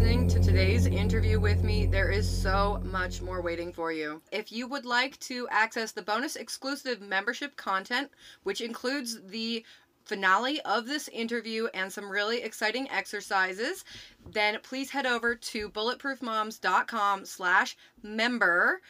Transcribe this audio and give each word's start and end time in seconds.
listening 0.00 0.26
to 0.26 0.40
today's 0.40 0.86
interview 0.86 1.38
with 1.38 1.62
me. 1.62 1.84
There 1.84 2.10
is 2.10 2.26
so 2.26 2.80
much 2.84 3.20
more 3.20 3.42
waiting 3.42 3.70
for 3.70 3.92
you. 3.92 4.22
If 4.32 4.50
you 4.50 4.66
would 4.66 4.86
like 4.86 5.20
to 5.20 5.46
access 5.50 5.92
the 5.92 6.00
bonus 6.00 6.36
exclusive 6.36 7.02
membership 7.02 7.54
content, 7.56 8.10
which 8.42 8.62
includes 8.62 9.20
the 9.26 9.62
finale 10.06 10.58
of 10.62 10.86
this 10.86 11.08
interview 11.08 11.66
and 11.74 11.92
some 11.92 12.10
really 12.10 12.40
exciting 12.40 12.90
exercises, 12.90 13.84
then 14.32 14.56
please 14.62 14.88
head 14.88 15.04
over 15.04 15.34
to 15.34 15.68
bulletproofmoms.com 15.68 17.26
slash 17.26 17.76
member 18.02 18.80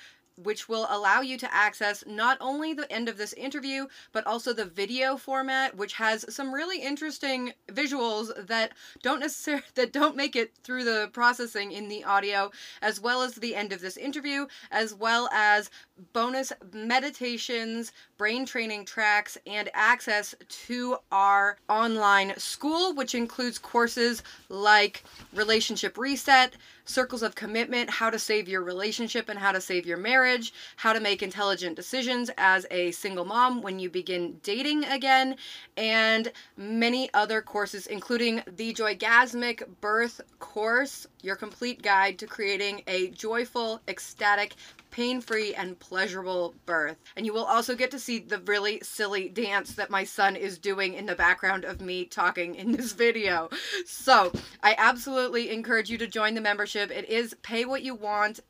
which 0.43 0.68
will 0.68 0.86
allow 0.91 1.20
you 1.20 1.36
to 1.38 1.54
access 1.54 2.04
not 2.06 2.38
only 2.41 2.73
the 2.73 2.91
end 2.93 3.09
of 3.09 3.16
this 3.16 3.32
interview, 3.34 3.87
but 4.12 4.27
also 4.27 4.52
the 4.52 4.64
video 4.64 5.16
format, 5.16 5.77
which 5.77 5.95
has 5.95 6.24
some 6.34 6.52
really 6.52 6.80
interesting 6.80 7.52
visuals 7.69 8.30
that 8.47 8.73
don't 9.02 9.20
necessarily 9.20 9.64
that 9.74 9.92
don't 9.92 10.16
make 10.16 10.37
it 10.37 10.52
through 10.62 10.84
the 10.84 11.11
processing 11.12 11.73
in 11.73 11.88
the 11.88 12.05
audio, 12.05 12.50
as 12.83 13.00
well 13.00 13.23
as 13.23 13.34
the 13.34 13.55
end 13.55 13.73
of 13.73 13.80
this 13.80 13.97
interview, 13.97 14.47
as 14.70 14.95
well 14.95 15.28
as 15.33 15.70
bonus 16.12 16.52
meditations, 16.72 17.92
brain 18.16 18.47
training 18.47 18.84
tracks, 18.84 19.36
and 19.47 19.70
access 19.75 20.34
to 20.48 20.97
our 21.12 21.56
online 21.69 22.36
school, 22.38 22.95
which 22.95 23.14
includes 23.14 23.59
courses 23.59 24.22
like 24.48 25.05
Relationship 25.33 25.98
Reset, 25.98 26.56
Circles 26.90 27.22
of 27.22 27.36
Commitment, 27.36 27.88
How 27.88 28.10
to 28.10 28.18
Save 28.18 28.48
Your 28.48 28.62
Relationship 28.62 29.28
and 29.28 29.38
How 29.38 29.52
to 29.52 29.60
Save 29.60 29.86
Your 29.86 29.96
Marriage, 29.96 30.52
How 30.74 30.92
to 30.92 30.98
Make 30.98 31.22
Intelligent 31.22 31.76
Decisions 31.76 32.32
as 32.36 32.66
a 32.72 32.90
Single 32.90 33.24
Mom 33.24 33.62
When 33.62 33.78
You 33.78 33.88
Begin 33.88 34.40
Dating 34.42 34.84
Again, 34.84 35.36
and 35.77 36.32
many 36.56 37.08
other 37.14 37.42
courses, 37.42 37.86
including 37.86 38.42
the 38.56 38.74
Joygasmic 38.74 39.62
Birth 39.80 40.20
Course, 40.41 41.06
your 41.22 41.36
complete 41.36 41.80
guide 41.80 42.19
to 42.19 42.27
creating 42.27 42.82
a 42.88 43.10
joyful, 43.10 43.80
ecstatic, 43.86 44.56
pain 44.91 45.20
free 45.20 45.55
and 45.55 45.78
pleasurable 45.78 46.55
birth. 46.66 46.96
And 47.16 47.24
you 47.24 47.33
will 47.33 47.44
also 47.44 47.74
get 47.74 47.91
to 47.92 47.98
see 47.98 48.19
the 48.19 48.38
really 48.41 48.80
silly 48.83 49.28
dance 49.28 49.74
that 49.74 49.91
my 49.91 50.05
son 50.05 50.36
is 50.36 50.58
doing 50.58 50.94
in 50.94 51.06
the 51.06 51.14
background 51.14 51.64
of 51.64 51.80
me 51.80 52.05
talking 52.05 52.55
in 52.55 52.72
this 52.72 52.92
video. 52.92 53.48
So 53.86 54.32
I 54.62 54.74
absolutely 54.78 55.50
encourage 55.50 55.91
you 55.91 55.98
to 55.98 56.06
join 56.06 56.34
the 56.34 56.41
membership. 56.41 56.91
It 56.91 57.08
is 57.08 57.34
pay 57.42 57.64
what 57.64 57.82
you 57.82 57.94
want, 57.94 58.41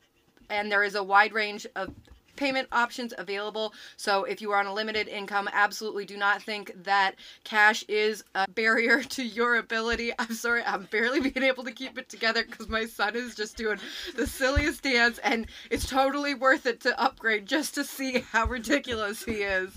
and 0.49 0.71
there 0.71 0.83
is 0.83 0.95
a 0.95 1.03
wide 1.03 1.33
range 1.33 1.67
of 1.75 1.93
payment 2.35 2.67
options 2.71 3.13
available. 3.17 3.73
So 3.97 4.23
if 4.23 4.41
you 4.41 4.51
are 4.51 4.59
on 4.59 4.67
a 4.67 4.73
limited 4.73 5.07
income, 5.07 5.49
absolutely 5.51 6.05
do 6.05 6.17
not 6.17 6.41
think 6.41 6.71
that 6.83 7.15
cash 7.43 7.83
is 7.87 8.23
a 8.35 8.49
barrier 8.49 9.03
to 9.09 9.23
your 9.23 9.57
ability. 9.57 10.11
I'm 10.17 10.33
sorry, 10.33 10.63
I'm 10.63 10.87
barely 10.91 11.19
being 11.19 11.45
able 11.45 11.63
to 11.63 11.71
keep 11.71 11.97
it 11.97 12.09
together 12.09 12.43
because 12.43 12.69
my 12.69 12.85
son 12.85 13.15
is 13.15 13.35
just 13.35 13.57
doing 13.57 13.79
the 14.15 14.27
silliest 14.27 14.83
dance, 14.83 15.17
and 15.19 15.47
it's 15.69 15.87
totally 15.87 16.33
worth 16.33 16.65
it 16.65 16.81
to 16.81 17.01
upgrade 17.01 17.45
just 17.45 17.75
to 17.75 17.83
see 17.83 18.19
how 18.31 18.45
ridiculous 18.45 19.23
he 19.23 19.43
is. 19.43 19.71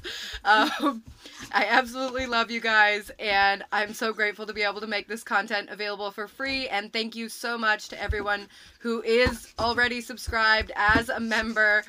Um, 0.45 1.03
I 1.53 1.67
absolutely 1.69 2.27
love 2.27 2.51
you 2.51 2.61
guys, 2.61 3.11
and 3.19 3.65
I'm 3.73 3.95
so 3.95 4.13
grateful 4.13 4.47
to 4.47 4.53
be 4.53 4.63
able 4.63 4.81
to 4.81 4.87
make 4.87 5.09
this 5.09 5.23
content 5.23 5.71
available 5.71 6.11
for 6.11 6.29
free. 6.29 6.69
And 6.69 6.93
thank 6.93 7.17
you 7.17 7.29
so 7.29 7.57
much 7.57 7.89
to 7.89 8.03
everyone 8.03 8.49
who 8.81 9.03
is 9.03 9.53
already 9.59 10.01
subscribed 10.01 10.73
as 10.77 11.09
a 11.09 11.21
member 11.21 11.85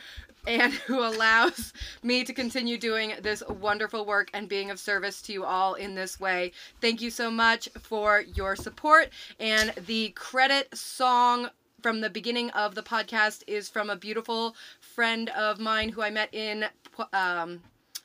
and 0.47 0.73
who 0.87 0.99
allows 0.99 1.73
me 2.03 2.23
to 2.23 2.33
continue 2.33 2.77
doing 2.77 3.13
this 3.21 3.43
wonderful 3.47 4.05
work 4.05 4.29
and 4.33 4.47
being 4.47 4.71
of 4.71 4.79
service 4.79 5.21
to 5.23 5.33
you 5.33 5.43
all 5.43 5.75
in 5.75 5.95
this 5.95 6.19
way. 6.19 6.51
Thank 6.81 7.01
you 7.01 7.09
so 7.09 7.29
much 7.31 7.69
for 7.79 8.21
your 8.21 8.55
support. 8.55 9.09
And 9.39 9.73
the 9.85 10.09
credit 10.09 10.75
song 10.77 11.49
from 11.81 12.01
the 12.01 12.09
beginning 12.09 12.49
of 12.51 12.73
the 12.73 12.83
podcast 12.83 13.43
is 13.47 13.69
from 13.69 13.89
a 13.89 13.95
beautiful 13.95 14.55
friend 14.79 15.29
of 15.29 15.59
mine 15.59 15.89
who 15.89 16.01
I 16.01 16.09
met 16.09 16.33
in 16.33 16.65
um, 17.13 17.61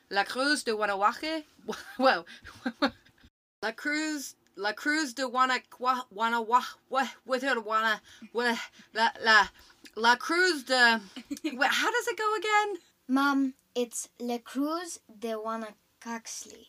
La 0.09 0.23
Cruz 0.23 0.63
de 0.63 0.75
Guanajuato. 0.75 1.43
Well, 1.99 2.25
La 3.63 3.71
Cruz 3.71 4.35
La 4.55 4.73
Cruz 4.73 5.13
de 5.13 5.23
Guanajuato. 5.23 6.05
Guanajuato. 6.13 8.01
La 8.93 9.09
La. 9.23 9.47
La 9.95 10.15
Cruz 10.15 10.63
de. 10.63 10.73
How 10.73 11.91
does 11.91 12.07
it 12.07 12.17
go 12.17 12.35
again? 12.35 12.77
Mom, 13.07 13.53
it's 13.75 14.07
La 14.19 14.37
Cruz 14.37 14.99
de 15.19 15.29
Huanacaxtle. 15.29 16.67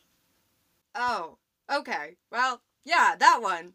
Oh, 0.95 1.39
okay. 1.73 2.17
Well, 2.31 2.63
yeah, 2.85 3.15
that 3.19 3.41
one. 3.41 3.75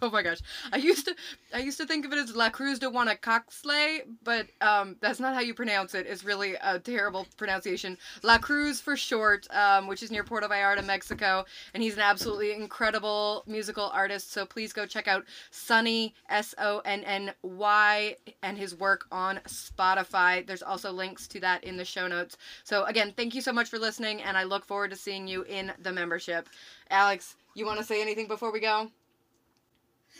Oh 0.02 0.10
my 0.10 0.22
gosh, 0.22 0.38
I 0.72 0.78
used 0.78 1.04
to 1.06 1.14
I 1.54 1.58
used 1.58 1.76
to 1.78 1.86
think 1.86 2.06
of 2.06 2.12
it 2.12 2.18
as 2.18 2.34
La 2.34 2.48
Cruz 2.48 2.78
de 2.78 2.86
Guanacaxle, 2.86 4.00
but 4.24 4.46
um, 4.62 4.96
that's 5.00 5.20
not 5.20 5.34
how 5.34 5.40
you 5.40 5.52
pronounce 5.52 5.94
it. 5.94 6.06
It's 6.06 6.24
really 6.24 6.54
a 6.62 6.78
terrible 6.78 7.26
pronunciation. 7.36 7.98
La 8.22 8.38
Cruz 8.38 8.80
for 8.80 8.96
short, 8.96 9.46
um, 9.54 9.86
which 9.86 10.02
is 10.02 10.10
near 10.10 10.24
Puerto 10.24 10.48
Vallarta, 10.48 10.82
Mexico, 10.84 11.44
and 11.74 11.82
he's 11.82 11.94
an 11.94 12.00
absolutely 12.00 12.52
incredible 12.52 13.44
musical 13.46 13.90
artist. 13.92 14.32
So 14.32 14.46
please 14.46 14.72
go 14.72 14.86
check 14.86 15.06
out 15.06 15.24
Sonny 15.50 16.14
S 16.30 16.54
O 16.58 16.78
N 16.86 17.04
N 17.04 17.32
Y 17.42 18.16
and 18.42 18.56
his 18.56 18.74
work 18.74 19.04
on 19.12 19.38
Spotify. 19.46 20.46
There's 20.46 20.62
also 20.62 20.92
links 20.92 21.28
to 21.28 21.40
that 21.40 21.62
in 21.62 21.76
the 21.76 21.84
show 21.84 22.06
notes. 22.08 22.38
So 22.64 22.84
again, 22.84 23.12
thank 23.16 23.34
you 23.34 23.42
so 23.42 23.52
much 23.52 23.68
for 23.68 23.78
listening, 23.78 24.22
and 24.22 24.36
I 24.36 24.44
look 24.44 24.64
forward 24.64 24.90
to 24.92 24.96
seeing 24.96 25.28
you 25.28 25.42
in 25.42 25.72
the 25.82 25.92
membership. 25.92 26.48
Alex, 26.90 27.36
you 27.54 27.66
want 27.66 27.78
to 27.80 27.84
say 27.84 28.00
anything 28.00 28.28
before 28.28 28.50
we 28.50 28.60
go? 28.60 28.90
Yeah, 28.90 28.90
yeah, 28.90 28.90
yeah, 28.90 29.80
yeah, 29.80 29.90
yeah, 29.90 30.08
yeah, 30.10 30.19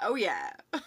Oh 0.00 0.14
yeah. 0.14 0.50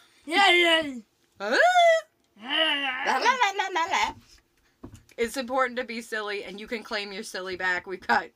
It's 5.17 5.35
important 5.35 5.78
to 5.79 5.83
be 5.83 6.01
silly, 6.01 6.44
and 6.45 6.59
you 6.59 6.67
can 6.67 6.83
claim 6.83 7.11
your 7.11 7.23
silly 7.23 7.57
back. 7.57 7.88
We've 7.88 8.05
got 8.05 8.28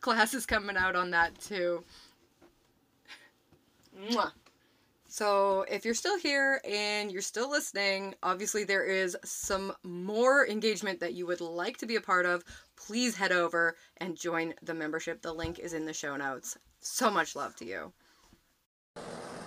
classes 0.00 0.44
coming 0.46 0.76
out 0.76 0.96
on 0.96 1.10
that 1.10 1.38
too. 1.40 1.84
Mwah. 4.10 4.32
So, 5.06 5.66
if 5.70 5.84
you're 5.84 5.94
still 5.94 6.18
here 6.18 6.60
and 6.64 7.12
you're 7.12 7.20
still 7.20 7.50
listening, 7.50 8.14
obviously 8.22 8.64
there 8.64 8.84
is 8.84 9.16
some 9.24 9.74
more 9.82 10.48
engagement 10.48 11.00
that 11.00 11.12
you 11.12 11.26
would 11.26 11.42
like 11.42 11.76
to 11.78 11.86
be 11.86 11.96
a 11.96 12.00
part 12.00 12.24
of. 12.24 12.42
Please 12.76 13.14
head 13.14 13.30
over 13.30 13.76
and 13.98 14.16
join 14.16 14.54
the 14.62 14.74
membership. 14.74 15.20
The 15.20 15.34
link 15.34 15.58
is 15.58 15.74
in 15.74 15.84
the 15.84 15.92
show 15.92 16.16
notes. 16.16 16.56
So 16.82 17.10
much 17.10 17.36
love 17.36 17.54
to 17.56 17.64
you. 17.64 17.92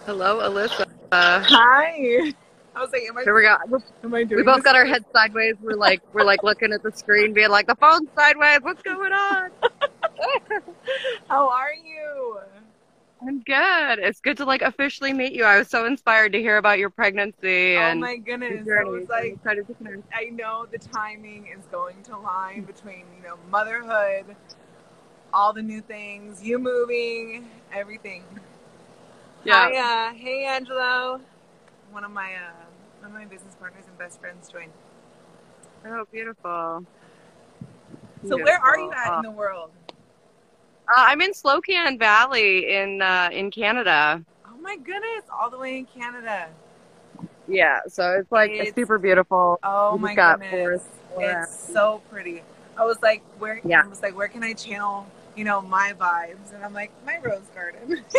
Hello, 0.05 0.39
Alyssa. 0.39 0.85
Hi. 1.11 2.33
I 2.75 2.81
was 2.81 2.91
like, 2.91 3.03
am 3.03 3.17
I, 3.17 3.23
Here 3.23 3.35
we 3.35 3.41
go. 3.41 3.57
am 4.03 4.13
I 4.13 4.23
doing 4.23 4.37
We 4.37 4.43
both 4.43 4.57
this? 4.57 4.63
got 4.63 4.75
our 4.75 4.85
heads 4.85 5.05
sideways. 5.13 5.55
We're 5.61 5.73
like, 5.75 6.01
we're 6.13 6.23
like 6.23 6.43
looking 6.43 6.71
at 6.71 6.81
the 6.81 6.91
screen, 6.91 7.33
being 7.33 7.49
like, 7.49 7.67
the 7.67 7.75
phone's 7.75 8.09
sideways. 8.17 8.59
What's 8.61 8.81
going 8.83 9.11
on? 9.11 9.51
How 11.29 11.49
are 11.49 11.73
you? 11.73 12.39
I'm 13.21 13.41
good. 13.41 13.99
It's 13.99 14.21
good 14.21 14.37
to 14.37 14.45
like 14.45 14.61
officially 14.61 15.11
meet 15.13 15.33
you. 15.33 15.43
I 15.43 15.57
was 15.57 15.69
so 15.69 15.85
inspired 15.85 16.31
to 16.33 16.39
hear 16.39 16.57
about 16.57 16.79
your 16.79 16.89
pregnancy 16.89 17.75
oh 17.75 17.79
and 17.81 17.99
my 17.99 18.17
goodness. 18.17 18.67
I 18.67 18.83
was 18.83 19.07
like, 19.09 19.33
excited 19.33 19.67
to 19.67 19.73
connect. 19.73 20.03
I 20.13 20.25
know 20.25 20.67
the 20.71 20.77
timing 20.77 21.47
is 21.47 21.65
going 21.71 22.01
to 22.03 22.17
line 22.17 22.63
between, 22.63 23.05
you 23.17 23.23
know, 23.23 23.35
motherhood, 23.49 24.35
all 25.33 25.53
the 25.53 25.61
new 25.61 25.81
things, 25.81 26.43
you 26.43 26.57
moving, 26.59 27.47
everything. 27.73 28.23
Yeah. 29.43 29.69
Hi, 29.69 30.09
uh, 30.09 30.13
hey, 30.13 30.45
Angelo. 30.45 31.19
One 31.91 32.03
of 32.03 32.11
my, 32.11 32.33
uh, 32.33 32.51
one 33.01 33.11
of 33.11 33.13
my 33.17 33.25
business 33.25 33.55
partners 33.59 33.83
and 33.87 33.97
best 33.97 34.19
friends 34.19 34.49
joined. 34.49 34.71
Oh, 35.85 36.05
beautiful. 36.11 36.85
So 38.27 38.37
where 38.37 38.59
are 38.59 38.77
you 38.79 38.89
Beautiful. 38.89 39.11
at 39.13 39.17
in 39.17 39.21
the 39.21 39.31
world? 39.31 39.69
Uh, 40.87 40.93
I'm 40.97 41.21
in 41.21 41.31
Slocan 41.31 41.99
Valley 41.99 42.73
in 42.75 43.01
uh, 43.01 43.29
in 43.31 43.51
Canada. 43.51 44.23
Oh 44.47 44.57
my 44.61 44.77
goodness, 44.77 45.23
all 45.31 45.49
the 45.51 45.59
way 45.59 45.77
in 45.77 45.85
Canada. 45.85 46.47
Yeah, 47.47 47.79
so 47.87 48.13
it's 48.13 48.31
like 48.31 48.49
it's, 48.51 48.69
It's- 48.69 48.75
super 48.75 48.97
beautiful. 48.97 49.59
Oh 49.63 49.91
We 49.93 49.97
just 49.99 50.01
my 50.03 50.15
got 50.15 50.39
goodness. 50.39 50.51
forest 50.51 50.85
It's 51.19 51.71
so 51.71 52.01
pretty. 52.09 52.41
I 52.77 52.85
was 52.85 52.97
like, 53.01 53.21
where 53.39 53.61
Yeah. 53.63 53.83
I 53.83 53.87
was 53.87 54.01
like, 54.01 54.15
where 54.15 54.27
can 54.27 54.43
I 54.43 54.53
channel, 54.53 55.07
you 55.35 55.43
know, 55.45 55.61
my 55.61 55.93
vibes? 55.99 56.53
And 56.53 56.63
I'm 56.63 56.73
like, 56.73 56.91
my 57.05 57.17
rose 57.19 57.41
garden. 57.55 58.03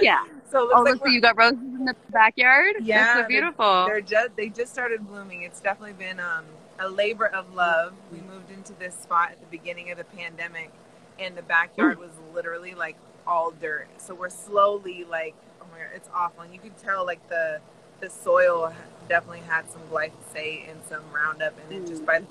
Yeah. 0.00 0.24
so 0.50 0.70
Oh, 0.72 0.82
like 0.82 0.96
so 0.98 1.06
you 1.08 1.20
got 1.20 1.36
roses 1.36 1.58
in 1.58 1.84
the 1.84 1.96
backyard. 2.10 2.76
Yeah, 2.80 2.98
That's 2.98 3.12
so 3.12 3.18
they're- 3.20 3.28
beautiful. 3.28 3.84
they're 3.86 4.00
just 4.00 4.36
they 4.36 4.48
just 4.48 4.72
started 4.72 5.06
blooming. 5.08 5.42
It's 5.42 5.60
definitely 5.60 5.94
been 5.94 6.20
um, 6.20 6.44
a 6.78 6.88
labor 6.88 7.26
of 7.26 7.52
love. 7.54 7.94
We 8.12 8.18
moved 8.20 8.50
into 8.52 8.74
this 8.74 8.94
spot 8.94 9.32
at 9.32 9.40
the 9.40 9.46
beginning 9.46 9.90
of 9.90 9.98
the 9.98 10.04
pandemic, 10.04 10.70
and 11.18 11.36
the 11.36 11.42
backyard 11.42 11.98
was 11.98 12.10
literally 12.32 12.74
like 12.74 12.96
all 13.26 13.50
dirt. 13.50 13.88
So 13.98 14.14
we're 14.14 14.28
slowly 14.30 15.04
like, 15.04 15.34
oh 15.60 15.66
my 15.72 15.78
god, 15.78 15.88
it's 15.94 16.08
awful. 16.14 16.42
And 16.42 16.52
you 16.54 16.60
can 16.60 16.72
tell 16.82 17.04
like 17.04 17.26
the 17.28 17.60
the 18.00 18.08
soil 18.10 18.72
definitely 19.08 19.40
had 19.40 19.68
some 19.68 19.80
glyphosate 19.90 20.70
and 20.70 20.78
some 20.88 21.02
Roundup 21.12 21.54
in 21.68 21.82
it, 21.82 21.88
just 21.88 22.06
by 22.06 22.22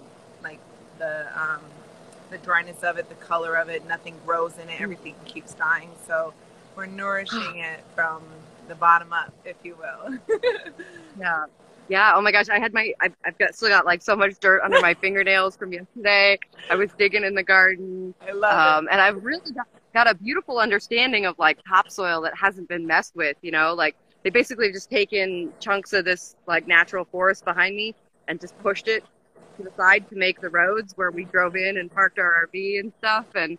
like 0.42 0.60
the 0.98 1.28
um, 1.40 1.62
the 2.30 2.38
dryness 2.40 2.84
of 2.84 2.98
it, 2.98 3.10
the 3.10 3.16
color 3.16 3.56
of 3.56 3.70
it. 3.70 3.88
Nothing 3.88 4.16
grows 4.26 4.58
in 4.58 4.70
it. 4.70 4.82
Everything 4.82 5.16
keeps 5.26 5.54
dying. 5.54 5.90
So 6.06 6.34
we're 6.76 6.86
nourishing 6.86 7.56
it 7.58 7.84
from 7.96 8.24
the 8.68 8.76
bottom 8.76 9.14
up, 9.14 9.34
if 9.46 9.56
you 9.64 9.76
will. 9.76 10.18
yeah. 11.20 11.46
Yeah. 11.90 12.14
Oh 12.16 12.22
my 12.22 12.34
gosh. 12.34 12.50
I 12.50 12.60
had 12.60 12.74
my, 12.74 12.94
I've, 13.00 13.16
I've 13.26 13.38
got 13.38 13.56
still 13.56 13.70
got 13.70 13.86
like 13.86 14.02
so 14.02 14.16
much 14.16 14.40
dirt 14.40 14.62
under 14.62 14.82
my 14.82 14.94
fingernails 15.02 15.56
from 15.56 15.72
yesterday. 15.72 16.38
I 16.70 16.76
was 16.76 16.92
digging 16.98 17.24
in 17.24 17.34
the 17.34 17.44
garden. 17.44 18.14
I 18.28 18.32
love 18.32 18.80
um, 18.80 18.86
it. 18.88 18.92
And 18.92 19.02
I've 19.02 19.24
really 19.24 19.52
got, 19.52 19.68
got 19.94 20.10
a 20.10 20.16
beautiful 20.16 20.60
understanding 20.60 21.26
of 21.26 21.40
like 21.40 21.60
topsoil 21.68 22.22
that 22.22 22.36
hasn't 22.36 22.68
been 22.68 22.86
messed 22.86 23.16
with, 23.16 23.38
you 23.42 23.52
know, 23.52 23.74
like 23.74 23.96
they 24.24 24.30
basically 24.30 24.72
just 24.72 24.90
taken 24.90 25.54
chunks 25.62 25.94
of 25.94 26.04
this 26.04 26.36
like 26.46 26.68
natural 26.68 27.06
forest 27.06 27.46
behind 27.46 27.76
me 27.78 27.96
and 28.28 28.42
just 28.42 28.58
pushed 28.60 28.90
it 28.90 29.06
to 29.58 29.64
the 29.64 29.72
side 29.76 30.10
to 30.10 30.16
make 30.16 30.42
the 30.42 30.50
roads 30.50 30.94
where 30.96 31.12
we 31.12 31.26
drove 31.26 31.56
in 31.56 31.78
and 31.78 31.92
parked 31.92 32.20
our 32.20 32.48
RV 32.48 32.80
and 32.80 32.94
stuff. 33.00 33.26
And, 33.36 33.58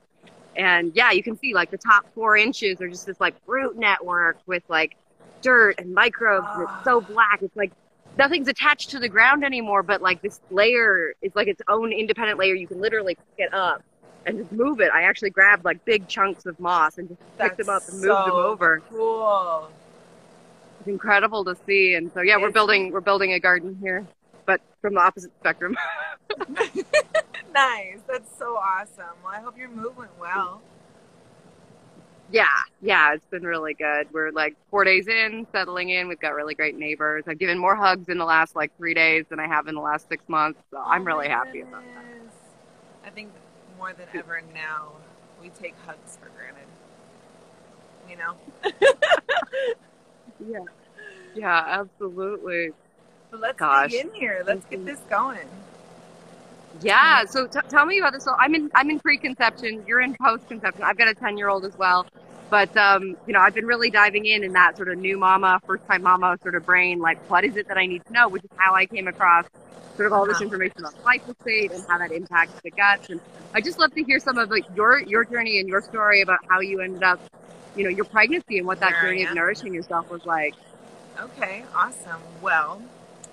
and 0.57 0.93
yeah, 0.95 1.13
you 1.13 1.23
can 1.23 1.39
see 1.39 1.55
like 1.55 1.71
the 1.71 1.79
top 1.79 2.07
four 2.15 2.37
inches 2.37 2.81
are 2.81 2.89
just 2.89 3.07
this 3.07 3.21
like 3.21 3.35
root 3.47 3.77
network 3.77 4.39
with 4.47 4.63
like 4.69 4.97
dirt 5.43 5.77
and 5.79 5.93
microbes. 5.95 6.47
And 6.55 6.63
it's 6.63 6.85
so 6.85 7.01
black. 7.01 7.43
It's 7.43 7.57
like 7.57 7.73
nothing's 8.17 8.49
attached 8.49 8.91
to 8.91 8.99
the 8.99 9.09
ground 9.09 9.45
anymore, 9.45 9.83
but 9.83 10.03
like 10.03 10.21
this 10.23 10.41
layer 10.51 11.15
is 11.23 11.35
like 11.35 11.49
its 11.49 11.63
own 11.69 11.93
independent 11.93 12.39
layer. 12.39 12.55
You 12.55 12.67
can 12.67 12.81
literally 12.81 13.15
pick 13.15 13.47
it 13.47 13.55
up 13.55 13.83
and 14.27 14.39
just 14.39 14.53
move 14.53 14.81
it. 14.81 14.91
I 14.93 15.03
actually 15.03 15.31
grabbed 15.31 15.65
like 15.65 15.85
big 15.85 16.09
chunks 16.09 16.45
of 16.45 16.59
moss 16.61 16.99
and 16.99 17.09
just 17.09 17.21
picked 17.39 17.59
them 17.59 17.69
up 17.69 17.83
and 17.89 17.95
moved 17.95 18.07
so 18.07 18.25
them 18.27 18.35
over. 18.35 18.83
Cool. 18.91 19.71
It's 20.81 20.89
incredible 20.89 21.45
to 21.45 21.57
see. 21.67 21.95
And 21.95 22.13
so 22.13 22.21
yeah, 22.21 22.37
we're 22.37 22.51
building 22.51 22.93
we're 22.93 23.01
building 23.01 23.33
a 23.33 23.41
garden 23.41 23.79
here, 23.81 24.07
but 24.49 24.63
from 24.81 24.95
the 24.95 25.01
opposite 25.01 25.31
spectrum. 25.41 25.77
nice. 27.55 27.99
That's 28.09 28.31
so 28.39 28.57
awesome. 28.57 29.15
Well, 29.23 29.33
I 29.33 29.41
hope 29.41 29.59
your 29.59 29.69
move 29.69 29.97
went 29.99 30.19
well. 30.19 30.63
yeah, 32.33 32.47
yeah, 32.81 33.13
it's 33.13 33.27
been 33.27 33.43
really 33.43 33.75
good. 33.75 34.09
We're 34.11 34.31
like 34.31 34.57
four 34.71 34.85
days 34.85 35.07
in, 35.07 35.47
settling 35.53 35.91
in. 35.91 36.09
We've 36.09 36.19
got 36.19 36.35
really 36.35 36.55
great 36.55 36.79
neighbors. 36.79 37.25
I've 37.29 37.39
given 37.39 37.59
more 37.59 37.77
hugs 37.77 38.09
in 38.09 38.17
the 38.17 38.25
last 38.25 38.57
like 38.57 38.75
three 38.79 38.95
days 38.95 39.27
than 39.29 39.39
I 39.39 39.47
have 39.47 39.69
in 39.69 39.75
the 39.75 39.83
last 39.83 40.09
six 40.09 40.25
months. 40.29 40.61
So 40.71 40.79
I'm 40.79 41.03
Oh 41.03 41.05
really 41.05 41.29
my 41.29 41.35
happy 41.35 41.61
about 41.61 41.85
that. 41.95 42.07
I 43.05 43.11
think 43.11 43.31
more 43.77 43.93
than 43.93 44.07
ever 44.15 44.41
now, 44.55 44.93
we 45.43 45.51
take 45.51 45.75
hugs 45.87 46.17
for 46.21 46.31
granted. 46.31 46.65
You 48.09 48.17
know? 48.17 48.35
Yeah. 50.41 50.61
Yeah, 51.35 51.63
absolutely. 51.81 52.71
But 53.31 53.41
let's 53.41 53.59
Gosh. 53.59 53.93
in 53.93 54.11
here. 54.15 54.43
Let's 54.47 54.65
get 54.67 54.81
Mhm. 54.81 54.87
this 54.87 55.01
going. 55.11 55.39
Yeah. 56.81 57.25
So 57.25 57.47
t- 57.47 57.59
tell 57.69 57.87
me 57.87 57.99
about 57.99 58.13
this. 58.13 58.25
So 58.25 58.35
I'm 58.39 58.55
in 58.55 58.71
I'm 58.75 58.91
in 58.91 59.01
preconception. 59.01 59.85
You're 59.87 60.01
in 60.01 60.15
post-conception. 60.23 60.83
I've 60.83 60.97
got 60.99 61.09
a 61.09 61.15
10 61.15 61.37
year 61.37 61.49
old 61.49 61.65
as 61.65 61.77
well. 61.77 62.07
But 62.51 62.75
um, 62.77 63.17
you 63.27 63.33
know, 63.33 63.41
I've 63.41 63.55
been 63.55 63.67
really 63.67 63.91
diving 63.91 64.25
in 64.27 64.43
in 64.45 64.53
that 64.53 64.77
sort 64.77 64.89
of 64.89 64.99
new 64.99 65.19
mama, 65.19 65.61
first 65.67 65.87
time 65.87 66.03
mama 66.03 66.39
sort 66.43 66.55
of 66.55 66.65
brain. 66.65 66.99
Like, 67.01 67.19
what 67.31 67.45
is 67.45 67.57
it 67.57 67.69
that 67.69 67.77
I 67.77 67.87
need 67.87 68.05
to 68.07 68.13
know? 68.13 68.29
Which 68.29 68.45
is 68.45 68.51
how 68.57 68.75
I 68.75 68.87
came 68.87 69.09
across 69.09 69.45
sort 69.97 70.07
of 70.07 70.13
all 70.13 70.25
this 70.25 70.37
Uh-huh. 70.37 70.45
information 70.45 70.79
about 70.79 70.95
glyphosate 71.05 71.75
and 71.75 71.85
how 71.89 71.99
that 71.99 72.13
impacts 72.13 72.61
the 72.63 72.71
guts. 72.71 73.11
And 73.11 73.21
I 73.55 73.61
just 73.61 73.79
love 73.79 73.93
to 73.95 74.05
hear 74.05 74.21
some 74.21 74.39
of 74.39 74.51
like 74.51 74.65
your 74.77 75.01
your 75.01 75.25
journey 75.25 75.59
and 75.61 75.69
your 75.69 75.83
story 75.83 76.23
about 76.23 76.39
how 76.49 76.61
you 76.61 76.81
ended 76.81 77.03
up, 77.03 77.19
you 77.77 77.83
know, 77.85 77.91
your 77.91 78.05
pregnancy 78.07 78.59
and 78.59 78.67
what 78.67 78.79
that 78.81 78.93
journey 79.03 79.25
of 79.25 79.35
nourishing 79.35 79.75
yourself 79.75 80.09
was 80.11 80.25
like. 80.25 80.55
Okay, 81.21 81.65
awesome. 81.75 82.21
Well, 82.41 82.81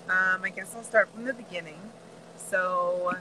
um, 0.08 0.42
I 0.44 0.50
guess 0.54 0.74
I'll 0.76 0.84
start 0.84 1.08
from 1.12 1.24
the 1.24 1.34
beginning. 1.34 1.80
So, 2.36 3.16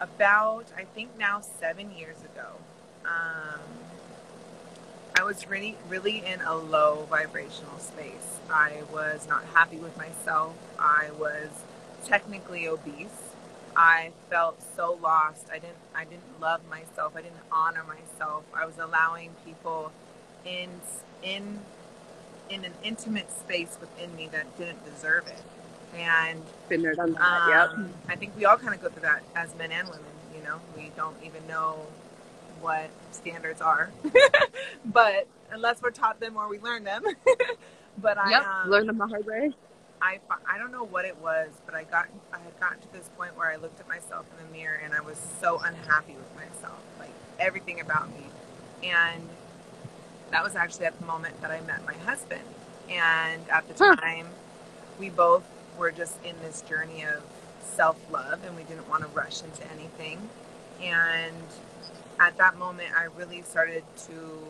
about 0.00 0.66
I 0.76 0.84
think 0.84 1.18
now 1.18 1.40
seven 1.40 1.90
years 1.96 2.18
ago, 2.18 2.48
um, 3.04 3.60
I 5.18 5.24
was 5.24 5.48
really, 5.48 5.76
really 5.88 6.24
in 6.24 6.40
a 6.42 6.54
low 6.54 7.06
vibrational 7.10 7.78
space. 7.78 8.40
I 8.50 8.82
was 8.92 9.26
not 9.28 9.44
happy 9.54 9.76
with 9.76 9.96
myself. 9.96 10.54
I 10.78 11.10
was 11.18 11.48
technically 12.04 12.68
obese. 12.68 13.08
I 13.76 14.12
felt 14.30 14.60
so 14.76 14.98
lost. 15.02 15.46
I 15.50 15.58
didn't, 15.58 15.76
I 15.94 16.04
didn't 16.04 16.40
love 16.40 16.60
myself. 16.68 17.14
I 17.16 17.22
didn't 17.22 17.36
honor 17.50 17.84
myself. 17.84 18.44
I 18.54 18.66
was 18.66 18.78
allowing 18.78 19.30
people 19.44 19.92
in, 20.44 20.70
in 21.22 21.60
in 22.50 22.64
an 22.64 22.72
intimate 22.82 23.30
space 23.30 23.76
within 23.80 24.14
me 24.16 24.28
that 24.32 24.56
didn't 24.58 24.84
deserve 24.84 25.26
it. 25.26 25.42
And 25.96 26.42
Been 26.68 26.82
there, 26.82 26.94
done 26.94 27.12
that. 27.14 27.48
yep. 27.48 27.70
um, 27.74 27.90
I 28.08 28.16
think 28.16 28.36
we 28.36 28.44
all 28.44 28.56
kind 28.56 28.74
of 28.74 28.80
go 28.82 28.88
through 28.88 29.02
that 29.02 29.22
as 29.34 29.54
men 29.56 29.72
and 29.72 29.88
women. 29.88 30.04
You 30.36 30.42
know, 30.44 30.60
we 30.76 30.90
don't 30.96 31.16
even 31.24 31.46
know 31.46 31.86
what 32.60 32.90
standards 33.12 33.60
are, 33.60 33.90
but 34.84 35.26
unless 35.52 35.82
we're 35.82 35.90
taught 35.90 36.20
them 36.20 36.36
or 36.36 36.48
we 36.48 36.58
learn 36.58 36.84
them. 36.84 37.02
but 37.98 38.18
I, 38.18 38.30
Yep. 38.32 38.42
um, 38.64 38.70
Learn 38.70 38.86
them 38.86 38.98
the 38.98 39.06
hard 39.06 39.26
way. 39.26 39.52
I, 40.00 40.20
I 40.48 40.58
don't 40.58 40.72
know 40.72 40.84
what 40.84 41.04
it 41.04 41.16
was, 41.18 41.48
but 41.66 41.74
I 41.74 41.84
got 41.84 42.08
I 42.32 42.38
had 42.38 42.58
gotten 42.60 42.80
to 42.80 42.92
this 42.92 43.08
point 43.16 43.36
where 43.36 43.50
I 43.50 43.56
looked 43.56 43.80
at 43.80 43.88
myself 43.88 44.26
in 44.38 44.46
the 44.46 44.52
mirror 44.52 44.80
and 44.84 44.94
I 44.94 45.00
was 45.00 45.18
so 45.40 45.58
unhappy 45.64 46.14
with 46.14 46.36
myself, 46.36 46.78
like 47.00 47.10
everything 47.40 47.80
about 47.80 48.08
me. 48.10 48.26
And 48.88 49.22
that 50.30 50.44
was 50.44 50.54
actually 50.56 50.86
at 50.86 50.98
the 51.00 51.06
moment 51.06 51.40
that 51.42 51.50
I 51.50 51.60
met 51.62 51.84
my 51.86 51.94
husband. 51.94 52.42
And 52.88 53.42
at 53.50 53.66
the 53.68 53.84
Huh. 53.84 53.96
time, 53.96 54.26
we 54.98 55.10
both 55.10 55.44
were 55.78 55.90
just 55.90 56.22
in 56.24 56.34
this 56.42 56.62
journey 56.62 57.04
of 57.04 57.22
self 57.62 57.96
love 58.10 58.40
and 58.44 58.56
we 58.56 58.64
didn't 58.64 58.88
want 58.88 59.02
to 59.02 59.08
rush 59.08 59.42
into 59.42 59.62
anything. 59.72 60.28
And 60.82 61.34
at 62.20 62.36
that 62.38 62.58
moment, 62.58 62.88
I 62.98 63.04
really 63.04 63.42
started 63.42 63.84
to 64.08 64.48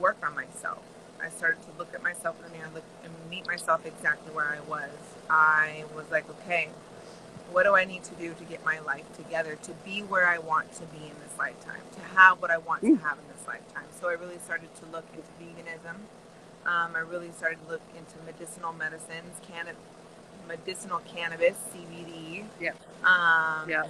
work 0.00 0.16
on 0.26 0.34
myself. 0.34 0.82
I 1.22 1.28
started 1.30 1.62
to 1.62 1.68
look 1.78 1.94
at 1.94 2.02
myself 2.02 2.36
in 2.38 2.44
the 2.44 2.50
mirror 2.50 2.66
and, 2.66 2.74
look, 2.74 2.84
and 3.04 3.12
meet 3.30 3.46
myself 3.46 3.86
exactly 3.86 4.32
where 4.34 4.46
I 4.46 4.60
was. 4.68 4.90
I 5.30 5.84
was 5.94 6.10
like, 6.10 6.28
okay, 6.30 6.68
what 7.52 7.64
do 7.64 7.74
I 7.76 7.84
need 7.84 8.04
to 8.04 8.14
do 8.14 8.34
to 8.34 8.44
get 8.44 8.64
my 8.64 8.80
life 8.80 9.04
together 9.16 9.56
to 9.62 9.72
be 9.84 10.00
where 10.02 10.26
I 10.26 10.38
want 10.38 10.72
to 10.74 10.82
be 10.86 10.98
in 11.04 11.16
this 11.22 11.38
lifetime, 11.38 11.80
to 11.94 12.00
have 12.18 12.42
what 12.42 12.50
I 12.50 12.58
want 12.58 12.82
to 12.82 12.88
Mm. 12.88 13.02
have 13.02 13.18
in 13.18 13.24
this 13.28 13.46
lifetime? 13.46 13.84
So 14.00 14.08
I 14.08 14.14
really 14.14 14.38
started 14.44 14.74
to 14.76 14.86
look 14.92 15.04
into 15.14 15.28
veganism. 15.40 15.96
Um, 16.66 16.96
I 16.96 17.00
really 17.00 17.30
started 17.32 17.58
to 17.66 17.72
look 17.72 17.82
into 17.96 18.14
medicinal 18.26 18.72
medicines, 18.72 19.38
canna- 19.46 19.76
medicinal 20.48 21.00
cannabis, 21.00 21.56
CBD. 21.72 22.44
Yep. 22.60 22.76
Um, 23.04 23.68
Yeah. 23.68 23.84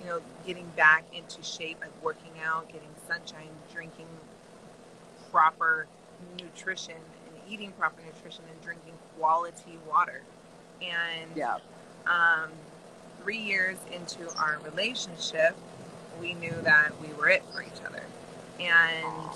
you 0.00 0.06
know, 0.10 0.20
getting 0.46 0.66
back 0.76 1.04
into 1.14 1.42
shape, 1.42 1.78
like 1.80 1.90
working 2.02 2.32
out, 2.44 2.66
getting 2.68 2.88
sunshine, 3.08 3.48
drinking 3.72 4.06
proper 5.30 5.86
nutrition, 6.38 6.96
and 6.96 7.52
eating 7.52 7.72
proper 7.72 8.02
nutrition, 8.02 8.44
and 8.50 8.60
drinking 8.62 8.92
quality 9.18 9.78
water. 9.88 10.22
And 10.82 11.34
Yeah. 11.34 11.58
um, 12.06 12.50
three 13.22 13.38
years 13.38 13.78
into 13.90 14.30
our 14.36 14.58
relationship, 14.58 15.56
we 16.20 16.34
knew 16.34 16.54
that 16.62 16.92
we 17.00 17.08
were 17.14 17.28
it 17.28 17.42
for 17.52 17.62
each 17.62 17.82
other. 17.86 18.02
And 18.60 19.30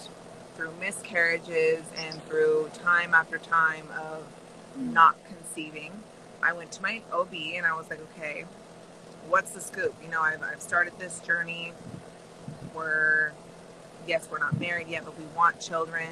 through 0.55 0.73
miscarriages 0.81 1.85
and 1.97 2.23
through 2.27 2.71
time 2.75 3.15
after 3.15 3.39
time 3.39 3.89
of 3.99 4.25
not 4.77 5.17
conceiving, 5.27 5.93
I 6.43 6.53
went 6.53 6.73
to 6.73 6.83
my 6.83 7.03
OB 7.13 7.35
and 7.35 7.67
I 7.67 7.75
was 7.75 7.91
like, 7.91 8.01
okay, 8.17 8.45
what's 9.29 9.51
the 9.51 9.61
scoop? 9.61 9.95
You 10.03 10.11
know, 10.11 10.21
I've, 10.23 10.43
I've 10.43 10.63
started 10.63 10.93
this 10.99 11.21
journey. 11.21 11.73
We're, 12.75 13.33
yes, 14.07 14.29
we're 14.31 14.39
not 14.39 14.59
married 14.59 14.89
yet, 14.89 15.05
but 15.05 15.19
we 15.19 15.25
want 15.37 15.61
children. 15.61 16.09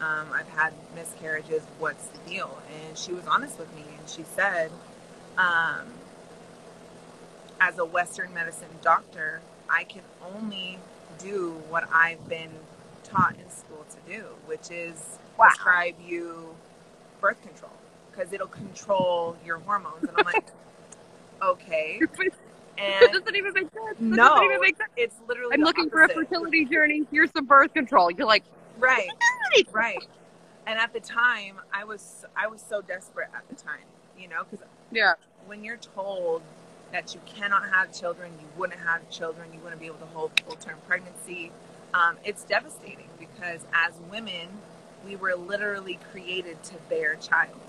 Um, 0.00 0.28
I've 0.32 0.48
had 0.48 0.72
miscarriages. 0.94 1.62
What's 1.78 2.06
the 2.06 2.18
deal? 2.28 2.58
And 2.86 2.98
she 2.98 3.12
was 3.12 3.26
honest 3.26 3.58
with 3.58 3.72
me 3.74 3.84
and 3.98 4.08
she 4.08 4.24
said, 4.24 4.70
um, 5.38 5.86
as 7.60 7.78
a 7.78 7.84
Western 7.84 8.34
medicine 8.34 8.68
doctor, 8.82 9.40
I 9.70 9.84
can 9.84 10.02
only 10.34 10.78
do 11.18 11.52
what 11.68 11.88
I've 11.92 12.28
been 12.28 12.50
taught 13.04 13.36
in 13.36 13.48
school 13.50 13.84
to 13.90 14.12
do, 14.12 14.24
which 14.46 14.70
is 14.70 15.18
Wow. 15.38 15.46
prescribe 15.48 15.94
you 16.04 16.54
birth 17.20 17.40
control 17.42 17.70
because 18.14 18.32
it'll 18.32 18.46
control 18.46 19.36
your 19.44 19.58
hormones. 19.58 20.02
And 20.02 20.12
I'm 20.16 20.24
like, 20.24 20.50
okay. 21.42 22.00
that 22.00 23.10
doesn't 23.12 23.36
even 23.36 23.52
make 23.54 23.72
sense. 23.72 23.98
That 23.98 24.00
no, 24.00 24.28
doesn't 24.28 24.44
even 24.44 24.60
make 24.60 24.76
sense. 24.76 24.90
it's 24.96 25.16
literally 25.28 25.54
I'm 25.54 25.62
looking 25.62 25.90
for 25.90 26.02
a 26.02 26.08
fertility 26.08 26.64
journey. 26.64 27.06
Here's 27.10 27.30
some 27.32 27.46
birth 27.46 27.72
control. 27.74 28.10
You're 28.10 28.26
like, 28.26 28.44
Right, 28.78 29.08
right. 29.70 30.06
And 30.66 30.78
at 30.78 30.92
the 30.92 31.00
time, 31.00 31.60
I 31.72 31.84
was 31.84 32.24
I 32.36 32.46
was 32.46 32.62
so 32.66 32.82
desperate 32.82 33.28
at 33.34 33.48
the 33.48 33.54
time, 33.54 33.84
you 34.18 34.28
know, 34.28 34.44
because 34.44 34.66
yeah, 34.90 35.14
when 35.46 35.64
you're 35.64 35.76
told 35.76 36.42
that 36.92 37.14
you 37.14 37.20
cannot 37.26 37.68
have 37.70 37.92
children, 37.92 38.32
you 38.40 38.46
wouldn't 38.56 38.80
have 38.80 39.08
children, 39.10 39.52
you 39.52 39.60
wouldn't 39.60 39.80
be 39.80 39.86
able 39.86 39.98
to 39.98 40.06
hold 40.06 40.32
full 40.46 40.56
term 40.56 40.78
pregnancy, 40.86 41.50
um, 41.94 42.16
it's 42.24 42.44
devastating 42.44 43.08
because 43.18 43.60
as 43.72 43.92
women, 44.10 44.48
we 45.06 45.16
were 45.16 45.34
literally 45.34 45.98
created 46.10 46.62
to 46.64 46.74
bear 46.88 47.16
child, 47.16 47.60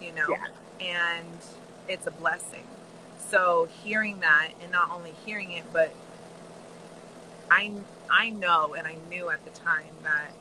you 0.00 0.12
know, 0.12 0.28
Yeah. 0.28 0.46
and 0.80 1.38
it's 1.88 2.06
a 2.06 2.10
blessing. 2.10 2.66
So 3.30 3.68
hearing 3.84 4.20
that, 4.20 4.50
and 4.62 4.72
not 4.72 4.90
only 4.90 5.12
hearing 5.24 5.52
it, 5.52 5.64
but 5.72 5.92
I 7.50 7.72
I 8.10 8.30
know 8.30 8.74
and 8.74 8.86
I 8.86 8.96
knew 9.08 9.30
at 9.30 9.44
the 9.44 9.50
time 9.50 9.94
that 10.02 10.32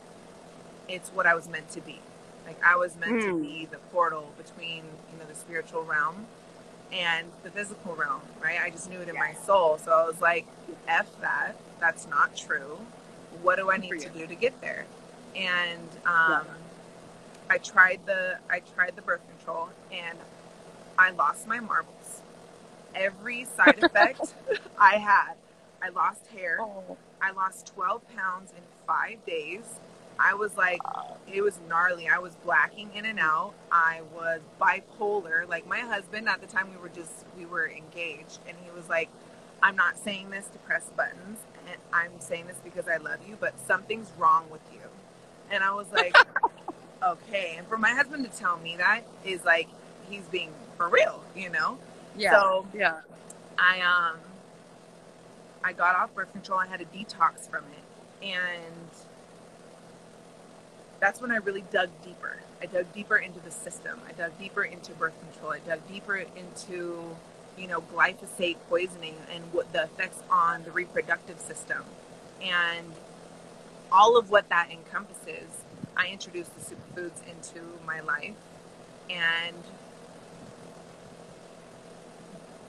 it's 0.88 1.10
what 1.10 1.26
I 1.26 1.36
was 1.36 1.48
meant 1.48 1.70
to 1.72 1.82
be. 1.82 2.00
Like 2.46 2.58
I 2.64 2.76
was 2.76 2.96
meant 2.98 3.22
to 3.22 3.28
Mm. 3.34 3.42
be 3.42 3.66
the 3.66 3.78
portal 3.92 4.32
between 4.38 4.84
you 5.12 5.18
know 5.20 5.26
the 5.26 5.36
spiritual 5.36 5.84
realm 5.84 6.26
and 6.92 7.28
the 7.44 7.52
physical 7.52 7.96
realm, 7.96 8.22
right? 8.42 8.60
I 8.60 8.72
just 8.72 8.90
knew 8.90 9.00
it 9.02 9.10
in 9.10 9.16
my 9.16 9.34
soul. 9.46 9.78
So 9.78 9.92
I 9.92 10.06
was 10.08 10.22
like, 10.22 10.48
"F 10.88 11.08
that. 11.22 11.56
That's 11.80 12.08
not 12.08 12.36
true. 12.36 12.80
What 13.44 13.58
do 13.58 13.70
I 13.70 13.78
need 13.78 14.00
to 14.00 14.10
do 14.10 14.26
to 14.26 14.36
get 14.36 14.60
there?" 14.62 14.86
And 15.36 15.88
um, 16.06 16.48
I 17.50 17.58
tried 17.60 18.00
the 18.08 18.40
I 18.50 18.62
tried 18.62 18.96
the 18.96 19.04
birth 19.04 19.22
control, 19.50 19.70
and 19.92 20.18
I 20.98 21.12
lost 21.12 21.48
my 21.48 21.60
marbles. 21.60 22.22
Every 22.96 23.46
side 23.46 23.80
effect 23.84 24.34
I 24.78 24.98
had, 24.98 25.34
I 25.82 25.90
lost 25.90 26.28
hair. 26.28 26.60
Oh. 26.62 26.98
I 27.22 27.32
lost 27.32 27.74
12 27.74 28.02
pounds 28.16 28.52
in 28.52 28.64
five 28.88 29.26
days. 29.26 29.64
I 30.18 30.34
was 30.34 30.58
like, 30.58 30.80
it 31.32 31.42
was 31.42 31.60
gnarly. 31.70 32.08
I 32.10 32.20
was 32.20 32.36
blacking 32.44 32.90
in 32.94 33.06
and 33.06 33.20
out. 33.20 33.54
I 33.72 34.02
was 34.14 34.42
bipolar. 34.60 35.48
Like 35.48 35.68
my 35.68 35.80
husband 35.80 36.28
at 36.28 36.42
the 36.42 36.48
time, 36.48 36.70
we 36.72 36.82
were 36.82 36.90
just 36.90 37.26
we 37.38 37.46
were 37.46 37.70
engaged, 37.70 38.40
and 38.46 38.58
he 38.62 38.70
was 38.72 38.90
like, 38.90 39.08
"I'm 39.64 39.78
not 39.78 39.98
saying 39.98 40.30
this 40.30 40.48
to 40.48 40.60
press 40.60 40.90
buttons, 40.98 41.40
and 41.66 41.78
I'm 41.94 42.20
saying 42.20 42.48
this 42.48 42.58
because 42.62 42.90
I 42.90 42.98
love 42.98 43.20
you, 43.26 43.38
but 43.40 43.54
something's 43.66 44.12
wrong 44.18 44.50
with 44.52 44.62
you." 44.74 44.82
And 45.52 45.64
I 45.64 45.72
was 45.72 45.88
like, 45.94 46.14
"Okay." 47.04 47.56
And 47.58 47.68
for 47.68 47.78
my 47.78 47.92
husband 47.92 48.30
to 48.30 48.38
tell 48.38 48.58
me 48.58 48.78
that 48.78 49.02
is 49.26 49.44
like 49.44 49.68
he's 50.10 50.24
being 50.26 50.52
for 50.78 50.90
real, 50.90 51.24
you 51.36 51.50
know. 51.50 51.78
Yeah. 52.16 52.40
So 52.40 52.68
yeah. 52.74 53.02
I 53.58 53.82
um 53.82 54.20
I 55.64 55.74
got 55.74 55.96
off 55.96 56.14
birth 56.16 56.32
control. 56.32 56.60
I 56.60 56.68
had 56.68 56.82
a 56.82 56.86
detox 56.86 57.50
from 57.50 57.66
it, 57.66 58.26
and 58.26 58.90
that's 61.00 61.22
when 61.22 61.32
I 61.32 61.38
really 61.38 61.64
dug 61.72 61.90
deeper. 62.04 62.38
I 62.62 62.66
dug 62.66 62.92
deeper 62.94 63.18
into 63.18 63.40
the 63.40 63.52
system. 63.52 64.00
I 64.08 64.12
dug 64.14 64.38
deeper 64.40 64.64
into 64.64 64.92
birth 64.94 65.14
control. 65.20 65.52
I 65.54 65.60
dug 65.60 65.80
deeper 65.88 66.16
into 66.18 67.16
you 67.58 67.68
know 67.68 67.82
glyphosate 67.82 68.58
poisoning 68.70 69.16
and 69.34 69.44
what 69.54 69.72
the 69.74 69.84
effects 69.84 70.22
on 70.30 70.64
the 70.64 70.72
reproductive 70.72 71.40
system, 71.40 71.84
and 72.42 72.94
all 73.92 74.18
of 74.18 74.30
what 74.30 74.50
that 74.50 74.70
encompasses. 74.72 75.59
I 75.98 76.08
introduced 76.08 76.52
the 76.56 76.76
superfoods 76.76 77.22
into 77.28 77.62
my 77.86 78.00
life, 78.02 78.36
and 79.10 79.56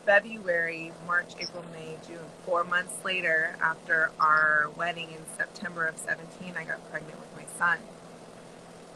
February, 0.07 0.93
March, 1.07 1.33
April, 1.38 1.64
May, 1.73 1.97
June. 2.07 2.19
Four 2.47 2.64
months 2.64 2.95
later, 3.05 3.57
after 3.61 4.11
our 4.19 4.71
wedding 4.76 5.09
in 5.11 5.21
September 5.37 5.87
of 5.87 5.99
17, 5.99 6.55
I 6.57 6.64
got 6.64 6.90
pregnant 6.90 7.17
with 7.21 7.37
my 7.37 7.45
son. 7.59 7.79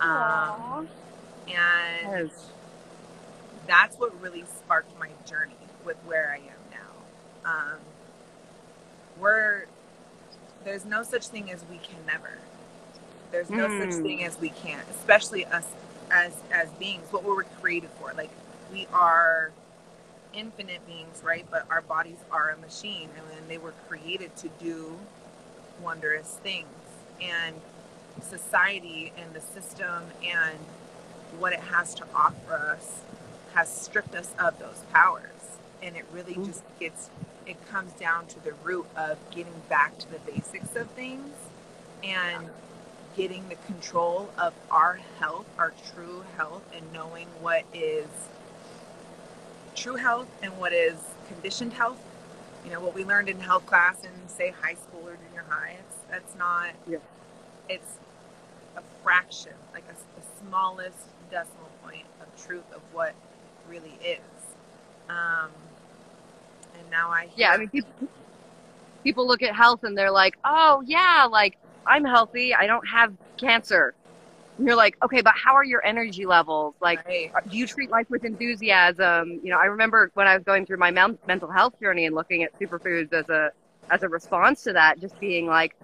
Um, 0.01 0.89
and 1.49 2.31
Yes. 2.31 2.51
that's 3.67 3.97
what 3.99 4.19
really 4.21 4.45
sparked 4.45 4.99
my 4.99 5.11
journey 5.27 5.55
with 5.85 5.97
where 6.05 6.31
I 6.33 6.39
am 6.39 6.61
now. 6.73 7.51
Um, 7.51 7.79
we're 9.19 9.67
there's 10.65 10.85
no 10.87 11.03
such 11.03 11.29
thing 11.29 11.51
as 11.51 11.63
we 11.71 11.77
can 11.79 12.05
never. 12.07 12.39
There's 13.35 13.51
no 13.51 13.69
such 13.69 13.91
Mm. 13.91 14.03
thing 14.05 14.25
as 14.25 14.39
we 14.41 14.51
can't, 14.51 14.87
especially 14.91 15.45
us 15.47 15.67
as 16.09 16.33
as 16.53 16.69
beings. 16.79 17.13
What 17.13 17.25
we 17.25 17.33
were 17.33 17.47
created 17.61 17.91
for, 18.01 18.13
like 18.15 18.31
we 18.73 18.87
are 18.93 19.51
infinite 20.33 20.87
beings, 20.87 21.21
right? 21.25 21.45
But 21.51 21.67
our 21.69 21.83
bodies 21.83 22.19
are 22.31 22.51
a 22.51 22.57
machine, 22.59 23.09
and 23.19 23.27
then 23.31 23.49
they 23.49 23.59
were 23.59 23.75
created 23.89 24.37
to 24.37 24.51
do 24.61 24.97
wondrous 25.83 26.39
things. 26.45 26.69
And 27.21 27.57
society 28.23 29.13
and 29.19 29.35
the 29.35 29.41
system 29.41 30.05
and 30.25 30.59
what 31.39 31.53
it 31.53 31.61
has 31.61 31.95
to 31.97 32.05
offer 32.15 32.55
us 32.55 33.01
has 33.55 33.69
stripped 33.69 34.15
us 34.15 34.31
of 34.39 34.59
those 34.61 34.83
powers. 34.93 35.59
And 35.83 35.97
it 35.97 36.05
really 36.13 36.37
Mhm. 36.37 36.47
just 36.47 36.63
gets, 36.79 37.11
it 37.47 37.57
comes 37.69 37.93
down 37.95 38.27
to 38.29 38.45
the 38.45 38.53
root 38.65 38.87
of 38.97 39.19
getting 39.33 39.63
back 39.69 39.99
to 39.99 40.11
the 40.13 40.21
basics 40.21 40.77
of 40.77 40.89
things 40.91 41.35
and 42.05 42.51
getting 43.17 43.49
the 43.49 43.55
control 43.67 44.31
of 44.39 44.53
our 44.71 44.99
health, 45.19 45.47
our 45.59 45.73
true 45.95 46.25
health, 46.37 46.63
and 46.75 46.93
knowing 46.93 47.27
what 47.41 47.65
is 47.73 48.07
true 49.75 49.97
health 49.97 50.29
and 50.43 50.57
what 50.59 50.73
is 50.73 50.97
conditioned 51.29 51.73
health. 51.73 51.99
You 52.65 52.71
know, 52.71 52.81
what 52.81 52.95
we 52.95 53.05
learned 53.05 53.29
in 53.29 53.41
health 53.41 53.67
class 53.67 54.03
in, 54.05 54.29
say, 54.29 54.55
high 54.63 54.75
school 54.75 55.03
or 55.07 55.17
junior 55.29 55.45
high, 55.49 55.77
it's, 55.79 55.97
that's 56.11 56.35
not, 56.37 56.71
Yeah. 56.89 56.99
it's 57.69 57.99
a 58.77 58.83
fraction, 59.03 59.53
like 59.73 59.85
a, 59.85 59.93
the 60.19 60.27
smallest 60.49 60.97
decimal 61.31 61.71
point 61.85 62.07
of 62.21 62.47
truth 62.47 62.65
of 62.75 62.81
what 62.93 63.15
really 63.69 63.99
is. 64.05 64.19
Um, 65.09 65.51
and 66.79 66.91
now 66.91 67.11
I 67.11 67.29
Yeah, 67.37 67.51
I 67.51 67.59
mean, 67.59 67.69
people, 67.69 67.91
people 69.03 69.27
look 69.27 69.43
at 69.43 69.55
health 69.55 69.85
and 69.85 69.97
they're 69.97 70.11
like, 70.11 70.39
oh, 70.45 70.83
yeah, 70.87 71.29
like, 71.31 71.59
I'm 71.87 72.05
healthy. 72.05 72.55
I 72.55 72.67
don't 72.67 72.87
have 72.87 73.15
cancer. 73.37 73.95
And 74.59 74.67
you're 74.67 74.77
like, 74.77 74.97
okay, 75.03 75.21
but 75.21 75.35
how 75.37 75.55
are 75.55 75.65
your 75.65 75.85
energy 75.85 76.27
levels? 76.27 76.75
Like, 76.81 77.05
right, 77.07 77.33
uh, 77.35 77.41
do 77.49 77.57
you 77.57 77.67
treat 77.67 77.91
life 77.91 78.09
with 78.09 78.25
enthusiasm? 78.25 79.41
You 79.43 79.51
know, 79.51 79.59
I 79.59 79.65
remember 79.67 80.11
when 80.15 80.27
I 80.27 80.35
was 80.37 80.45
going 80.45 80.65
through 80.65 80.77
my 80.77 80.91
men- 80.91 81.19
mental 81.27 81.51
health 81.51 81.79
journey 81.81 82.07
and 82.07 82.15
looking 82.15 82.45
at 82.45 82.59
superfoods 82.59 83.13
as 83.13 83.29
a 83.29 83.51
as 83.91 84.03
a 84.03 84.09
response 84.09 84.63
to 84.65 84.73
that, 84.73 84.99
just 85.01 85.19
being 85.21 85.47
like, 85.47 85.77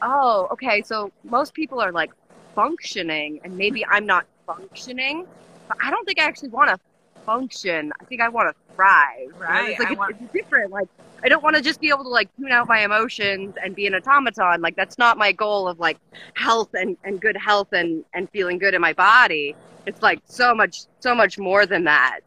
oh, 0.00 0.48
okay, 0.52 0.82
so 0.82 1.12
most 1.24 1.52
people 1.52 1.80
are 1.80 1.92
like 1.92 2.12
functioning, 2.54 3.40
and 3.44 3.56
maybe 3.56 3.84
I'm 3.84 4.06
not 4.06 4.24
functioning, 4.46 5.26
but 5.68 5.76
I 5.82 5.90
don't 5.90 6.04
think 6.06 6.18
I 6.18 6.24
actually 6.24 6.48
want 6.50 6.70
to 6.70 6.78
function. 7.24 7.92
I 8.00 8.04
think 8.04 8.20
I 8.20 8.28
want 8.28 8.48
to 8.54 8.74
thrive. 8.74 9.32
Right, 9.38 9.70
It's 9.70 9.80
like 9.80 9.90
it's, 9.90 9.98
want- 9.98 10.16
it's 10.20 10.32
different. 10.32 10.70
Like 10.70 10.88
I 11.24 11.28
don't 11.28 11.42
want 11.42 11.56
to 11.56 11.62
just 11.62 11.80
be 11.80 11.88
able 11.88 12.02
to 12.04 12.08
like 12.10 12.28
tune 12.36 12.50
out 12.52 12.66
my 12.68 12.80
emotions 12.84 13.54
and 13.62 13.74
be 13.74 13.86
an 13.86 13.94
automaton. 13.94 14.60
Like 14.60 14.76
that's 14.76 14.98
not 14.98 15.18
my 15.18 15.32
goal 15.32 15.68
of 15.68 15.78
like 15.78 15.98
health 16.34 16.74
and, 16.74 16.96
and 17.04 17.20
good 17.20 17.36
health 17.36 17.72
and, 17.72 18.04
and 18.14 18.28
feeling 18.30 18.58
good 18.58 18.74
in 18.74 18.80
my 18.80 18.92
body. 18.92 19.54
It's 19.86 20.02
like 20.02 20.20
so 20.26 20.54
much 20.54 20.82
so 21.00 21.14
much 21.14 21.38
more 21.38 21.66
than 21.66 21.84
that. 21.84 22.20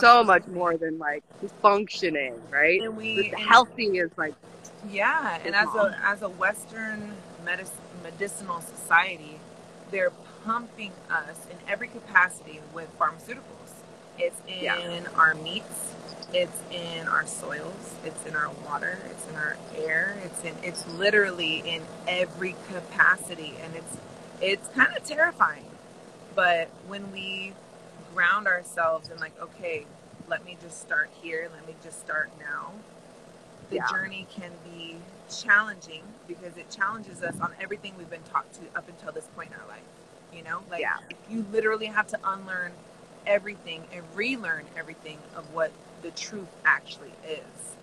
So 0.00 0.22
much 0.22 0.46
more 0.46 0.76
than 0.76 0.98
like 0.98 1.24
functioning, 1.62 2.34
right? 2.50 2.80
And 2.80 2.96
we 2.96 3.30
and- 3.30 3.38
healthy 3.40 3.98
is 3.98 4.10
like 4.16 4.34
Yeah, 4.90 5.38
and 5.44 5.54
as 5.54 5.68
a 5.74 5.98
as 6.04 6.22
a 6.22 6.28
Western 6.28 7.12
medic- 7.44 7.66
medicinal 8.02 8.60
society, 8.60 9.38
they're 9.90 10.12
pumping 10.44 10.92
us 11.10 11.36
in 11.50 11.56
every 11.68 11.88
capacity 11.88 12.60
with 12.72 12.88
pharmaceuticals. 12.98 13.59
It's 14.20 14.40
in 14.48 14.64
Yeah. 14.64 15.10
our 15.16 15.34
meats, 15.34 15.94
it's 16.34 16.58
in 16.72 17.08
our 17.08 17.26
soils, 17.26 17.94
it's 18.04 18.26
in 18.26 18.36
our 18.36 18.50
water, 18.66 18.98
it's 19.10 19.28
in 19.28 19.36
our 19.36 19.56
air, 19.76 20.18
it's 20.24 20.44
in 20.44 20.54
it's 20.62 20.86
literally 20.88 21.58
in 21.66 21.82
every 22.08 22.56
capacity, 22.72 23.54
and 23.62 23.74
it's 23.76 23.96
it's 24.42 24.68
kind 24.76 24.96
of 24.96 25.04
terrifying. 25.04 25.66
But 26.34 26.68
when 26.86 27.12
we 27.12 27.54
ground 28.14 28.48
ourselves 28.48 29.10
and 29.10 29.20
like, 29.20 29.40
okay, 29.40 29.86
let 30.28 30.44
me 30.44 30.56
just 30.62 30.80
start 30.82 31.10
here, 31.22 31.50
let 31.54 31.66
me 31.66 31.74
just 31.82 32.00
start 32.00 32.30
now 32.40 32.72
the 33.70 33.76
Yeah. 33.76 33.88
journey 33.90 34.26
can 34.34 34.52
be 34.64 34.96
challenging 35.30 36.02
because 36.28 36.56
it 36.56 36.70
challenges 36.70 37.22
us 37.22 37.40
on 37.40 37.52
everything 37.60 37.94
we've 37.98 38.10
been 38.10 38.22
taught 38.32 38.52
to 38.54 38.60
up 38.76 38.88
until 38.88 39.12
this 39.12 39.28
point 39.36 39.50
in 39.52 39.60
our 39.60 39.68
life. 39.68 39.82
You 40.34 40.42
know, 40.44 40.62
like 40.70 40.80
Yeah. 40.80 40.98
you 41.30 41.46
literally 41.52 41.86
have 41.86 42.06
to 42.08 42.18
unlearn 42.24 42.72
everything 43.26 43.84
and 43.92 44.02
relearn 44.14 44.64
everything 44.76 45.18
of 45.36 45.52
what 45.54 45.72
the 46.02 46.10
truth 46.12 46.48
actually 46.64 47.12
is. 47.28 47.76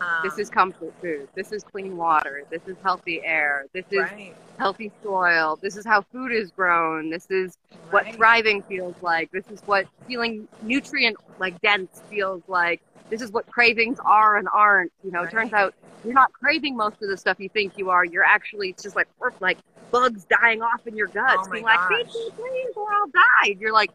Um, 0.00 0.20
this 0.22 0.38
is 0.38 0.50
comfort 0.50 0.92
food. 1.00 1.28
This 1.34 1.52
is 1.52 1.64
clean 1.64 1.96
water. 1.96 2.42
This 2.50 2.62
is 2.66 2.76
healthy 2.82 3.24
air. 3.24 3.64
This 3.72 3.86
is 3.90 4.00
right, 4.00 4.34
healthy 4.58 4.92
soil. 5.02 5.58
This 5.62 5.76
is 5.76 5.86
how 5.86 6.02
food 6.02 6.32
is 6.32 6.50
grown. 6.50 7.08
This 7.10 7.30
is 7.30 7.56
what 7.90 8.14
thriving 8.14 8.62
feels 8.62 8.94
like. 9.00 9.30
This 9.30 9.46
is 9.50 9.62
what 9.64 9.86
feeling 10.06 10.48
nutrient 10.62 11.16
like 11.38 11.60
dense 11.62 12.02
feels 12.10 12.42
like. 12.46 12.82
This 13.08 13.22
is 13.22 13.30
what 13.30 13.46
cravings 13.46 13.98
are 14.04 14.36
and 14.36 14.48
aren't. 14.52 14.92
You 15.02 15.12
know, 15.12 15.22
it 15.22 15.30
turns 15.30 15.52
out 15.54 15.74
you're 16.04 16.14
not 16.14 16.32
craving 16.32 16.76
most 16.76 17.02
of 17.02 17.08
the 17.08 17.16
stuff 17.16 17.40
you 17.40 17.48
think 17.48 17.78
you 17.78 17.88
are. 17.88 18.04
You're 18.04 18.24
actually 18.24 18.70
it's 18.70 18.82
just 18.82 18.96
like 18.96 19.08
like 19.40 19.58
bugs 19.90 20.26
dying 20.26 20.60
off 20.62 20.86
in 20.86 20.96
your 20.96 21.06
guts, 21.06 21.46
Oh 21.48 21.50
being 21.50 21.64
like. 21.64 21.80
"Feed 21.88 22.06
please, 22.06 22.76
or 22.76 22.92
I'll 22.92 23.06
die." 23.08 23.56
You're 23.58 23.72
like, 23.72 23.90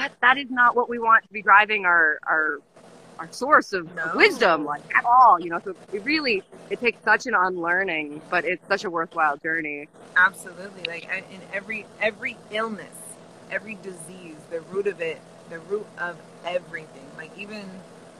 that 0.00 0.12
that 0.22 0.38
is 0.38 0.50
not 0.50 0.76
what 0.76 0.90
we 0.90 0.98
want 1.00 1.24
to 1.24 1.32
be 1.32 1.42
driving 1.42 1.86
our 1.86 2.18
our 2.28 2.58
our 3.20 3.28
source 3.32 3.72
of, 3.74 3.88
of 4.04 4.12
No. 4.12 4.12
wisdom, 4.14 4.64
like 4.66 4.82
at 4.96 5.04
all. 5.06 5.40
You 5.40 5.50
know, 5.50 5.60
so 5.64 5.76
it 5.92 6.04
really 6.04 6.44
it 6.70 6.80
takes 6.80 7.02
such 7.04 7.26
an 7.26 7.34
unlearning, 7.34 8.22
but 8.30 8.44
it's 8.46 8.66
such 8.68 8.84
a 8.84 8.90
worthwhile 8.90 9.38
journey. 9.38 9.88
Absolutely. 10.16 10.84
Like 10.88 11.04
in 11.32 11.40
every 11.52 11.86
every 12.00 12.38
illness, 12.52 12.96
every 13.50 13.76
disease, 13.82 14.36
the 14.50 14.62
root 14.62 14.86
of 14.88 15.00
it, 15.00 15.20
the 15.50 15.60
root 15.60 15.86
of 15.98 16.16
everything. 16.46 17.06
Like 17.16 17.36
even 17.38 17.64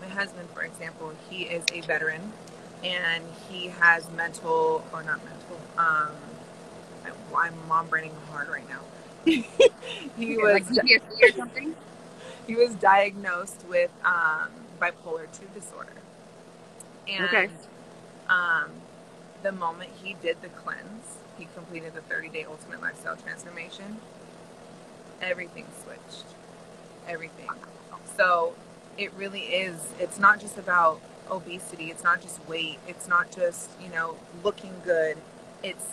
my 0.00 0.08
husband, 0.08 0.48
for 0.54 0.62
example, 0.62 1.12
he 1.30 1.44
is 1.44 1.64
a 1.74 1.82
veteran. 1.82 2.32
and 2.84 3.24
he 3.50 3.68
has 3.68 4.10
mental 4.12 4.84
or 4.92 5.02
not 5.02 5.20
mental. 5.24 5.60
Um, 5.78 6.12
I, 7.04 7.10
I'm 7.36 7.54
mom 7.68 7.88
braining 7.88 8.14
hard 8.30 8.48
right 8.48 8.68
now. 8.68 8.80
He 9.24 10.38
was 10.38 10.52
like 10.52 10.66
PTSD 10.66 11.22
or 11.22 11.32
something. 11.32 11.76
he 12.46 12.56
was 12.56 12.74
diagnosed 12.76 13.64
with 13.68 13.90
um, 14.04 14.50
bipolar 14.80 15.26
two 15.38 15.46
disorder, 15.54 15.92
and 17.08 17.24
Okay. 17.24 17.50
um, 18.28 18.70
the 19.42 19.52
moment 19.52 19.90
he 20.02 20.14
did 20.14 20.42
the 20.42 20.48
cleanse, 20.48 21.18
he 21.38 21.48
completed 21.54 21.94
the 21.94 22.02
30 22.02 22.28
day 22.30 22.44
ultimate 22.44 22.80
lifestyle 22.82 23.16
transformation. 23.16 23.98
Everything 25.20 25.66
switched, 25.84 26.26
everything. 27.08 27.50
So 28.16 28.54
it 28.98 29.12
really 29.14 29.42
is. 29.42 29.92
It's 29.98 30.18
not 30.18 30.40
just 30.40 30.58
about 30.58 31.00
obesity. 31.30 31.90
It's 31.90 32.04
not 32.04 32.22
just 32.22 32.46
weight. 32.48 32.78
It's 32.88 33.08
not 33.08 33.30
just 33.30 33.70
you 33.82 33.90
know 33.90 34.16
looking 34.44 34.74
good. 34.84 35.18
It's 35.62 35.86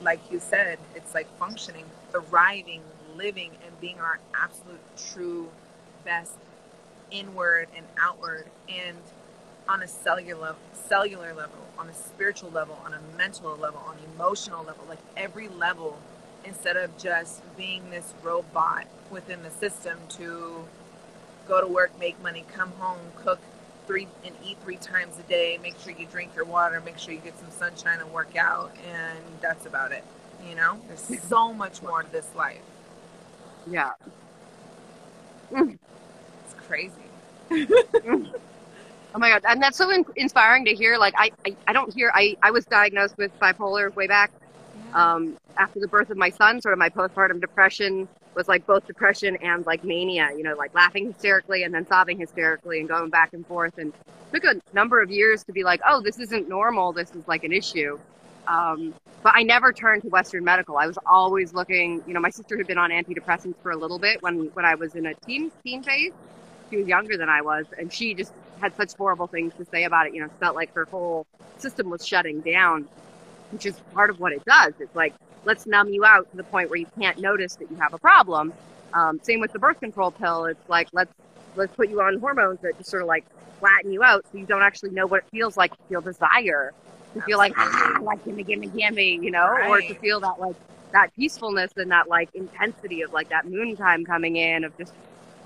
like 0.00 0.20
you 0.30 0.40
said. 0.40 0.78
It's 0.94 1.14
like 1.14 1.28
functioning, 1.38 1.86
thriving, 2.12 2.82
living, 3.16 3.50
and 3.66 3.80
being 3.80 3.98
our 4.00 4.18
absolute 4.34 4.80
true 4.96 5.48
best 6.04 6.32
inward 7.10 7.68
and 7.76 7.84
outward 7.98 8.46
and 8.68 8.96
on 9.68 9.82
a 9.82 9.88
cellular 9.88 10.54
cellular 10.72 11.34
level 11.34 11.58
on 11.78 11.88
a 11.88 11.94
spiritual 11.94 12.50
level 12.50 12.78
on 12.84 12.94
a 12.94 13.00
mental 13.16 13.56
level 13.56 13.80
on 13.86 13.96
an 13.96 14.02
emotional 14.14 14.64
level 14.64 14.84
like 14.88 14.98
every 15.16 15.48
level 15.48 15.98
instead 16.44 16.76
of 16.76 16.96
just 16.96 17.42
being 17.56 17.90
this 17.90 18.14
robot 18.22 18.86
within 19.10 19.42
the 19.42 19.50
system 19.50 19.98
to 20.08 20.64
go 21.46 21.60
to 21.60 21.66
work 21.66 21.90
make 21.98 22.20
money 22.22 22.44
come 22.52 22.70
home 22.72 22.98
cook 23.16 23.40
three 23.86 24.06
and 24.24 24.34
eat 24.44 24.56
three 24.62 24.76
times 24.76 25.18
a 25.18 25.22
day 25.22 25.58
make 25.62 25.78
sure 25.80 25.92
you 25.92 26.06
drink 26.06 26.30
your 26.34 26.44
water 26.44 26.80
make 26.80 26.98
sure 26.98 27.12
you 27.12 27.20
get 27.20 27.38
some 27.38 27.50
sunshine 27.50 28.00
and 28.00 28.12
work 28.12 28.36
out 28.36 28.72
and 28.88 29.18
that's 29.40 29.66
about 29.66 29.92
it 29.92 30.04
you 30.48 30.54
know 30.54 30.80
there's 30.88 31.20
so 31.22 31.52
much 31.52 31.82
more 31.82 32.02
to 32.02 32.12
this 32.12 32.28
life 32.34 32.60
Yeah. 33.70 33.90
it's 35.52 36.54
crazy 36.66 36.92
Oh 39.12 39.18
my 39.18 39.28
god, 39.30 39.42
and 39.48 39.60
that's 39.60 39.76
so 39.76 39.90
in- 39.90 40.04
inspiring 40.16 40.64
to 40.66 40.72
hear. 40.74 40.96
Like, 40.96 41.14
I, 41.18 41.32
I, 41.44 41.56
I 41.66 41.72
don't 41.72 41.92
hear. 41.92 42.12
I, 42.14 42.36
I 42.42 42.52
was 42.52 42.64
diagnosed 42.64 43.18
with 43.18 43.36
bipolar 43.40 43.92
way 43.96 44.06
back 44.06 44.30
um, 44.94 45.36
after 45.58 45.80
the 45.80 45.88
birth 45.88 46.10
of 46.10 46.16
my 46.16 46.30
son. 46.30 46.60
Sort 46.60 46.72
of 46.72 46.78
my 46.78 46.90
postpartum 46.90 47.40
depression 47.40 48.08
was 48.36 48.46
like 48.46 48.64
both 48.66 48.86
depression 48.86 49.36
and 49.42 49.66
like 49.66 49.82
mania. 49.82 50.30
You 50.36 50.44
know, 50.44 50.54
like 50.54 50.72
laughing 50.74 51.08
hysterically 51.08 51.64
and 51.64 51.74
then 51.74 51.84
sobbing 51.88 52.18
hysterically 52.20 52.78
and 52.78 52.88
going 52.88 53.10
back 53.10 53.32
and 53.32 53.44
forth. 53.46 53.78
And 53.78 53.92
it 54.32 54.40
took 54.40 54.44
a 54.44 54.60
number 54.72 55.02
of 55.02 55.10
years 55.10 55.42
to 55.44 55.52
be 55.52 55.64
like, 55.64 55.80
oh, 55.84 56.00
this 56.00 56.20
isn't 56.20 56.48
normal. 56.48 56.92
This 56.92 57.10
is 57.10 57.26
like 57.26 57.42
an 57.42 57.52
issue. 57.52 57.98
Um, 58.46 58.94
but 59.22 59.34
I 59.36 59.42
never 59.42 59.72
turned 59.72 60.02
to 60.02 60.08
Western 60.08 60.44
medical. 60.44 60.78
I 60.78 60.86
was 60.86 60.98
always 61.06 61.52
looking. 61.52 62.02
You 62.06 62.14
know, 62.14 62.20
my 62.20 62.30
sister 62.30 62.56
had 62.56 62.66
been 62.66 62.78
on 62.78 62.90
antidepressants 62.90 63.56
for 63.62 63.70
a 63.70 63.76
little 63.76 63.98
bit 63.98 64.22
when 64.22 64.46
when 64.54 64.64
I 64.64 64.74
was 64.74 64.94
in 64.94 65.06
a 65.06 65.14
teen 65.14 65.50
teen 65.64 65.82
phase. 65.82 66.12
She 66.70 66.76
was 66.76 66.86
younger 66.86 67.16
than 67.16 67.28
I 67.28 67.42
was, 67.42 67.66
and 67.78 67.92
she 67.92 68.14
just 68.14 68.32
had 68.60 68.76
such 68.76 68.94
horrible 68.94 69.26
things 69.26 69.52
to 69.54 69.64
say 69.64 69.84
about 69.84 70.06
it. 70.06 70.14
You 70.14 70.22
know, 70.22 70.28
felt 70.40 70.54
like 70.56 70.72
her 70.74 70.84
whole 70.86 71.26
system 71.58 71.90
was 71.90 72.06
shutting 72.06 72.40
down, 72.40 72.88
which 73.50 73.66
is 73.66 73.78
part 73.92 74.10
of 74.10 74.20
what 74.20 74.32
it 74.32 74.44
does. 74.44 74.72
It's 74.80 74.94
like 74.94 75.14
let's 75.44 75.66
numb 75.66 75.88
you 75.88 76.04
out 76.04 76.30
to 76.30 76.36
the 76.36 76.44
point 76.44 76.70
where 76.70 76.78
you 76.78 76.86
can't 76.98 77.18
notice 77.18 77.54
that 77.56 77.70
you 77.70 77.76
have 77.76 77.94
a 77.94 77.98
problem. 77.98 78.52
Um, 78.92 79.20
same 79.22 79.40
with 79.40 79.52
the 79.52 79.58
birth 79.58 79.80
control 79.80 80.10
pill. 80.10 80.46
It's 80.46 80.68
like 80.68 80.88
let's 80.92 81.12
let's 81.56 81.74
put 81.74 81.88
you 81.90 82.00
on 82.00 82.18
hormones 82.18 82.60
that 82.62 82.76
just 82.78 82.90
sort 82.90 83.02
of 83.02 83.08
like 83.08 83.24
flatten 83.58 83.92
you 83.92 84.02
out, 84.02 84.24
so 84.30 84.38
you 84.38 84.46
don't 84.46 84.62
actually 84.62 84.90
know 84.90 85.06
what 85.06 85.18
it 85.18 85.30
feels 85.30 85.56
like 85.56 85.72
to 85.72 85.82
feel 85.88 86.00
desire, 86.00 86.72
to 87.14 87.20
feel 87.22 87.38
like 87.38 87.52
ah, 87.56 87.98
like 88.02 88.24
gimme, 88.24 88.42
gimme, 88.42 88.68
gimme, 88.68 89.18
you 89.22 89.30
know, 89.30 89.46
or 89.68 89.80
to 89.80 89.94
feel 89.94 90.20
that 90.20 90.40
like 90.40 90.56
that 90.92 91.14
peacefulness 91.14 91.72
and 91.76 91.90
that 91.90 92.08
like 92.08 92.28
intensity 92.34 93.02
of 93.02 93.12
like 93.12 93.28
that 93.28 93.46
moon 93.46 93.76
time 93.76 94.04
coming 94.04 94.36
in 94.36 94.64
of 94.64 94.76
just 94.76 94.92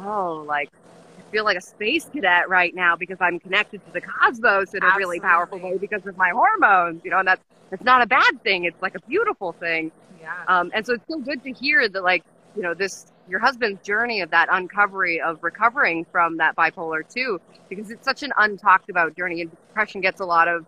oh 0.00 0.44
like 0.46 0.70
I 1.18 1.30
feel 1.30 1.44
like 1.44 1.56
a 1.56 1.62
space 1.62 2.06
cadet 2.06 2.48
right 2.48 2.74
now 2.74 2.96
because 2.96 3.18
I'm 3.20 3.38
connected 3.40 3.84
to 3.86 3.92
the 3.92 4.00
cosmos 4.00 4.74
in 4.74 4.82
a 4.82 4.96
really 4.96 5.20
powerful 5.20 5.58
way 5.58 5.78
because 5.78 6.06
of 6.06 6.16
my 6.16 6.30
hormones, 6.30 7.02
you 7.04 7.10
know, 7.10 7.18
and 7.18 7.28
that's 7.28 7.42
that's 7.70 7.84
not 7.84 8.02
a 8.02 8.06
bad 8.06 8.42
thing. 8.42 8.64
It's 8.64 8.80
like 8.80 8.94
a 8.94 9.00
beautiful 9.00 9.52
thing. 9.52 9.90
yeah 10.20 10.44
Um, 10.46 10.70
and 10.74 10.86
so 10.86 10.94
it's 10.94 11.04
so 11.08 11.18
good 11.18 11.42
to 11.42 11.52
hear 11.52 11.88
that, 11.88 12.02
like, 12.02 12.22
you 12.56 12.62
know, 12.62 12.74
this 12.74 13.06
your 13.28 13.40
husband's 13.40 13.82
journey 13.82 14.20
of 14.20 14.30
that 14.30 14.48
uncovery 14.48 15.20
of 15.20 15.42
recovering 15.42 16.04
from 16.04 16.36
that 16.36 16.54
bipolar 16.54 17.02
too, 17.08 17.40
because 17.68 17.90
it's 17.90 18.04
such 18.04 18.22
an 18.22 18.32
untalked 18.38 18.88
about 18.90 19.16
journey. 19.16 19.40
And 19.40 19.50
depression 19.50 20.00
gets 20.02 20.20
a 20.20 20.24
lot 20.24 20.46
of 20.46 20.66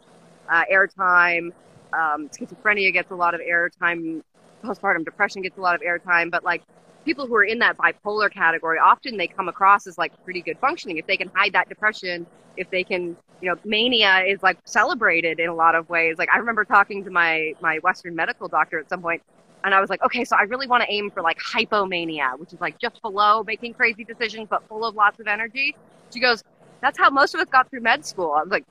uh, 0.48 0.64
airtime. 0.72 1.50
Um, 1.92 2.28
schizophrenia 2.28 2.92
gets 2.92 3.10
a 3.10 3.14
lot 3.14 3.34
of 3.34 3.40
airtime. 3.40 4.22
Postpartum 4.64 5.04
depression 5.04 5.42
gets 5.42 5.58
a 5.58 5.60
lot 5.60 5.74
of 5.74 5.80
airtime. 5.82 6.30
But 6.30 6.44
like 6.44 6.62
people 7.04 7.26
who 7.26 7.34
are 7.36 7.44
in 7.44 7.58
that 7.60 7.76
bipolar 7.76 8.30
category, 8.30 8.78
often 8.78 9.16
they 9.16 9.26
come 9.26 9.48
across 9.48 9.86
as 9.86 9.96
like 9.96 10.12
pretty 10.24 10.42
good 10.42 10.58
functioning 10.58 10.98
if 10.98 11.06
they 11.06 11.16
can 11.16 11.30
hide 11.34 11.52
that 11.52 11.68
depression. 11.68 12.26
If 12.56 12.70
they 12.70 12.84
can, 12.84 13.16
you 13.42 13.50
know, 13.50 13.56
mania 13.64 14.24
is 14.26 14.42
like 14.42 14.58
celebrated 14.64 15.38
in 15.38 15.48
a 15.48 15.54
lot 15.54 15.74
of 15.74 15.88
ways. 15.88 16.16
Like 16.18 16.30
I 16.32 16.38
remember 16.38 16.64
talking 16.64 17.04
to 17.04 17.10
my 17.10 17.54
my 17.60 17.78
Western 17.78 18.14
medical 18.14 18.48
doctor 18.48 18.78
at 18.78 18.88
some 18.88 19.02
point, 19.02 19.22
and 19.64 19.74
I 19.74 19.80
was 19.80 19.90
like, 19.90 20.02
okay, 20.02 20.24
so 20.24 20.36
I 20.36 20.42
really 20.42 20.66
want 20.66 20.82
to 20.84 20.92
aim 20.92 21.10
for 21.10 21.22
like 21.22 21.38
hypomania, 21.38 22.38
which 22.38 22.52
is 22.52 22.60
like 22.60 22.78
just 22.78 23.00
below 23.02 23.44
making 23.44 23.74
crazy 23.74 24.04
decisions 24.04 24.48
but 24.48 24.66
full 24.68 24.84
of 24.84 24.94
lots 24.94 25.20
of 25.20 25.26
energy. 25.26 25.76
She 26.12 26.20
goes, 26.20 26.42
that's 26.80 26.98
how 26.98 27.10
most 27.10 27.34
of 27.34 27.40
us 27.40 27.48
got 27.48 27.68
through 27.68 27.80
med 27.80 28.04
school. 28.04 28.32
I 28.32 28.42
was 28.42 28.50
like, 28.50 28.64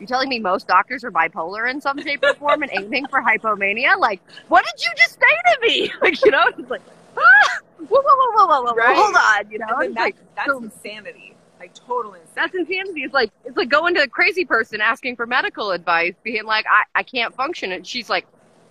you 0.00 0.06
telling 0.06 0.28
me 0.28 0.38
most 0.38 0.66
doctors 0.66 1.04
are 1.04 1.10
bipolar 1.10 1.70
in 1.70 1.80
some 1.80 2.00
shape 2.02 2.22
or 2.22 2.34
form 2.34 2.62
and 2.62 2.70
aiming 2.72 3.06
for 3.08 3.20
hypomania? 3.22 3.98
Like, 3.98 4.20
what 4.48 4.64
did 4.64 4.84
you 4.84 4.90
just 4.96 5.14
say 5.14 5.54
to 5.54 5.58
me? 5.62 5.92
Like, 6.00 6.24
you 6.24 6.30
know, 6.30 6.44
it's 6.56 6.70
like, 6.70 6.82
ah, 7.16 7.58
whoa, 7.78 8.00
whoa, 8.02 8.02
whoa, 8.02 8.46
whoa, 8.46 8.46
whoa, 8.46 8.62
whoa, 8.64 8.74
Right. 8.74 8.96
hold 8.96 9.14
on, 9.16 9.50
you 9.50 9.58
know, 9.58 9.66
that, 9.78 9.92
like, 9.94 10.16
that's 10.34 10.48
so- 10.48 10.58
insanity. 10.58 11.32
Like 11.58 11.72
total 11.72 12.12
insanity. 12.12 12.32
that's 12.34 12.54
insanity. 12.54 13.02
It's 13.02 13.14
like 13.14 13.30
it's 13.46 13.56
like 13.56 13.70
going 13.70 13.94
to 13.94 14.02
a 14.02 14.06
crazy 14.06 14.44
person 14.44 14.82
asking 14.82 15.16
for 15.16 15.26
medical 15.26 15.70
advice, 15.70 16.12
being 16.22 16.44
like, 16.44 16.66
I, 16.70 16.82
I 17.00 17.02
can't 17.02 17.34
function. 17.34 17.72
And 17.72 17.86
she's 17.86 18.10
like, 18.10 18.26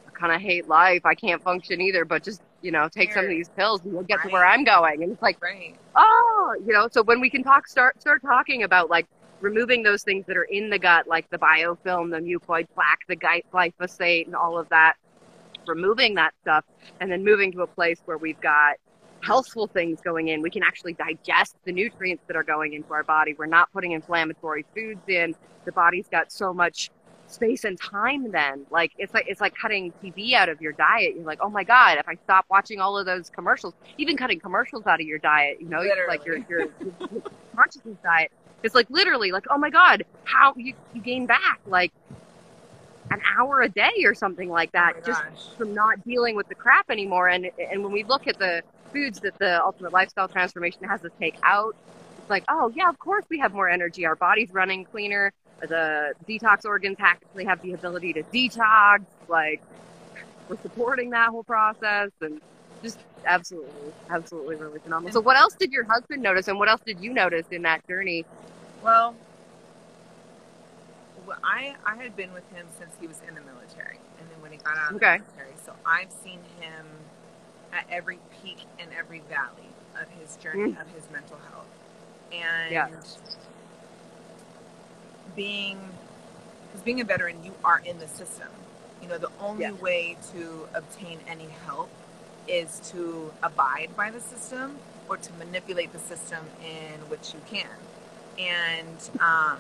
I 0.08 0.12
kind 0.12 0.32
of 0.32 0.40
hate 0.40 0.68
life. 0.68 1.04
I 1.04 1.16
can't 1.16 1.42
function 1.42 1.82
either. 1.82 2.06
But 2.06 2.22
just 2.24 2.44
you 2.62 2.72
know, 2.72 2.88
take 2.88 3.12
some 3.14 3.24
of 3.24 3.30
these 3.30 3.50
pills 3.50 3.82
and 3.84 3.94
you'll 3.94 4.04
get 4.04 4.22
to 4.24 4.30
where 4.30 4.46
I'm 4.46 4.64
going. 4.64 5.04
And 5.04 5.12
it's 5.12 5.22
like, 5.22 5.42
right. 5.42 5.76
oh, 5.96 6.56
you 6.66 6.74
know. 6.74 6.88
So 6.92 7.04
when 7.04 7.20
we 7.20 7.30
can 7.30 7.44
talk, 7.44 7.68
start 7.68 8.00
start 8.02 8.22
talking 8.22 8.64
about 8.64 8.90
like 8.90 9.08
removing 9.46 9.84
those 9.84 10.02
things 10.02 10.26
that 10.26 10.36
are 10.36 10.44
in 10.44 10.72
the 10.72 10.80
gut, 10.80 11.08
like 11.08 11.30
the 11.30 11.38
biofilm, 11.38 12.10
the 12.10 12.20
mucoid 12.20 12.68
plaque, 12.74 13.02
the 13.08 13.16
gly- 13.16 13.44
glyphosate, 13.54 14.26
and 14.26 14.36
all 14.36 14.58
of 14.58 14.68
that. 14.70 14.96
Removing 15.68 16.16
that 16.16 16.34
stuff, 16.42 16.66
and 17.00 17.12
then 17.12 17.24
moving 17.24 17.52
to 17.52 17.62
a 17.62 17.68
place 17.68 18.00
where 18.06 18.18
we've 18.18 18.40
got 18.42 18.76
healthful 19.22 19.68
things 19.68 20.02
going 20.02 20.28
in. 20.28 20.42
We 20.42 20.50
can 20.50 20.64
actually 20.64 20.94
digest 20.94 21.56
the 21.64 21.72
nutrients 21.72 22.24
that 22.28 22.36
are 22.36 22.44
going 22.44 22.74
into 22.74 22.92
our 22.94 23.04
body. 23.04 23.34
We're 23.38 23.46
not 23.46 23.72
putting 23.72 23.92
inflammatory 23.94 24.66
foods 24.76 25.02
in. 25.08 25.36
The 25.66 25.72
body's 25.72 26.08
got 26.08 26.32
so 26.32 26.54
much 26.54 26.92
space 27.28 27.64
and 27.64 27.80
time 27.80 28.32
then. 28.32 28.66
Like 28.70 28.92
it's 28.98 29.14
like 29.14 29.26
it's 29.28 29.42
like 29.42 29.56
cutting 29.56 29.92
TV 30.04 30.34
out 30.34 30.50
of 30.50 30.62
your 30.62 30.74
diet. 30.74 31.16
You're 31.16 31.26
like, 31.26 31.40
"Oh 31.42 31.50
my 31.50 31.64
god, 31.64 31.98
if 31.98 32.08
I 32.08 32.16
stop 32.24 32.46
watching 32.50 32.80
all 32.80 32.98
of 32.98 33.06
those 33.06 33.30
commercials, 33.30 33.74
even 33.98 34.18
cutting 34.18 34.40
commercials 34.40 34.86
out 34.86 35.00
of 35.00 35.08
your 35.08 35.20
diet, 35.20 35.58
you 35.60 35.68
know, 35.68 35.82
it's 35.82 35.96
like 36.08 36.26
your 36.26 36.38
your, 36.50 36.60
your 36.60 37.22
consciousness 37.56 37.98
diet. 38.04 38.32
It's 38.64 38.76
like 38.76 38.90
literally 38.90 39.32
like, 39.32 39.46
"Oh 39.50 39.58
my 39.58 39.70
god, 39.70 40.06
how 40.24 40.54
you 40.56 40.74
you 40.94 41.02
gain 41.02 41.26
back 41.26 41.60
like 41.66 41.92
an 43.12 43.22
hour 43.38 43.62
a 43.62 43.70
day 43.70 44.04
or 44.04 44.14
something 44.14 44.50
like 44.50 44.72
that 44.72 44.94
oh 44.98 45.02
just 45.06 45.24
gosh. 45.24 45.48
from 45.58 45.74
not 45.74 46.04
dealing 46.04 46.36
with 46.36 46.48
the 46.48 46.56
crap 46.56 46.90
anymore. 46.90 47.28
And 47.28 47.50
and 47.72 47.84
when 47.84 47.92
we 47.92 48.04
look 48.04 48.28
at 48.28 48.38
the 48.38 48.64
foods 48.92 49.20
that 49.22 49.38
the 49.38 49.64
ultimate 49.64 49.94
lifestyle 49.94 50.28
transformation 50.28 50.84
has 50.88 51.04
us 51.04 51.12
take 51.20 51.36
out, 51.44 51.76
it's 52.18 52.30
like, 52.30 52.44
oh 52.50 52.72
yeah, 52.76 52.90
of 52.90 52.98
course 53.00 53.26
we 53.30 53.40
have 53.40 53.54
more 53.54 53.70
energy. 53.70 54.06
Our 54.06 54.16
body's 54.16 54.52
running 54.52 54.86
cleaner. 54.86 55.34
The 55.62 56.14
detox 56.28 56.66
organs 56.66 56.98
actually 57.00 57.46
have 57.46 57.62
the 57.62 57.74
ability 57.74 58.14
to 58.14 58.24
detox. 58.24 59.06
Like 59.28 59.62
we're 60.50 60.58
supporting 60.62 61.12
that 61.12 61.30
whole 61.30 61.44
process 61.44 62.12
and 62.22 62.42
just 62.86 63.00
absolutely, 63.26 63.92
absolutely 64.10 64.56
really 64.56 64.80
phenomenal. 64.80 65.12
So 65.12 65.20
what 65.20 65.38
else 65.38 65.56
did 65.60 65.72
your 65.72 65.86
husband 65.86 66.22
notice 66.22 66.48
and 66.48 66.60
what 66.60 66.70
else 66.70 66.82
did 66.86 67.00
you 67.02 67.12
notice 67.12 67.48
in 67.50 67.64
that 67.64 67.86
journey? 67.88 68.24
Well, 68.84 69.16
well, 71.26 71.40
I 71.44 71.76
I 71.86 71.96
had 71.96 72.16
been 72.16 72.32
with 72.34 72.48
him 72.54 72.68
since 72.78 72.94
he 73.02 73.08
was 73.08 73.20
in 73.28 73.34
the 73.34 73.42
military, 73.42 73.98
and 74.20 74.30
then 74.30 74.40
when 74.42 74.52
he 74.52 74.58
got 74.60 74.78
out 74.78 74.92
of 74.92 74.96
Okay. 74.98 75.18
the 75.18 75.24
military, 75.24 75.56
so 75.66 75.74
I've 75.86 76.12
seen 76.12 76.40
him 76.60 76.86
at 77.74 77.86
every 77.90 78.20
peak 78.42 78.60
and 78.80 78.90
every 78.98 79.22
valley 79.28 79.70
of 80.00 80.08
his 80.20 80.38
journey 80.38 80.74
mm. 80.74 80.82
of 80.82 80.88
his 80.94 81.10
mental 81.12 81.38
health, 81.52 81.68
and 82.32 82.72
Yeah. 82.72 82.88
being 85.36 85.80
because 86.68 86.84
being 86.84 87.02
a 87.02 87.06
veteran, 87.06 87.44
you 87.44 87.56
are 87.64 87.80
in 87.80 87.98
the 87.98 88.08
system. 88.08 88.50
You 89.02 89.08
know, 89.08 89.18
the 89.18 89.32
only 89.40 89.64
Yeah. 89.64 89.72
way 89.72 90.18
to 90.34 90.68
obtain 90.76 91.20
any 91.28 91.48
help 91.66 91.90
is 92.48 92.82
to 92.92 93.34
abide 93.44 93.90
by 93.98 94.12
the 94.12 94.22
system 94.22 94.78
or 95.10 95.18
to 95.18 95.34
manipulate 95.34 95.94
the 95.94 96.00
system 96.00 96.46
in 96.64 97.00
which 97.10 97.34
you 97.34 97.42
can. 97.50 97.68
And 98.40 99.10
um, 99.22 99.60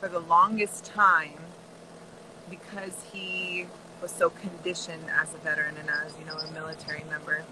for 0.00 0.08
the 0.08 0.20
longest 0.20 0.84
time, 0.86 1.38
because 2.50 2.94
he 3.12 3.66
was 4.02 4.10
so 4.10 4.30
conditioned 4.30 5.04
as 5.20 5.34
a 5.34 5.38
veteran 5.38 5.76
and 5.78 5.90
as 5.90 6.14
you 6.18 6.26
know 6.26 6.36
a 6.38 6.52
military 6.52 7.04
member, 7.10 7.44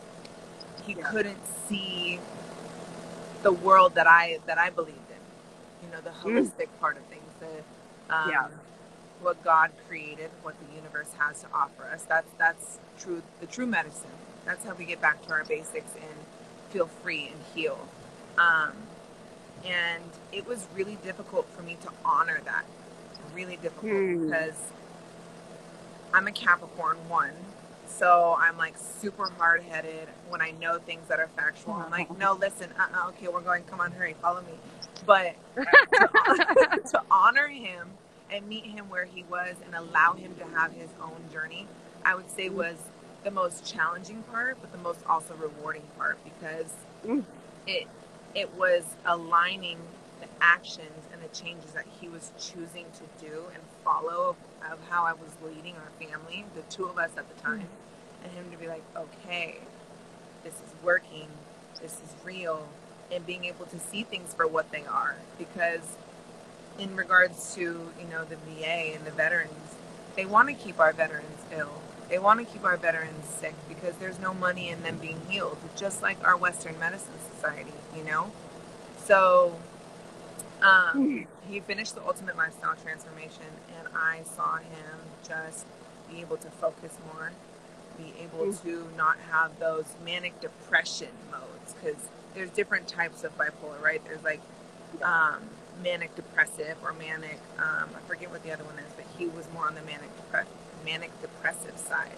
he 0.86 0.94
Yeah. 0.94 1.10
couldn't 1.10 1.40
see 1.68 2.20
the 3.42 3.52
world 3.52 3.94
that 3.96 4.06
I 4.06 4.40
that 4.46 4.58
I 4.58 4.70
believed 4.70 4.98
in. 5.10 5.86
You 5.88 5.94
know, 5.94 6.00
the 6.02 6.10
holistic 6.10 6.68
part 6.80 6.96
of 6.96 7.04
things, 7.04 7.24
the 7.40 8.14
um, 8.14 8.30
Yeah. 8.30 8.48
what 9.22 9.42
God 9.44 9.72
created, 9.88 10.30
what 10.42 10.54
the 10.60 10.76
universe 10.76 11.10
has 11.18 11.42
to 11.42 11.48
offer 11.54 11.84
us. 11.92 12.04
That's 12.08 12.30
that's 12.38 12.78
true. 12.98 13.22
The 13.40 13.46
true 13.46 13.66
medicine. 13.66 14.10
That's 14.44 14.64
how 14.64 14.74
we 14.74 14.84
get 14.84 15.00
back 15.00 15.24
to 15.26 15.32
our 15.32 15.44
basics 15.44 15.92
and 15.94 16.18
feel 16.70 16.86
free 16.86 17.28
and 17.32 17.40
heal. 17.54 17.78
Um, 18.38 18.72
and 19.64 20.04
it 20.32 20.46
was 20.46 20.66
really 20.74 20.96
difficult 21.02 21.48
for 21.56 21.62
me 21.62 21.76
to 21.82 21.88
honor 22.04 22.40
that. 22.44 22.64
Really 23.34 23.56
difficult 23.56 23.92
Hmm. 23.92 24.26
because 24.26 24.56
I'm 26.12 26.26
a 26.28 26.32
Capricorn 26.32 26.96
one. 27.08 27.32
So 27.86 28.36
I'm 28.38 28.56
like 28.56 28.74
super 29.00 29.30
hard 29.38 29.62
headed 29.62 30.08
when 30.28 30.40
I 30.40 30.50
know 30.52 30.78
things 30.78 31.06
that 31.08 31.20
are 31.20 31.28
factual. 31.36 31.74
I'm 31.74 31.90
like, 31.90 32.16
no, 32.18 32.32
listen, 32.34 32.70
uh, 32.78 32.86
uh 32.94 33.08
okay, 33.08 33.28
we're 33.28 33.40
going. 33.40 33.64
Come 33.64 33.80
on, 33.80 33.92
hurry, 33.92 34.14
follow 34.20 34.42
me. 34.42 34.54
But 35.06 35.34
to, 35.56 36.80
to 36.90 37.02
honor 37.10 37.48
him 37.48 37.88
and 38.30 38.48
meet 38.48 38.64
him 38.64 38.88
where 38.90 39.04
he 39.04 39.24
was 39.24 39.56
and 39.64 39.74
allow 39.74 40.14
him 40.14 40.34
to 40.36 40.44
have 40.58 40.72
his 40.72 40.88
own 41.00 41.20
journey, 41.32 41.66
I 42.04 42.14
would 42.14 42.30
say 42.30 42.48
was 42.48 42.76
the 43.24 43.30
most 43.30 43.64
challenging 43.64 44.22
part, 44.24 44.58
but 44.60 44.70
the 44.72 44.78
most 44.78 45.00
also 45.08 45.34
rewarding 45.34 45.82
part 45.98 46.18
because 46.24 46.72
Mm. 47.06 47.24
it 47.66 47.86
it 48.34 48.52
was 48.54 48.84
aligning 49.06 49.78
the 50.20 50.26
actions 50.40 51.04
and 51.12 51.22
the 51.22 51.28
changes 51.28 51.72
that 51.72 51.84
he 52.00 52.08
was 52.08 52.32
choosing 52.38 52.86
to 52.92 53.26
do 53.26 53.44
and 53.54 53.62
follow 53.84 54.30
of, 54.30 54.72
of 54.72 54.78
how 54.90 55.04
I 55.04 55.12
was 55.12 55.30
leading 55.44 55.74
our 55.76 55.90
family, 56.08 56.44
the 56.54 56.62
two 56.62 56.86
of 56.86 56.98
us 56.98 57.10
at 57.16 57.24
the 57.34 57.42
time, 57.42 57.68
and 58.24 58.32
him 58.32 58.50
to 58.50 58.56
be 58.56 58.66
like, 58.68 58.82
okay, 58.96 59.58
this 60.42 60.54
is 60.54 60.74
working, 60.82 61.28
this 61.82 61.94
is 61.94 62.14
real, 62.24 62.66
and 63.12 63.24
being 63.26 63.44
able 63.44 63.66
to 63.66 63.78
see 63.78 64.02
things 64.02 64.34
for 64.34 64.46
what 64.48 64.70
they 64.72 64.84
are. 64.84 65.16
Because 65.38 65.96
in 66.78 66.96
regards 66.96 67.54
to 67.54 67.60
you 67.62 68.06
know 68.10 68.24
the 68.24 68.36
VA 68.36 68.94
and 68.96 69.04
the 69.04 69.10
veterans, 69.12 69.52
they 70.16 70.26
want 70.26 70.48
to 70.48 70.54
keep 70.54 70.80
our 70.80 70.92
veterans 70.92 71.38
ill. 71.56 71.80
They 72.14 72.20
want 72.20 72.38
to 72.38 72.46
keep 72.46 72.64
our 72.64 72.76
veterans 72.76 73.26
sick 73.26 73.56
because 73.68 73.96
there's 73.96 74.20
no 74.20 74.32
money 74.32 74.68
in 74.68 74.84
them 74.84 74.98
being 74.98 75.20
healed, 75.28 75.58
just 75.74 76.00
like 76.00 76.16
our 76.24 76.36
Western 76.36 76.78
medicine 76.78 77.14
society, 77.34 77.72
you 77.96 78.04
know. 78.04 78.30
So 79.04 79.56
um, 80.62 81.26
he 81.48 81.58
finished 81.58 81.96
the 81.96 82.06
ultimate 82.06 82.36
lifestyle 82.36 82.76
transformation, 82.76 83.50
and 83.76 83.88
I 83.96 84.20
saw 84.36 84.58
him 84.58 85.00
just 85.26 85.66
be 86.08 86.20
able 86.20 86.36
to 86.36 86.48
focus 86.50 86.96
more, 87.12 87.32
be 87.98 88.14
able 88.22 88.52
to 88.58 88.86
not 88.96 89.16
have 89.32 89.58
those 89.58 89.86
manic 90.04 90.40
depression 90.40 91.08
modes 91.32 91.74
because 91.74 92.00
there's 92.32 92.50
different 92.50 92.86
types 92.86 93.24
of 93.24 93.36
bipolar, 93.36 93.82
right? 93.82 94.00
There's 94.04 94.22
like 94.22 94.40
um, 95.02 95.40
manic 95.82 96.14
depressive 96.14 96.76
or 96.84 96.92
manic, 96.92 97.40
um, 97.58 97.88
I 97.92 98.06
forget 98.06 98.30
what 98.30 98.44
the 98.44 98.52
other 98.52 98.62
one 98.62 98.78
is, 98.78 98.92
but 98.94 99.04
he 99.18 99.26
was 99.26 99.48
more 99.52 99.66
on 99.66 99.74
the 99.74 99.82
manic 99.82 100.10
depre- 100.16 100.46
manic 100.84 101.10
depressive 101.20 101.76
side. 101.78 102.12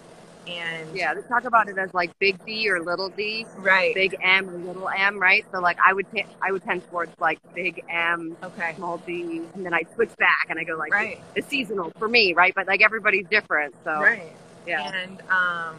And 0.47 0.95
Yeah, 0.95 1.13
they 1.13 1.21
talk 1.23 1.43
about 1.43 1.67
it 1.67 1.77
as 1.77 1.93
like 1.93 2.17
big 2.19 2.43
D 2.45 2.69
or 2.69 2.79
little 2.79 3.09
D, 3.09 3.45
right, 3.57 3.93
big 3.93 4.15
M 4.21 4.49
or 4.49 4.57
little 4.57 4.89
M, 4.89 5.19
right? 5.19 5.45
So 5.51 5.59
like 5.59 5.77
I 5.85 5.91
would 5.93 6.09
t- 6.11 6.25
I 6.41 6.51
would 6.53 6.63
tend 6.63 6.87
towards 6.89 7.11
like 7.19 7.39
big 7.53 7.83
M, 7.89 8.37
okay, 8.41 8.73
small 8.77 8.97
D, 8.99 9.41
and 9.53 9.65
then 9.65 9.73
I 9.73 9.81
switch 9.95 10.15
back 10.17 10.47
and 10.49 10.57
I 10.57 10.63
go 10.63 10.77
like 10.77 10.93
right, 10.93 11.21
it's 11.35 11.47
seasonal 11.47 11.91
for 11.97 12.07
me, 12.07 12.33
right? 12.33 12.53
But 12.55 12.67
like 12.67 12.81
everybody's 12.81 13.27
different, 13.27 13.75
so 13.83 13.99
right. 13.99 14.31
yeah. 14.65 14.89
And 14.89 15.21
um, 15.29 15.75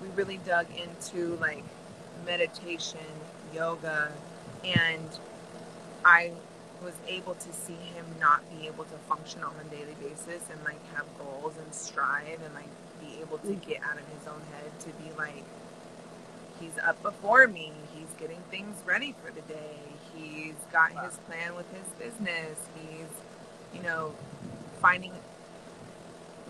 we 0.00 0.08
really 0.14 0.38
dug 0.46 0.66
into 0.76 1.34
like 1.36 1.64
meditation, 2.24 3.00
yoga, 3.52 4.12
and 4.62 5.08
I 6.04 6.30
was 6.84 6.94
able 7.08 7.34
to 7.34 7.52
see 7.52 7.78
him 7.94 8.04
not 8.20 8.42
be 8.56 8.66
able 8.66 8.84
to 8.84 8.96
function 9.08 9.42
on 9.42 9.54
a 9.60 9.74
daily 9.74 9.94
basis 10.00 10.42
and 10.50 10.62
like 10.64 10.80
have 10.94 11.06
goals 11.18 11.54
and 11.62 11.74
strive 11.74 12.40
and 12.44 12.54
like 12.54 12.68
be 13.00 13.20
able 13.20 13.38
to 13.38 13.54
get 13.66 13.82
out 13.82 13.98
of 13.98 14.06
his 14.18 14.28
own 14.28 14.40
head 14.52 14.70
to 14.80 14.88
be 15.02 15.10
like 15.18 15.44
he's 16.60 16.78
up 16.84 17.00
before 17.02 17.46
me 17.46 17.72
he's 17.94 18.08
getting 18.18 18.40
things 18.50 18.76
ready 18.86 19.14
for 19.24 19.32
the 19.32 19.40
day 19.42 19.76
he's 20.14 20.54
got 20.72 20.90
his 21.04 21.16
plan 21.26 21.54
with 21.56 21.66
his 21.72 21.88
business 21.98 22.58
he's 22.76 23.74
you 23.74 23.82
know 23.82 24.12
finding 24.80 25.12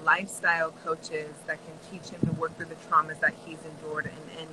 lifestyle 0.04 0.70
coaches 0.84 1.34
that 1.46 1.58
can 1.64 1.74
teach 1.90 2.10
him 2.10 2.20
to 2.26 2.32
work 2.32 2.56
through 2.56 2.66
the 2.66 2.74
traumas 2.90 3.18
that 3.20 3.34
he's 3.46 3.58
endured 3.64 4.06
and, 4.06 4.40
and 4.40 4.48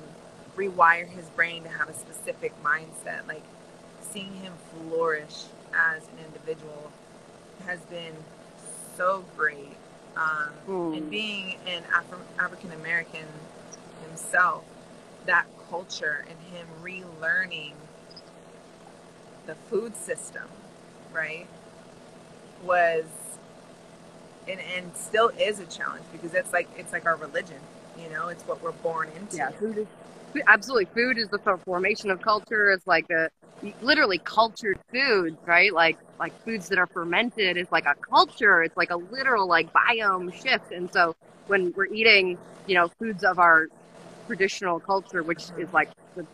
rewire 0.56 1.08
his 1.08 1.28
brain 1.30 1.62
to 1.62 1.68
have 1.68 1.88
a 1.88 1.94
specific 1.94 2.52
mindset. 2.62 3.26
Like 3.28 3.42
seeing 4.12 4.34
him 4.34 4.52
flourish 4.70 5.44
as 5.74 6.02
an 6.08 6.18
individual 6.24 6.90
has 7.66 7.80
been 7.82 8.14
so 8.96 9.24
great. 9.36 9.76
Um, 10.16 10.50
Hmm. 10.66 10.92
And 10.94 11.10
being 11.10 11.56
an 11.66 11.84
Afro- 11.94 12.18
African 12.38 12.72
American 12.72 13.26
himself, 14.06 14.64
that 15.26 15.46
culture 15.70 16.24
and 16.28 16.38
him 16.54 16.66
relearning 16.82 17.72
the 19.46 19.54
food 19.54 19.96
system, 19.96 20.48
right, 21.12 21.46
was 22.62 23.04
and 24.48 24.60
and 24.60 24.94
still 24.96 25.28
is 25.38 25.60
a 25.60 25.66
challenge 25.66 26.04
because 26.12 26.34
it's 26.34 26.52
like 26.52 26.68
it's 26.76 26.92
like 26.92 27.06
our 27.06 27.16
religion, 27.16 27.60
you 27.98 28.10
know, 28.10 28.28
it's 28.28 28.42
what 28.46 28.62
we're 28.62 28.72
born 28.72 29.08
into. 29.16 29.36
Yeah, 29.36 29.50
food 29.50 29.78
is 29.78 29.86
absolutely. 30.46 30.86
Food 30.86 31.18
is 31.18 31.28
the 31.28 31.38
formation 31.64 32.10
of 32.10 32.20
culture. 32.22 32.70
It's 32.70 32.86
like 32.86 33.10
a 33.10 33.30
literally 33.80 34.18
cultured 34.18 34.78
foods, 34.92 35.36
right? 35.46 35.72
Like 35.72 35.98
like 36.18 36.32
foods 36.44 36.68
that 36.68 36.78
are 36.78 36.86
fermented 36.86 37.56
is 37.56 37.70
like 37.70 37.86
a 37.86 37.94
culture. 37.94 38.62
It's 38.62 38.76
like 38.76 38.90
a 38.90 38.96
literal 38.96 39.46
like 39.46 39.72
biome 39.72 40.32
shift. 40.34 40.72
And 40.72 40.92
so 40.92 41.14
when 41.46 41.72
we're 41.76 41.86
eating, 41.86 42.38
you 42.66 42.74
know, 42.74 42.88
foods 42.88 43.24
of 43.24 43.38
our 43.38 43.68
traditional 44.26 44.80
culture, 44.80 45.22
which 45.22 45.44
is 45.58 45.72
like 45.72 45.90
the 46.16 46.26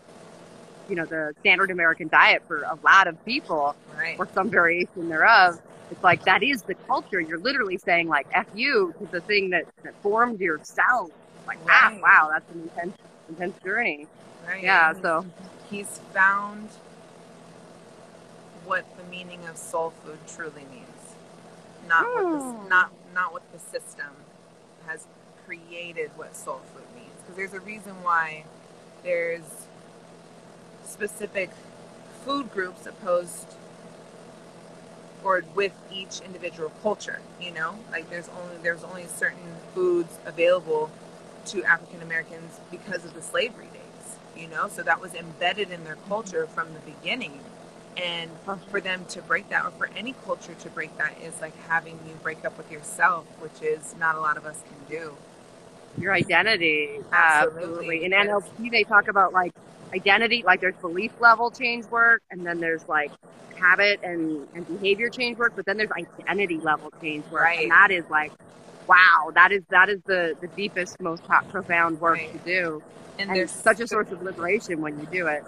you 0.88 0.94
know 0.96 1.04
the 1.04 1.34
standard 1.40 1.70
American 1.70 2.08
diet 2.08 2.42
for 2.46 2.62
a 2.62 2.78
lot 2.84 3.06
of 3.08 3.22
people, 3.24 3.74
Right. 3.96 4.18
or 4.18 4.28
some 4.32 4.48
variation 4.48 5.08
thereof. 5.08 5.60
It's 5.90 6.04
like 6.04 6.24
that 6.24 6.42
is 6.42 6.62
the 6.62 6.74
culture. 6.74 7.20
You're 7.20 7.38
literally 7.38 7.78
saying 7.78 8.08
like 8.08 8.26
"f 8.32 8.46
you" 8.54 8.94
to 8.98 9.06
the 9.06 9.20
thing 9.22 9.50
that, 9.50 9.64
that 9.82 9.94
formed 10.02 10.40
yourself. 10.40 11.10
Like, 11.46 11.58
ah, 11.68 11.94
wow, 12.02 12.28
that's 12.30 12.50
an 12.54 12.62
intense, 12.62 12.96
intense 13.28 13.56
journey. 13.64 14.08
Right. 14.46 14.62
Yeah. 14.62 14.92
And 14.92 15.02
So 15.02 15.26
he's 15.70 16.00
found 16.12 16.68
what 18.64 18.84
the 18.96 19.04
meaning 19.04 19.46
of 19.48 19.56
soul 19.56 19.92
food 20.04 20.18
truly 20.26 20.64
means. 20.70 21.14
Not 21.88 22.12
what 22.14 22.26
Hmm. 22.26 22.32
the, 22.32 22.68
not 22.68 22.92
not 23.14 23.32
what 23.32 23.42
the 23.52 23.58
system 23.58 24.12
has 24.86 25.06
created 25.46 26.10
what 26.16 26.36
soul 26.36 26.60
food 26.74 26.84
means. 26.94 27.12
Because 27.22 27.36
there's 27.36 27.54
a 27.54 27.60
reason 27.60 28.02
why 28.02 28.44
there's 29.04 29.66
specific 30.84 31.50
food 32.24 32.52
groups 32.52 32.86
opposed 32.86 33.54
or 35.24 35.44
with 35.54 35.72
each 35.92 36.20
individual 36.20 36.72
culture. 36.82 37.20
You 37.40 37.52
know, 37.52 37.74
like 37.90 38.08
there's 38.10 38.28
only 38.28 38.56
there's 38.62 38.84
only 38.84 39.06
certain 39.06 39.56
foods 39.74 40.18
available 40.26 40.90
to 41.48 41.64
African 41.64 42.02
Americans 42.02 42.60
because 42.70 43.04
of 43.04 43.14
the 43.14 43.22
slavery 43.22 43.66
days. 43.72 44.16
You 44.36 44.48
know, 44.48 44.68
so 44.68 44.82
that 44.82 45.00
was 45.00 45.14
embedded 45.14 45.70
in 45.70 45.84
their 45.84 45.96
culture 46.08 46.46
from 46.46 46.68
the 46.74 46.80
beginning. 46.80 47.40
And 47.96 48.30
for 48.70 48.80
them 48.80 49.04
to 49.08 49.22
break 49.22 49.48
that, 49.48 49.64
or 49.64 49.70
for 49.72 49.88
any 49.96 50.14
culture 50.24 50.54
to 50.54 50.70
break 50.70 50.96
that, 50.98 51.14
is 51.20 51.40
like 51.40 51.54
having 51.66 51.98
you 52.06 52.14
break 52.22 52.44
up 52.44 52.56
with 52.56 52.70
yourself, 52.70 53.26
which 53.40 53.60
is 53.60 53.94
not 53.98 54.14
a 54.14 54.20
lot 54.20 54.36
of 54.36 54.46
us 54.46 54.62
can 54.62 54.96
do. 54.98 55.16
your 56.00 56.12
identity, 56.12 57.00
Absolutely. 57.12 58.02
absolutely. 58.02 58.04
In 58.04 58.12
NLP, 58.12 58.70
they 58.70 58.84
talk 58.84 59.08
about 59.08 59.32
like 59.32 59.52
identity, 59.92 60.44
like 60.46 60.60
there's 60.60 60.76
belief 60.76 61.12
level 61.20 61.50
change 61.50 61.86
work, 61.86 62.22
and 62.30 62.46
then 62.46 62.60
there's 62.60 62.86
like 62.88 63.10
habit 63.56 63.98
and, 64.04 64.46
and 64.54 64.66
behavior 64.68 65.08
change 65.10 65.36
work, 65.38 65.54
but 65.56 65.66
then 65.66 65.76
there's 65.76 65.90
identity 65.90 66.58
level 66.58 66.92
change 67.02 67.24
work, 67.32 67.42
Right. 67.42 67.62
and 67.62 67.70
that 67.72 67.90
is 67.90 68.04
like, 68.10 68.30
wow, 68.88 69.32
that 69.34 69.52
is 69.52 69.64
that 69.70 69.90
is 69.90 70.00
the 70.06 70.36
the 70.40 70.48
deepest, 70.48 71.00
most 71.00 71.24
profound 71.48 72.00
work 72.00 72.20
Right. 72.20 72.32
to 72.32 72.38
do, 72.40 72.84
And, 73.18 73.30
and 73.30 73.36
there's 73.36 73.52
such 73.52 73.80
a 73.80 73.88
source 73.88 74.12
of 74.12 74.22
liberation 74.22 74.82
when 74.82 74.98
you 75.00 75.06
do 75.06 75.28
it. 75.28 75.44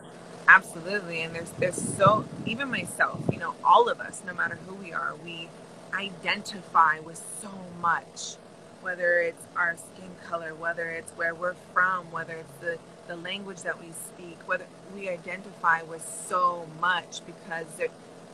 Absolutely, 0.49 1.23
and 1.23 1.35
there's 1.35 1.51
there's 1.53 1.77
so 1.97 2.27
even 2.47 2.71
myself, 2.71 3.21
you 3.33 3.39
know, 3.39 3.55
all 3.65 3.89
of 3.89 4.01
us, 4.01 4.23
no 4.27 4.35
matter 4.35 4.59
who 4.67 4.75
we 4.75 4.93
are, 4.93 5.15
we 5.25 5.49
identify 5.95 7.01
with 7.01 7.23
so 7.41 7.51
much. 7.81 8.37
Whether 8.83 9.21
it's 9.21 9.43
our 9.57 9.77
skin 9.79 10.11
color, 10.29 10.55
whether 10.55 10.91
it's 10.91 11.11
where 11.13 11.35
we're 11.35 11.55
from, 11.73 12.11
whether 12.13 12.35
it's 12.35 12.59
the 12.61 12.79
the 13.09 13.17
language 13.17 13.63
that 13.63 13.81
we 13.81 13.93
speak, 13.93 14.39
whether 14.47 14.67
we 14.95 15.09
identify 15.09 15.83
with 15.83 16.07
so 16.29 16.67
much 16.81 17.23
because 17.27 17.67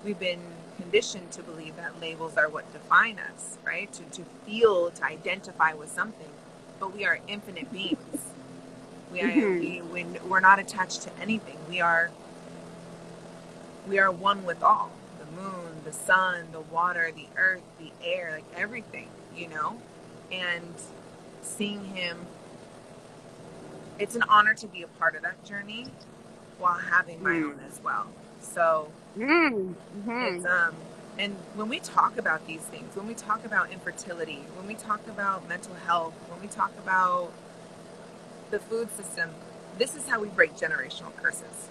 we've 0.05 0.19
been 0.19 0.41
conditioned 0.81 1.31
to 1.33 1.43
believe 1.43 1.77
that 1.77 2.01
labels 2.01 2.37
are 2.37 2.49
what 2.49 2.71
define 2.73 3.19
us, 3.19 3.59
right? 3.65 3.93
To, 3.93 4.03
to 4.05 4.25
feel, 4.47 4.91
to 4.91 5.05
identify 5.05 5.75
with 5.75 5.91
something. 5.91 6.29
But 6.79 6.95
we 6.95 7.05
are 7.05 7.19
infinite 7.29 7.73
beings. 7.73 7.99
We 9.13 9.23
are, 9.23 9.27
Mhm. 9.27 9.61
we, 9.61 9.83
we, 9.83 10.05
we're 10.29 10.41
not 10.41 10.59
attached 10.59 11.03
to 11.03 11.11
anything. 11.21 11.57
We 11.69 11.81
are, 11.81 12.11
we 13.89 13.99
are 13.99 14.11
one 14.11 14.45
with 14.45 14.63
all. 14.63 14.91
The 15.19 15.27
moon, 15.43 15.81
the 15.85 15.93
sun, 15.93 16.49
the 16.53 16.61
water, 16.61 17.11
the 17.15 17.27
earth, 17.37 17.63
the 17.79 17.91
air, 18.05 18.33
like 18.33 18.45
everything, 18.57 19.09
you 19.35 19.49
know? 19.49 19.81
And 20.31 20.75
seeing 21.43 21.85
him, 21.85 22.19
it's 23.99 24.15
an 24.15 24.23
honor 24.29 24.55
to 24.55 24.67
be 24.67 24.83
a 24.83 24.89
part 24.89 25.15
of 25.17 25.23
that 25.23 25.43
journey 25.45 25.87
while 26.59 26.75
having 26.75 27.23
my 27.23 27.31
Mm. 27.31 27.53
own 27.53 27.61
as 27.67 27.81
well. 27.83 28.07
So, 28.41 28.91
Mm, 29.17 29.75
mhm. 30.05 30.37
it's 30.37 30.45
um 30.45 30.75
and 31.19 31.35
when 31.55 31.69
we 31.71 31.81
talk 31.81 32.19
about 32.19 32.47
these 32.47 32.61
things, 32.61 32.95
when 32.95 33.07
we 33.07 33.15
talk 33.15 33.45
about 33.47 33.71
infertility, 33.73 34.45
when 34.55 34.67
we 34.67 34.75
talk 34.75 35.07
about 35.07 35.49
mental 35.49 35.75
health, 35.75 36.13
when 36.29 36.41
we 36.43 36.47
talk 36.49 36.73
about 36.79 37.33
the 38.51 38.59
food 38.59 38.91
system, 38.97 39.31
this 39.79 39.95
is 39.97 40.09
how 40.09 40.21
we 40.21 40.29
break 40.29 40.55
generational 40.55 41.15
curses. 41.17 41.69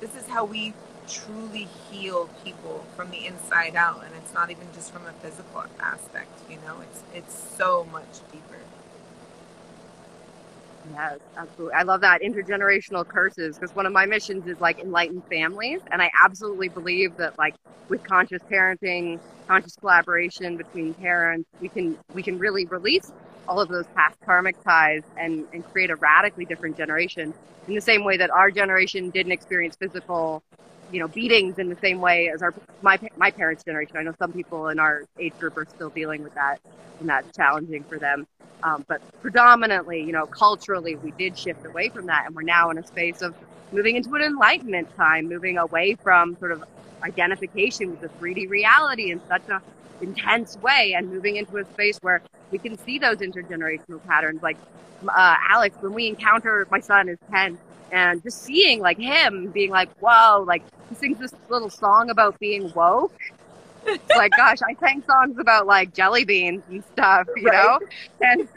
This 0.00 0.14
is 0.16 0.26
how 0.28 0.44
we 0.44 0.74
truly 1.08 1.68
heal 1.90 2.28
people 2.44 2.86
from 2.96 3.10
the 3.10 3.26
inside 3.26 3.76
out 3.76 4.04
and 4.04 4.14
it's 4.16 4.34
not 4.34 4.50
even 4.50 4.68
just 4.74 4.92
from 4.92 5.06
a 5.06 5.12
physical 5.14 5.64
aspect, 5.80 6.30
you 6.50 6.56
know? 6.66 6.76
It's 6.82 7.02
it's 7.14 7.34
so 7.56 7.86
much 7.92 8.20
deeper. 8.32 8.57
Yes, 10.88 11.20
absolutely. 11.36 11.74
I 11.74 11.82
love 11.82 12.00
that 12.02 12.22
intergenerational 12.22 13.06
curses 13.06 13.58
because 13.58 13.74
one 13.74 13.86
of 13.86 13.92
my 13.92 14.06
missions 14.06 14.46
is 14.46 14.60
like 14.60 14.78
enlighten 14.78 15.22
families, 15.30 15.80
and 15.90 16.00
I 16.00 16.10
absolutely 16.24 16.68
believe 16.68 17.16
that 17.16 17.36
like 17.38 17.56
with 17.88 18.02
conscious 18.04 18.42
parenting, 18.50 19.20
conscious 19.48 19.76
collaboration 19.76 20.56
between 20.56 20.94
parents, 20.94 21.48
we 21.60 21.68
can 21.68 21.98
we 22.14 22.22
can 22.22 22.38
really 22.38 22.66
release 22.66 23.12
all 23.48 23.60
of 23.60 23.68
those 23.68 23.86
past 23.96 24.18
karmic 24.24 24.56
ties 24.64 25.02
and 25.16 25.46
and 25.52 25.64
create 25.64 25.90
a 25.90 25.96
radically 25.96 26.46
different 26.46 26.76
generation 26.76 27.34
in 27.66 27.74
the 27.74 27.80
same 27.80 28.04
way 28.04 28.16
that 28.16 28.30
our 28.30 28.50
generation 28.50 29.10
didn't 29.10 29.32
experience 29.32 29.76
physical 29.76 30.42
you 30.92 31.00
know 31.00 31.08
beatings 31.08 31.58
in 31.58 31.68
the 31.68 31.76
same 31.76 32.00
way 32.00 32.30
as 32.30 32.42
our 32.42 32.54
my 32.82 32.98
my 33.16 33.30
parents 33.30 33.64
generation 33.64 33.96
i 33.96 34.02
know 34.02 34.14
some 34.18 34.32
people 34.32 34.68
in 34.68 34.78
our 34.78 35.04
age 35.18 35.36
group 35.38 35.56
are 35.56 35.66
still 35.66 35.90
dealing 35.90 36.22
with 36.22 36.34
that 36.34 36.60
and 37.00 37.08
that's 37.08 37.36
challenging 37.36 37.84
for 37.84 37.98
them 37.98 38.26
um, 38.62 38.84
but 38.88 39.00
predominantly, 39.22 40.02
you 40.02 40.12
know, 40.12 40.26
culturally, 40.26 40.96
we 40.96 41.12
did 41.12 41.38
shift 41.38 41.64
away 41.64 41.88
from 41.88 42.06
that, 42.06 42.24
and 42.26 42.34
we're 42.34 42.42
now 42.42 42.70
in 42.70 42.78
a 42.78 42.86
space 42.86 43.22
of 43.22 43.34
moving 43.72 43.96
into 43.96 44.14
an 44.14 44.22
enlightenment 44.22 44.94
time, 44.96 45.28
moving 45.28 45.58
away 45.58 45.94
from 45.94 46.36
sort 46.38 46.52
of 46.52 46.64
identification 47.02 47.90
with 47.90 48.00
the 48.00 48.08
3D 48.08 48.48
reality 48.48 49.10
in 49.12 49.20
such 49.28 49.48
a 49.48 49.62
intense 50.00 50.56
way, 50.58 50.94
and 50.96 51.08
moving 51.08 51.36
into 51.36 51.56
a 51.58 51.64
space 51.66 51.98
where 52.02 52.20
we 52.50 52.58
can 52.58 52.76
see 52.78 52.98
those 52.98 53.18
intergenerational 53.18 54.04
patterns. 54.06 54.42
Like 54.42 54.56
uh, 55.06 55.34
Alex, 55.50 55.76
when 55.80 55.92
we 55.94 56.08
encounter 56.08 56.66
my 56.70 56.80
son 56.80 57.08
is 57.08 57.18
ten, 57.30 57.58
and 57.90 58.22
just 58.22 58.42
seeing 58.44 58.80
like 58.80 58.98
him 58.98 59.50
being 59.52 59.70
like, 59.70 59.90
wow, 60.00 60.44
Like 60.46 60.64
he 60.88 60.94
sings 60.96 61.18
this 61.18 61.32
little 61.48 61.70
song 61.70 62.10
about 62.10 62.38
being 62.38 62.72
woke. 62.74 63.12
It's 64.06 64.14
like, 64.14 64.34
gosh, 64.34 64.58
I 64.62 64.74
sang 64.84 65.02
songs 65.10 65.36
about 65.38 65.66
like 65.66 65.92
jelly 65.94 66.24
beans 66.24 66.64
and 66.68 66.84
stuff, 66.84 67.28
you 67.34 67.50
Right. 67.50 67.50
know, 67.50 67.80
and 68.20 68.48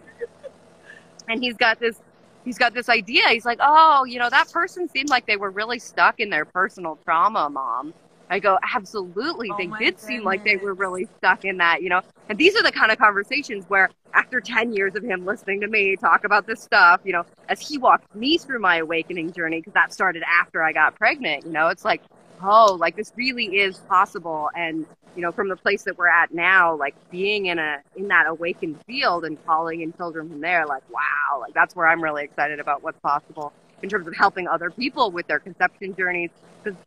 and 1.28 1.42
he's 1.42 1.58
got 1.58 1.80
this 1.80 2.00
he's 2.44 2.58
got 2.58 2.74
this 2.74 2.90
idea. 2.90 3.28
He's 3.30 3.46
like, 3.46 3.60
oh, 3.62 4.06
you 4.06 4.20
know, 4.20 4.30
that 4.30 4.52
person 4.52 4.88
seemed 4.90 5.10
like 5.10 5.26
they 5.26 5.38
were 5.38 5.52
really 5.52 5.80
stuck 5.80 6.16
in 6.20 6.30
their 6.30 6.46
personal 6.46 6.98
trauma, 7.04 7.50
mom. 7.50 7.94
I 8.32 8.40
go, 8.40 8.58
absolutely. 8.74 9.50
Oh 9.52 9.58
they 9.58 9.68
did 9.68 10.00
seem 10.00 10.24
like 10.24 10.46
they 10.46 10.56
were 10.56 10.74
really 10.74 11.08
stuck 11.18 11.44
in 11.44 11.58
that, 11.58 11.84
you 11.84 11.90
know. 11.90 12.02
And 12.30 12.38
these 12.38 12.56
are 12.56 12.64
the 12.64 12.72
kind 12.72 12.90
of 12.92 12.98
conversations 12.98 13.66
where, 13.68 13.90
after 14.14 14.40
10 14.42 14.74
years 14.74 14.96
of 14.96 15.04
him 15.04 15.26
listening 15.26 15.62
to 15.62 15.68
me 15.68 15.96
talk 15.98 16.24
about 16.24 16.48
this 16.48 16.62
stuff, 16.62 17.02
you 17.04 17.12
know, 17.12 17.26
as 17.50 17.60
he 17.60 17.78
walked 17.78 18.16
me 18.16 18.38
through 18.38 18.60
my 18.60 18.78
awakening 18.78 19.34
journey, 19.34 19.60
because 19.60 19.74
that 19.74 19.94
started 19.94 20.24
after 20.24 20.64
I 20.64 20.72
got 20.72 20.96
pregnant, 20.96 21.46
you 21.46 21.52
know, 21.52 21.68
it's 21.68 21.84
like, 21.84 22.02
oh, 22.42 22.78
like 22.80 22.96
this 22.96 23.12
really 23.18 23.58
is 23.58 23.78
possible. 23.80 24.50
And, 24.56 24.86
you 25.16 25.22
know, 25.22 25.34
from 25.34 25.50
the 25.50 25.58
place 25.58 25.84
that 25.84 25.98
we're 25.98 26.08
at 26.08 26.34
now, 26.34 26.74
like 26.76 26.96
being 27.10 27.48
in 27.48 27.60
a, 27.60 27.80
in 27.98 28.08
that 28.08 28.28
awakened 28.28 28.82
field 28.86 29.26
and 29.26 29.46
calling 29.46 29.82
in 29.82 29.92
children 29.94 30.30
from 30.30 30.40
there, 30.40 30.66
like, 30.66 30.84
wow, 30.90 31.40
like 31.42 31.54
that's 31.54 31.76
where 31.76 31.88
I'm 31.88 32.02
really 32.02 32.24
excited 32.24 32.62
about 32.62 32.82
what's 32.82 33.00
possible 33.00 33.52
in 33.82 33.90
terms 33.90 34.08
of 34.08 34.16
helping 34.16 34.48
other 34.48 34.72
people 34.72 35.12
with 35.12 35.28
their 35.28 35.40
conception 35.40 35.96
journeys. 35.96 36.30
Because 36.64 36.80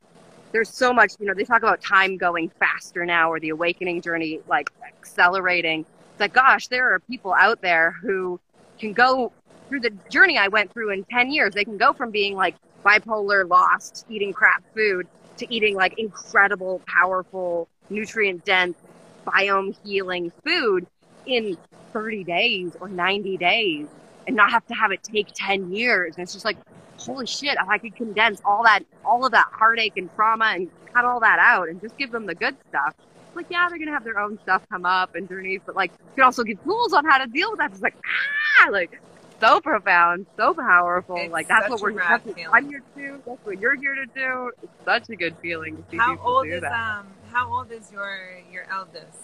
there's 0.55 0.71
so 0.71 0.93
much, 0.93 1.15
you 1.19 1.27
know, 1.27 1.35
they 1.35 1.43
talk 1.43 1.63
about 1.65 1.83
time 1.83 2.17
going 2.17 2.49
faster 2.61 3.05
now 3.05 3.29
or 3.29 3.41
the 3.41 3.49
awakening 3.49 4.01
journey 4.01 4.39
like 4.47 4.71
accelerating. 4.87 5.81
It's 5.81 6.21
like, 6.21 6.33
gosh, 6.33 6.69
there 6.69 6.95
are 6.95 7.01
people 7.01 7.35
out 7.35 7.61
there 7.61 7.91
who 7.91 8.39
can 8.79 8.93
go 8.93 9.33
through 9.69 9.81
the 9.81 9.91
journey 10.11 10.39
I 10.39 10.47
went 10.47 10.73
through 10.73 10.91
in 10.91 11.03
10 11.11 11.33
years. 11.33 11.55
They 11.55 11.65
can 11.65 11.77
go 11.77 11.93
from 11.93 12.13
being 12.13 12.37
like 12.37 12.55
bipolar, 12.85 13.49
lost, 13.49 14.07
eating 14.09 14.33
crap 14.33 14.63
food 14.75 15.09
to 15.39 15.53
eating 15.53 15.75
like 15.75 15.99
incredible, 15.99 16.81
powerful, 16.87 17.69
nutrient 17.91 18.45
dense, 18.45 18.77
biome 19.27 19.77
healing 19.85 20.31
food 20.45 20.87
in 21.27 21.59
30 21.93 22.23
days 22.23 22.77
or 22.81 22.89
90 22.89 23.37
days 23.39 23.89
and 24.29 24.37
not 24.37 24.53
have 24.53 24.65
to 24.69 24.75
have 24.75 24.93
it 24.93 25.03
take 25.03 25.27
10 25.35 25.73
years. 25.73 26.15
And 26.15 26.23
it's 26.23 26.33
just 26.33 26.45
like, 26.45 26.59
holy 26.99 27.27
shit, 27.27 27.57
if 27.61 27.69
I 27.69 27.79
could 27.79 27.95
condense 27.97 28.41
all 28.45 28.63
that, 28.65 28.81
all 29.05 29.25
of 29.25 29.33
that 29.33 29.49
heartache 29.53 29.97
and 29.97 30.13
trauma 30.15 30.53
and 30.55 30.71
cut 30.93 31.05
all 31.05 31.21
that 31.21 31.39
out 31.39 31.69
and 31.69 31.81
just 31.81 31.97
give 31.99 32.11
them 32.11 32.27
the 32.27 32.35
good 32.35 32.57
stuff. 32.69 32.95
Like, 33.35 33.47
yeah, 33.51 33.69
they're 33.69 33.79
going 33.79 33.89
to 33.89 33.95
have 33.95 34.05
their 34.05 34.19
own 34.19 34.39
stuff 34.43 34.63
come 34.71 34.87
up 34.87 35.15
and 35.15 35.29
journeys, 35.29 35.61
but 35.67 35.75
like, 35.75 35.91
you 35.91 36.15
can 36.17 36.25
also 36.25 36.45
give 36.45 36.63
tools 36.63 36.93
on 36.93 37.05
how 37.05 37.19
to 37.19 37.27
deal 37.27 37.51
with 37.51 37.59
that. 37.59 37.73
It's 37.73 37.83
like, 37.83 37.97
ah, 38.63 38.71
like, 38.71 39.01
so 39.41 39.61
profound, 39.61 40.27
so 40.37 40.55
powerful. 40.55 41.17
It's 41.17 41.33
like, 41.33 41.49
that's 41.49 41.69
what 41.69 41.81
we're, 41.81 41.95
that's 41.95 42.25
what. 42.25 42.37
I'm 42.53 42.69
here 42.69 42.81
to 42.81 43.01
do. 43.01 43.23
That's 43.27 43.45
what 43.45 43.59
you're 43.59 43.77
here 43.77 43.95
to 43.97 44.07
do. 44.15 44.53
It's 44.63 44.73
such 44.85 45.11
a 45.11 45.17
good 45.17 45.37
feeling 45.43 45.77
to 45.77 45.83
see 45.91 45.97
How 45.97 46.13
people 46.13 46.31
old 46.31 46.45
do 46.47 46.55
is 46.55 46.61
that. 46.63 46.73
um 46.73 47.07
how 47.33 47.53
old 47.53 47.73
is 47.73 47.91
your 47.91 48.21
your 48.53 48.65
eldest? 48.71 49.19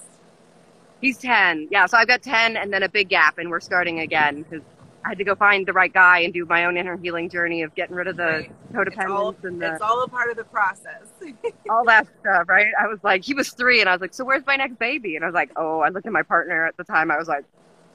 He's 1.00 1.16
10. 1.18 1.68
Yeah, 1.70 1.86
so 1.86 1.96
I've 1.96 2.08
got 2.08 2.22
10 2.22 2.56
and 2.56 2.72
then 2.72 2.82
a 2.82 2.88
big 2.88 3.08
gap, 3.08 3.38
and 3.38 3.48
we're 3.50 3.60
starting 3.60 4.00
again 4.00 4.42
because 4.42 4.62
I 5.04 5.10
had 5.10 5.18
to 5.18 5.24
go 5.24 5.34
find 5.34 5.66
the 5.66 5.72
right 5.72 5.92
guy 5.92 6.20
and 6.20 6.32
do 6.32 6.44
my 6.44 6.66
own 6.66 6.76
inner 6.76 6.96
healing 6.96 7.30
journey 7.30 7.62
of 7.62 7.74
getting 7.74 7.96
rid 7.96 8.06
of 8.06 8.16
the 8.16 8.22
Right. 8.22 8.52
It's 8.72 8.96
all, 8.98 9.32
codependence 9.32 9.44
and 9.44 9.60
the, 9.60 9.72
it's 9.72 9.82
all 9.82 10.02
a 10.04 10.08
part 10.08 10.30
of 10.30 10.36
the 10.36 10.44
process. 10.44 11.08
all 11.70 11.84
that 11.86 12.06
stuff, 12.20 12.48
right? 12.48 12.68
I 12.80 12.86
was 12.86 12.98
like, 13.02 13.24
he 13.24 13.34
was 13.34 13.50
three, 13.50 13.80
and 13.80 13.88
I 13.88 13.92
was 13.92 14.00
like, 14.00 14.14
so 14.14 14.24
where's 14.24 14.44
my 14.46 14.56
next 14.56 14.78
baby? 14.78 15.16
And 15.16 15.24
I 15.24 15.28
was 15.28 15.34
like, 15.34 15.50
oh, 15.56 15.80
I 15.80 15.88
looked 15.88 16.06
at 16.06 16.12
my 16.12 16.22
partner 16.22 16.66
at 16.66 16.76
the 16.76 16.84
time. 16.84 17.10
I 17.10 17.16
was 17.16 17.28
like, 17.28 17.44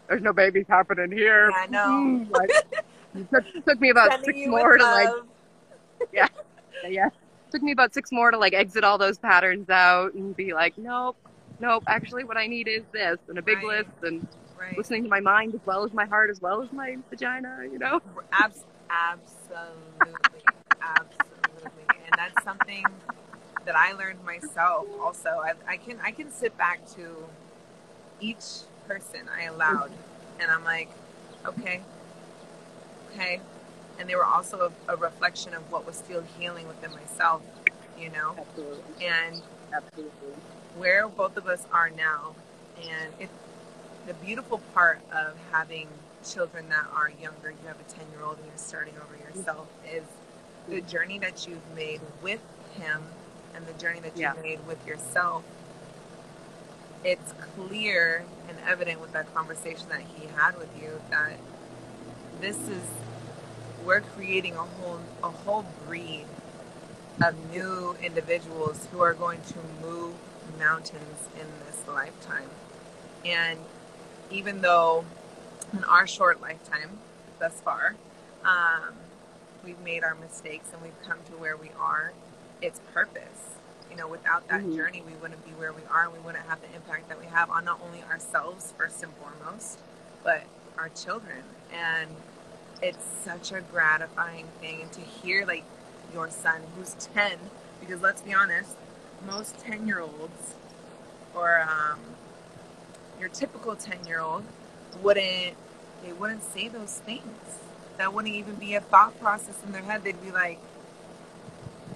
there's 0.07 0.21
no 0.21 0.33
babies 0.33 0.65
happening 0.67 1.11
here. 1.11 1.51
Yeah, 1.51 1.57
I 1.57 1.67
know. 1.67 2.25
Mm, 2.27 2.31
like, 2.31 2.49
it 3.15 3.27
took, 3.33 3.65
took 3.67 3.79
me 3.79 3.89
about 3.89 4.11
Sending 4.11 4.35
six 4.35 4.47
more 4.47 4.77
to 4.77 4.83
like, 4.83 5.09
yeah, 6.13 6.27
yeah, 6.87 7.09
took 7.51 7.61
me 7.61 7.71
about 7.71 7.93
six 7.93 8.11
more 8.11 8.31
to 8.31 8.37
like 8.37 8.53
exit 8.53 8.83
all 8.83 8.97
those 8.97 9.17
patterns 9.17 9.69
out 9.69 10.13
and 10.13 10.35
be 10.35 10.53
like, 10.53 10.77
nope, 10.77 11.17
nope. 11.59 11.83
Actually, 11.87 12.23
what 12.23 12.37
I 12.37 12.47
need 12.47 12.67
is 12.67 12.83
this, 12.91 13.17
and 13.29 13.37
a 13.37 13.41
big 13.41 13.57
Right. 13.57 13.85
list, 13.85 14.03
and 14.03 14.27
right. 14.59 14.77
listening 14.77 15.03
to 15.03 15.09
my 15.09 15.19
mind 15.19 15.53
as 15.55 15.61
well 15.65 15.83
as 15.83 15.93
my 15.93 16.05
heart 16.05 16.29
as 16.29 16.41
well 16.41 16.61
as 16.61 16.71
my 16.71 16.97
vagina. 17.09 17.59
You 17.71 17.79
know. 17.79 18.01
Abs- 18.31 18.63
absolutely, 18.89 20.43
absolutely, 20.81 21.85
and 22.05 22.13
that's 22.17 22.43
something 22.43 22.85
that 23.65 23.75
I 23.75 23.93
learned 23.93 24.23
myself. 24.23 24.87
Also, 25.01 25.29
I, 25.29 25.53
I 25.67 25.77
can 25.77 25.99
I 26.03 26.11
can 26.11 26.31
sit 26.31 26.57
back 26.57 26.87
to 26.95 27.15
each 28.19 28.61
person 28.87 29.21
I 29.35 29.45
allowed, 29.45 29.91
and 30.39 30.51
I'm 30.51 30.63
like, 30.63 30.89
okay, 31.45 31.81
okay, 33.11 33.41
and 33.99 34.09
they 34.09 34.15
were 34.15 34.25
also 34.25 34.71
a, 34.87 34.93
a 34.93 34.95
reflection 34.95 35.53
of 35.53 35.69
what 35.71 35.85
was 35.85 35.95
still 35.95 36.23
healing 36.37 36.67
within 36.67 36.91
myself, 36.91 37.41
you 37.99 38.09
know, 38.09 38.35
Absolutely. 38.37 39.05
and 39.05 39.41
Absolutely. 39.73 40.33
where 40.77 41.07
both 41.07 41.37
of 41.37 41.47
us 41.47 41.65
are 41.71 41.89
now. 41.89 42.35
And 42.77 43.13
it, 43.19 43.29
the 44.05 44.13
beautiful 44.15 44.59
part 44.73 44.99
of 45.11 45.35
having 45.51 45.87
children 46.27 46.69
that 46.69 46.85
are 46.95 47.09
younger, 47.21 47.51
you 47.51 47.67
have 47.67 47.79
a 47.79 47.83
10 47.91 48.05
year 48.11 48.23
old 48.23 48.37
and 48.37 48.45
you're 48.47 48.57
starting 48.57 48.93
over 48.97 49.15
yourself, 49.17 49.67
is 49.91 50.03
the 50.67 50.81
journey 50.81 51.19
that 51.19 51.47
you've 51.47 51.75
made 51.75 52.01
with 52.21 52.41
him 52.79 53.03
and 53.55 53.65
the 53.67 53.73
journey 53.73 53.99
that 54.01 54.09
you've 54.11 54.19
Yeah. 54.35 54.41
made 54.41 54.65
with 54.67 54.85
yourself. 54.85 55.43
It's 57.03 57.33
clear 57.55 58.25
and 58.49 58.57
evident 58.67 58.99
with 58.99 59.13
that 59.13 59.33
conversation 59.33 59.89
that 59.89 60.01
he 60.01 60.27
had 60.35 60.57
with 60.57 60.69
you 60.81 61.01
that 61.11 61.37
this 62.41 62.57
is 62.57 62.81
we're 63.83 64.01
creating 64.01 64.55
a 64.55 64.63
whole 64.63 64.99
a 65.23 65.29
whole 65.29 65.65
breed 65.87 66.25
of 67.23 67.35
new 67.51 67.95
individuals 68.01 68.87
who 68.91 68.99
are 69.01 69.13
going 69.13 69.41
to 69.43 69.59
move 69.85 70.15
mountains 70.57 71.29
in 71.39 71.45
this 71.65 71.87
lifetime. 71.87 72.49
And 73.23 73.59
even 74.31 74.61
though 74.61 75.05
in 75.73 75.83
our 75.83 76.07
short 76.07 76.41
lifetime 76.41 76.89
thus 77.39 77.59
far, 77.61 77.95
um, 78.43 78.93
we've 79.63 79.79
made 79.79 80.03
our 80.03 80.15
mistakes 80.15 80.67
and 80.73 80.81
we've 80.81 81.01
come 81.07 81.17
to 81.25 81.33
where 81.33 81.57
we 81.57 81.69
are, 81.79 82.13
it's 82.61 82.79
purpose. 82.93 83.55
You 83.89 83.97
know, 83.97 84.07
without 84.07 84.47
that 84.49 84.61
Mhm. 84.61 84.75
journey, 84.75 85.01
we 85.05 85.13
wouldn't 85.13 85.43
be 85.45 85.51
where 85.51 85.71
we 85.71 85.83
are, 85.89 86.03
and 86.03 86.13
we 86.13 86.19
wouldn't 86.19 86.45
have 86.47 86.61
the 86.61 86.73
impact 86.75 87.07
that 87.09 87.19
we 87.19 87.27
have 87.27 87.49
on 87.49 87.65
not 87.65 87.79
only 87.81 88.03
ourselves 88.03 88.73
first 88.77 89.01
and 89.03 89.13
foremost, 89.15 89.79
but 90.23 90.43
our 90.77 90.89
children. 90.89 91.43
And 91.71 92.15
it's 92.81 93.03
such 93.23 93.51
a 93.51 93.61
gratifying 93.61 94.47
thing, 94.59 94.81
and 94.81 94.91
to 94.93 95.01
hear 95.01 95.45
like 95.45 95.63
your 96.13 96.29
son, 96.29 96.61
who's 96.75 96.93
ten, 97.13 97.37
because 97.79 98.01
let's 98.01 98.21
be 98.21 98.33
honest, 98.33 98.75
most 99.25 99.57
ten 99.59 99.87
year 99.87 99.99
olds 100.01 100.55
or 101.33 101.61
um, 101.61 101.99
your 103.19 103.29
typical 103.29 103.75
10 103.75 104.05
year 104.05 104.19
old 104.19 104.43
wouldn't 105.01 105.55
they 106.03 106.13
wouldn't 106.13 106.43
say 106.43 106.67
those 106.67 106.99
things. 106.99 107.23
That 107.97 108.13
wouldn't 108.13 108.35
even 108.35 108.55
be 108.55 108.75
a 108.75 108.81
thought 108.81 109.19
process 109.19 109.61
in 109.65 109.71
their 109.71 109.81
head. 109.81 110.03
They'd 110.03 110.21
be 110.21 110.31
like 110.31 110.59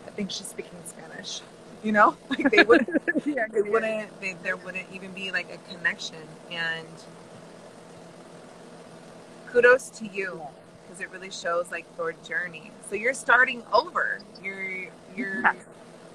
i 0.08 0.12
think 0.12 0.32
she's 0.32 0.48
speaking 0.48 0.80
spanish 0.86 1.42
you 1.84 1.92
know? 1.92 2.16
Like 2.30 2.52
they 2.52 2.64
wouldn't 2.64 2.90
yeah, 3.26 3.48
they 3.52 3.62
wouldn't 3.62 4.22
they, 4.22 4.36
there 4.44 4.56
wouldn't 4.58 4.88
even 4.94 5.12
be 5.12 5.32
like 5.32 5.48
a 5.54 5.74
connection. 5.74 6.18
And 6.52 6.88
kudos 9.48 9.90
to 9.92 10.08
you 10.08 10.42
because 10.84 11.02
it 11.02 11.10
really 11.12 11.32
shows 11.32 11.72
like 11.72 11.86
your 11.98 12.14
journey. 12.26 12.72
So 12.90 12.96
you're 12.96 13.14
starting 13.14 13.64
over. 13.74 14.20
You're 14.44 14.88
you're 15.16 15.42
Yeah. 15.42 15.54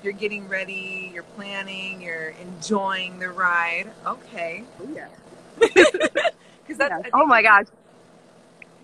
You're 0.05 0.13
getting 0.13 0.49
ready 0.49 1.11
you're 1.13 1.23
planning 1.23 2.01
you're 2.01 2.35
enjoying 2.41 3.19
the 3.19 3.29
ride 3.29 3.91
okay 4.07 4.63
Oh, 4.81 4.89
yeah. 4.95 5.09
because 5.59 6.79
that's 6.79 7.05
Yeah. 7.05 7.11
Oh 7.13 7.27
my 7.27 7.43
gosh. 7.43 7.67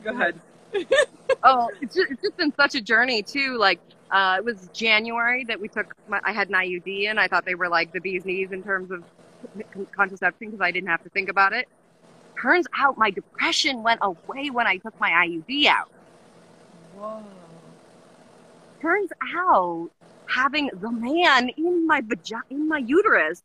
go 0.03 0.11
ahead 0.11 0.41
oh, 1.43 1.69
it's 1.81 1.95
just, 1.95 2.11
it's 2.11 2.23
just 2.23 2.37
been 2.37 2.53
such 2.55 2.75
a 2.75 2.81
journey 2.81 3.23
too. 3.23 3.57
Like, 3.57 3.81
uh, 4.11 4.37
it 4.39 4.45
was 4.45 4.69
January 4.73 5.45
that 5.45 5.61
we 5.61 5.69
took. 5.69 5.95
My, 6.09 6.21
I 6.25 6.33
had 6.33 6.49
an 6.49 6.55
IUD, 6.55 7.11
and 7.11 7.19
I 7.19 7.29
thought 7.29 7.45
they 7.45 7.55
were 7.55 7.69
like 7.69 7.93
the 7.93 8.01
bee's 8.01 8.25
knees 8.25 8.53
in 8.53 8.63
terms 8.63 8.91
of 8.91 9.05
contraception 9.93 10.51
because 10.51 10.61
I 10.61 10.71
didn't 10.71 10.89
have 10.89 11.03
to 11.05 11.09
think 11.11 11.29
about 11.29 11.53
it. 11.53 11.69
Turns 12.41 12.67
out 12.77 12.97
my 12.99 13.11
depression 13.11 13.83
went 13.83 14.01
away 14.03 14.51
when 14.51 14.67
I 14.67 14.79
took 14.79 14.99
my 15.01 15.11
IUD 15.11 15.67
out. 15.67 15.91
whoa 16.97 17.23
Turns 18.81 19.11
out 19.37 19.91
having 20.31 20.71
the 20.81 20.91
man 20.91 21.51
in 21.57 21.87
my 21.87 22.01
vagina, 22.01 22.45
in 22.51 22.69
my 22.69 22.79
uterus, 22.79 23.43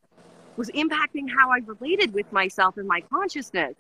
was 0.58 0.69
impacting 0.71 1.30
how 1.30 1.52
I 1.52 1.58
related 1.65 2.13
with 2.13 2.32
myself 2.32 2.78
and 2.78 2.88
my 2.88 3.02
consciousness. 3.02 3.76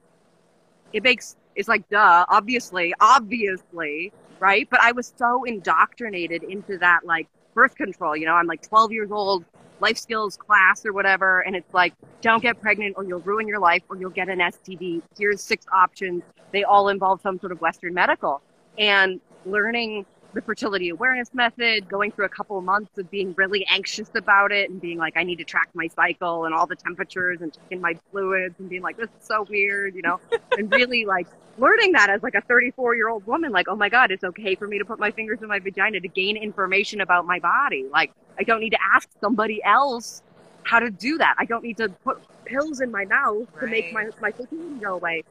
It 0.93 1.03
makes 1.03 1.35
it's 1.55 1.67
like 1.67 1.87
duh, 1.89 2.25
obviously, 2.27 2.93
obviously, 2.99 4.11
right? 4.39 4.67
But 4.69 4.81
I 4.81 4.91
was 4.91 5.13
so 5.15 5.43
indoctrinated 5.45 6.43
into 6.43 6.77
that 6.79 7.05
like 7.05 7.27
birth 7.53 7.75
control. 7.75 8.15
You 8.17 8.25
know, 8.25 8.33
I'm 8.33 8.47
like 8.47 8.61
12 8.61 8.91
years 8.91 9.11
old, 9.11 9.45
life 9.79 9.97
skills 9.97 10.35
class 10.35 10.85
or 10.85 10.93
whatever, 10.93 11.41
and 11.41 11.55
it's 11.55 11.73
like 11.73 11.93
don't 12.21 12.41
get 12.41 12.59
pregnant 12.59 12.95
or 12.97 13.03
you'll 13.05 13.21
ruin 13.21 13.47
your 13.47 13.59
life 13.59 13.83
or 13.89 13.97
you'll 13.97 14.09
get 14.09 14.29
an 14.29 14.39
STD. 14.39 15.01
Here's 15.17 15.41
six 15.41 15.65
options. 15.71 16.23
They 16.51 16.63
all 16.63 16.89
involve 16.89 17.21
some 17.21 17.39
sort 17.39 17.51
of 17.51 17.61
Western 17.61 17.93
medical. 17.93 18.41
And 18.77 19.21
learning 19.45 20.05
the 20.35 20.41
fertility 20.41 20.89
awareness 20.89 21.33
method, 21.33 21.87
going 21.89 22.11
through 22.11 22.25
a 22.25 22.29
couple 22.29 22.57
of 22.57 22.63
months 22.63 22.97
of 22.97 23.09
being 23.09 23.33
really 23.37 23.65
anxious 23.71 24.09
about 24.15 24.51
it 24.51 24.69
and 24.69 24.81
being 24.81 24.97
like, 24.97 25.15
I 25.17 25.23
need 25.23 25.37
to 25.37 25.45
track 25.45 25.69
my 25.73 25.87
cycle 25.87 26.45
and 26.45 26.53
all 26.53 26.67
the 26.67 26.75
temperatures 26.75 27.41
and 27.41 27.53
checking 27.53 27.81
my 27.81 27.97
fluids 28.11 28.55
and 28.59 28.69
being 28.69 28.81
like, 28.81 28.97
this 28.97 29.07
is 29.07 29.25
so 29.25 29.47
weird, 29.49 29.95
you 29.95 30.01
know, 30.01 30.19
and 30.57 30.71
really 30.71 31.05
like 31.05 31.27
learning 31.57 31.93
that 31.93 32.09
as 32.09 32.21
like 32.21 32.35
a 32.35 32.41
34 32.41 32.95
year 32.95 33.09
old 33.09 33.25
woman, 33.25 33.51
like, 33.51 33.67
oh 33.69 33.75
my 33.77 33.89
God, 33.89 34.11
it's 34.11 34.25
okay 34.25 34.55
for 34.55 34.67
me 34.67 34.77
to 34.77 34.85
put 34.85 34.99
my 34.99 35.09
fingers 35.09 35.41
in 35.41 35.47
my 35.47 35.59
vagina 35.59 35.99
to 36.01 36.07
gain 36.09 36.35
information 36.37 37.01
about 37.01 37.25
my 37.25 37.39
body. 37.39 37.85
Like, 37.91 38.11
I 38.37 38.43
don't 38.43 38.59
need 38.59 38.71
to 38.71 38.79
ask 38.93 39.07
somebody 39.21 39.63
else 39.63 40.21
how 40.63 40.79
to 40.79 40.89
do 40.91 41.17
that. 41.17 41.35
I 41.37 41.45
don't 41.45 41.63
need 41.63 41.77
to 41.77 41.89
put 42.03 42.19
pills 42.43 42.81
in 42.81 42.91
my 42.91 43.05
mouth 43.05 43.47
to 43.59 43.67
make 43.67 43.93
my, 43.93 44.05
Right. 44.05 44.21
my 44.21 44.31
fertility 44.31 44.79
go 44.81 44.95
away. 44.95 45.23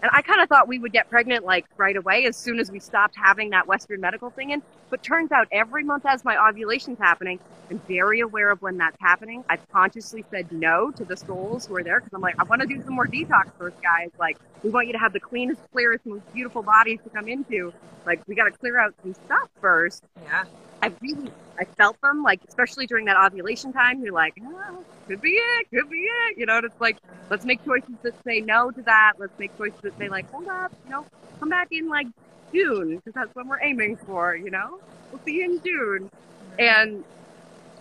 And 0.00 0.10
I 0.14 0.22
kind 0.22 0.40
of 0.40 0.48
thought 0.48 0.68
we 0.68 0.78
would 0.78 0.92
get 0.92 1.10
pregnant 1.10 1.44
like 1.44 1.66
right 1.76 1.96
away 1.96 2.26
as 2.26 2.36
soon 2.36 2.60
as 2.60 2.70
we 2.70 2.78
stopped 2.78 3.16
having 3.16 3.50
that 3.50 3.66
Western 3.66 4.00
medical 4.00 4.30
thing 4.30 4.50
in. 4.50 4.62
But 4.90 5.02
turns 5.02 5.32
out 5.32 5.48
every 5.50 5.82
month 5.82 6.06
as 6.06 6.24
my 6.24 6.36
ovulation's 6.36 6.98
happening, 6.98 7.40
I'm 7.70 7.80
very 7.80 8.20
aware 8.20 8.50
of 8.50 8.62
when 8.62 8.78
that's 8.78 8.96
happening. 9.00 9.44
I've 9.48 9.66
consciously 9.70 10.24
said 10.30 10.50
no 10.52 10.90
to 10.92 11.04
the 11.04 11.16
souls 11.16 11.66
who 11.66 11.76
are 11.76 11.82
there 11.82 12.00
because 12.00 12.14
I'm 12.14 12.20
like, 12.20 12.38
I 12.38 12.44
want 12.44 12.62
to 12.62 12.68
do 12.68 12.82
some 12.84 12.94
more 12.94 13.06
detox 13.06 13.50
first, 13.58 13.82
guys. 13.82 14.10
Like, 14.18 14.38
we 14.62 14.70
want 14.70 14.86
you 14.86 14.92
to 14.92 14.98
have 14.98 15.12
the 15.12 15.20
cleanest, 15.20 15.60
clearest, 15.72 16.06
most 16.06 16.32
beautiful 16.32 16.62
bodies 16.62 17.00
to 17.04 17.10
come 17.10 17.28
into. 17.28 17.72
Like, 18.06 18.22
we 18.26 18.34
got 18.34 18.44
to 18.44 18.52
clear 18.52 18.78
out 18.78 18.94
some 19.02 19.14
stuff 19.14 19.50
first. 19.60 20.04
yeah 20.24 20.44
I 20.82 20.92
really, 21.00 21.30
I 21.58 21.64
felt 21.64 22.00
them, 22.00 22.22
like, 22.22 22.40
especially 22.46 22.86
during 22.86 23.06
that 23.06 23.16
ovulation 23.16 23.72
time. 23.72 24.02
You're 24.02 24.12
like, 24.12 24.34
oh, 24.44 24.84
could 25.08 25.20
be 25.20 25.32
it, 25.32 25.70
could 25.70 25.90
be 25.90 25.98
it. 25.98 26.38
You 26.38 26.46
know, 26.46 26.58
it's 26.58 26.80
like, 26.80 26.98
let's 27.30 27.44
make 27.44 27.64
choices 27.64 27.94
that 28.02 28.14
say 28.24 28.40
no 28.40 28.70
to 28.70 28.82
that. 28.82 29.14
Let's 29.18 29.36
make 29.38 29.56
choices 29.58 29.80
that 29.82 29.98
say, 29.98 30.08
like, 30.08 30.30
hold 30.30 30.48
up, 30.48 30.72
you 30.84 30.90
know, 30.92 31.04
come 31.40 31.48
back 31.48 31.68
in, 31.72 31.88
like, 31.88 32.06
June, 32.52 32.96
because 32.96 33.14
that's 33.14 33.34
when 33.34 33.48
we're 33.48 33.60
aiming 33.62 33.96
for, 33.96 34.36
you 34.36 34.50
know? 34.50 34.78
We'll 35.10 35.20
see 35.24 35.34
you 35.34 35.44
in 35.44 35.62
June. 35.62 36.10
And, 36.58 37.04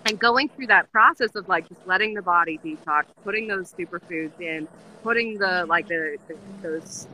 and 0.06 0.20
going 0.20 0.50
through 0.50 0.68
that 0.68 0.92
process 0.92 1.36
of, 1.36 1.48
like, 1.48 1.70
just 1.70 1.86
letting 1.86 2.14
the 2.14 2.22
body 2.22 2.60
detox, 2.64 3.06
putting 3.24 3.48
those 3.48 3.72
superfoods 3.74 4.40
in, 4.42 4.68
putting 5.04 5.38
the, 5.38 5.66
like, 5.68 5.88
the, 5.88 6.18
the 6.28 6.36
those, 6.62 7.08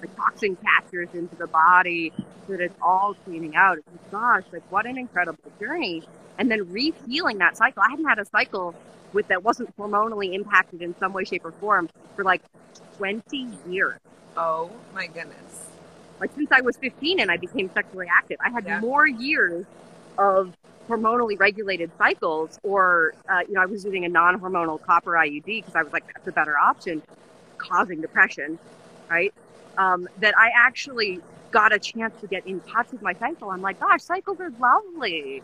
the 0.00 0.08
toxin 0.08 0.56
catchers 0.56 1.08
into 1.14 1.34
the 1.36 1.46
body 1.46 2.12
so 2.46 2.52
that 2.52 2.60
it's 2.60 2.74
all 2.82 3.14
cleaning 3.24 3.54
out. 3.56 3.78
It's 3.78 3.86
like, 3.88 4.10
gosh, 4.10 4.44
like 4.52 4.62
what 4.70 4.86
an 4.86 4.98
incredible 4.98 5.38
journey. 5.60 6.02
And 6.38 6.50
then 6.50 6.70
re-feeling 6.72 7.38
that 7.38 7.56
cycle. 7.56 7.82
I 7.84 7.90
hadn't 7.90 8.06
had 8.06 8.18
a 8.18 8.24
cycle 8.24 8.74
with 9.12 9.26
that 9.28 9.42
wasn't 9.42 9.76
hormonally 9.76 10.34
impacted 10.34 10.82
in 10.82 10.94
some 10.98 11.12
way, 11.12 11.24
shape, 11.24 11.44
or 11.44 11.52
form 11.52 11.88
for 12.14 12.24
like 12.24 12.42
20 12.96 13.48
years. 13.68 13.96
oh 14.36 14.70
my 14.94 15.06
goodness 15.06 15.68
Like 16.20 16.32
since 16.34 16.50
I 16.52 16.60
was 16.60 16.76
15 16.76 17.20
and 17.20 17.30
I 17.30 17.36
became 17.36 17.70
sexually 17.74 18.06
active, 18.12 18.36
I 18.40 18.50
had 18.50 18.64
Yeah. 18.66 18.80
more 18.80 19.06
years 19.06 19.64
of 20.18 20.52
hormonally 20.88 21.38
regulated 21.38 21.90
cycles, 21.98 22.58
or 22.62 23.14
uh, 23.28 23.40
you 23.46 23.54
know, 23.54 23.60
I 23.60 23.66
was 23.66 23.84
using 23.84 24.04
a 24.04 24.08
non-hormonal 24.08 24.80
copper 24.82 25.12
IUD 25.12 25.44
because 25.44 25.74
I 25.76 25.82
was 25.82 25.92
like, 25.92 26.04
that's 26.06 26.26
a 26.26 26.32
better 26.32 26.56
option, 26.58 27.02
causing 27.58 28.00
depression, 28.00 28.58
right? 29.10 29.32
Um, 29.78 30.08
that 30.18 30.34
I 30.38 30.50
actually 30.56 31.20
got 31.52 31.72
a 31.72 31.80
chance 31.80 32.14
to 32.20 32.28
get 32.28 32.46
in 32.46 32.60
touch 32.62 32.92
with 32.92 33.02
my 33.02 33.14
cycle. 33.14 33.50
I'm 33.50 33.62
like, 33.62 33.80
gosh, 33.80 34.02
cycles 34.02 34.40
are 34.40 34.52
lovely. 34.60 35.42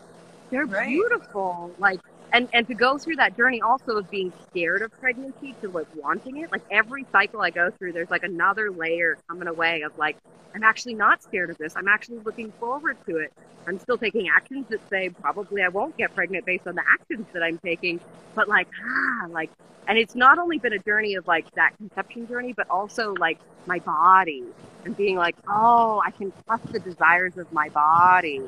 They're 0.51 0.67
Right. 0.67 0.87
beautiful. 0.87 1.71
Like, 1.79 2.01
and 2.31 2.49
and 2.53 2.67
to 2.67 2.73
go 2.73 2.97
through 2.97 3.17
that 3.17 3.37
journey 3.37 3.61
also 3.61 3.97
of 3.97 4.09
being 4.09 4.31
scared 4.49 4.81
of 4.81 4.91
pregnancy 4.99 5.55
to 5.61 5.69
like 5.69 5.87
wanting 5.95 6.37
it. 6.37 6.51
Like 6.51 6.63
every 6.71 7.05
cycle 7.11 7.41
I 7.41 7.49
go 7.49 7.71
through, 7.71 7.93
there's 7.93 8.09
like 8.09 8.23
another 8.23 8.71
layer 8.71 9.17
coming 9.27 9.47
away 9.47 9.81
of 9.81 9.97
like, 9.97 10.17
I'm 10.53 10.63
actually 10.63 10.95
not 10.95 11.23
scared 11.23 11.49
of 11.49 11.57
this. 11.57 11.75
I'm 11.75 11.87
actually 11.87 12.19
looking 12.19 12.51
forward 12.59 12.97
to 13.07 13.17
it. 13.17 13.33
I'm 13.67 13.79
still 13.79 13.97
taking 13.97 14.27
actions 14.29 14.67
that 14.69 14.87
say 14.89 15.09
probably 15.09 15.63
I 15.63 15.69
won't 15.69 15.97
get 15.97 16.13
pregnant 16.13 16.45
based 16.45 16.67
on 16.67 16.75
the 16.75 16.83
actions 16.87 17.25
that 17.33 17.43
I'm 17.43 17.57
taking. 17.59 17.99
But 18.35 18.47
like, 18.47 18.67
ah, 18.85 19.27
like, 19.29 19.49
and 19.87 19.97
it's 19.97 20.15
not 20.15 20.37
only 20.37 20.59
been 20.59 20.73
a 20.73 20.79
journey 20.79 21.15
of 21.15 21.27
like 21.27 21.49
that 21.55 21.75
conception 21.77 22.27
journey, 22.27 22.53
but 22.53 22.69
also 22.69 23.13
like 23.13 23.39
my 23.65 23.79
body 23.79 24.43
and 24.83 24.95
being 24.95 25.17
like, 25.17 25.35
oh, 25.47 26.01
I 26.05 26.11
can 26.11 26.31
trust 26.45 26.71
the 26.71 26.79
desires 26.79 27.37
of 27.37 27.51
my 27.51 27.69
body. 27.69 28.41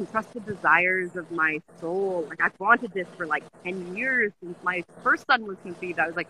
Can 0.00 0.06
trust 0.06 0.32
the 0.32 0.40
desires 0.40 1.14
of 1.14 1.30
my 1.30 1.60
soul. 1.78 2.24
Like 2.30 2.40
I've 2.40 2.58
wanted 2.58 2.90
this 2.94 3.06
for 3.18 3.26
like 3.26 3.44
10 3.64 3.94
years 3.94 4.32
since 4.42 4.56
my 4.62 4.82
first 5.02 5.26
son 5.26 5.46
was 5.46 5.58
conceived. 5.62 5.98
I 5.98 6.06
was 6.06 6.16
like, 6.16 6.26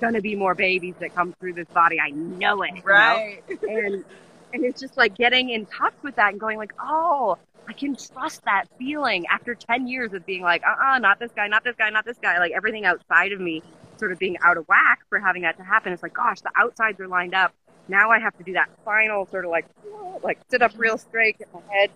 gonna 0.00 0.20
be 0.20 0.34
more 0.34 0.56
babies 0.56 0.96
that 0.98 1.14
come 1.14 1.32
through 1.38 1.52
this 1.52 1.68
body. 1.68 2.00
I 2.00 2.10
know 2.10 2.62
it. 2.62 2.70
you 2.70 2.74
know? 2.78 2.82
right 2.84 3.40
and 3.62 4.04
and 4.52 4.64
it's 4.64 4.80
just 4.80 4.96
like 4.96 5.14
getting 5.14 5.50
in 5.50 5.66
touch 5.66 5.94
with 6.02 6.16
that 6.16 6.32
and 6.32 6.40
going 6.40 6.58
like, 6.58 6.72
oh, 6.80 7.38
I 7.68 7.74
can 7.74 7.94
trust 7.94 8.44
that 8.44 8.64
feeling 8.76 9.24
after 9.28 9.54
10 9.54 9.86
years 9.86 10.12
of 10.14 10.26
being 10.26 10.42
like, 10.42 10.64
uh-uh, 10.64 10.98
not 10.98 11.20
this 11.20 11.30
guy, 11.30 11.46
not 11.46 11.62
this 11.62 11.76
guy, 11.76 11.90
not 11.90 12.04
this 12.04 12.18
guy. 12.20 12.40
Like 12.40 12.50
everything 12.50 12.86
outside 12.86 13.30
of 13.30 13.40
me 13.40 13.62
sort 13.98 14.10
of 14.10 14.18
being 14.18 14.36
out 14.42 14.56
of 14.56 14.66
whack 14.66 15.02
for 15.08 15.20
having 15.20 15.42
that 15.42 15.58
to 15.58 15.62
happen. 15.62 15.92
It's 15.92 16.02
like, 16.02 16.14
gosh, 16.14 16.40
the 16.40 16.50
outsides 16.56 16.98
are 16.98 17.06
lined 17.06 17.34
up. 17.34 17.54
Now 17.86 18.10
I 18.10 18.18
have 18.18 18.36
to 18.38 18.42
do 18.42 18.54
that 18.54 18.68
final 18.84 19.26
sort 19.26 19.44
of 19.44 19.52
like, 19.52 19.66
like 20.24 20.40
sit 20.50 20.60
up 20.60 20.72
real 20.76 20.98
straight, 20.98 21.38
get 21.38 21.54
my 21.54 21.60
head 21.72 21.92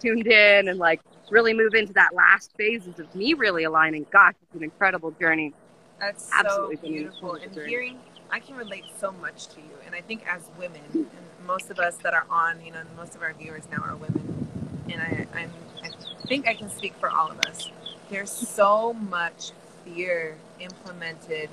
tuned 0.00 0.26
in 0.26 0.68
and 0.68 0.78
like 0.78 1.00
really 1.30 1.54
move 1.54 1.74
into 1.74 1.92
that 1.94 2.14
last 2.14 2.52
phases 2.56 2.98
of 2.98 3.14
me 3.14 3.34
really 3.34 3.64
aligning. 3.64 4.06
Gosh, 4.10 4.34
it's 4.42 4.54
an 4.54 4.64
incredible 4.64 5.10
journey. 5.12 5.52
That's 6.00 6.30
Absolutely 6.32 6.76
so 6.76 6.82
beautiful. 6.82 7.34
And 7.34 7.52
journey. 7.52 7.68
hearing, 7.68 7.98
I 8.30 8.40
can 8.40 8.56
relate 8.56 8.84
so 8.98 9.12
much 9.12 9.48
to 9.48 9.60
you. 9.60 9.70
And 9.86 9.94
I 9.94 10.00
think 10.00 10.26
as 10.28 10.42
women, 10.58 10.82
and 10.92 11.06
most 11.46 11.70
of 11.70 11.78
us 11.78 11.96
that 11.98 12.14
are 12.14 12.26
on, 12.30 12.64
you 12.64 12.72
know, 12.72 12.82
most 12.96 13.14
of 13.14 13.22
our 13.22 13.32
viewers 13.32 13.64
now 13.70 13.82
are 13.84 13.96
women. 13.96 14.48
And 14.90 15.00
I, 15.00 15.26
I'm, 15.34 15.50
I 15.82 16.26
think 16.26 16.46
I 16.46 16.54
can 16.54 16.70
speak 16.70 16.94
for 17.00 17.10
all 17.10 17.30
of 17.30 17.38
us. 17.40 17.70
There's 18.10 18.30
so 18.30 18.94
much 18.94 19.52
fear 19.84 20.36
implemented 20.60 21.50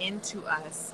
into 0.00 0.44
us 0.46 0.92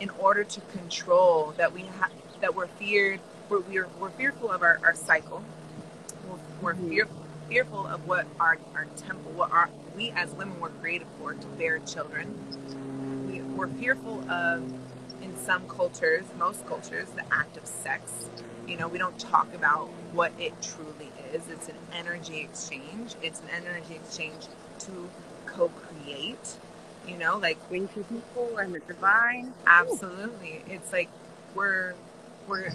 in 0.00 0.10
order 0.10 0.44
to 0.44 0.60
control 0.60 1.52
that 1.56 1.72
we 1.72 1.82
have 1.82 2.12
that 2.40 2.54
we're 2.54 2.68
feared 2.68 3.18
we're, 3.48 3.60
we're, 3.60 3.88
we're 3.98 4.10
fearful 4.10 4.52
of 4.52 4.62
our, 4.62 4.78
our 4.84 4.94
cycle 4.94 5.42
we're, 6.60 6.74
Mhm. 6.74 6.88
fear, 6.90 7.08
fearful 7.48 7.86
of 7.86 8.06
what 8.06 8.26
our, 8.40 8.58
our 8.74 8.86
temple, 8.96 9.32
what 9.32 9.50
our, 9.52 9.68
we 9.96 10.10
as 10.16 10.30
women 10.32 10.58
were 10.60 10.70
created 10.80 11.06
for, 11.18 11.34
to 11.34 11.46
bear 11.58 11.78
children. 11.80 12.34
We, 13.28 13.40
we're 13.42 13.68
fearful 13.68 14.28
of, 14.30 14.62
in 15.22 15.36
some 15.44 15.66
cultures, 15.68 16.24
most 16.38 16.66
cultures, 16.66 17.08
the 17.10 17.24
act 17.32 17.56
of 17.56 17.66
sex. 17.66 18.28
You 18.66 18.76
know, 18.76 18.88
we 18.88 18.98
don't 18.98 19.18
talk 19.18 19.52
about 19.54 19.88
what 20.12 20.32
it 20.38 20.52
truly 20.62 21.10
is. 21.32 21.42
It's 21.48 21.68
an 21.68 21.76
energy 21.92 22.40
exchange. 22.40 23.14
It's 23.22 23.40
an 23.40 23.48
energy 23.66 23.94
exchange 23.94 24.46
to 24.80 25.08
co-create. 25.46 26.56
You 27.06 27.16
know, 27.16 27.38
like 27.38 27.58
Wings 27.70 27.90
for 27.92 28.02
people 28.04 28.58
and 28.58 28.74
the 28.74 28.80
divine. 28.80 29.54
Absolutely. 29.66 30.62
It's 30.68 30.92
like 30.92 31.08
we're 31.54 31.94
we're 32.46 32.70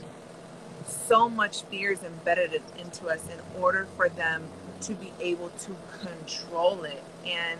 so 0.86 1.30
much 1.30 1.64
fear 1.64 1.92
is 1.92 2.04
embedded 2.04 2.62
into 2.78 3.08
us 3.08 3.24
in 3.30 3.62
order 3.62 3.88
for 3.96 4.10
them 4.10 4.44
to 4.82 4.94
be 4.94 5.12
able 5.20 5.50
to 5.50 5.76
control 6.02 6.84
it. 6.84 7.04
And 7.26 7.60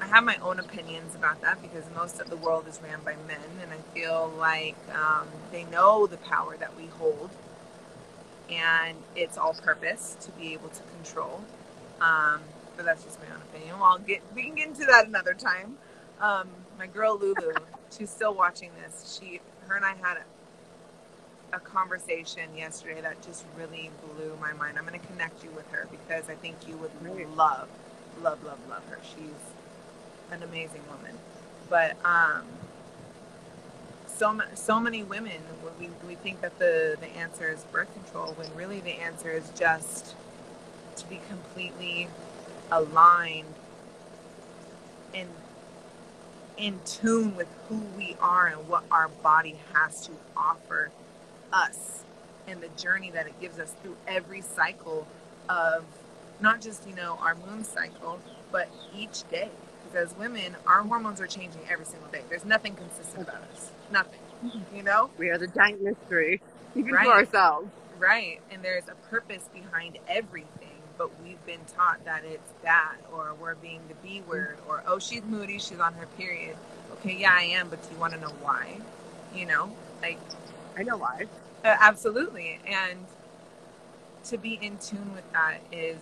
I 0.00 0.06
have 0.06 0.24
my 0.24 0.36
own 0.36 0.58
opinions 0.58 1.14
about 1.14 1.40
that 1.42 1.62
because 1.62 1.84
most 1.94 2.20
of 2.20 2.28
the 2.28 2.36
world 2.36 2.66
is 2.68 2.80
ran 2.82 3.00
by 3.04 3.14
men, 3.26 3.40
and 3.62 3.72
I 3.72 3.78
feel 3.94 4.32
like 4.38 4.76
um, 4.94 5.28
they 5.52 5.64
know 5.64 6.06
the 6.06 6.18
power 6.18 6.56
that 6.56 6.76
we 6.76 6.86
hold, 6.86 7.30
and 8.50 8.96
it's 9.14 9.38
all 9.38 9.54
purpose 9.54 10.16
to 10.20 10.30
be 10.32 10.52
able 10.52 10.68
to 10.68 10.82
control. 10.96 11.42
Um, 12.00 12.40
but 12.76 12.84
that's 12.84 13.04
just 13.04 13.18
my 13.20 13.34
own 13.34 13.40
opinion. 13.42 13.78
Well, 13.78 13.88
I'll 13.88 13.98
get 13.98 14.22
we 14.34 14.42
can 14.44 14.54
get 14.54 14.68
into 14.68 14.84
that 14.84 15.06
another 15.06 15.32
time. 15.34 15.78
Um, 16.20 16.48
my 16.78 16.86
girl 16.86 17.18
Lulu, 17.18 17.54
she's 17.96 18.10
still 18.10 18.34
watching 18.34 18.70
this. 18.82 19.18
She, 19.18 19.40
her, 19.66 19.76
and 19.76 19.84
I 19.84 19.94
had 19.94 20.18
a, 21.52 21.60
conversation 21.60 22.44
yesterday 22.56 23.00
that 23.00 23.22
just 23.22 23.44
really 23.56 23.90
blew 24.02 24.36
my 24.40 24.52
mind. 24.54 24.78
I'm 24.78 24.86
going 24.86 24.98
to 24.98 25.06
connect 25.06 25.44
you 25.44 25.50
with 25.50 25.70
her 25.72 25.86
because 25.90 26.28
I 26.28 26.34
think 26.34 26.56
you 26.68 26.76
would 26.78 26.90
Great. 27.02 27.28
love, 27.36 27.68
love, 28.22 28.42
love, 28.44 28.58
love 28.68 28.84
her. 28.88 28.98
She's 29.02 30.32
an 30.32 30.42
amazing 30.42 30.82
woman. 30.90 31.16
But 31.68 31.96
um, 32.04 32.44
so 34.06 34.40
so 34.54 34.80
many 34.80 35.02
women, 35.02 35.40
we 35.78 35.90
we 36.06 36.14
think 36.16 36.40
that 36.40 36.58
the 36.58 36.96
the 37.00 37.08
answer 37.08 37.48
is 37.48 37.64
birth 37.64 37.92
control 37.92 38.32
when 38.34 38.48
really 38.56 38.80
the 38.80 39.00
answer 39.00 39.30
is 39.30 39.50
just 39.58 40.14
to 40.96 41.06
be 41.06 41.20
completely 41.28 42.08
aligned 42.70 43.54
and 45.14 45.28
in 46.56 46.80
tune 46.84 47.36
with 47.36 47.48
who 47.68 47.76
we 47.96 48.16
are 48.20 48.46
and 48.46 48.68
what 48.68 48.84
our 48.90 49.08
body 49.08 49.56
has 49.74 50.06
to 50.06 50.12
offer 50.36 50.90
us 51.52 52.04
and 52.48 52.60
the 52.60 52.68
journey 52.80 53.10
that 53.10 53.26
it 53.26 53.40
gives 53.40 53.58
us 53.58 53.74
through 53.82 53.96
every 54.06 54.40
cycle 54.40 55.06
of 55.48 55.84
not 56.40 56.60
just 56.60 56.86
you 56.88 56.94
know 56.94 57.18
our 57.20 57.34
moon 57.34 57.64
cycle 57.64 58.18
but 58.52 58.68
each 58.96 59.28
day 59.30 59.48
because 59.84 60.12
as 60.12 60.18
women 60.18 60.56
our 60.66 60.82
hormones 60.82 61.20
are 61.20 61.26
changing 61.26 61.60
every 61.70 61.84
single 61.86 62.08
day 62.10 62.20
there's 62.28 62.44
nothing 62.44 62.74
consistent 62.74 63.22
about 63.28 63.42
us 63.54 63.70
nothing 63.92 64.20
you 64.74 64.82
know 64.82 65.10
We 65.18 65.30
are 65.30 65.38
the 65.38 65.46
giant 65.48 65.82
mystery, 65.82 66.40
even 66.74 66.92
Right. 66.92 67.04
to 67.04 67.10
ourselves. 67.10 67.68
Right. 67.98 68.40
And 68.50 68.62
there's 68.62 68.84
a 68.88 68.94
purpose 69.08 69.48
behind 69.54 69.98
everything, 70.08 70.76
but 70.98 71.10
we've 71.22 71.44
been 71.46 71.60
taught 71.74 72.04
that 72.04 72.22
it's 72.26 72.52
bad 72.62 72.96
or 73.12 73.32
we're 73.40 73.54
being 73.54 73.80
the 73.88 73.94
B 74.06 74.22
word 74.28 74.58
or, 74.68 74.82
oh, 74.86 74.98
she's 74.98 75.22
moody, 75.24 75.58
she's 75.58 75.80
on 75.80 75.94
her 75.94 76.06
period. 76.18 76.54
Okay, 76.92 77.16
yeah, 77.16 77.32
I 77.32 77.44
am, 77.44 77.70
but 77.70 77.82
do 77.82 77.94
you 77.94 77.98
want 77.98 78.12
to 78.12 78.20
know 78.20 78.32
why? 78.42 78.76
You 79.34 79.46
know, 79.46 79.70
like, 80.02 80.18
I 80.76 80.82
know 80.84 80.96
why. 80.98 81.26
uh, 81.64 81.76
absolutely. 81.80 82.60
And 82.66 83.06
to 84.24 84.38
be 84.38 84.54
in 84.62 84.78
tune 84.78 85.14
with 85.14 85.30
that 85.32 85.60
is 85.72 85.98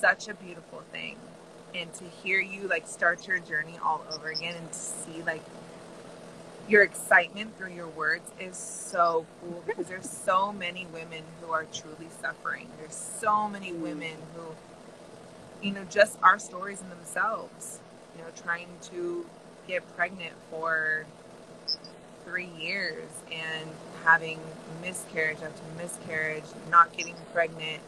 such 0.00 0.28
a 0.28 0.34
beautiful 0.34 0.82
thing. 0.92 1.16
And 1.74 1.92
to 1.94 2.04
hear 2.04 2.40
you 2.40 2.68
like 2.68 2.86
start 2.88 3.26
your 3.28 3.38
journey 3.40 3.78
all 3.84 4.04
over 4.12 4.30
again 4.30 4.56
and 4.56 4.72
to 4.72 4.78
see 4.78 5.22
like 5.26 5.42
your 6.68 6.82
excitement 6.82 7.56
through 7.58 7.72
your 7.72 7.88
words 7.88 8.30
is 8.40 8.56
so 8.56 9.26
cool 9.40 9.62
because 9.66 9.86
there's 9.88 10.08
so 10.08 10.52
many 10.52 10.86
women 10.92 11.22
who 11.40 11.52
are 11.52 11.64
truly 11.72 12.08
suffering. 12.20 12.68
There's 12.78 12.94
so 12.94 13.48
many 13.48 13.72
women 13.72 14.16
who, 14.36 14.42
you 15.66 15.74
know, 15.74 15.84
just 15.90 16.18
our 16.22 16.38
stories 16.38 16.80
in 16.82 16.88
themselves, 16.90 17.80
you 18.16 18.22
know, 18.22 18.28
trying 18.42 18.68
to 18.92 19.26
get 19.68 19.82
pregnant 19.96 20.34
for 20.50 21.06
three 22.24 22.50
years 22.58 23.04
and 23.32 23.68
having 24.04 24.40
miscarriage 24.82 25.38
after 25.42 25.62
miscarriage, 25.76 26.44
not 26.70 26.96
getting 26.96 27.16
pregnant, 27.32 27.82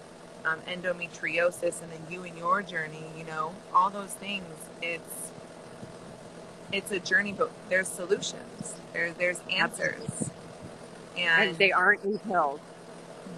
um, 0.44 0.60
endometriosis, 0.68 1.82
and 1.82 1.92
then 1.92 2.00
you 2.10 2.22
and 2.24 2.36
your 2.38 2.62
journey, 2.62 3.04
you 3.16 3.24
know, 3.24 3.54
all 3.74 3.90
those 3.90 4.12
things. 4.14 4.44
It's 4.82 5.32
it's 6.72 6.90
a 6.92 7.00
journey, 7.00 7.32
but 7.32 7.50
there's 7.68 7.88
solutions. 7.88 8.74
There, 8.92 9.12
there's 9.12 9.40
answers. 9.50 10.30
And, 11.16 11.50
And 11.50 11.58
they 11.58 11.72
aren't 11.72 12.04
in 12.04 12.18
pills. 12.18 12.60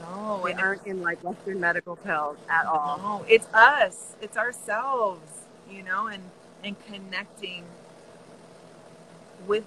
no, 0.02 0.42
They 0.44 0.54
aren't 0.54 0.86
in 0.86 1.02
like 1.02 1.22
Western 1.24 1.60
medical 1.60 1.96
pills 1.96 2.38
at 2.48 2.66
all. 2.66 2.98
No, 2.98 3.24
it's 3.28 3.48
us. 3.54 4.14
It's 4.22 4.36
ourselves, 4.36 5.42
you 5.70 5.82
know, 5.82 6.08
and 6.08 6.22
and 6.64 6.76
connecting 6.86 7.64
with 9.46 9.64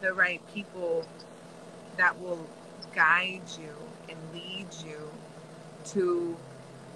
the 0.00 0.12
right 0.12 0.40
people 0.52 1.06
that 1.96 2.20
will 2.20 2.46
guide 2.94 3.42
you 3.58 3.70
and 4.08 4.18
lead 4.32 4.66
you 4.84 5.10
to 5.84 6.36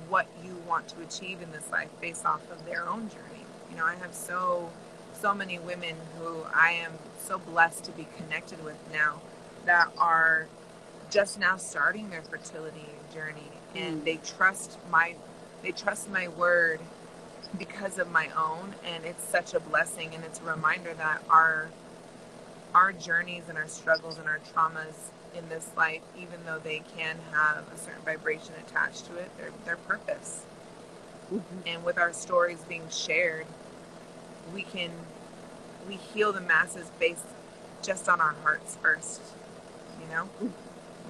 what 0.08 0.26
you 0.44 0.56
want 0.66 0.88
to 0.88 1.00
achieve 1.02 1.42
in 1.42 1.50
this 1.52 1.70
life 1.70 1.88
based 2.00 2.24
off 2.24 2.40
of 2.50 2.64
their 2.64 2.88
own 2.88 3.08
journey. 3.08 3.44
You 3.70 3.76
know, 3.76 3.84
I 3.84 3.94
have 3.96 4.14
so 4.14 4.70
so 5.20 5.34
many 5.34 5.58
women 5.58 5.96
who 6.18 6.44
I 6.54 6.72
am 6.72 6.92
so 7.18 7.38
blessed 7.38 7.84
to 7.84 7.92
be 7.92 8.06
connected 8.16 8.62
with 8.64 8.76
now 8.92 9.20
that 9.66 9.88
are 9.98 10.46
just 11.10 11.40
now 11.40 11.56
starting 11.56 12.10
their 12.10 12.22
fertility 12.22 12.86
journey 13.12 13.50
and 13.74 14.00
mm. 14.00 14.04
they 14.04 14.16
trust 14.16 14.78
my 14.90 15.14
they 15.62 15.72
trust 15.72 16.08
my 16.10 16.28
word 16.28 16.80
because 17.58 17.98
of 17.98 18.10
my 18.10 18.28
own 18.36 18.74
and 18.84 19.04
it's 19.04 19.24
such 19.24 19.54
a 19.54 19.60
blessing 19.60 20.14
and 20.14 20.22
it's 20.24 20.40
a 20.40 20.44
reminder 20.44 20.94
that 20.94 21.22
our 21.30 21.68
our 22.74 22.92
journeys 22.92 23.44
and 23.48 23.56
our 23.58 23.68
struggles 23.68 24.18
and 24.18 24.28
our 24.28 24.40
traumas 24.54 24.94
in 25.36 25.48
this 25.48 25.68
life 25.76 26.00
even 26.18 26.38
though 26.46 26.58
they 26.58 26.82
can 26.96 27.16
have 27.32 27.64
a 27.74 27.78
certain 27.78 28.02
vibration 28.04 28.52
attached 28.66 29.06
to 29.06 29.16
it 29.16 29.30
they're, 29.38 29.50
they're 29.64 29.76
purpose 29.76 30.44
Mhm. 31.32 31.42
and 31.66 31.84
with 31.84 31.98
our 31.98 32.12
stories 32.12 32.58
being 32.68 32.88
shared 32.90 33.46
we 34.54 34.62
can 34.62 34.90
we 35.86 35.96
heal 35.96 36.32
the 36.32 36.40
masses 36.40 36.90
based 36.98 37.24
just 37.82 38.08
on 38.08 38.20
our 38.20 38.34
hearts 38.42 38.76
first 38.82 39.20
you 40.00 40.06
know 40.14 40.28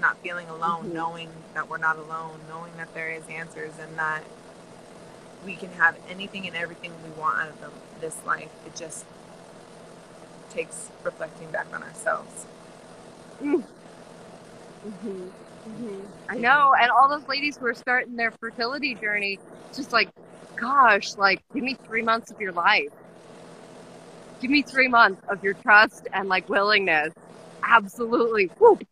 not 0.00 0.16
feeling 0.18 0.48
alone 0.48 0.86
Mhm. 0.90 0.92
knowing 0.92 1.30
that 1.54 1.68
we're 1.68 1.78
not 1.78 1.96
alone 1.96 2.40
knowing 2.48 2.72
that 2.76 2.92
there 2.94 3.10
is 3.10 3.22
answers 3.28 3.72
and 3.80 3.96
that 3.98 4.22
we 5.44 5.54
can 5.54 5.70
have 5.74 5.96
anything 6.08 6.46
and 6.48 6.56
everything 6.56 6.92
we 7.04 7.10
want 7.10 7.38
out 7.40 7.48
of 7.48 7.60
the, 7.60 7.70
this 8.00 8.16
life 8.26 8.50
it 8.66 8.74
just 8.74 9.04
takes 10.50 10.90
reflecting 11.04 11.50
back 11.50 11.66
on 11.72 11.82
ourselves 11.82 12.46
Mhm. 13.42 15.30
Mhm. 15.68 16.00
I 16.28 16.36
know, 16.36 16.74
and 16.80 16.90
all 16.90 17.08
those 17.08 17.26
ladies 17.28 17.56
who 17.56 17.66
are 17.66 17.74
starting 17.74 18.16
their 18.16 18.30
fertility 18.30 18.94
journey, 18.94 19.38
just 19.74 19.92
like, 19.92 20.08
gosh, 20.56 21.16
like, 21.16 21.42
give 21.54 21.62
me 21.62 21.74
three 21.86 22.02
months 22.02 22.30
of 22.30 22.40
your 22.40 22.52
life. 22.52 22.90
Give 24.40 24.50
me 24.50 24.62
three 24.62 24.88
months 24.88 25.20
of 25.28 25.42
your 25.42 25.54
trust 25.54 26.06
and 26.12 26.28
like 26.28 26.48
willingness. 26.48 27.12
Absolutely. 27.62 28.46
Whoop. 28.58 28.84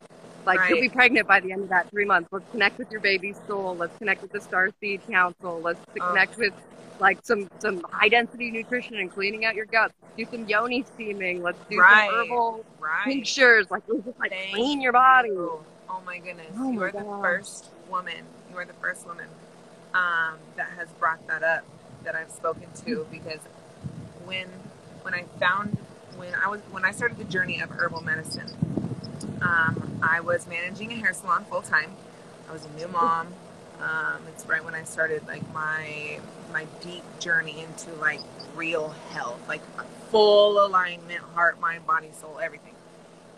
Like, 0.46 0.60
you'll 0.70 0.80
be 0.80 0.88
pregnant 0.88 1.26
by 1.26 1.40
the 1.40 1.52
end 1.52 1.62
of 1.64 1.68
that 1.70 1.90
three 1.90 2.04
months. 2.04 2.28
Let's 2.32 2.48
connect 2.52 2.78
with 2.78 2.90
your 2.90 3.00
baby's 3.00 3.36
soul. 3.48 3.76
Let's 3.76 3.96
connect 3.98 4.22
with 4.22 4.32
the 4.32 4.40
Star 4.40 4.70
Seed 4.80 5.00
Council. 5.08 5.60
Let's 5.60 5.80
Oh. 6.00 6.06
connect 6.08 6.38
with 6.38 6.54
like 6.98 7.18
some 7.24 7.50
some 7.58 7.84
high 7.90 8.08
density 8.08 8.50
nutrition 8.50 8.96
and 8.96 9.10
cleaning 9.12 9.44
out 9.44 9.54
your 9.54 9.66
guts. 9.66 9.92
Do 10.16 10.24
some 10.30 10.48
yoni 10.48 10.82
steaming. 10.94 11.42
Let's 11.42 11.58
do 11.68 11.78
Right. 11.78 12.08
some 12.08 12.20
herbal 12.20 12.64
right 12.80 13.04
tinctures. 13.04 13.66
Like, 13.70 13.86
just 13.86 14.18
like 14.18 14.30
Thank 14.30 14.54
clean 14.54 14.80
your 14.80 14.92
body. 14.92 15.28
you. 15.28 15.62
Oh 15.90 16.00
my 16.06 16.18
goodness. 16.18 16.46
Oh 16.58 16.70
you 16.70 16.80
my 16.80 16.86
are 16.86 16.92
the 16.92 17.04
first 17.20 17.66
woman, 17.90 18.24
you 18.50 18.56
are 18.58 18.64
the 18.64 18.72
first 18.74 19.06
woman 19.06 19.26
um, 19.94 20.38
that 20.56 20.68
has 20.78 20.88
brought 20.98 21.26
that 21.26 21.42
up 21.42 21.64
that 22.04 22.14
I've 22.14 22.30
spoken 22.30 22.66
to 22.86 23.02
Hmm. 23.04 23.10
because 23.10 23.40
when 24.24 24.46
when 25.02 25.12
I 25.12 25.24
found 25.38 25.76
when 26.16 26.34
I 26.34 26.48
was 26.48 26.60
when 26.70 26.84
I 26.84 26.92
started 26.92 27.18
the 27.18 27.24
journey 27.24 27.60
of 27.60 27.70
herbal 27.70 28.02
medicine, 28.02 28.50
um, 29.42 30.00
I 30.02 30.20
was 30.20 30.46
managing 30.46 30.92
a 30.92 30.96
hair 30.96 31.12
salon 31.12 31.44
full 31.44 31.62
time. 31.62 31.92
I 32.48 32.52
was 32.52 32.64
a 32.64 32.70
new 32.70 32.88
mom. 32.88 33.28
Um, 33.80 34.22
it's 34.28 34.46
right 34.46 34.64
when 34.64 34.74
I 34.74 34.84
started 34.84 35.26
like 35.26 35.42
my 35.52 36.18
my 36.52 36.66
deep 36.80 37.04
journey 37.20 37.62
into 37.62 37.92
like 38.00 38.20
real 38.54 38.90
health, 39.10 39.40
like 39.48 39.60
full 40.10 40.64
alignment, 40.64 41.20
heart, 41.34 41.60
mind, 41.60 41.86
body, 41.86 42.10
soul, 42.12 42.38
everything 42.42 42.72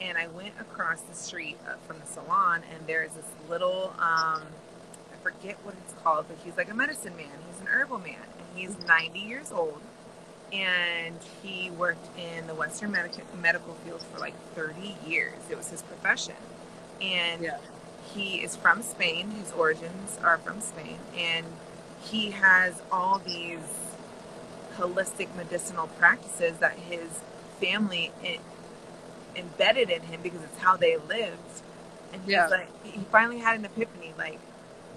and 0.00 0.16
I 0.16 0.28
went 0.28 0.54
across 0.60 1.00
the 1.02 1.14
street 1.14 1.58
uh, 1.66 1.74
from 1.86 1.98
the 1.98 2.06
salon, 2.06 2.62
and 2.72 2.86
there's 2.86 3.12
this 3.12 3.26
little, 3.48 3.92
um, 3.98 4.42
I 4.42 5.16
forget 5.22 5.56
what 5.64 5.74
it's 5.84 5.94
called, 6.02 6.26
but 6.28 6.38
he's 6.44 6.56
like 6.56 6.70
a 6.70 6.74
medicine 6.74 7.16
man. 7.16 7.26
He's 7.50 7.60
an 7.60 7.66
herbal 7.66 7.98
man, 7.98 8.14
and 8.14 8.58
he's 8.58 8.78
90 8.86 9.18
years 9.18 9.50
old, 9.50 9.80
and 10.53 11.16
he 11.42 11.70
worked 11.70 12.07
in 12.18 12.46
the 12.46 12.55
Western 12.55 12.90
medical 12.92 13.22
medical 13.40 13.74
field 13.84 14.03
for 14.12 14.18
like 14.18 14.34
30 14.55 14.96
years. 15.07 15.34
It 15.51 15.57
was 15.57 15.68
his 15.70 15.82
profession, 15.82 16.36
and 17.01 17.42
Yeah. 17.42 17.59
he 18.14 18.36
is 18.42 18.57
from 18.57 18.82
Spain. 18.82 19.30
His 19.32 19.53
origins 19.53 20.18
are 20.22 20.38
from 20.38 20.61
Spain, 20.61 20.99
and 21.16 21.46
he 22.01 22.30
has 22.30 22.80
all 22.90 23.18
these 23.18 23.59
holistic 24.76 25.34
medicinal 25.36 25.88
practices 25.99 26.59
that 26.59 26.74
his 26.74 27.20
family 27.61 28.12
i- 28.22 28.38
embedded 29.34 29.90
in 29.90 30.03
him 30.03 30.20
because 30.22 30.42
it's 30.42 30.59
how 30.59 30.76
they 30.76 30.96
lived. 30.96 31.62
And 32.12 32.22
he's 32.22 32.30
Yeah. 32.32 32.46
like, 32.46 32.68
he 32.84 33.01
finally 33.11 33.38
had 33.38 33.59
an 33.59 33.64
epiphany 33.64 34.14
like, 34.16 34.38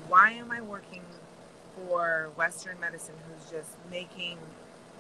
why 0.07 0.31
am 0.31 0.51
I 0.51 0.61
working 0.61 1.01
for 1.75 2.29
Western 2.35 2.79
medicine 2.79 3.15
who's 3.27 3.49
just 3.49 3.69
making 3.89 4.37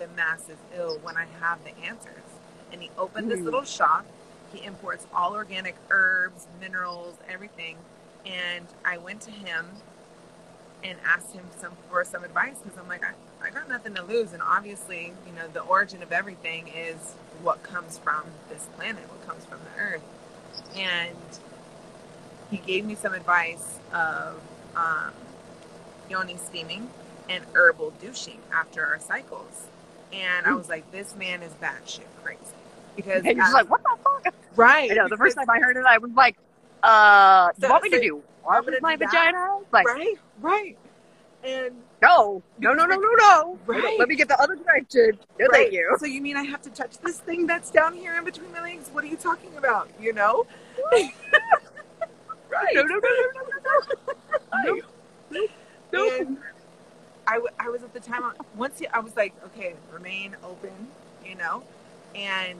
the 0.01 0.07
masses 0.15 0.57
ill 0.75 0.97
when 1.03 1.15
I 1.15 1.25
have 1.39 1.59
the 1.63 1.77
answers? 1.85 2.23
And 2.71 2.81
he 2.81 2.89
opened 2.97 3.29
this 3.29 3.39
Mhm. 3.39 3.45
little 3.45 3.63
shop. 3.63 4.05
He 4.51 4.63
imports 4.65 5.05
all 5.13 5.33
organic 5.33 5.75
herbs, 5.89 6.47
minerals, 6.59 7.15
everything. 7.29 7.77
And 8.25 8.65
I 8.83 8.97
went 8.97 9.21
to 9.21 9.31
him 9.31 9.67
and 10.83 10.97
asked 11.05 11.33
him 11.33 11.45
some 11.59 11.77
for 11.89 12.03
some 12.03 12.23
advice 12.23 12.57
because 12.63 12.77
I'm 12.77 12.87
like, 12.87 13.03
I, 13.03 13.13
I 13.45 13.49
got 13.51 13.69
nothing 13.69 13.93
to 13.95 14.01
lose. 14.03 14.33
And 14.33 14.41
obviously, 14.41 15.13
you 15.27 15.33
know, 15.33 15.47
the 15.47 15.61
origin 15.61 16.01
of 16.01 16.11
everything 16.11 16.67
is 16.69 17.13
what 17.43 17.61
comes 17.63 17.97
from 17.99 18.23
this 18.49 18.67
planet, 18.75 19.03
what 19.09 19.25
comes 19.27 19.45
from 19.45 19.59
the 19.63 19.81
earth. 19.81 20.03
And 20.75 21.15
he 22.49 22.57
gave 22.57 22.85
me 22.85 22.95
some 22.95 23.13
advice 23.13 23.79
of 23.93 24.41
um, 24.75 25.13
yoni 26.09 26.37
steaming 26.37 26.89
and 27.29 27.45
herbal 27.53 27.93
douching 28.01 28.39
after 28.51 28.85
our 28.85 28.99
cycles. 28.99 29.67
And 30.13 30.45
I 30.45 30.53
was 30.53 30.67
like, 30.69 30.91
this 30.91 31.15
man 31.15 31.41
is 31.43 31.53
batshit 31.53 32.01
crazy. 32.23 32.39
Because 32.95 33.23
And 33.25 33.37
you're 33.37 33.45
just 33.45 33.53
like, 33.53 33.69
what 33.69 33.81
the 33.83 33.95
fuck? 34.03 34.33
right. 34.55 34.91
I 34.91 34.95
know. 34.95 35.07
The 35.07 35.17
first 35.17 35.37
time 35.37 35.49
I 35.49 35.59
heard 35.59 35.77
it, 35.77 35.85
I 35.85 35.97
was 35.97 36.11
like, 36.11 36.37
uh, 36.83 37.51
So- 37.59 37.67
you 37.67 37.71
want 37.71 37.83
me 37.83 37.89
to 37.91 37.99
do 38.01 38.21
what 38.43 38.65
with 38.65 38.81
my 38.81 38.95
that? 38.95 39.09
vagina? 39.09 39.59
Like, 39.71 39.87
right, 39.87 40.15
right. 40.41 40.77
And 41.43 41.73
no, 42.01 42.43
no, 42.59 42.73
no, 42.73 42.85
no, 42.85 42.95
no, 42.97 43.09
no. 43.17 43.59
Right. 43.65 43.97
Let 43.97 44.07
me 44.09 44.15
get 44.15 44.27
the 44.27 44.39
other 44.39 44.55
direction. 44.55 45.17
No, 45.39 45.45
Right. 45.47 45.51
thank 45.53 45.73
you. 45.73 45.95
So 45.99 46.05
you 46.05 46.21
mean 46.21 46.35
I 46.37 46.43
have 46.43 46.61
to 46.63 46.69
touch 46.69 46.97
this 46.99 47.19
thing 47.19 47.47
that's 47.47 47.71
down 47.71 47.93
here 47.93 48.15
in 48.15 48.23
between 48.25 48.51
my 48.51 48.61
legs? 48.61 48.89
What 48.91 49.03
are 49.03 49.07
you 49.07 49.15
talking 49.17 49.55
about? 49.57 49.89
You 49.99 50.13
know? 50.13 50.45
right. 50.91 51.11
No, 52.73 52.81
no, 52.83 52.95
no, 52.95 52.99
no, 52.99 53.27
no, 53.33 53.41
no, 53.41 54.71
no. 54.73 54.81
Right. 55.31 55.49
No. 55.93 56.09
And 56.19 56.37
I, 57.27 57.35
w- 57.35 57.53
I 57.59 57.69
was 57.69 57.83
at 57.83 57.93
the 57.93 57.99
time 57.99 58.23
once 58.55 58.79
he, 58.79 58.87
I 58.87 58.99
was 58.99 59.15
like, 59.15 59.33
okay, 59.45 59.75
remain 59.93 60.35
open, 60.43 60.71
you 61.25 61.35
know, 61.35 61.63
and 62.15 62.59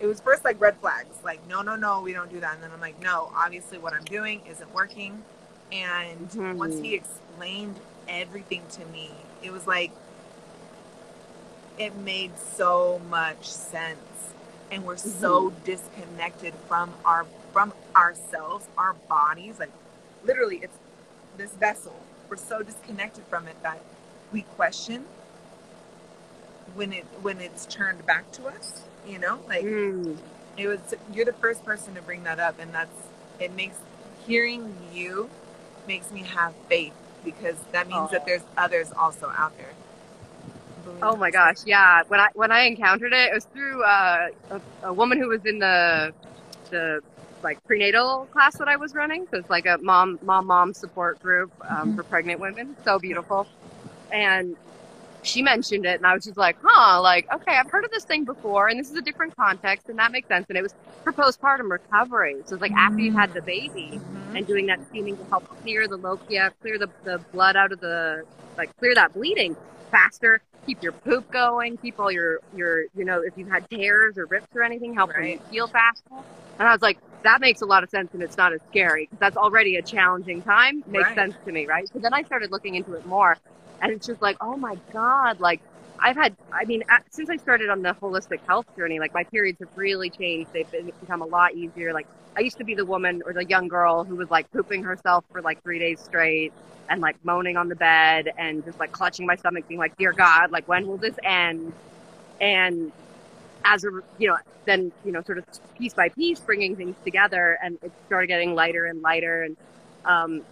it 0.00 0.06
was 0.06 0.20
first 0.20 0.44
like 0.44 0.60
red 0.60 0.76
flags, 0.78 1.16
like 1.24 1.46
no, 1.48 1.62
no, 1.62 1.76
no, 1.76 2.00
we 2.02 2.12
don't 2.12 2.30
do 2.30 2.40
that. 2.40 2.54
And 2.54 2.62
then 2.62 2.70
I'm 2.72 2.80
like, 2.80 3.00
no, 3.02 3.32
obviously 3.36 3.78
what 3.78 3.94
I'm 3.94 4.04
doing 4.04 4.42
isn't 4.48 4.72
working. 4.74 5.22
And 5.72 6.28
Mhm. 6.30 6.56
once 6.58 6.80
he 6.80 6.94
explained 6.94 7.80
everything 8.08 8.62
to 8.72 8.86
me, 8.86 9.10
it 9.42 9.52
was 9.52 9.66
like 9.66 9.92
it 11.78 11.96
made 11.98 12.32
so 12.38 13.00
much 13.10 13.46
sense, 13.48 14.34
and 14.70 14.84
we're 14.84 14.96
so 14.96 15.52
disconnected 15.64 16.54
from 16.68 16.92
our 17.04 17.26
from 17.52 17.72
ourselves, 17.96 18.66
our 18.78 18.94
bodies, 19.08 19.58
like 19.58 19.70
literally, 20.24 20.58
it's 20.62 20.78
this 21.36 21.52
vessel. 21.52 21.94
We're 22.32 22.38
so 22.38 22.62
disconnected 22.62 23.24
from 23.28 23.46
it 23.46 23.62
that 23.62 23.78
we 24.32 24.40
question 24.56 25.04
when 26.74 26.94
it 26.94 27.04
when 27.20 27.42
it's 27.42 27.66
turned 27.66 28.06
back 28.06 28.32
to 28.32 28.46
us. 28.46 28.80
You 29.06 29.18
know, 29.18 29.40
like 29.46 29.64
Mm. 29.64 30.16
it 30.56 30.66
was. 30.66 30.80
You're 31.12 31.26
the 31.26 31.34
first 31.34 31.62
person 31.62 31.94
to 31.94 32.00
bring 32.00 32.22
that 32.24 32.40
up, 32.40 32.58
and 32.58 32.72
that's 32.72 32.96
it. 33.38 33.52
Makes 33.52 33.76
hearing 34.26 34.74
you 34.94 35.28
makes 35.86 36.10
me 36.10 36.22
have 36.22 36.54
faith 36.70 36.94
because 37.22 37.56
that 37.72 37.86
means 37.86 38.10
that 38.12 38.24
there's 38.24 38.44
others 38.56 38.90
also 38.96 39.30
out 39.36 39.52
there. 39.58 39.74
Oh 41.02 41.16
my 41.16 41.30
gosh, 41.30 41.58
yeah. 41.66 42.02
When 42.08 42.18
I 42.18 42.28
when 42.32 42.50
I 42.50 42.62
encountered 42.62 43.12
it, 43.12 43.28
it 43.30 43.34
was 43.34 43.44
through 43.44 43.82
uh, 43.84 44.28
a, 44.52 44.60
a 44.84 44.92
woman 44.94 45.18
who 45.18 45.28
was 45.28 45.44
in 45.44 45.58
the 45.58 46.14
the 46.70 47.02
like 47.42 47.62
prenatal 47.64 48.26
class 48.32 48.56
that 48.58 48.68
I 48.68 48.76
was 48.76 48.94
running. 48.94 49.26
So 49.30 49.38
it's 49.38 49.50
like 49.50 49.66
a 49.66 49.78
mom 49.78 50.18
mom 50.22 50.46
mom 50.46 50.74
support 50.74 51.20
group 51.22 51.52
um, 51.68 51.96
for 51.96 52.02
pregnant 52.04 52.40
women. 52.40 52.76
So 52.84 52.98
beautiful. 52.98 53.46
And 54.10 54.56
she 55.22 55.40
mentioned 55.42 55.86
it, 55.86 55.96
and 55.98 56.06
I 56.06 56.14
was 56.14 56.24
just 56.24 56.36
like, 56.36 56.56
huh, 56.62 57.00
like 57.00 57.26
okay, 57.32 57.56
I've 57.56 57.70
heard 57.70 57.84
of 57.84 57.90
this 57.90 58.04
thing 58.04 58.24
before, 58.24 58.68
and 58.68 58.78
this 58.78 58.90
is 58.90 58.96
a 58.96 59.02
different 59.02 59.36
context, 59.36 59.88
and 59.88 59.98
that 59.98 60.12
makes 60.12 60.28
sense. 60.28 60.46
And 60.48 60.58
it 60.58 60.62
was 60.62 60.74
for 61.04 61.12
postpartum 61.12 61.70
recovery. 61.70 62.36
So 62.44 62.54
it's 62.54 62.62
like 62.62 62.72
after 62.72 63.00
you 63.00 63.12
had 63.12 63.32
the 63.32 63.42
baby, 63.42 64.00
Mhm. 64.02 64.36
and 64.36 64.46
doing 64.46 64.66
that 64.66 64.80
steaming 64.88 65.16
to 65.16 65.24
help 65.30 65.44
clear 65.62 65.86
the 65.88 65.98
lochia, 65.98 66.52
clear 66.60 66.78
the, 66.78 66.88
the 67.04 67.18
blood 67.32 67.56
out 67.56 67.72
of 67.72 67.80
the, 67.80 68.24
like 68.56 68.76
clear 68.78 68.94
that 68.94 69.12
bleeding 69.14 69.56
faster, 69.90 70.40
keep 70.66 70.82
your 70.82 70.92
poop 70.92 71.30
going, 71.30 71.76
keep 71.78 71.98
all 71.98 72.10
your, 72.10 72.40
your, 72.54 72.82
you 72.96 73.04
know, 73.04 73.20
if 73.20 73.36
you've 73.36 73.48
had 73.48 73.68
tears 73.70 74.18
or 74.18 74.26
rips 74.26 74.54
or 74.54 74.62
anything, 74.62 74.94
help 74.94 75.12
them 75.12 75.20
Right. 75.22 75.40
heal 75.50 75.66
faster. 75.68 76.02
And 76.58 76.68
I 76.68 76.72
was 76.72 76.82
like, 76.82 76.98
that 77.24 77.40
makes 77.40 77.60
a 77.62 77.66
lot 77.66 77.82
of 77.84 77.90
sense 77.90 78.10
and 78.14 78.22
it's 78.22 78.36
not 78.36 78.52
as 78.52 78.60
scary 78.70 79.04
because 79.04 79.18
that's 79.18 79.36
already 79.36 79.76
a 79.76 79.82
challenging 79.82 80.42
time. 80.42 80.82
Makes 80.86 81.08
Right. 81.08 81.14
sense 81.14 81.34
to 81.44 81.52
me, 81.52 81.66
right? 81.66 81.88
So 81.92 81.98
then 81.98 82.14
I 82.14 82.22
started 82.22 82.50
looking 82.50 82.74
into 82.74 82.94
it 82.94 83.06
more 83.06 83.36
and 83.80 83.92
it's 83.92 84.06
just 84.06 84.20
like, 84.22 84.36
oh 84.40 84.56
my 84.56 84.76
God, 84.92 85.40
like 85.40 85.60
I've 86.00 86.16
had, 86.16 86.36
I 86.52 86.64
mean, 86.64 86.82
since 87.10 87.30
I 87.30 87.36
started 87.36 87.70
on 87.70 87.82
the 87.82 87.94
holistic 87.94 88.40
health 88.46 88.66
journey, 88.76 88.98
like 88.98 89.14
my 89.14 89.24
periods 89.24 89.58
have 89.60 89.68
really 89.76 90.10
changed. 90.10 90.52
They've 90.52 90.70
been, 90.70 90.92
become 91.00 91.22
a 91.22 91.26
lot 91.26 91.54
easier. 91.54 91.92
Like 91.92 92.06
I 92.36 92.40
used 92.40 92.58
to 92.58 92.64
be 92.64 92.74
the 92.74 92.84
woman 92.84 93.22
or 93.26 93.32
the 93.32 93.44
young 93.44 93.68
girl 93.68 94.04
who 94.04 94.16
was 94.16 94.30
like 94.30 94.50
pooping 94.52 94.82
herself 94.82 95.24
for 95.32 95.42
like 95.42 95.62
three 95.62 95.78
days 95.78 96.00
straight 96.00 96.52
and 96.88 97.00
like 97.00 97.16
moaning 97.24 97.56
on 97.56 97.68
the 97.68 97.76
bed 97.76 98.32
and 98.36 98.64
just 98.64 98.78
like 98.80 98.92
clutching 98.92 99.26
my 99.26 99.36
stomach, 99.36 99.66
being 99.68 99.80
like, 99.80 99.96
"Dear 99.96 100.12
God, 100.12 100.50
like 100.50 100.66
when 100.68 100.86
will 100.86 100.98
this 100.98 101.16
end?" 101.24 101.72
And 102.40 102.92
as 103.64 103.84
a 103.84 103.90
you 104.18 104.28
know, 104.28 104.36
then 104.64 104.92
you 105.04 105.12
know, 105.12 105.22
sort 105.22 105.38
of 105.38 105.44
piece 105.78 105.94
by 105.94 106.08
piece, 106.08 106.40
bringing 106.40 106.76
things 106.76 106.96
together, 107.04 107.58
and 107.62 107.78
it 107.82 107.92
started 108.06 108.26
getting 108.26 108.54
lighter 108.54 108.86
and 108.86 109.02
lighter, 109.02 109.42
and 109.44 109.56
um, 110.04 110.42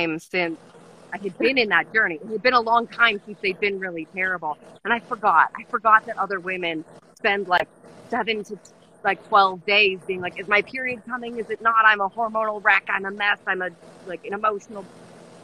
since 0.00 0.28
I 1.12 1.18
had 1.18 1.36
been 1.38 1.58
in 1.58 1.70
that 1.70 1.92
journey. 1.92 2.20
It 2.22 2.26
had 2.28 2.40
been 2.40 2.54
a 2.54 2.60
long 2.60 2.86
time 2.86 3.20
since 3.26 3.36
they'd 3.42 3.58
been 3.58 3.80
really 3.80 4.06
terrible. 4.14 4.56
And 4.84 4.92
I 4.92 5.00
forgot. 5.00 5.50
I 5.56 5.64
forgot 5.64 6.06
that 6.06 6.16
other 6.18 6.38
women 6.38 6.84
spend 7.16 7.48
like 7.48 7.66
seven 8.08 8.44
to 8.44 8.56
like 9.02 9.26
12 9.26 9.66
days 9.66 9.98
being 10.06 10.20
like, 10.20 10.38
is 10.38 10.46
my 10.46 10.62
period 10.62 11.02
coming? 11.04 11.40
Is 11.40 11.50
it 11.50 11.60
not? 11.60 11.84
I'm 11.84 12.00
a 12.00 12.08
hormonal 12.08 12.62
wreck. 12.62 12.86
I'm 12.88 13.06
a 13.06 13.10
mess. 13.10 13.40
I'm 13.44 13.60
a, 13.60 13.70
like 14.06 14.24
an 14.24 14.34
emotional, 14.34 14.84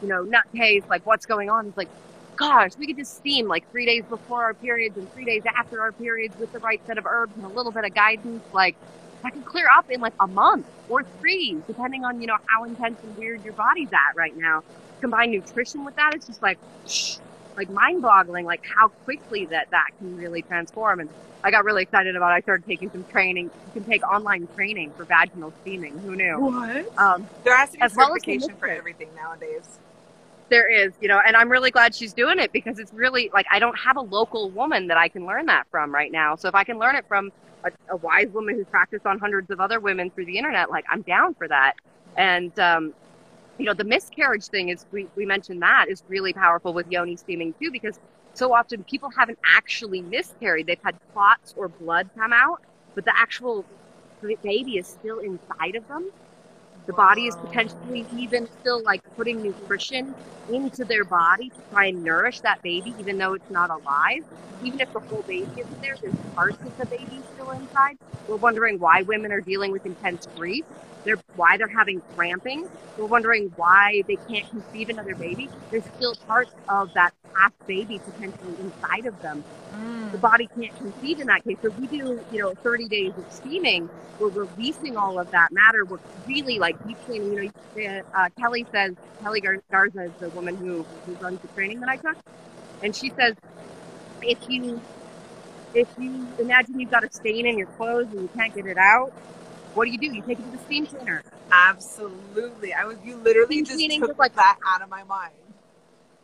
you 0.01 0.07
know, 0.07 0.23
nutcase. 0.23 0.87
Like 0.87 1.05
what's 1.05 1.25
going 1.25 1.49
on? 1.49 1.67
It's 1.67 1.75
like, 1.75 1.89
gosh, 2.37 2.77
we 2.77 2.87
could 2.87 2.97
just 2.97 3.17
steam 3.17 3.49
like 3.49 3.69
three 3.71 3.85
days 3.85 4.05
before 4.05 4.41
our 4.41 4.53
periods 4.53 4.95
and 4.95 5.11
three 5.11 5.25
days 5.25 5.43
after 5.53 5.81
our 5.81 5.91
periods 5.91 6.39
with 6.39 6.53
the 6.53 6.59
right 6.59 6.79
set 6.87 6.97
of 6.97 7.05
herbs 7.05 7.33
and 7.35 7.43
a 7.43 7.49
little 7.49 7.73
bit 7.73 7.83
of 7.83 7.93
guidance. 7.93 8.41
Like 8.53 8.77
that 9.25 9.33
can 9.33 9.43
clear 9.43 9.65
up 9.75 9.89
in 9.89 9.99
like 9.99 10.13
a 10.19 10.27
month 10.27 10.67
or 10.87 11.03
three, 11.19 11.57
depending 11.67 12.05
on, 12.05 12.21
you 12.21 12.27
know, 12.27 12.37
how 12.45 12.63
intense 12.63 12.99
and 13.03 13.17
weird 13.17 13.43
your 13.43 13.53
body's 13.53 13.91
at 13.91 14.15
right 14.15 14.35
now. 14.37 14.63
Combine 15.01 15.31
nutrition 15.31 15.83
with 15.83 15.95
that, 15.95 16.13
it's 16.13 16.27
just 16.27 16.41
like, 16.41 16.59
shh, 16.85 17.17
like 17.57 17.69
mind 17.69 18.01
boggling, 18.01 18.45
like 18.45 18.61
how 18.63 18.89
quickly 19.03 19.45
that 19.47 19.69
that 19.71 19.87
can 19.97 20.15
really 20.15 20.43
transform. 20.43 20.99
And 20.99 21.09
I 21.43 21.49
got 21.51 21.65
really 21.65 21.81
excited 21.83 22.15
about 22.15 22.29
it. 22.31 22.35
I 22.35 22.41
started 22.41 22.65
taking 22.67 22.91
some 22.91 23.03
training. 23.05 23.45
You 23.45 23.71
can 23.73 23.83
take 23.83 24.07
online 24.07 24.47
training 24.55 24.91
for 24.91 25.05
vaginal 25.05 25.51
steaming. 25.61 25.97
Who 25.99 26.15
knew? 26.15 26.39
What? 26.39 26.97
Um, 26.99 27.27
There 27.43 27.55
has 27.57 27.71
to 27.71 27.77
be 27.77 27.81
As 27.81 27.95
well 27.95 28.13
as 28.13 28.21
certification 28.21 28.55
for 28.57 28.67
everything 28.67 29.09
nowadays. 29.15 29.79
there 30.49 30.69
is, 30.69 30.93
you 31.01 31.07
know, 31.07 31.19
and 31.25 31.35
I'm 31.35 31.49
really 31.49 31.71
glad 31.71 31.95
she's 31.95 32.13
doing 32.13 32.37
it 32.39 32.51
because 32.51 32.77
it's 32.77 32.93
really 32.93 33.31
like 33.33 33.47
I 33.51 33.57
don't 33.57 33.77
have 33.79 33.97
a 33.97 34.01
local 34.01 34.51
woman 34.51 34.87
that 34.87 34.97
I 34.97 35.07
can 35.07 35.25
learn 35.25 35.47
that 35.47 35.65
from 35.71 35.91
right 35.93 36.11
now. 36.11 36.35
So 36.35 36.47
if 36.47 36.53
I 36.55 36.63
can 36.63 36.77
learn 36.77 36.95
it 36.95 37.05
from 37.07 37.31
a, 37.65 37.71
a 37.89 37.97
wise 37.97 38.29
woman 38.29 38.55
who's 38.55 38.67
practiced 38.67 39.05
on 39.05 39.19
hundreds 39.19 39.49
of 39.51 39.59
other 39.59 39.79
women 39.79 40.09
through 40.11 40.25
the 40.25 40.37
internet, 40.37 40.69
like 40.69 40.85
I'm 40.89 41.01
down 41.01 41.33
for 41.33 41.47
that. 41.47 41.73
And 42.17 42.57
um, 42.59 42.93
you 43.57 43.65
know, 43.65 43.73
the 43.73 43.83
miscarriage 43.83 44.45
thing 44.45 44.69
is 44.69 44.85
we, 44.91 45.07
we 45.15 45.25
mentioned 45.25 45.61
that 45.61 45.87
is 45.89 46.03
really 46.07 46.33
powerful 46.33 46.73
with 46.73 46.89
yoni 46.91 47.15
steaming 47.15 47.53
too 47.59 47.71
because 47.71 47.99
so 48.33 48.53
often 48.53 48.83
people 48.83 49.09
haven't 49.09 49.39
actually 49.45 50.01
miscarried. 50.01 50.67
They've 50.67 50.79
had 50.83 50.95
clots 51.13 51.53
or 51.57 51.69
blood 51.69 52.09
come 52.17 52.33
out, 52.33 52.61
but 52.93 53.05
the 53.05 53.17
actual 53.17 53.65
baby 54.43 54.77
is 54.77 54.87
still 54.87 55.19
inside 55.19 55.75
of 55.75 55.87
them. 55.87 56.09
The 56.87 56.93
body 56.93 57.27
is 57.27 57.35
potentially 57.37 58.07
even 58.11 58.47
still 58.59 58.83
like 58.83 59.03
putting 59.15 59.41
nutrition 59.41 60.15
into 60.47 60.85
their 60.85 61.05
body 61.05 61.51
to 61.51 61.63
try 61.71 61.87
and 61.87 62.03
nourish 62.03 62.41
that 62.41 62.61
baby, 62.61 62.95
even 62.99 63.17
though 63.17 63.33
it's 63.33 63.49
not 63.49 63.69
alive. 63.69 64.21
Even 64.61 64.79
if 64.81 64.91
the 64.93 65.01
whole 65.09 65.23
baby 65.27 65.53
isn't 65.59 65.81
there, 65.81 65.97
there's 66.01 66.15
parts 66.35 66.59
of 66.65 66.73
the 66.77 66.85
baby 66.87 67.23
still 67.33 67.51
inside. 67.51 67.97
We're 68.27 68.37
wondering 68.37 68.79
why 68.79 69.03
women 69.03 69.31
are 69.31 69.41
dealing 69.41 69.71
with 69.71 69.85
intense 69.85 70.27
grief. 70.35 70.65
They're 71.05 71.17
why 71.35 71.57
they're 71.57 71.67
having 71.67 72.01
cramping. 72.15 72.67
We're 72.97 73.05
wondering 73.05 73.53
why 73.55 74.03
they 74.07 74.17
can't 74.27 74.49
conceive 74.49 74.89
another 74.89 75.15
baby. 75.15 75.49
There's 75.71 75.85
still 75.95 76.15
parts 76.27 76.51
of 76.67 76.93
that 76.95 77.13
past 77.33 77.53
baby 77.67 77.99
potentially 77.99 78.55
inside 78.59 79.05
of 79.05 79.21
them. 79.21 79.43
The 80.11 80.17
body 80.17 80.49
can't 80.59 80.75
conceive 80.77 81.19
in 81.19 81.27
that 81.27 81.43
case. 81.43 81.57
So 81.61 81.69
we 81.71 81.87
do, 81.87 82.19
you 82.31 82.39
know, 82.39 82.53
30 82.55 82.87
days 82.87 83.13
of 83.17 83.25
steaming. 83.31 83.89
We're 84.19 84.29
releasing 84.29 84.97
all 84.97 85.19
of 85.19 85.29
that 85.31 85.51
matter. 85.51 85.85
We're 85.85 85.99
really 86.27 86.57
like 86.57 86.81
deep 86.87 86.97
cleaning. 87.05 87.51
You 87.75 87.87
know, 87.87 88.01
uh, 88.15 88.29
Kelly 88.39 88.65
says 88.71 88.95
Kelly 89.21 89.41
Gar- 89.41 89.61
Garza 89.69 90.03
is 90.03 90.11
the 90.19 90.29
woman 90.29 90.55
who 90.55 90.85
who 91.05 91.13
runs 91.15 91.41
the 91.41 91.49
training 91.49 91.81
that 91.81 91.89
I 91.89 91.97
took, 91.97 92.15
and 92.81 92.95
she 92.95 93.11
says 93.11 93.35
if 94.21 94.37
you 94.47 94.79
if 95.73 95.89
you 95.99 96.25
imagine 96.39 96.79
you've 96.79 96.91
got 96.91 97.03
a 97.03 97.11
stain 97.11 97.45
in 97.45 97.57
your 97.57 97.67
clothes 97.67 98.07
and 98.11 98.21
you 98.21 98.29
can't 98.35 98.55
get 98.55 98.65
it 98.65 98.77
out, 98.77 99.11
what 99.75 99.85
do 99.85 99.91
you 99.91 99.97
do? 99.97 100.07
You 100.07 100.21
take 100.21 100.39
it 100.39 100.43
to 100.43 100.51
the 100.57 100.63
steam 100.65 100.85
cleaner. 100.87 101.23
Absolutely. 101.51 102.73
I 102.73 102.85
was 102.85 102.97
you 103.03 103.15
literally 103.17 103.47
Steam 103.57 103.65
just 103.65 103.77
cleaning 103.77 104.01
took 104.01 104.17
like- 104.17 104.35
that 104.35 104.57
out 104.67 104.81
of 104.81 104.89
my 104.89 105.03
mind. 105.03 105.33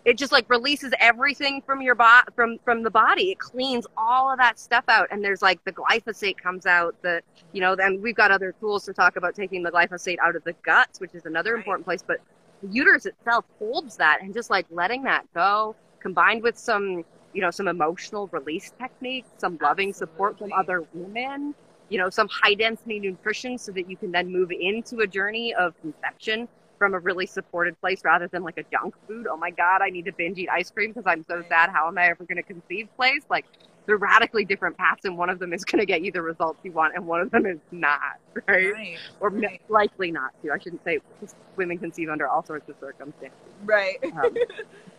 It 0.04 0.18
just 0.18 0.32
like 0.32 0.49
releases 0.49 0.91
everything 0.99 1.62
from 1.62 1.80
your 1.84 1.93
body 1.93 2.26
from 2.36 2.58
from 2.66 2.82
the 2.82 2.89
body. 2.89 3.30
It 3.32 3.38
cleans 3.38 3.86
all 3.95 4.32
of 4.32 4.39
that 4.39 4.58
stuff 4.58 4.84
out, 4.88 5.08
and 5.12 5.24
there's 5.24 5.43
like 5.43 5.64
the 5.64 5.72
glyphosate 5.72 6.38
comes 6.39 6.66
out. 6.66 6.95
The 7.04 7.22
you 7.52 7.62
know, 7.62 7.76
then 7.76 8.02
we've 8.02 8.16
got 8.16 8.32
other 8.32 8.52
tools 8.60 8.84
to 8.86 8.93
talk 8.93 9.16
about 9.16 9.36
taking 9.36 9.62
the 9.62 9.70
glyphosate 9.72 10.18
out 10.18 10.36
of 10.36 10.43
the 10.43 10.54
guts, 10.64 10.99
which 10.99 11.14
is 11.14 11.28
another 11.28 11.52
Right. 11.54 11.60
important 11.60 11.86
place. 11.86 12.02
But 12.02 12.18
the 12.64 12.70
uterus 12.70 13.06
itself 13.06 13.45
holds 13.60 13.95
that, 13.97 14.20
and 14.24 14.34
just 14.34 14.49
like 14.49 14.66
letting 14.72 15.04
that 15.04 15.32
go, 15.36 15.76
combined 15.99 16.41
with 16.41 16.58
some 16.58 17.06
you 17.34 17.41
know 17.41 17.52
some 17.52 17.68
emotional 17.68 18.28
release 18.32 18.72
techniques, 18.80 19.30
some 19.38 19.60
loving 19.62 19.93
support 19.93 20.39
from 20.39 20.52
other 20.52 20.84
women, 20.95 21.54
you 21.91 21.97
know, 21.97 22.09
some 22.09 22.27
high 22.29 22.53
density 22.53 22.99
nutrition, 22.99 23.57
so 23.57 23.71
that 23.73 23.89
you 23.89 23.97
can 23.97 24.11
then 24.11 24.31
move 24.31 24.51
into 24.51 25.01
a 25.01 25.07
journey 25.07 25.53
of 25.53 25.79
conception 25.81 26.47
from 26.79 26.95
a 26.95 26.99
really 26.99 27.27
supported 27.27 27.79
place 27.79 28.01
rather 28.03 28.27
than 28.27 28.43
like 28.43 28.57
a 28.57 28.63
junk 28.71 28.95
food. 29.07 29.27
Oh 29.29 29.37
my 29.37 29.51
God, 29.51 29.81
I 29.83 29.89
need 29.89 30.05
to 30.05 30.13
binge 30.13 30.39
eat 30.39 30.49
ice 30.49 30.71
cream 30.71 30.91
because 30.91 31.03
I'm 31.05 31.23
so 31.23 31.43
sad. 31.47 31.69
How 31.69 31.87
am 31.87 31.97
I 31.97 32.07
ever 32.07 32.23
going 32.23 32.37
to 32.37 32.43
conceive 32.43 32.87
place? 32.95 33.21
Like 33.29 33.45
they're 33.85 33.97
radically 33.97 34.45
different 34.45 34.77
paths, 34.77 35.05
and 35.05 35.17
one 35.17 35.29
of 35.29 35.37
them 35.37 35.53
is 35.53 35.65
going 35.65 35.79
to 35.79 35.85
get 35.85 36.01
you 36.01 36.11
the 36.11 36.21
results 36.21 36.59
you 36.63 36.71
want, 36.71 36.95
and 36.95 37.05
one 37.05 37.21
of 37.21 37.29
them 37.29 37.45
is 37.45 37.59
not, 37.71 38.19
right? 38.47 38.71
Right. 38.71 38.97
Or 39.19 39.29
right. 39.29 39.61
likely 39.69 40.11
not 40.11 40.31
to. 40.41 40.51
I 40.51 40.57
shouldn't 40.59 40.83
say 40.83 40.99
because 41.19 41.35
women 41.55 41.77
conceive 41.77 42.09
under 42.09 42.27
all 42.27 42.43
sorts 42.43 42.69
of 42.69 42.75
circumstances. 42.79 43.37
right. 43.65 43.97
Um, 44.03 44.33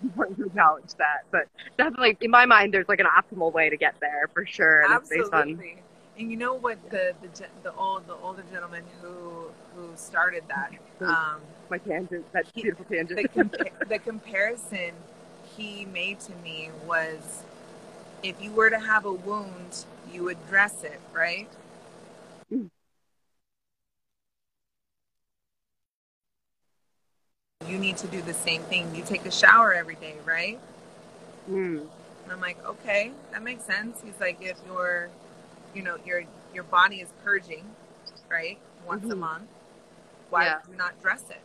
important 0.02 0.38
to 0.38 0.46
acknowledge 0.46 0.94
that, 0.98 1.22
but 1.30 1.48
definitely 1.78 2.16
in 2.20 2.30
my 2.30 2.44
mind, 2.44 2.74
there's 2.74 2.88
like 2.88 3.00
an 3.00 3.06
optimal 3.06 3.52
way 3.52 3.70
to 3.70 3.76
get 3.76 3.94
there 4.00 4.28
for 4.34 4.44
sure, 4.44 4.82
and 4.82 4.94
it's 4.94 5.08
based 5.08 5.32
on 5.32 5.40
Absolutely. 5.40 5.82
And 6.18 6.30
you 6.30 6.36
know 6.36 6.54
what 6.54 6.78
the 6.90 7.14
the 7.22 7.46
the 7.62 7.74
old 7.74 8.06
the 8.06 8.14
older 8.14 8.44
gentleman 8.52 8.84
who 9.00 9.46
who 9.74 9.90
started 9.96 10.44
that 10.48 10.72
um, 11.00 11.40
my 11.70 11.78
tangent. 11.78 12.30
That 12.32 12.52
beautiful 12.54 12.84
tangent. 12.84 13.18
the 13.20 13.28
compa- 13.42 13.88
the 13.88 13.98
comparison 13.98 14.92
he 15.56 15.86
made 15.86 16.20
to 16.20 16.34
me 16.36 16.70
was 16.86 17.44
if 18.22 18.40
you 18.40 18.52
were 18.52 18.70
to 18.70 18.78
have 18.78 19.04
a 19.04 19.12
wound, 19.12 19.84
you 20.12 20.24
would 20.24 20.38
dress 20.48 20.84
it, 20.84 21.00
right? 21.12 21.48
Mm. 22.52 22.70
You 27.66 27.78
need 27.78 27.96
to 27.98 28.06
do 28.06 28.20
the 28.22 28.34
same 28.34 28.62
thing. 28.62 28.94
You 28.94 29.02
take 29.02 29.24
a 29.24 29.30
shower 29.30 29.72
every 29.72 29.96
day, 29.96 30.14
right? 30.24 30.60
Mm. 31.50 31.80
And 32.24 32.32
I'm 32.32 32.40
like, 32.40 32.64
okay, 32.64 33.12
that 33.32 33.42
makes 33.42 33.64
sense. 33.64 34.00
He's 34.04 34.18
like, 34.20 34.38
if 34.40 34.56
your, 34.66 35.10
you 35.74 35.82
know, 35.82 35.96
your 36.04 36.24
your 36.54 36.64
body 36.64 36.96
is 37.00 37.10
purging, 37.24 37.64
right, 38.30 38.58
once 38.86 39.10
a 39.10 39.14
Mhm. 39.14 39.18
month, 39.18 39.50
why 40.30 40.44
Yeah. 40.46 40.58
would 40.58 40.72
you 40.72 40.76
not 40.76 41.00
dress 41.02 41.30
it? 41.30 41.40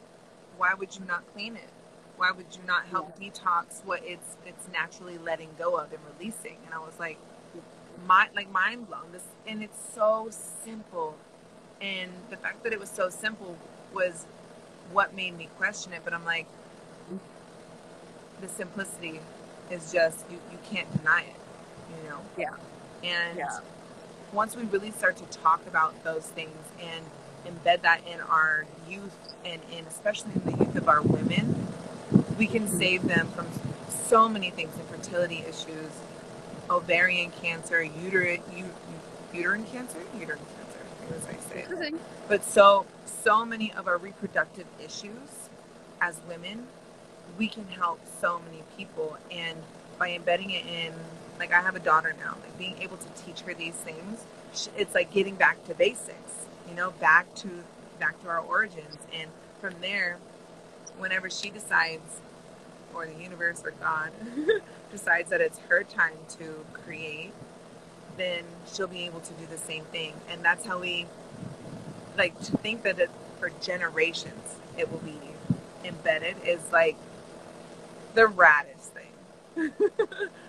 Why 0.57 0.73
would 0.73 0.95
you 0.97 1.05
not 1.05 1.23
clean 1.33 1.55
it? 1.55 1.69
Why 2.17 2.31
would 2.31 2.55
you 2.55 2.63
not 2.65 2.85
help 2.87 3.17
detox 3.19 3.83
what 3.85 4.03
it's 4.05 4.37
it's 4.45 4.67
naturally 4.73 5.17
letting 5.19 5.49
go 5.57 5.77
of 5.77 5.91
and 5.93 6.01
releasing? 6.17 6.57
And 6.65 6.73
I 6.73 6.79
was 6.79 6.99
like, 6.99 7.19
my 8.05 8.29
like 8.35 8.49
mind 8.51 8.87
blown. 8.87 9.11
This 9.11 9.25
and 9.47 9.63
it's 9.63 9.79
so 9.93 10.29
simple, 10.63 11.15
and 11.81 12.11
the 12.29 12.37
fact 12.37 12.63
that 12.63 12.73
it 12.73 12.79
was 12.79 12.89
so 12.89 13.09
simple 13.09 13.57
was 13.93 14.25
what 14.91 15.15
made 15.15 15.37
me 15.37 15.49
question 15.57 15.93
it. 15.93 16.01
But 16.03 16.13
I'm 16.13 16.25
like, 16.25 16.47
the 18.41 18.47
simplicity 18.49 19.19
is 19.71 19.91
just 19.91 20.25
you, 20.31 20.39
you 20.51 20.57
can't 20.69 20.91
deny 20.97 21.21
it 21.23 21.35
you 22.03 22.09
know 22.09 22.19
Yeah. 22.37 22.49
and 23.03 23.37
Yeah. 23.37 23.59
Once 24.33 24.55
we 24.55 24.63
really 24.63 24.91
start 24.91 25.15
to 25.17 25.25
talk 25.37 25.65
about 25.67 26.03
those 26.03 26.25
things 26.27 26.57
and 26.81 27.05
embed 27.45 27.81
that 27.81 28.01
in 28.07 28.19
our 28.21 28.65
youth 28.89 29.15
and 29.45 29.61
in 29.71 29.85
especially 29.85 30.31
in 30.35 30.51
the 30.51 30.65
youth 30.65 30.75
of 30.75 30.87
our 30.89 31.01
women 31.01 31.67
we 32.37 32.47
can 32.47 32.67
save 32.67 33.07
them 33.07 33.27
from 33.29 33.47
so 33.89 34.27
many 34.27 34.49
things 34.49 34.73
infertility 34.79 35.43
issues 35.47 35.91
ovarian 36.69 37.31
cancer 37.41 37.81
uterine 37.81 38.41
uterine 39.33 39.65
cancer? 39.65 39.99
Uterine 40.19 40.39
cancer 40.39 40.79
I 41.01 41.25
how 41.25 41.31
you 41.31 41.65
say 41.79 41.87
it. 41.87 41.95
But 42.27 42.43
so 42.43 42.85
so 43.05 43.45
many 43.45 43.71
of 43.73 43.87
our 43.87 43.97
reproductive 43.97 44.65
issues 44.83 45.49
as 46.01 46.19
women 46.27 46.67
we 47.37 47.47
can 47.47 47.67
help 47.67 47.99
so 48.21 48.39
many 48.39 48.63
people 48.75 49.17
and 49.31 49.57
by 49.97 50.11
embedding 50.11 50.51
it 50.51 50.65
in 50.65 50.93
like 51.39 51.53
i 51.53 51.61
have 51.61 51.75
a 51.75 51.79
daughter 51.79 52.13
now 52.19 52.35
like 52.41 52.57
being 52.57 52.75
able 52.81 52.97
to 52.97 53.07
teach 53.23 53.41
her 53.41 53.53
these 53.53 53.73
things 53.75 54.25
it's 54.75 54.95
like 54.95 55.11
getting 55.13 55.35
back 55.35 55.63
to 55.65 55.73
basics 55.73 56.45
you 56.67 56.75
know 56.75 56.91
back 56.91 57.33
to 57.35 57.49
back 57.99 58.21
to 58.21 58.29
our 58.29 58.39
origins 58.39 58.97
and 59.13 59.29
from 59.61 59.73
there 59.81 60.17
whenever 60.97 61.29
she 61.29 61.49
decides 61.49 62.19
or 62.93 63.05
the 63.05 63.21
universe 63.21 63.61
or 63.63 63.71
god 63.71 64.11
decides 64.91 65.29
that 65.29 65.41
it's 65.41 65.59
her 65.69 65.83
time 65.83 66.17
to 66.29 66.65
create 66.73 67.31
then 68.17 68.43
she'll 68.73 68.87
be 68.87 69.05
able 69.05 69.19
to 69.19 69.33
do 69.33 69.45
the 69.49 69.57
same 69.57 69.83
thing 69.85 70.13
and 70.31 70.43
that's 70.43 70.65
how 70.65 70.79
we 70.79 71.05
like 72.17 72.39
to 72.41 72.57
think 72.57 72.81
that 72.83 72.97
it, 72.99 73.11
for 73.39 73.51
generations 73.61 74.55
it 74.77 74.91
will 74.91 74.99
be 74.99 75.19
embedded 75.83 76.35
is 76.45 76.59
like 76.71 76.95
the 78.17 78.23
raddest 78.23 78.89
thing. 78.95 79.71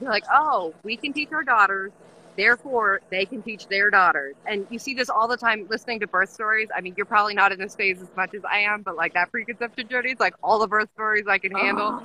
They're 0.00 0.10
like, 0.10 0.24
oh, 0.32 0.74
we 0.82 0.96
can 0.96 1.12
teach 1.12 1.32
our 1.32 1.44
daughters, 1.44 1.92
therefore 2.36 3.00
they 3.10 3.24
can 3.24 3.42
teach 3.42 3.66
their 3.68 3.90
daughters. 3.90 4.34
And 4.46 4.66
you 4.70 4.78
see 4.78 4.94
this 4.94 5.08
all 5.08 5.28
the 5.28 5.36
time 5.36 5.66
listening 5.68 6.00
to 6.00 6.06
birth 6.06 6.30
stories. 6.30 6.68
I 6.76 6.80
mean, 6.80 6.94
you're 6.96 7.06
probably 7.06 7.34
not 7.34 7.52
in 7.52 7.58
this 7.58 7.74
phase 7.74 8.00
as 8.02 8.08
much 8.16 8.34
as 8.34 8.44
I 8.44 8.58
am, 8.60 8.82
but 8.82 8.96
like 8.96 9.14
that 9.14 9.30
preconception 9.30 9.88
journey 9.88 10.10
is 10.12 10.20
like 10.20 10.34
all 10.42 10.58
the 10.58 10.66
birth 10.66 10.88
stories 10.94 11.26
I 11.28 11.38
can 11.38 11.52
handle. 11.52 11.96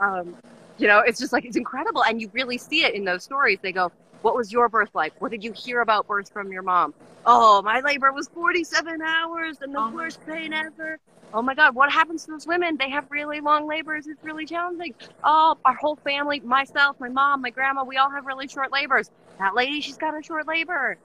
Um, 0.00 0.36
you 0.78 0.88
know, 0.88 1.00
it's 1.00 1.18
just 1.18 1.32
like 1.32 1.44
it's 1.44 1.56
incredible, 1.56 2.04
and 2.04 2.20
you 2.20 2.30
really 2.32 2.58
see 2.58 2.84
it 2.84 2.94
in 2.94 3.04
those 3.04 3.22
stories. 3.24 3.58
They 3.62 3.72
go, 3.72 3.92
"What 4.22 4.36
was 4.36 4.52
your 4.52 4.68
birth 4.68 4.90
like? 4.94 5.14
What 5.20 5.30
did 5.30 5.42
you 5.42 5.52
hear 5.52 5.80
about 5.80 6.06
birth 6.06 6.30
from 6.32 6.52
your 6.52 6.62
mom? 6.62 6.94
Oh, 7.24 7.62
my 7.62 7.80
labor 7.80 8.12
was 8.12 8.28
47 8.28 9.00
hours 9.02 9.58
and 9.62 9.74
the 9.74 9.80
Oh 9.80 9.90
worst 9.94 10.20
pain 10.26 10.52
ever. 10.52 10.98
Oh 11.36 11.42
my 11.42 11.54
God, 11.54 11.74
what 11.74 11.92
happens 11.92 12.24
to 12.24 12.30
those 12.30 12.46
women? 12.46 12.78
They 12.78 12.88
have 12.88 13.10
really 13.10 13.40
long 13.40 13.68
labors. 13.68 14.06
It's 14.06 14.24
really 14.24 14.46
challenging. 14.46 14.94
Oh, 15.22 15.58
our 15.66 15.74
whole 15.74 15.96
family, 15.96 16.40
myself, 16.40 16.98
my 16.98 17.10
mom, 17.10 17.42
my 17.42 17.50
grandma, 17.50 17.84
we 17.84 17.98
all 17.98 18.08
have 18.08 18.24
really 18.24 18.48
short 18.48 18.72
labors. 18.72 19.10
That 19.38 19.54
lady, 19.54 19.82
she's 19.82 19.98
got 19.98 20.18
a 20.18 20.22
short 20.22 20.48
labor. 20.48 20.96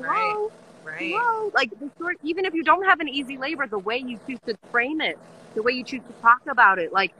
Right. 0.00 0.32
Hello? 0.32 0.52
Right. 0.84 1.12
Hello? 1.12 1.52
Like 1.54 1.70
the 1.78 1.88
short, 1.98 2.16
even 2.24 2.44
if 2.44 2.52
you 2.52 2.64
don't 2.64 2.84
have 2.84 2.98
an 2.98 3.08
easy 3.08 3.38
labor, 3.38 3.68
the 3.68 3.78
way 3.78 3.98
you 3.98 4.18
choose 4.26 4.40
to 4.46 4.56
frame 4.72 5.00
it, 5.00 5.16
the 5.54 5.62
way 5.62 5.74
you 5.74 5.84
choose 5.84 6.02
to 6.02 6.12
talk 6.20 6.40
about 6.48 6.80
it, 6.80 6.92
like 6.92 7.12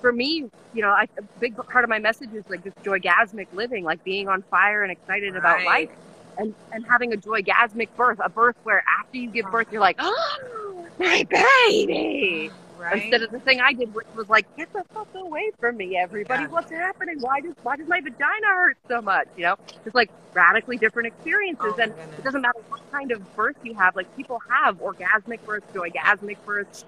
for 0.00 0.12
me, 0.12 0.48
you 0.72 0.82
know, 0.82 0.90
I, 0.90 1.08
a 1.18 1.22
big 1.40 1.56
part 1.56 1.82
of 1.82 1.90
my 1.90 1.98
message 1.98 2.32
is 2.32 2.44
like 2.48 2.62
this 2.62 2.74
joygasmic 2.84 3.48
living, 3.54 3.82
like 3.82 4.04
being 4.04 4.28
on 4.28 4.42
fire 4.42 4.84
and 4.84 4.92
excited 4.92 5.34
about 5.34 5.64
life, 5.64 5.90
and 6.38 6.54
and 6.72 6.86
having 6.86 7.12
a 7.12 7.16
joygasmic 7.16 7.88
birth, 7.96 8.18
a 8.22 8.28
birth 8.28 8.56
where 8.64 8.82
after 9.00 9.16
you 9.18 9.28
give 9.30 9.50
birth, 9.50 9.68
you're 9.70 9.80
like, 9.80 9.96
oh, 9.98 10.86
my 10.98 11.26
baby. 11.28 12.50
Right. 12.78 13.02
Instead 13.02 13.22
of 13.22 13.30
the 13.30 13.38
thing 13.40 13.60
I 13.60 13.72
did, 13.72 13.94
which 13.94 14.06
was 14.16 14.28
like, 14.28 14.44
get 14.56 14.70
the 14.72 14.82
fuck 14.92 15.08
away 15.14 15.50
from 15.58 15.76
me, 15.76 15.96
everybody. 15.96 16.42
Yeah. 16.42 16.48
What's 16.48 16.70
happening? 16.70 17.16
Why 17.20 17.40
does 17.40 17.54
why 17.62 17.76
does 17.76 17.88
my 17.88 18.00
vagina 18.00 18.46
hurt 18.46 18.76
so 18.88 19.00
much? 19.00 19.28
You 19.36 19.44
know, 19.44 19.56
it's 19.86 19.94
like 19.94 20.10
radically 20.34 20.76
different 20.76 21.06
experiences, 21.06 21.72
Oh 21.78 21.80
and 21.80 21.94
goodness. 21.94 22.18
it 22.18 22.24
doesn't 22.24 22.42
matter 22.42 22.58
what 22.68 22.80
kind 22.92 23.12
of 23.12 23.36
birth 23.36 23.56
you 23.62 23.74
have. 23.74 23.94
Like 23.96 24.14
people 24.16 24.42
have 24.50 24.80
orgasmic 24.80 25.44
births, 25.44 25.66
joygasmic 25.72 26.36
births, 26.44 26.84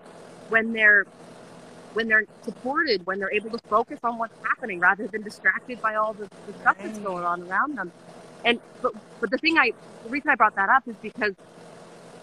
when 0.49 0.73
they're 0.73 1.07
when 1.95 2.09
they're 2.09 2.27
supported, 2.43 3.07
when 3.07 3.19
they're 3.19 3.33
able 3.33 3.51
to 3.51 3.59
focus 3.69 3.99
on 4.05 4.19
what's 4.19 4.37
happening 4.45 4.81
rather 4.81 5.07
than 5.07 5.23
distracted 5.23 5.81
by 5.81 5.95
all 5.95 6.13
the, 6.13 6.29
the 6.47 6.59
stuff 6.61 6.77
that's 6.79 6.99
going 6.99 7.25
on 7.25 7.43
around 7.49 7.79
them. 7.79 7.91
And 8.47 8.61
but 8.81 8.95
but 9.21 9.31
the 9.31 9.39
thing 9.39 9.59
I 9.59 9.73
the 10.05 10.09
reason 10.11 10.31
I 10.31 10.37
brought 10.37 10.55
that 10.57 10.71
up 10.71 10.89
is 10.89 10.97
because 11.03 11.35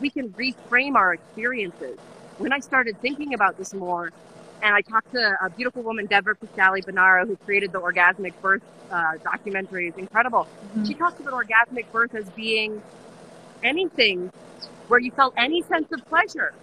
we 0.01 0.09
can 0.09 0.29
reframe 0.31 0.95
our 0.95 1.13
experiences. 1.13 1.99
When 2.39 2.51
I 2.53 2.59
started 2.59 2.99
thinking 3.01 3.33
about 3.35 3.57
this 3.57 3.73
more, 3.73 4.11
and 4.63 4.73
I 4.73 4.81
talked 4.81 5.11
to 5.13 5.35
a 5.41 5.49
beautiful 5.49 5.83
woman, 5.83 6.07
Deborah 6.07 6.35
Pascali 6.35 6.83
Bonaro, 6.83 7.27
who 7.27 7.35
created 7.35 7.71
the 7.73 7.79
Orgasmic 7.81 8.33
Birth 8.41 8.63
uh, 8.91 9.17
documentary. 9.23 9.89
It's 9.89 9.97
incredible. 9.97 10.47
Mhm. 10.75 10.87
She 10.87 10.93
talks 10.93 11.19
about 11.19 11.33
orgasmic 11.33 11.91
birth 11.91 12.15
as 12.15 12.29
being 12.31 12.81
anything 13.63 14.31
where 14.87 14.99
you 14.99 15.11
felt 15.11 15.33
any 15.37 15.61
sense 15.63 15.91
of 15.91 16.03
pleasure 16.05 16.53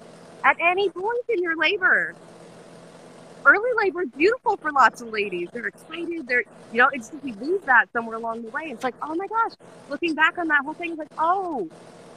at 0.44 0.56
any 0.60 0.88
point 0.90 1.24
in 1.28 1.42
your 1.42 1.56
labor. 1.56 2.14
Early 3.44 3.70
labor 3.82 4.02
is 4.02 4.10
beautiful 4.10 4.56
for 4.58 4.70
lots 4.70 5.00
of 5.00 5.08
ladies. 5.08 5.48
They're 5.52 5.66
excited. 5.66 6.26
They're, 6.26 6.44
you 6.72 6.78
know, 6.78 6.90
it's 6.92 7.08
just 7.08 7.22
we 7.24 7.32
lose 7.32 7.62
that 7.62 7.86
somewhere 7.92 8.16
along 8.16 8.42
the 8.42 8.50
way. 8.50 8.64
It's 8.64 8.84
like, 8.84 8.94
oh 9.02 9.14
my 9.14 9.26
gosh, 9.26 9.52
looking 9.88 10.14
back 10.14 10.36
on 10.38 10.48
that 10.48 10.62
whole 10.62 10.74
thing, 10.74 10.90
it's 10.90 10.98
like, 10.98 11.08
oh, 11.18 11.68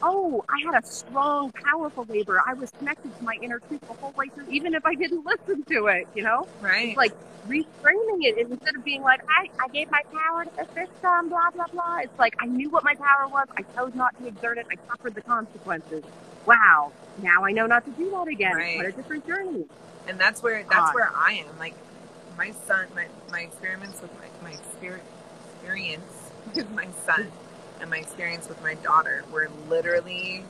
oh, 0.02 0.44
I 0.50 0.62
had 0.66 0.84
a 0.84 0.86
strong, 0.86 1.52
powerful 1.52 2.06
labor. 2.10 2.42
I 2.46 2.54
was 2.54 2.72
connected 2.72 3.18
to 3.18 3.24
my 3.24 3.38
inner 3.42 3.60
truth 3.60 3.82
the 3.88 3.94
whole 3.94 4.12
way 4.12 4.28
through, 4.28 4.50
even 4.50 4.74
if 4.74 4.86
I 4.86 4.96
didn't 4.96 5.26
listen 5.26 5.64
to 5.64 5.88
it, 5.88 6.08
you 6.14 6.24
know? 6.24 6.48
Right. 6.62 6.90
It's 6.90 6.98
like 6.98 7.14
reframing 7.48 8.24
it 8.24 8.38
instead 8.38 8.76
of 8.76 8.84
being 8.84 9.02
like, 9.02 9.22
I, 9.30 9.50
I 9.64 9.70
gave 9.70 9.90
my 9.92 10.02
power 10.12 10.44
to 10.44 10.52
the 10.58 10.66
system, 10.74 11.30
blah, 11.30 11.50
blah, 11.52 11.68
blah. 11.68 12.00
It's 12.00 12.20
like, 12.20 12.36
I 12.40 12.46
knew 12.46 12.70
what 12.70 12.84
my 12.84 12.96
power 12.96 13.28
was. 13.30 13.48
I 13.58 13.62
chose 13.76 13.96
not 13.96 14.18
to 14.20 14.28
exert 14.28 14.58
it. 14.58 14.68
I 14.70 14.76
suffered 14.90 15.16
the 15.16 15.22
consequences. 15.22 16.04
Wow. 16.46 16.92
Now 17.22 17.44
I 17.46 17.52
know 17.52 17.68
not 17.68 17.86
to 17.86 17.92
do 17.92 18.10
that 18.12 18.28
again. 18.28 18.54
Right. 18.56 18.78
What 18.78 18.86
a 18.88 18.92
different 18.92 19.28
journey. 19.28 19.66
and 20.08 20.20
that's 20.20 20.44
where 20.44 20.64
that's 20.64 20.76
God. 20.76 20.96
where 20.96 21.12
I 21.16 21.34
am. 21.48 21.58
Like 21.60 21.76
my 22.38 22.52
son, 22.68 22.88
my 22.96 23.08
my 23.32 23.42
experiments 23.42 24.02
with 24.02 24.12
my 24.20 24.28
my 24.50 24.56
experience 24.56 25.04
with 26.56 26.72
my 26.72 26.88
son 27.06 27.32
and 27.82 27.90
my 27.90 27.98
experience 27.98 28.50
with 28.50 28.62
my 28.62 28.76
daughter 28.76 29.24
were 29.32 29.50
literally 29.70 30.44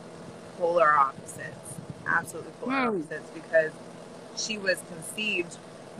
polar 0.58 0.92
opposites, 0.94 1.76
absolutely 2.08 2.52
polar 2.62 2.74
Hmm. 2.74 2.88
opposites, 2.98 3.30
because 3.34 3.72
she 4.38 4.58
was 4.58 4.80
conceived 4.90 5.58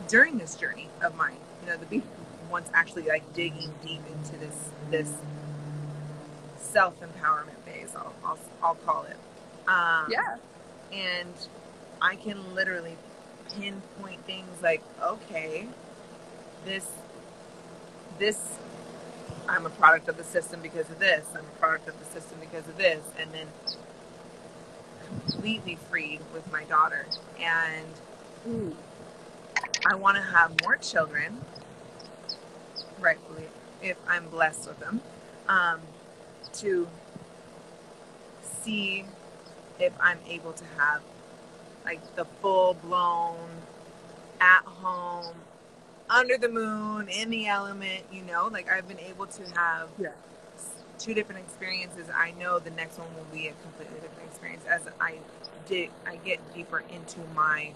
during 0.08 0.38
this 0.38 0.54
journey 0.56 0.88
of 1.02 1.16
mine. 1.16 1.36
You 1.62 1.70
know, 1.72 1.76
the 1.78 1.86
be 1.86 2.02
once 2.50 2.68
actually 2.74 3.02
like 3.04 3.32
digging 3.34 3.72
deep 3.84 4.00
into 4.12 4.36
this 4.38 4.70
this 4.90 5.12
self 6.58 6.94
empowerment 7.00 7.58
phase. 7.64 7.90
I'll, 7.96 8.14
I'll 8.24 8.38
I'll 8.62 8.74
call 8.76 9.04
it. 9.04 9.16
Um, 9.66 10.06
Yeah. 10.10 10.36
and 10.92 11.34
I 12.02 12.16
can 12.16 12.54
literally 12.54 12.96
pinpoint 13.56 14.24
things 14.26 14.62
like, 14.62 14.82
okay, 15.02 15.66
this, 16.64 16.86
this, 18.18 18.38
I'm 19.48 19.66
a 19.66 19.70
product 19.70 20.08
of 20.08 20.16
the 20.16 20.24
system 20.24 20.60
because 20.62 20.90
of 20.90 20.98
this. 20.98 21.26
I'm 21.34 21.44
a 21.44 21.58
product 21.60 21.88
of 21.88 21.98
the 21.98 22.04
system 22.06 22.38
because 22.40 22.68
of 22.68 22.76
this, 22.76 23.04
and 23.18 23.30
then 23.32 23.46
completely 25.06 25.76
freed 25.90 26.20
with 26.32 26.50
my 26.52 26.64
daughter, 26.64 27.06
and 27.40 27.86
Mm. 28.46 28.74
I 29.86 29.94
want 29.94 30.16
to 30.16 30.22
have 30.22 30.52
more 30.62 30.76
children, 30.76 31.44
rightfully, 33.00 33.48
if 33.82 33.96
I'm 34.08 34.28
blessed 34.28 34.66
with 34.68 34.78
them, 34.80 35.00
um, 35.48 35.80
to 36.54 36.88
see 38.62 39.04
if 39.80 39.92
I'm 40.00 40.18
able 40.28 40.52
to 40.52 40.64
have 40.78 41.02
like 41.84 42.00
the 42.16 42.24
full 42.42 42.74
blown, 42.74 43.50
at 44.40 44.62
home, 44.64 45.34
under 46.10 46.36
the 46.38 46.48
moon, 46.48 47.08
in 47.08 47.30
the 47.30 47.46
element, 47.46 48.04
you 48.12 48.22
know, 48.22 48.48
like 48.52 48.70
I've 48.70 48.88
been 48.88 49.00
able 49.00 49.26
to 49.26 49.42
have 49.54 49.88
Yeah. 49.98 50.12
two 50.98 51.14
different 51.14 51.40
experiences. 51.42 52.08
I 52.14 52.32
know 52.32 52.58
the 52.58 52.70
next 52.70 52.98
one 52.98 53.08
will 53.16 53.26
be 53.32 53.48
a 53.48 53.52
completely 53.62 54.00
different 54.00 54.30
experience 54.30 54.64
as 54.68 54.82
I 55.00 55.18
dig, 55.66 55.90
I 56.06 56.16
get 56.16 56.40
deeper 56.54 56.82
into 56.90 57.20
my 57.34 57.72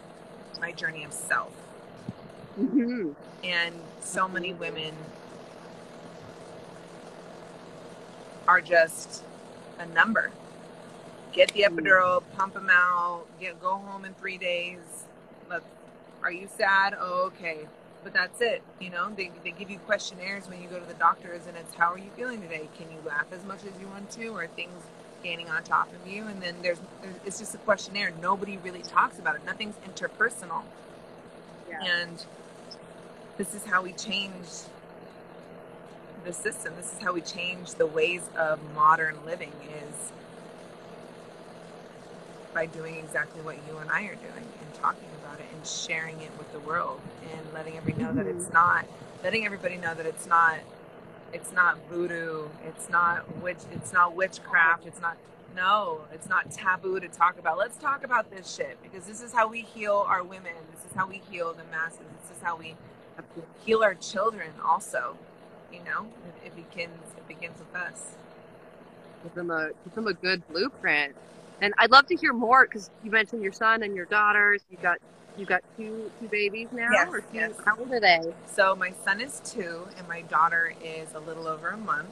my 0.61 0.73
journey 0.73 1.05
of 1.05 1.13
self. 1.13 1.53
hmm 2.57 3.13
And 3.45 3.75
so 4.01 4.29
many 4.29 4.53
women 4.55 4.95
are 8.49 8.61
just 8.61 9.25
a 9.79 9.87
number. 9.87 10.31
Get 11.33 11.53
the 11.53 11.63
epidural, 11.63 12.23
pump 12.37 12.55
them 12.55 12.69
out, 12.71 13.27
get 13.39 13.61
go 13.61 13.77
home 13.77 14.05
in 14.05 14.15
three 14.15 14.39
days. 14.39 14.79
Look, 15.49 15.63
are 16.23 16.33
you 16.33 16.49
sad? 16.57 16.97
Oh, 16.99 17.27
okay. 17.27 17.61
But 18.03 18.13
that's 18.13 18.41
it. 18.41 18.63
You 18.81 18.91
know, 18.91 19.11
they, 19.15 19.31
they 19.45 19.51
give 19.51 19.71
you 19.71 19.79
questionnaires 19.81 20.49
when 20.49 20.63
you 20.63 20.69
go 20.69 20.79
to 20.79 20.87
the 20.87 20.95
doctors, 20.95 21.43
and 21.47 21.57
it's 21.57 21.75
how 21.75 21.93
are 21.93 21.99
you 21.99 22.11
feeling 22.17 22.41
today? 22.41 22.69
Can 22.77 22.91
you 22.91 22.99
laugh 23.07 23.27
as 23.33 23.45
much 23.45 23.61
as 23.65 23.79
you 23.81 23.89
want 23.89 24.11
to, 24.13 24.29
or 24.29 24.45
are 24.45 24.47
things 24.47 24.83
gaining 25.23 25.49
on 25.49 25.63
top 25.65 25.89
of 25.93 26.11
you? 26.11 26.27
And 26.27 26.41
then 26.41 26.55
there's, 26.63 26.79
there's 27.03 27.15
it's 27.27 27.39
just 27.39 27.55
a 27.55 27.59
questionnaire. 27.59 28.13
Nobody 28.23 28.57
really 28.59 28.83
talks 28.83 29.19
about 29.19 29.37
it. 29.37 29.45
Nothing's 29.45 29.75
interpersonal. 29.87 30.63
Yeah. 31.69 31.83
And 31.83 32.25
this 33.37 33.55
is 33.55 33.65
how 33.65 33.83
we 33.83 33.93
change 33.93 34.47
the 36.25 36.33
system. 36.33 36.75
This 36.77 36.93
is 36.93 36.99
how 36.99 37.13
we 37.13 37.21
change 37.21 37.75
the 37.75 37.87
ways 37.87 38.23
of 38.37 38.61
modern 38.75 39.17
living 39.27 39.53
is 39.71 40.13
by 42.55 42.67
doing 42.67 42.97
exactly 42.97 43.41
what 43.43 43.57
you 43.69 43.79
and 43.79 43.91
I 43.91 44.03
are 44.05 44.15
doing 44.15 44.47
and 44.61 44.75
talking 44.75 45.09
about 45.23 45.41
it 45.41 45.47
and 45.55 45.67
sharing 45.67 46.21
it 46.21 46.31
with 46.39 46.51
the 46.53 46.61
world 46.61 47.01
and 47.33 47.53
letting 47.53 47.77
everybody 47.77 48.03
know 48.03 48.13
that 48.15 48.27
it's 48.27 48.45
mm-hmm. 48.45 48.55
not 48.55 48.87
letting 49.23 49.45
everybody 49.45 49.77
know 49.77 49.95
that 49.95 50.07
it's 50.07 50.27
not 50.27 50.59
it's 51.33 51.53
not 51.53 51.77
voodoo, 51.91 52.49
it's 52.65 52.89
not 52.89 53.37
witch 53.43 53.59
it's 53.73 53.93
not 53.93 54.15
witchcraft, 54.15 54.87
it's 54.87 55.01
not 55.01 55.17
no, 55.57 56.03
it's 56.13 56.29
not 56.29 56.51
taboo 56.51 57.01
to 57.01 57.09
talk 57.09 57.39
about. 57.39 57.59
Let's 57.59 57.77
talk 57.79 58.05
about 58.05 58.31
this 58.31 58.55
shit 58.55 58.79
because 58.83 59.07
this 59.07 59.21
is 59.23 59.33
how 59.33 59.49
we 59.49 59.63
heal 59.63 60.05
our 60.07 60.23
women. 60.23 60.53
This 60.73 60.85
is 60.85 60.93
how 60.95 61.09
we 61.09 61.21
heal 61.31 61.53
the 61.53 61.65
masses. 61.65 61.99
This 62.23 62.37
is 62.37 62.43
how 62.43 62.57
we 62.57 62.77
heal 63.65 63.83
our 63.83 63.95
children 63.95 64.53
also. 64.65 65.17
You 65.73 65.81
know, 65.81 66.07
it, 66.45 66.47
it 66.47 66.57
begins 66.57 67.03
it 67.17 67.27
begins 67.27 67.59
with 67.59 67.75
us. 67.75 68.15
Give 69.23 69.35
them 69.35 69.51
a 69.51 69.71
give 69.85 69.95
them 69.95 70.07
a 70.07 70.15
good 70.15 70.47
blueprint. 70.49 71.17
And 71.61 71.75
I'd 71.79 71.91
love 71.91 72.07
to 72.07 72.17
hear 72.17 72.33
more 72.33 72.65
because 72.67 72.91
you 73.03 73.11
mentioned 73.11 73.43
your 73.43 73.53
son 73.53 73.83
and 73.83 73.95
your 73.95 74.07
daughters. 74.07 74.63
You 74.71 74.79
got 74.81 74.99
you 75.37 75.47
got 75.47 75.63
two 75.77 76.11
two 76.21 76.29
babies 76.29 76.69
now, 76.73 76.89
Yes, 76.93 77.09
or 77.11 77.21
two? 77.21 77.27
yes. 77.33 77.53
How 77.65 77.77
old 77.77 77.93
are 77.93 78.01
they? 78.01 78.21
So 78.47 78.75
my 78.77 78.93
son 79.05 79.21
is 79.21 79.41
two 79.45 79.87
and 79.97 80.07
my 80.09 80.23
daughter 80.23 80.73
is 80.85 81.13
a 81.15 81.21
little 81.21 81.47
over 81.47 81.69
a 81.69 81.77
month. 81.77 82.09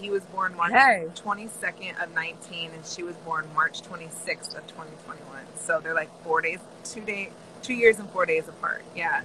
He 0.00 0.10
was 0.10 0.22
born 0.24 0.54
March 0.56 0.72
Hey. 0.72 1.06
22nd 1.14 2.02
of 2.02 2.14
19 2.14 2.70
and 2.72 2.84
she 2.86 3.02
was 3.02 3.16
born 3.16 3.48
March 3.54 3.82
26th 3.82 4.56
of 4.56 4.66
2021. 4.66 5.18
So 5.56 5.80
they're 5.80 5.94
like 5.94 6.10
four 6.22 6.42
days, 6.42 6.58
two 6.84 7.00
day, 7.00 7.30
two 7.62 7.72
years 7.74 7.98
and 7.98 8.08
four 8.10 8.26
days 8.26 8.46
apart. 8.48 8.84
Yeah. 8.94 9.22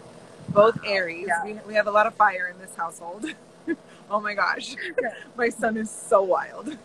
Both 0.50 0.80
Aries. 0.86 1.28
Yeah. 1.28 1.44
We, 1.44 1.54
we 1.68 1.74
have 1.76 1.88
a 1.88 1.92
lot 1.92 2.08
of 2.08 2.14
fire 2.16 2.48
in 2.54 2.60
this 2.60 2.76
household. 2.76 3.26
oh 4.12 4.22
my 4.22 4.36
gosh. 4.36 4.76
My 5.38 5.50
son 5.50 5.78
is 5.78 5.92
so 5.92 6.24
wild. 6.24 6.78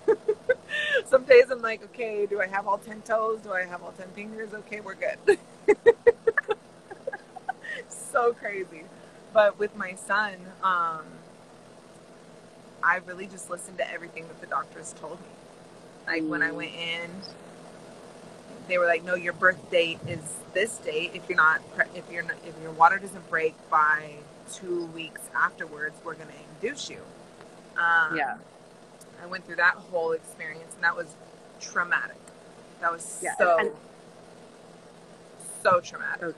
Some 1.06 1.24
days 1.24 1.46
I'm 1.50 1.62
like, 1.62 1.84
okay, 1.86 2.26
do 2.26 2.40
I 2.40 2.48
have 2.48 2.68
all 2.68 2.78
10 2.78 3.02
toes? 3.02 3.40
Do 3.42 3.52
I 3.52 3.64
have 3.64 3.82
all 3.82 3.92
10 3.92 4.08
fingers? 4.10 4.54
Okay, 4.54 4.80
we're 4.80 4.96
good. 4.96 5.38
so 7.88 8.32
crazy. 8.34 8.84
But 9.34 9.58
with 9.58 9.76
my 9.76 9.94
son, 9.94 10.34
um, 10.62 11.04
I 12.82 13.00
really 13.06 13.26
just 13.26 13.50
listened 13.50 13.78
to 13.78 13.90
everything 13.92 14.26
that 14.28 14.40
the 14.40 14.46
doctors 14.48 14.94
told 15.00 15.20
me. 15.20 15.26
Like 16.06 16.24
when 16.24 16.42
I 16.42 16.50
Mm. 16.50 16.54
went 16.54 16.74
in, 16.74 17.10
they 18.68 18.78
were 18.78 18.86
like, 18.86 19.04
"No, 19.04 19.14
your 19.14 19.34
birth 19.34 19.70
date 19.70 20.00
is 20.08 20.20
this 20.54 20.78
date. 20.78 21.12
If 21.14 21.28
you're 21.28 21.36
not, 21.36 21.62
if 21.94 22.10
you're 22.12 22.22
not, 22.24 22.36
if 22.46 22.54
your 22.62 22.72
water 22.72 22.98
doesn't 22.98 23.28
break 23.30 23.54
by 23.70 24.16
two 24.52 24.86
weeks 24.86 25.22
afterwards, 25.34 25.96
we're 26.04 26.14
gonna 26.14 26.32
induce 26.62 26.90
you." 26.90 27.00
Um, 27.76 28.16
Yeah. 28.16 28.36
I 29.22 29.26
went 29.26 29.46
through 29.46 29.56
that 29.56 29.74
whole 29.74 30.12
experience, 30.12 30.74
and 30.74 30.84
that 30.84 30.94
was 30.96 31.06
traumatic. 31.60 32.16
That 32.80 32.92
was 32.92 33.18
Yeah, 33.22 33.34
so 33.36 33.58
and- 33.58 33.72
so 35.62 35.80
traumatic. 35.80 36.20
So, 36.20 36.34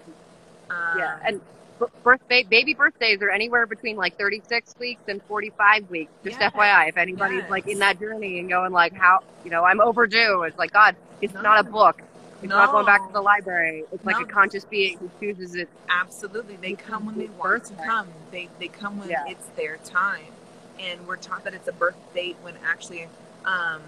Um, 0.74 0.98
yeah, 0.98 1.18
and 1.24 1.40
b- 1.80 1.86
birthday 2.02 2.42
baby 2.44 2.74
birthdays 2.74 3.20
are 3.22 3.30
anywhere 3.30 3.66
between 3.66 3.96
like 3.96 4.16
36 4.16 4.74
weeks 4.78 5.02
and 5.08 5.22
45 5.24 5.88
weeks. 5.90 6.12
Just 6.24 6.38
Yes, 6.40 6.52
FYI, 6.54 6.86
if 6.88 6.96
anybody's 6.96 7.48
like 7.50 7.66
in 7.66 7.78
that 7.80 7.98
journey 7.98 8.38
and 8.38 8.48
going 8.48 8.72
like, 8.72 8.92
how 8.94 9.20
you 9.44 9.50
know, 9.50 9.64
I'm 9.64 9.80
overdue. 9.80 10.42
It's 10.44 10.58
like 10.58 10.72
God, 10.72 10.94
it's 11.20 11.34
No. 11.34 11.40
not 11.42 11.60
a 11.60 11.64
book. 11.64 12.02
It's 12.40 12.48
not 12.50 12.70
going 12.70 12.86
back 12.86 13.04
to 13.06 13.12
the 13.12 13.20
library. 13.20 13.84
It's 13.90 14.04
like 14.04 14.16
No. 14.16 14.22
a 14.22 14.26
conscious 14.26 14.64
being 14.64 14.96
who 14.98 15.10
chooses 15.18 15.56
it. 15.56 15.68
Absolutely. 15.88 16.54
They 16.56 16.74
come 16.74 17.06
when 17.06 17.18
they 17.18 17.26
want 17.26 17.64
to 17.64 17.74
come. 17.74 18.08
They 18.30 18.48
they 18.60 18.68
come 18.68 18.98
when 18.98 19.08
Yeah. 19.10 19.24
it's 19.26 19.46
their 19.56 19.76
time. 19.78 20.32
And 20.80 21.06
we're 21.06 21.16
taught 21.16 21.44
that 21.44 21.54
it's 21.54 21.68
a 21.68 21.72
birth 21.72 21.96
date 22.14 22.36
when 22.42 22.54
actually 22.64 23.08
um, 23.44 23.82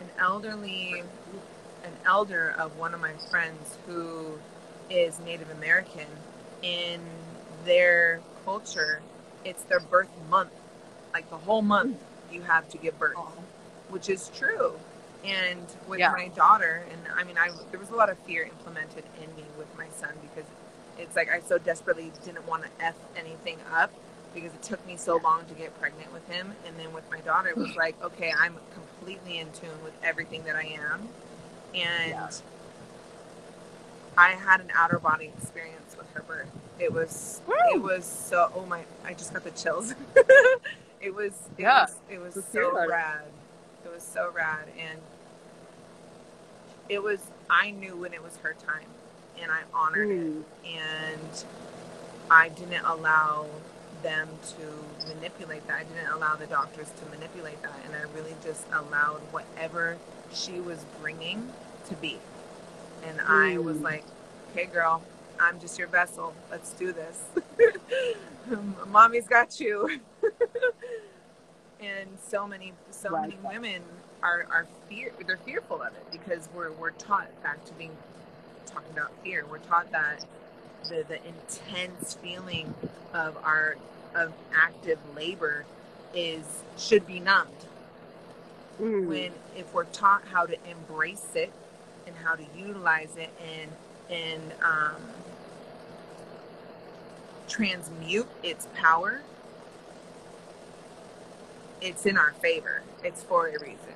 an 0.00 0.08
elderly 0.18 1.02
an 1.84 1.92
elder 2.04 2.54
of 2.58 2.76
one 2.78 2.92
of 2.94 3.00
my 3.00 3.12
friends 3.30 3.76
who 3.86 4.38
is 4.90 5.18
Native 5.20 5.50
American 5.50 6.06
in 6.62 7.00
their 7.64 8.20
culture, 8.44 9.00
it's 9.44 9.62
their 9.64 9.80
birth 9.80 10.10
month. 10.28 10.50
Like 11.12 11.28
the 11.30 11.38
whole 11.38 11.62
month 11.62 11.96
you 12.30 12.42
have 12.42 12.68
to 12.70 12.78
give 12.78 12.98
birth. 12.98 13.16
Which 13.88 14.08
is 14.08 14.30
true. 14.34 14.74
And 15.24 15.66
with 15.88 15.98
Yeah. 16.00 16.12
my 16.12 16.28
daughter, 16.28 16.84
and 16.90 17.00
I 17.14 17.24
mean, 17.24 17.36
I 17.38 17.50
there 17.70 17.80
was 17.80 17.90
a 17.90 17.94
lot 17.96 18.08
of 18.10 18.18
fear 18.20 18.44
implemented 18.44 19.04
in 19.22 19.34
me 19.36 19.44
with 19.58 19.68
my 19.76 19.86
son 20.00 20.10
because 20.22 20.48
it's 20.98 21.16
like 21.16 21.30
I 21.30 21.40
so 21.40 21.58
desperately 21.58 22.12
didn't 22.24 22.46
want 22.46 22.64
to 22.64 22.68
f 22.84 22.94
anything 23.16 23.58
up 23.72 23.90
because 24.34 24.52
it 24.54 24.62
took 24.62 24.84
me 24.86 24.96
so 24.96 25.16
long 25.22 25.44
to 25.46 25.54
get 25.54 25.78
pregnant 25.80 26.12
with 26.12 26.26
him. 26.28 26.52
And 26.66 26.76
then 26.78 26.92
with 26.92 27.08
my 27.10 27.20
daughter, 27.20 27.48
it 27.48 27.56
was 27.56 27.74
like, 27.76 28.00
okay, 28.02 28.32
I'm 28.38 28.54
completely 28.74 29.38
in 29.38 29.50
tune 29.52 29.82
with 29.84 29.92
everything 30.02 30.44
that 30.44 30.56
I 30.56 30.64
am, 30.80 31.08
and 31.74 32.10
Yeah. 32.10 32.28
I 34.16 34.30
had 34.32 34.60
an 34.60 34.70
outer 34.74 34.98
body 34.98 35.32
experience 35.38 35.96
with 35.96 36.10
her 36.12 36.22
birth. 36.22 36.48
It 36.78 36.92
was 36.92 37.40
it 37.72 37.80
was 37.80 38.04
so 38.04 38.50
oh 38.54 38.66
my 38.66 38.84
I 39.04 39.14
just 39.14 39.32
got 39.32 39.44
the 39.44 39.50
chills. 39.52 39.94
it 41.00 41.14
was 41.14 41.32
it 41.56 41.62
Yeah. 41.62 41.82
was 41.82 41.94
it 42.10 42.18
was 42.20 42.36
Let's 42.36 42.52
so 42.52 42.70
about 42.70 42.84
it. 42.84 42.90
rad. 42.90 43.22
It 43.84 43.92
was 43.92 44.02
so 44.02 44.30
rad 44.34 44.66
and 44.78 44.98
it 46.88 47.02
was 47.02 47.20
I 47.48 47.70
knew 47.70 47.96
when 47.96 48.12
it 48.12 48.22
was 48.22 48.36
her 48.38 48.54
time 48.66 48.86
and 49.40 49.50
I 49.50 49.60
honored 49.72 50.08
Mm. 50.08 50.40
it 50.64 50.76
and 50.78 51.44
I 52.30 52.48
didn't 52.48 52.84
allow 52.84 53.46
them 54.02 54.28
to 54.58 55.08
manipulate 55.14 55.66
that. 55.68 55.78
I 55.80 55.84
didn't 55.84 56.12
allow 56.12 56.36
the 56.36 56.46
doctors 56.46 56.90
to 56.90 57.06
manipulate 57.10 57.62
that 57.62 57.78
and 57.84 57.94
I 57.94 58.02
really 58.16 58.34
just 58.44 58.64
allowed 58.72 59.20
whatever 59.32 59.98
she 60.32 60.60
was 60.60 60.84
bringing 61.00 61.48
to 61.88 61.94
be. 61.96 62.18
And 63.04 63.20
I 63.22 63.58
was 63.58 63.78
Mm. 63.78 63.82
like, 63.82 64.04
"Okay, 64.52 64.66
girl, 64.66 65.02
I'm 65.40 65.60
just 65.60 65.78
your 65.78 65.88
vessel. 65.88 66.34
Let's 66.50 66.72
do 66.72 66.92
this. 66.92 67.22
Mommy's 68.88 69.28
got 69.28 69.60
you." 69.60 70.00
and 71.80 72.08
so 72.28 72.46
many, 72.46 72.72
so 72.90 73.10
Right. 73.10 73.22
many 73.30 73.38
women 73.44 73.82
are 74.22 74.46
are 74.50 74.66
fear. 74.88 75.12
They're 75.26 75.36
fearful 75.38 75.82
of 75.82 75.94
it 75.94 76.10
because 76.12 76.48
we're 76.54 76.72
we're 76.72 76.90
taught 76.92 77.28
back 77.42 77.64
to 77.66 77.72
being 77.74 77.96
talking 78.66 78.90
about 78.92 79.10
fear. 79.24 79.46
We're 79.50 79.58
taught 79.58 79.90
that 79.92 80.24
the 80.88 81.04
the 81.08 81.18
intense 81.26 82.14
feeling 82.14 82.74
of 83.14 83.36
our 83.44 83.76
of 84.14 84.32
active 84.54 84.98
labor 85.14 85.64
is 86.14 86.44
should 86.78 87.06
be 87.06 87.20
numbed. 87.20 87.52
Mm. 88.80 89.06
when 89.06 89.32
if 89.56 89.72
we're 89.74 89.84
taught 89.84 90.22
how 90.32 90.46
to 90.46 90.56
embrace 90.68 91.28
it 91.34 91.52
and 92.06 92.16
how 92.16 92.34
to 92.34 92.44
utilize 92.56 93.14
it 93.16 93.30
and 93.42 93.70
and 94.10 94.52
um, 94.62 95.02
transmute 97.48 98.28
its 98.42 98.66
power 98.74 99.20
it's 101.80 102.06
in 102.06 102.16
our 102.18 102.32
favor. 102.32 102.82
It's 103.02 103.22
for 103.22 103.48
a 103.48 103.52
reason 103.52 103.94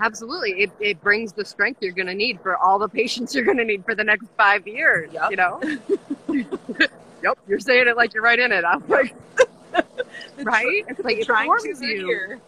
Absolutely. 0.00 0.52
It, 0.62 0.70
it 0.80 1.00
brings 1.02 1.32
the 1.32 1.44
strength 1.44 1.82
you're 1.82 1.92
going 1.92 2.06
to 2.08 2.14
need 2.14 2.40
for 2.40 2.56
all 2.56 2.78
the 2.78 2.88
patients 2.88 3.34
you're 3.36 3.44
going 3.44 3.58
to 3.58 3.64
need 3.64 3.84
for 3.84 3.94
the 3.94 4.04
next 4.04 4.26
five 4.36 4.66
years. 4.66 5.12
Yup. 5.12 5.30
You 5.30 5.36
know? 5.36 5.60
yep. 7.22 7.38
You're 7.46 7.60
saying 7.60 7.86
it 7.88 7.96
like 7.96 8.14
you're 8.14 8.22
right 8.22 8.38
in 8.38 8.50
it. 8.52 8.64
I'm 8.64 8.82
like, 8.88 9.14
right? 10.38 10.84
It's 10.88 11.00
like, 11.00 11.18
it 11.18 11.26
forms 11.26 11.62
to 11.80 11.86
you. 11.86 12.06
here 12.06 12.40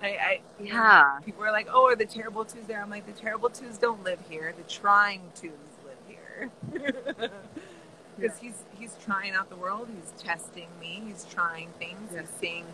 I, 0.00 0.06
I 0.06 0.40
Yeah. 0.60 1.18
people 1.24 1.42
are 1.44 1.50
like 1.50 1.66
oh 1.72 1.86
are 1.86 1.96
the 1.96 2.06
terrible 2.06 2.44
twos 2.44 2.64
there 2.68 2.80
i'm 2.80 2.88
like 2.90 3.04
the 3.06 3.20
terrible 3.20 3.50
twos 3.50 3.78
don't 3.78 4.02
live 4.04 4.20
here 4.28 4.54
the 4.56 4.62
trying 4.72 5.22
twos 5.34 5.50
live 5.84 5.98
here 6.06 6.50
because 8.16 8.38
he's 8.40 8.62
he's 8.78 8.96
trying 9.04 9.32
out 9.32 9.50
the 9.50 9.56
world 9.56 9.88
he's 9.92 10.12
testing 10.22 10.68
me 10.80 11.02
he's 11.04 11.24
trying 11.24 11.68
things 11.80 11.98
Yeah. 12.14 12.20
he's 12.20 12.30
seeing 12.40 12.64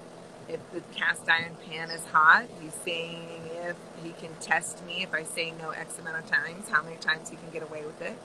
if 0.49 0.61
the 0.73 0.81
cast 0.95 1.29
iron 1.29 1.57
pan 1.69 1.91
is 1.91 2.05
hot 2.07 2.45
he's 2.61 2.75
seeing 2.85 3.23
if 3.63 3.77
he 4.03 4.11
can 4.13 4.35
test 4.41 4.85
me 4.87 5.03
if 5.03 5.15
i 5.15 5.23
say 5.23 5.53
no 5.59 5.71
x 5.71 5.99
amount 5.99 6.17
of 6.17 6.27
times 6.31 6.69
how 6.69 6.83
many 6.83 6.97
times 6.97 7.31
he 7.31 7.37
can 7.37 7.49
get 7.51 7.63
away 7.63 7.83
with 7.85 8.01
it 8.03 8.17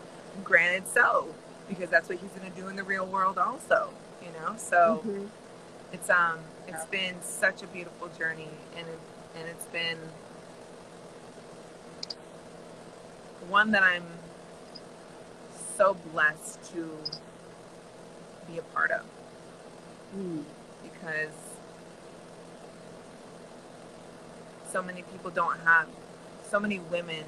granted 0.44 0.88
so 0.88 1.28
because 1.70 1.90
that's 1.90 2.10
what 2.10 2.18
he's 2.20 2.32
going 2.32 2.52
to 2.52 2.60
do 2.62 2.68
in 2.68 2.76
the 2.76 2.84
real 2.84 3.06
world 3.06 3.38
also 3.38 3.90
you 4.22 4.28
know 4.40 4.54
so 4.58 5.02
Mhm. 5.06 5.30
it's 5.94 6.10
um 6.10 6.40
it's 6.68 6.86
been 6.86 7.16
such 7.22 7.64
a 7.64 7.68
beautiful 7.68 8.10
journey 8.18 8.50
and 8.78 8.88
it, 8.88 9.00
and 9.38 9.48
it's 9.48 9.66
been 9.66 9.98
one 13.50 13.72
that 13.72 13.84
I'm 13.84 14.04
so 15.78 15.96
blessed 16.12 16.62
to 16.74 16.90
be 18.52 18.58
a 18.58 18.62
part 18.62 18.92
of 18.92 19.02
Mm. 20.16 20.44
because 20.84 21.49
so 24.72 24.82
many 24.82 25.02
people 25.04 25.32
don't 25.32 25.60
have 25.62 25.88
so 26.50 26.60
many 26.60 26.80
women 26.80 27.24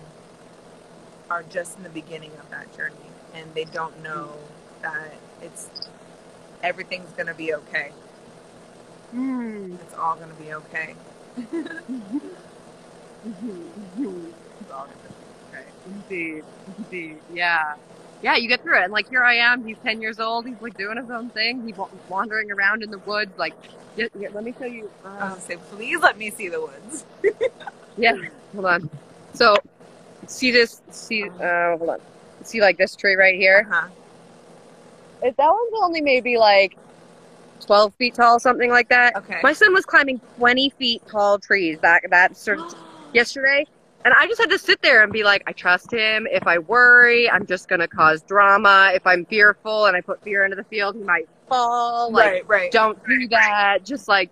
are 1.30 1.44
just 1.44 1.78
in 1.78 1.84
the 1.84 1.90
beginning 1.90 2.32
of 2.40 2.50
that 2.50 2.76
journey 2.76 2.96
and 3.34 3.54
they 3.56 3.66
don't 3.66 4.02
know 4.04 4.34
that 4.82 5.14
it's 5.42 5.70
everything's 6.64 7.12
going 7.12 7.28
to 7.28 7.34
be 7.36 7.54
okay 7.54 7.92
Mm. 9.14 9.78
it's 9.82 9.94
all 9.94 10.16
going 10.16 10.30
to 10.30 10.36
be 10.42 10.54
okay 10.54 10.96
it's 11.38 11.52
all 14.72 14.86
going 14.86 14.98
to 14.98 15.10
be 15.10 15.26
okay 15.50 15.66
Indeed. 15.86 16.44
Indeed. 16.78 17.18
Yeah. 17.34 17.76
Yeah, 18.22 18.36
you 18.36 18.48
get 18.48 18.62
through 18.62 18.80
it. 18.80 18.84
And 18.84 18.94
like 18.94 19.10
here 19.10 19.24
I 19.24 19.36
am, 19.36 19.66
he's 19.66 19.78
10 19.84 20.02
years 20.02 20.20
old. 20.20 20.46
He's 20.46 20.62
like 20.62 20.78
doing 20.78 20.98
his 20.98 21.10
own 21.10 21.30
thing. 21.30 21.66
He's 21.66 21.76
wa- 21.76 21.90
wandering 22.08 22.52
around 22.52 22.84
in 22.84 22.92
the 22.92 23.00
woods. 23.00 23.32
Like, 23.38 23.54
yeah, 23.96 24.08
yeah, 24.20 24.30
let 24.34 24.44
me 24.44 24.54
show 24.58 24.66
you. 24.66 24.90
Uh, 25.04 25.36
say, 25.38 25.58
please 25.72 26.00
let 26.02 26.18
me 26.18 26.30
see 26.30 26.48
the 26.48 26.62
woods. 26.62 27.06
yeah, 27.98 28.16
hold 28.54 28.66
on. 28.66 28.90
So, 29.34 29.56
see 30.28 30.52
this? 30.52 30.82
See, 30.92 31.30
uh, 31.30 31.78
hold 31.78 31.90
on. 31.90 32.00
See 32.44 32.62
like 32.62 32.78
this 32.78 32.96
tree 32.96 33.16
right 33.16 33.36
here? 33.36 33.68
Uh-huh. 33.70 33.88
If 35.24 35.36
that 35.36 35.48
one's 35.48 35.84
only 35.84 36.02
maybe 36.02 36.38
like 36.38 36.78
12 37.66 37.94
feet 37.96 38.16
tall, 38.16 38.40
something 38.40 38.70
like 38.70 38.90
that. 38.90 39.16
Okay. 39.16 39.40
My 39.44 39.54
son 39.54 39.74
was 39.74 39.86
climbing 39.86 40.20
20 40.38 40.70
feet 40.72 41.02
tall 41.08 41.40
trees 41.40 41.80
that, 41.82 42.04
that 42.10 42.36
sort 42.38 42.60
of 42.60 42.76
yesterday. 43.14 43.66
And 44.04 44.14
I 44.16 44.28
just 44.28 44.42
had 44.42 44.50
to 44.50 44.58
sit 44.58 44.82
there 44.82 45.04
and 45.04 45.14
be 45.14 45.24
like, 45.24 45.44
I 45.46 45.52
trust 45.52 45.92
him. 45.92 46.28
If 46.32 46.48
I 46.48 46.58
worry, 46.58 47.30
I'm 47.30 47.46
just 47.46 47.68
going 47.68 47.82
to 47.82 47.88
cause 47.88 48.22
drama. 48.24 48.92
If 48.94 49.06
I'm 49.06 49.26
fearful 49.26 49.86
and 49.86 49.96
I 49.96 50.02
put 50.02 50.24
fear 50.24 50.44
into 50.44 50.56
the 50.56 50.64
field, 50.64 50.96
he 50.96 51.04
might 51.04 51.28
fall. 51.48 52.12
Like, 52.12 52.26
right, 52.26 52.48
right. 52.48 52.72
don't 52.72 52.98
do 53.06 53.28
that. 53.28 53.80
Just 53.84 54.08
like, 54.08 54.32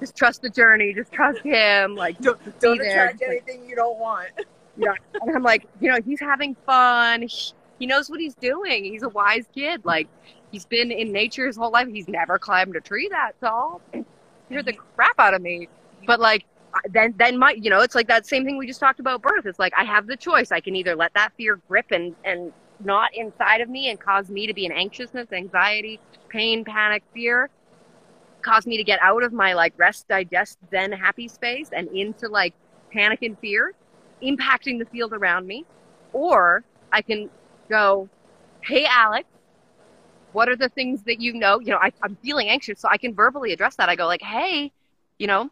just 0.00 0.16
trust 0.16 0.42
the 0.42 0.48
journey. 0.48 0.94
Just 0.94 1.12
trust 1.12 1.40
him. 1.40 1.94
Like, 1.94 2.18
don't, 2.20 2.38
don't 2.60 2.78
be 2.78 2.84
there. 2.84 3.08
attract 3.08 3.22
anything 3.22 3.68
you 3.68 3.76
don't 3.76 3.98
want. 3.98 4.28
Yeah. 4.74 4.94
And 5.20 5.36
I'm 5.36 5.42
like, 5.42 5.66
you 5.82 5.90
know, 5.90 5.98
he's 6.02 6.18
having 6.18 6.54
fun. 6.64 7.20
He, 7.20 7.52
he 7.78 7.86
knows 7.86 8.08
what 8.08 8.20
he's 8.20 8.34
doing. 8.36 8.84
He's 8.84 9.02
a 9.02 9.08
wise 9.10 9.44
kid. 9.54 9.84
Like, 9.84 10.08
he's 10.50 10.64
been 10.64 10.90
in 10.90 11.12
nature 11.12 11.46
his 11.46 11.56
whole 11.56 11.70
life. 11.70 11.88
He's 11.88 12.08
never 12.08 12.38
climbed 12.38 12.74
a 12.74 12.80
tree 12.80 13.06
that 13.10 13.38
tall. 13.38 13.82
Scared 14.46 14.64
the 14.64 14.72
crap 14.72 15.18
out 15.18 15.34
of 15.34 15.42
me. 15.42 15.68
But 16.06 16.20
like, 16.20 16.46
then 16.90 17.14
then 17.18 17.38
my, 17.38 17.52
you 17.52 17.70
know, 17.70 17.80
it's 17.80 17.94
like 17.94 18.08
that 18.08 18.26
same 18.26 18.44
thing 18.44 18.56
we 18.56 18.66
just 18.66 18.80
talked 18.80 19.00
about 19.00 19.22
birth. 19.22 19.46
It's 19.46 19.58
like 19.58 19.72
I 19.76 19.84
have 19.84 20.06
the 20.06 20.16
choice. 20.16 20.52
I 20.52 20.60
can 20.60 20.76
either 20.76 20.96
let 20.96 21.12
that 21.14 21.32
fear 21.36 21.60
grip 21.68 21.86
and 21.90 22.14
and 22.24 22.52
not 22.84 23.14
inside 23.14 23.60
of 23.60 23.68
me 23.68 23.90
and 23.90 24.00
cause 24.00 24.28
me 24.28 24.46
to 24.46 24.54
be 24.54 24.66
in 24.66 24.72
anxiousness, 24.72 25.32
anxiety, 25.32 26.00
pain, 26.28 26.64
panic, 26.64 27.02
fear, 27.14 27.48
cause 28.42 28.66
me 28.66 28.76
to 28.76 28.84
get 28.84 28.98
out 29.02 29.22
of 29.22 29.32
my 29.32 29.52
like 29.52 29.72
rest, 29.76 30.08
digest, 30.08 30.58
then 30.70 30.92
happy 30.92 31.28
space 31.28 31.68
and 31.72 31.88
into 31.88 32.28
like 32.28 32.54
panic 32.92 33.22
and 33.22 33.38
fear, 33.38 33.72
impacting 34.22 34.78
the 34.78 34.86
field 34.86 35.12
around 35.12 35.46
me. 35.46 35.64
Or 36.12 36.64
I 36.92 37.02
can 37.02 37.30
go, 37.68 38.08
hey, 38.62 38.84
Alex, 38.86 39.28
what 40.32 40.48
are 40.48 40.56
the 40.56 40.68
things 40.68 41.02
that 41.04 41.20
you 41.20 41.34
know? 41.34 41.60
You 41.60 41.72
know, 41.72 41.78
I, 41.78 41.92
I'm 42.02 42.16
feeling 42.16 42.48
anxious, 42.48 42.80
so 42.80 42.88
I 42.90 42.96
can 42.96 43.14
verbally 43.14 43.52
address 43.52 43.76
that. 43.76 43.88
I 43.88 43.96
go 43.96 44.06
like, 44.06 44.22
hey, 44.22 44.72
you 45.18 45.26
know, 45.26 45.50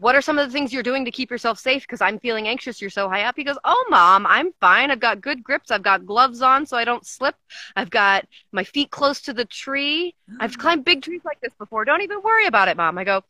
what 0.00 0.14
are 0.14 0.22
some 0.22 0.38
of 0.38 0.48
the 0.48 0.52
things 0.52 0.72
you're 0.72 0.82
doing 0.82 1.04
to 1.04 1.10
keep 1.10 1.30
yourself 1.30 1.58
safe? 1.58 1.82
Because 1.82 2.00
I'm 2.00 2.18
feeling 2.18 2.48
anxious. 2.48 2.80
You're 2.80 2.88
so 2.88 3.06
high 3.10 3.24
up. 3.24 3.34
He 3.36 3.44
goes, 3.44 3.58
oh, 3.64 3.86
mom, 3.90 4.26
I'm 4.26 4.50
fine. 4.58 4.90
I've 4.90 4.98
got 4.98 5.20
good 5.20 5.44
grips. 5.44 5.70
I've 5.70 5.82
got 5.82 6.06
gloves 6.06 6.40
on 6.40 6.64
so 6.64 6.78
I 6.78 6.86
don't 6.86 7.06
slip. 7.06 7.34
I've 7.76 7.90
got 7.90 8.26
my 8.50 8.64
feet 8.64 8.90
close 8.90 9.20
to 9.22 9.34
the 9.34 9.44
tree. 9.44 10.14
I've 10.40 10.56
climbed 10.58 10.86
big 10.86 11.02
trees 11.02 11.20
like 11.24 11.38
this 11.42 11.52
before. 11.58 11.84
Don't 11.84 12.00
even 12.00 12.22
worry 12.22 12.46
about 12.46 12.68
it, 12.68 12.78
mom. 12.78 12.96
I 12.96 13.04
go, 13.04 13.22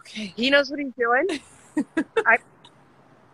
Okay. 0.00 0.32
he 0.36 0.50
knows 0.50 0.70
what 0.70 0.80
he's 0.80 0.92
doing. 0.98 1.26
I, 2.26 2.38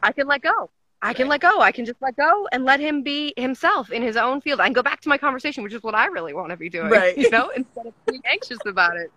I 0.03 0.13
can 0.13 0.27
let 0.27 0.43
go. 0.43 0.71
I 1.03 1.13
can 1.13 1.29
let 1.29 1.41
go. 1.43 1.61
I 1.61 1.71
can 1.71 1.85
just 1.85 2.01
let 2.01 2.17
go 2.17 2.49
and 2.51 2.65
let 2.65 2.81
him 2.81 3.03
be 3.03 3.35
himself 3.37 3.91
in 3.91 4.03
his 4.03 4.17
own 4.17 4.41
field. 4.41 4.61
I 4.61 4.65
can 4.65 4.73
go 4.73 4.83
back 4.83 5.01
to 5.03 5.09
my 5.11 5.19
conversation, 5.19 5.63
which 5.63 5.75
is 5.75 5.83
what 5.83 5.95
I 5.95 6.07
really 6.07 6.33
want 6.33 6.51
to 6.51 6.57
be 6.57 6.71
doing. 6.71 6.89
Right. 6.89 7.17
You 7.17 7.29
know, 7.31 7.51
instead 7.57 7.87
of 7.87 7.95
being 8.07 8.23
anxious 8.25 8.59
about 8.65 8.97
it. 8.97 9.13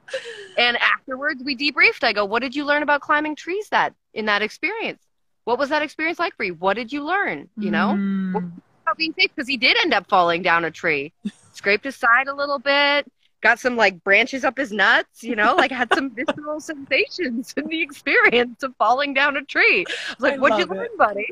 And 0.58 0.78
afterwards 0.78 1.44
we 1.44 1.56
debriefed. 1.56 2.04
I 2.04 2.12
go, 2.12 2.26
What 2.26 2.42
did 2.42 2.56
you 2.56 2.66
learn 2.66 2.84
about 2.84 3.02
climbing 3.02 3.36
trees 3.36 3.70
that 3.70 3.94
in 4.14 4.26
that 4.26 4.42
experience? 4.42 5.02
What 5.46 5.58
was 5.58 5.70
that 5.70 5.82
experience 5.82 6.20
like 6.20 6.36
for 6.36 6.44
you? 6.44 6.56
What 6.56 6.74
did 6.74 6.92
you 6.92 7.06
learn? 7.06 7.48
You 7.58 7.72
know? 7.72 7.96
Mm. 7.98 8.52
About 8.84 8.98
being 8.98 9.14
safe 9.14 9.32
because 9.34 9.48
he 9.48 9.56
did 9.58 9.78
end 9.82 9.94
up 9.94 10.10
falling 10.10 10.42
down 10.42 10.66
a 10.66 10.72
tree. 10.72 11.14
Scraped 11.54 11.86
his 11.86 11.96
side 11.96 12.28
a 12.28 12.34
little 12.34 12.60
bit. 12.60 13.10
got 13.42 13.60
some 13.60 13.78
like 13.78 14.04
branches 14.04 14.44
up 14.44 14.58
his 14.58 14.72
nuts, 14.72 15.24
you 15.24 15.36
know, 15.36 15.56
like 15.56 15.72
had 15.72 15.94
some 15.94 16.14
visceral 16.14 16.60
sensations 16.60 17.54
in 17.56 17.68
the 17.68 17.82
experience 17.82 18.64
of 18.64 18.76
falling 18.78 19.14
down 19.14 19.38
a 19.38 19.44
tree. 19.44 19.86
I 19.88 20.14
was 20.14 20.22
like, 20.22 20.34
I 20.34 20.38
what'd 20.38 20.60
you 20.60 20.66
love 20.66 20.78
learn, 20.78 20.90
buddy? 20.98 21.28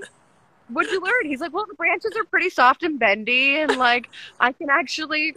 What'd 0.70 0.92
you 0.92 1.02
learn? 1.02 1.26
He's 1.26 1.42
like, 1.42 1.54
well, 1.54 1.66
the 1.68 1.76
branches 1.76 2.14
are 2.18 2.24
pretty 2.26 2.50
soft 2.50 2.84
and 2.84 3.00
bendy, 3.00 3.58
and 3.58 3.78
like 3.78 4.10
I 4.40 4.52
can 4.52 4.70
actually, 4.70 5.36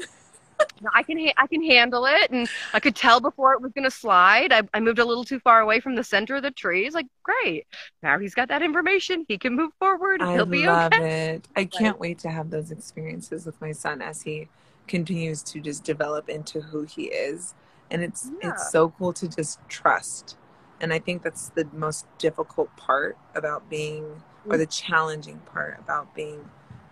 I 0.95 1.03
can 1.03 1.19
ha- 1.19 1.35
I 1.37 1.47
can 1.47 1.63
handle 1.63 2.07
it, 2.07 2.31
and 2.31 2.49
I 2.73 2.81
could 2.81 2.97
tell 2.97 3.21
before 3.21 3.53
it 3.53 3.61
was 3.61 3.73
gonna 3.73 3.91
slide. 3.91 4.53
I, 4.53 4.63
I 4.73 4.81
moved 4.81 4.99
a 4.99 5.05
little 5.05 5.25
too 5.25 5.39
far 5.41 5.61
away 5.61 5.81
from 5.81 5.95
the 5.97 6.05
center 6.05 6.37
of 6.37 6.43
the 6.43 6.51
tree. 6.51 6.85
He's 6.85 6.95
like, 6.95 7.07
great. 7.23 7.67
Now 8.03 8.19
he's 8.19 8.35
got 8.35 8.49
that 8.49 8.63
information. 8.63 9.27
He 9.29 9.37
can 9.39 9.55
move 9.55 9.73
forward. 9.79 10.23
I 10.23 10.33
He'll 10.33 10.47
be 10.47 10.67
love 10.67 10.93
okay. 10.95 11.35
it. 11.35 11.49
I 11.57 11.65
can't 11.67 12.01
wait 12.01 12.19
to 12.21 12.31
have 12.31 12.51
those 12.51 12.71
experiences 12.71 13.45
with 13.45 13.61
my 13.61 13.73
son 13.73 14.01
as 14.01 14.23
he 14.23 14.49
continues 14.87 15.43
to 15.43 15.61
just 15.61 15.85
develop 15.85 16.29
into 16.31 16.61
who 16.63 16.85
he 16.85 17.05
is. 17.05 17.55
And 17.91 18.03
it's 18.03 18.31
Yeah. 18.43 18.53
it's 18.53 18.71
so 18.71 18.91
cool 18.91 19.13
to 19.15 19.29
just 19.29 19.59
trust. 19.69 20.37
And 20.81 20.93
I 20.93 20.99
think 20.99 21.23
that's 21.23 21.51
the 21.51 21.69
most 21.73 22.07
difficult 22.19 22.75
part 22.77 23.19
about 23.35 23.69
being 23.69 24.23
or 24.49 24.57
the 24.57 24.67
challenging 24.67 25.39
part 25.53 25.79
about 25.79 26.15
being 26.15 26.49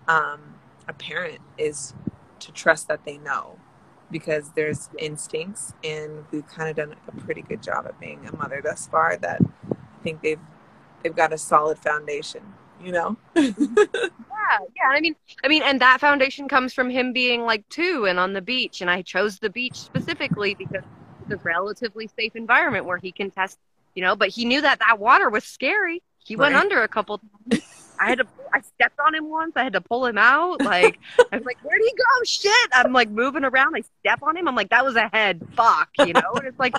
um, 0.08 0.54
a 0.88 0.92
parent 0.92 1.40
is 1.58 1.94
to 2.40 2.52
trust 2.52 2.88
that 2.88 3.04
they 3.04 3.18
know 3.18 3.58
because 4.10 4.50
there's 4.52 4.88
instincts 4.98 5.74
and 5.82 6.24
we've 6.30 6.46
kind 6.46 6.70
of 6.70 6.76
done 6.76 6.94
a 7.08 7.12
pretty 7.22 7.42
good 7.42 7.62
job 7.62 7.86
at 7.86 7.98
being 7.98 8.26
a 8.26 8.36
mother 8.36 8.60
thus 8.62 8.86
far 8.86 9.16
that 9.16 9.40
I 9.72 10.02
think 10.02 10.22
they've 10.22 10.40
they've 11.02 11.14
got 11.16 11.32
a 11.32 11.38
solid 11.38 11.78
foundation, 11.78 12.42
you 12.82 12.92
know? 12.92 13.16
Yeah, 14.30 14.66
yeah. 14.76 14.88
I 14.96 15.00
mean, 15.00 15.14
I 15.44 15.48
mean, 15.48 15.62
and 15.62 15.80
that 15.80 16.00
foundation 16.00 16.48
comes 16.48 16.72
from 16.72 16.90
him 16.90 17.12
being 17.12 17.42
like 17.42 17.68
two 17.68 18.06
and 18.08 18.18
on 18.18 18.32
the 18.32 18.42
beach, 18.42 18.80
and 18.80 18.90
I 18.90 19.02
chose 19.02 19.38
the 19.38 19.50
beach 19.50 19.76
specifically 19.76 20.54
because 20.54 20.82
it's 21.20 21.30
a 21.30 21.36
relatively 21.42 22.08
safe 22.18 22.36
environment 22.36 22.84
where 22.86 22.98
he 22.98 23.12
can 23.12 23.30
test, 23.30 23.58
you 23.94 24.02
know. 24.02 24.16
But 24.16 24.30
he 24.30 24.44
knew 24.44 24.60
that 24.60 24.80
that 24.80 24.98
water 24.98 25.30
was 25.30 25.44
scary. 25.44 26.02
He 26.26 26.34
went 26.34 26.56
under 26.56 26.82
a 26.82 26.88
couple 26.88 27.18
times. 27.50 27.62
I 28.00 28.08
had 28.10 28.18
to, 28.18 28.26
I 28.52 28.60
stepped 28.60 28.98
on 29.00 29.14
him 29.14 29.30
once. 29.30 29.52
I 29.56 29.62
had 29.64 29.72
to 29.74 29.80
pull 29.80 30.04
him 30.04 30.18
out. 30.18 30.60
Like, 30.60 30.98
I 31.32 31.36
was 31.36 31.46
like, 31.46 31.56
"Where'd 31.62 31.80
he 31.80 31.92
go? 31.96 32.24
Shit!" 32.24 32.68
I'm 32.72 32.92
like 32.92 33.08
moving 33.08 33.44
around. 33.44 33.74
I 33.76 33.82
step 34.00 34.22
on 34.22 34.36
him. 34.36 34.48
I'm 34.48 34.54
like, 34.56 34.70
"That 34.70 34.84
was 34.84 34.96
a 34.96 35.08
head. 35.08 35.40
Fuck," 35.54 35.88
you 36.00 36.12
know. 36.12 36.32
And 36.34 36.46
it's 36.46 36.58
like, 36.58 36.74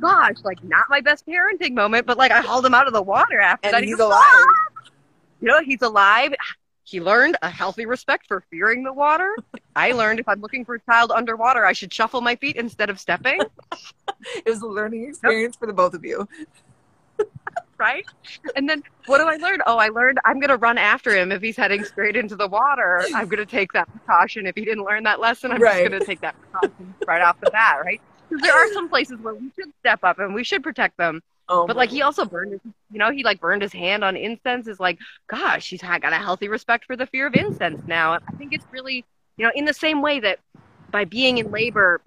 gosh, 0.00 0.36
like 0.44 0.62
not 0.62 0.84
my 0.90 1.00
best 1.00 1.26
parenting 1.26 1.72
moment, 1.72 2.06
but 2.06 2.18
like 2.18 2.30
I 2.30 2.40
hauled 2.40 2.64
him 2.66 2.74
out 2.74 2.86
of 2.86 2.92
the 2.92 3.02
water 3.02 3.40
after 3.40 3.66
And 3.68 3.74
that. 3.74 3.84
he's 3.84 3.96
goes, 3.96 4.12
ah! 4.14 4.44
alive. 4.44 4.92
you 5.40 5.48
know, 5.48 5.60
he's 5.62 5.82
alive. 5.82 6.34
He 6.84 7.00
learned 7.00 7.36
a 7.42 7.48
healthy 7.50 7.86
respect 7.86 8.26
for 8.28 8.42
fearing 8.50 8.82
the 8.84 8.92
water. 8.92 9.34
I 9.74 9.92
learned 9.92 10.20
if 10.20 10.28
I'm 10.28 10.40
looking 10.40 10.64
for 10.64 10.74
a 10.74 10.80
child 10.80 11.10
underwater, 11.10 11.64
I 11.64 11.72
should 11.72 11.92
shuffle 11.92 12.20
my 12.20 12.36
feet 12.36 12.56
instead 12.56 12.90
of 12.90 13.00
stepping, 13.00 13.40
It 14.34 14.44
was 14.46 14.60
a 14.62 14.66
learning 14.66 15.08
experience 15.08 15.56
for 15.56 15.66
the 15.66 15.72
both 15.72 15.94
of 15.94 16.04
you. 16.04 16.28
right? 17.80 18.04
And 18.56 18.68
then 18.68 18.82
what 19.06 19.18
do 19.18 19.26
I 19.26 19.36
learn? 19.36 19.60
Oh, 19.66 19.78
I 19.78 19.88
learned 19.88 20.18
I'm 20.24 20.40
going 20.40 20.50
to 20.50 20.56
run 20.56 20.78
after 20.78 21.14
him 21.16 21.32
if 21.32 21.42
he's 21.42 21.56
heading 21.56 21.84
straight 21.84 22.16
into 22.16 22.36
the 22.36 22.48
water. 22.48 23.08
I'm 23.14 23.28
going 23.28 23.38
to 23.38 23.46
take 23.46 23.72
that 23.72 23.88
precaution. 23.92 24.46
If 24.46 24.56
he 24.56 24.64
didn't 24.64 24.84
learn 24.84 25.04
that 25.04 25.20
lesson, 25.20 25.52
I'm 25.52 25.60
Right. 25.60 25.72
just 25.72 25.82
going 25.82 25.92
to 25.92 26.02
take 26.02 26.20
that 26.22 26.36
precaution 26.40 26.96
right 27.08 27.22
off 27.22 27.38
the 27.40 27.48
bat, 27.48 27.76
right? 27.84 28.00
Because 28.28 28.42
there 28.42 28.54
are 28.54 28.68
some 28.68 28.88
places 28.88 29.18
where 29.20 29.34
we 29.34 29.50
should 29.58 29.72
step 29.80 30.00
up 30.04 30.18
and 30.20 30.34
we 30.34 30.44
should 30.44 30.62
protect 30.62 30.96
them. 30.98 31.20
Oh, 31.48 31.66
But 31.66 31.76
like 31.76 31.90
he 31.90 32.02
also 32.02 32.24
burned 32.24 32.52
his, 32.52 32.60
you 32.90 32.98
know, 32.98 33.10
he 33.10 33.24
like 33.24 33.40
burned 33.40 33.62
his 33.62 33.72
hand 33.72 34.04
on 34.04 34.16
incense. 34.16 34.68
Is 34.68 34.80
like, 34.80 34.98
gosh, 35.28 35.68
he's 35.70 35.82
got 35.82 36.04
a 36.04 36.16
healthy 36.16 36.48
respect 36.48 36.84
for 36.86 36.96
the 36.96 37.06
fear 37.06 37.26
of 37.26 37.34
incense 37.34 37.82
now. 37.86 38.12
And 38.14 38.22
I 38.28 38.32
think 38.38 38.52
it's 38.52 38.66
really, 38.72 39.04
you 39.36 39.44
know, 39.44 39.52
in 39.54 39.64
the 39.64 39.74
same 39.74 40.02
way 40.02 40.20
that 40.20 40.38
by 40.92 41.04
being 41.04 41.38
in 41.38 41.50
labor, 41.50 42.00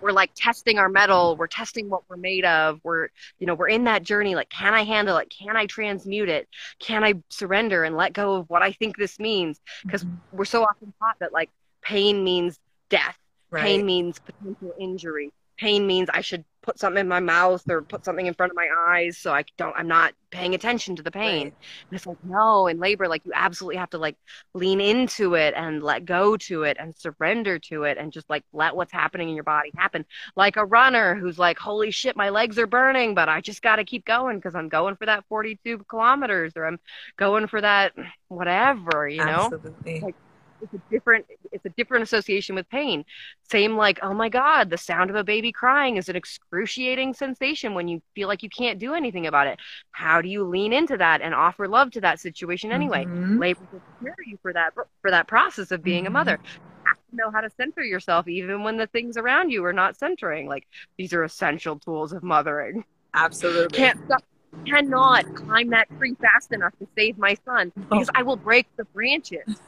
we're 0.00 0.12
like 0.12 0.30
testing 0.34 0.78
our 0.78 0.88
mettle, 0.88 1.36
we're 1.36 1.46
testing 1.46 1.88
what 1.88 2.02
we're 2.08 2.16
made 2.16 2.44
of. 2.44 2.80
We're, 2.84 3.08
you 3.38 3.46
know, 3.46 3.54
we're 3.54 3.68
in 3.68 3.84
that 3.84 4.02
journey. 4.02 4.34
Like, 4.34 4.48
can 4.50 4.74
I 4.74 4.82
handle 4.84 5.16
it? 5.18 5.30
Can 5.30 5.56
I 5.56 5.66
transmute 5.66 6.28
it? 6.28 6.48
Can 6.78 7.04
I 7.04 7.14
surrender 7.30 7.84
and 7.84 7.96
let 7.96 8.12
go 8.12 8.36
of 8.36 8.50
what 8.50 8.62
I 8.62 8.72
think 8.72 8.96
this 8.96 9.18
means? 9.18 9.60
Because 9.82 10.04
Mhm. 10.04 10.18
we're 10.32 10.44
so 10.44 10.62
often 10.62 10.92
taught 10.98 11.18
that 11.20 11.32
like 11.32 11.50
pain 11.82 12.24
means 12.24 12.58
death. 12.88 13.18
right. 13.50 13.62
Pain 13.62 13.86
means 13.86 14.18
potential 14.18 14.74
injury. 14.78 15.32
Pain 15.56 15.86
means 15.86 16.08
I 16.12 16.20
should 16.20 16.44
put 16.66 16.78
something 16.80 17.00
in 17.00 17.08
my 17.08 17.20
mouth 17.20 17.62
or 17.70 17.80
put 17.80 18.04
something 18.04 18.26
in 18.26 18.34
front 18.34 18.50
of 18.50 18.56
my 18.56 18.68
eyes 18.88 19.16
so 19.16 19.32
I 19.32 19.44
don't 19.56 19.74
I'm 19.76 19.86
not 19.86 20.12
paying 20.30 20.54
attention 20.54 20.96
to 20.96 21.02
the 21.02 21.12
pain. 21.12 21.44
Right. 21.44 21.54
And 21.90 21.96
it's 21.96 22.06
like 22.06 22.22
no, 22.24 22.66
in 22.66 22.78
labor 22.78 23.06
like 23.06 23.24
you 23.24 23.30
absolutely 23.34 23.76
have 23.76 23.90
to 23.90 23.98
like 23.98 24.16
lean 24.52 24.80
into 24.80 25.34
it 25.34 25.54
and 25.56 25.82
let 25.82 26.04
go 26.04 26.36
to 26.36 26.64
it 26.64 26.76
and 26.78 26.94
surrender 26.96 27.58
to 27.60 27.84
it 27.84 27.98
and 27.98 28.12
just 28.12 28.28
like 28.28 28.44
let 28.52 28.74
what's 28.74 28.92
happening 28.92 29.28
in 29.28 29.36
your 29.36 29.44
body 29.44 29.70
happen. 29.76 30.04
Like 30.34 30.56
a 30.56 30.64
runner 30.64 31.14
who's 31.14 31.38
like 31.38 31.58
holy 31.58 31.92
shit 31.92 32.16
my 32.16 32.30
legs 32.30 32.58
are 32.58 32.66
burning 32.66 33.14
but 33.14 33.28
I 33.28 33.40
just 33.40 33.62
got 33.62 33.76
to 33.76 33.84
keep 33.84 34.04
going 34.04 34.36
because 34.38 34.56
I'm 34.56 34.68
going 34.68 34.96
for 34.96 35.06
that 35.06 35.24
42 35.28 35.78
kilometers 35.88 36.52
or 36.56 36.66
I'm 36.66 36.80
going 37.16 37.46
for 37.46 37.60
that 37.60 37.92
whatever, 38.28 39.08
you 39.08 39.24
know? 39.24 39.50
Absolutely. 39.52 40.00
Like, 40.00 40.16
it's 40.60 40.74
a 40.74 40.80
different 40.90 41.26
it's 41.52 41.64
a 41.64 41.70
different 41.70 42.02
association 42.02 42.54
with 42.54 42.68
pain 42.68 43.04
same 43.50 43.76
like 43.76 43.98
oh 44.02 44.14
my 44.14 44.28
god 44.28 44.70
the 44.70 44.76
sound 44.76 45.10
of 45.10 45.16
a 45.16 45.24
baby 45.24 45.52
crying 45.52 45.96
is 45.96 46.08
an 46.08 46.16
excruciating 46.16 47.12
sensation 47.14 47.74
when 47.74 47.88
you 47.88 48.00
feel 48.14 48.28
like 48.28 48.42
you 48.42 48.48
can't 48.48 48.78
do 48.78 48.94
anything 48.94 49.26
about 49.26 49.46
it 49.46 49.58
how 49.90 50.20
do 50.20 50.28
you 50.28 50.44
lean 50.44 50.72
into 50.72 50.96
that 50.96 51.20
and 51.20 51.34
offer 51.34 51.68
love 51.68 51.90
to 51.90 52.00
that 52.00 52.20
situation 52.20 52.72
anyway 52.72 53.06
Mhm. 53.06 53.38
labor 53.38 53.60
will 53.70 53.82
prepare 53.98 54.14
you 54.26 54.38
for 54.42 54.52
that 54.52 54.72
for 55.02 55.10
that 55.10 55.26
process 55.28 55.70
of 55.70 55.82
being 55.82 56.04
Mhm. 56.04 56.08
a 56.08 56.10
mother 56.10 56.38
you 56.44 56.60
have 56.86 56.96
to 57.10 57.16
know 57.16 57.30
how 57.30 57.40
to 57.40 57.50
center 57.50 57.82
yourself 57.82 58.28
even 58.28 58.62
when 58.62 58.76
the 58.76 58.86
things 58.88 59.16
around 59.16 59.50
you 59.50 59.64
are 59.64 59.72
not 59.72 59.96
centering 59.96 60.46
like 60.48 60.66
these 60.98 61.12
are 61.12 61.24
essential 61.24 61.78
tools 61.78 62.12
of 62.12 62.22
mothering 62.22 62.84
Absolutely. 63.14 63.78
can't 63.78 63.98
stop 64.04 64.22
cannot 64.66 65.24
climb 65.34 65.70
that 65.70 65.88
tree 65.98 66.16
fast 66.20 66.52
enough 66.52 66.72
to 66.78 66.86
save 66.96 67.16
my 67.18 67.34
son 67.44 67.72
because 67.90 68.10
I 68.14 68.22
will 68.22 68.36
break 68.36 68.66
the 68.76 68.84
branches. 68.86 69.60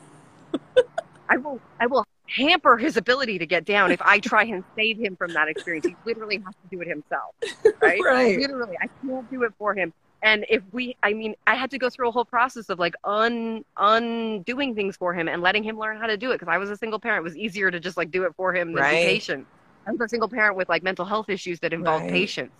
I 1.28 1.36
will 1.36 1.60
I 1.80 1.86
will 1.86 2.04
hamper 2.36 2.76
his 2.76 2.96
ability 2.96 3.38
to 3.38 3.46
get 3.46 3.64
down 3.64 3.90
if 3.90 4.00
I 4.02 4.18
try 4.18 4.44
and 4.44 4.64
save 4.76 4.98
him 4.98 5.16
from 5.16 5.32
that 5.34 5.48
experience. 5.48 5.86
He 5.86 5.96
literally 6.04 6.36
has 6.44 6.54
to 6.62 6.68
do 6.76 6.80
it 6.82 6.88
himself. 6.88 7.34
Right? 7.80 8.02
Right. 8.04 8.38
Literally, 8.38 8.76
I 8.82 8.88
can't 9.06 9.30
do 9.30 9.44
it 9.44 9.52
for 9.56 9.72
him. 9.74 9.92
And 10.22 10.44
if 10.50 10.62
we 10.72 10.96
I 11.02 11.12
mean, 11.12 11.34
I 11.46 11.54
had 11.54 11.70
to 11.70 11.78
go 11.78 11.88
through 11.90 12.08
a 12.08 12.12
whole 12.12 12.24
process 12.24 12.68
of 12.70 12.78
like 12.78 12.94
un 13.04 13.64
undoing 13.76 14.74
things 14.74 14.96
for 14.96 15.14
him 15.14 15.28
and 15.28 15.42
letting 15.42 15.62
him 15.62 15.78
learn 15.78 15.96
how 15.98 16.06
to 16.08 16.16
do 16.16 16.32
it 16.32 16.34
because 16.40 16.48
I 16.52 16.58
was 16.58 16.70
a 16.70 16.76
single 16.76 16.98
parent. 16.98 17.20
It 17.20 17.24
was 17.24 17.36
easier 17.36 17.70
to 17.70 17.78
just 17.78 17.96
like 17.96 18.10
do 18.10 18.24
it 18.24 18.32
for 18.36 18.52
him 18.54 18.72
than 18.72 18.82
Right. 18.82 19.04
be 19.04 19.12
patient. 19.14 19.46
I 19.86 19.92
was 19.92 20.00
a 20.00 20.08
single 20.08 20.28
parent 20.28 20.56
with 20.56 20.68
like 20.68 20.82
mental 20.82 21.04
health 21.04 21.28
issues 21.28 21.60
that 21.60 21.72
involve 21.72 22.02
Right. 22.02 22.10
patience. 22.10 22.52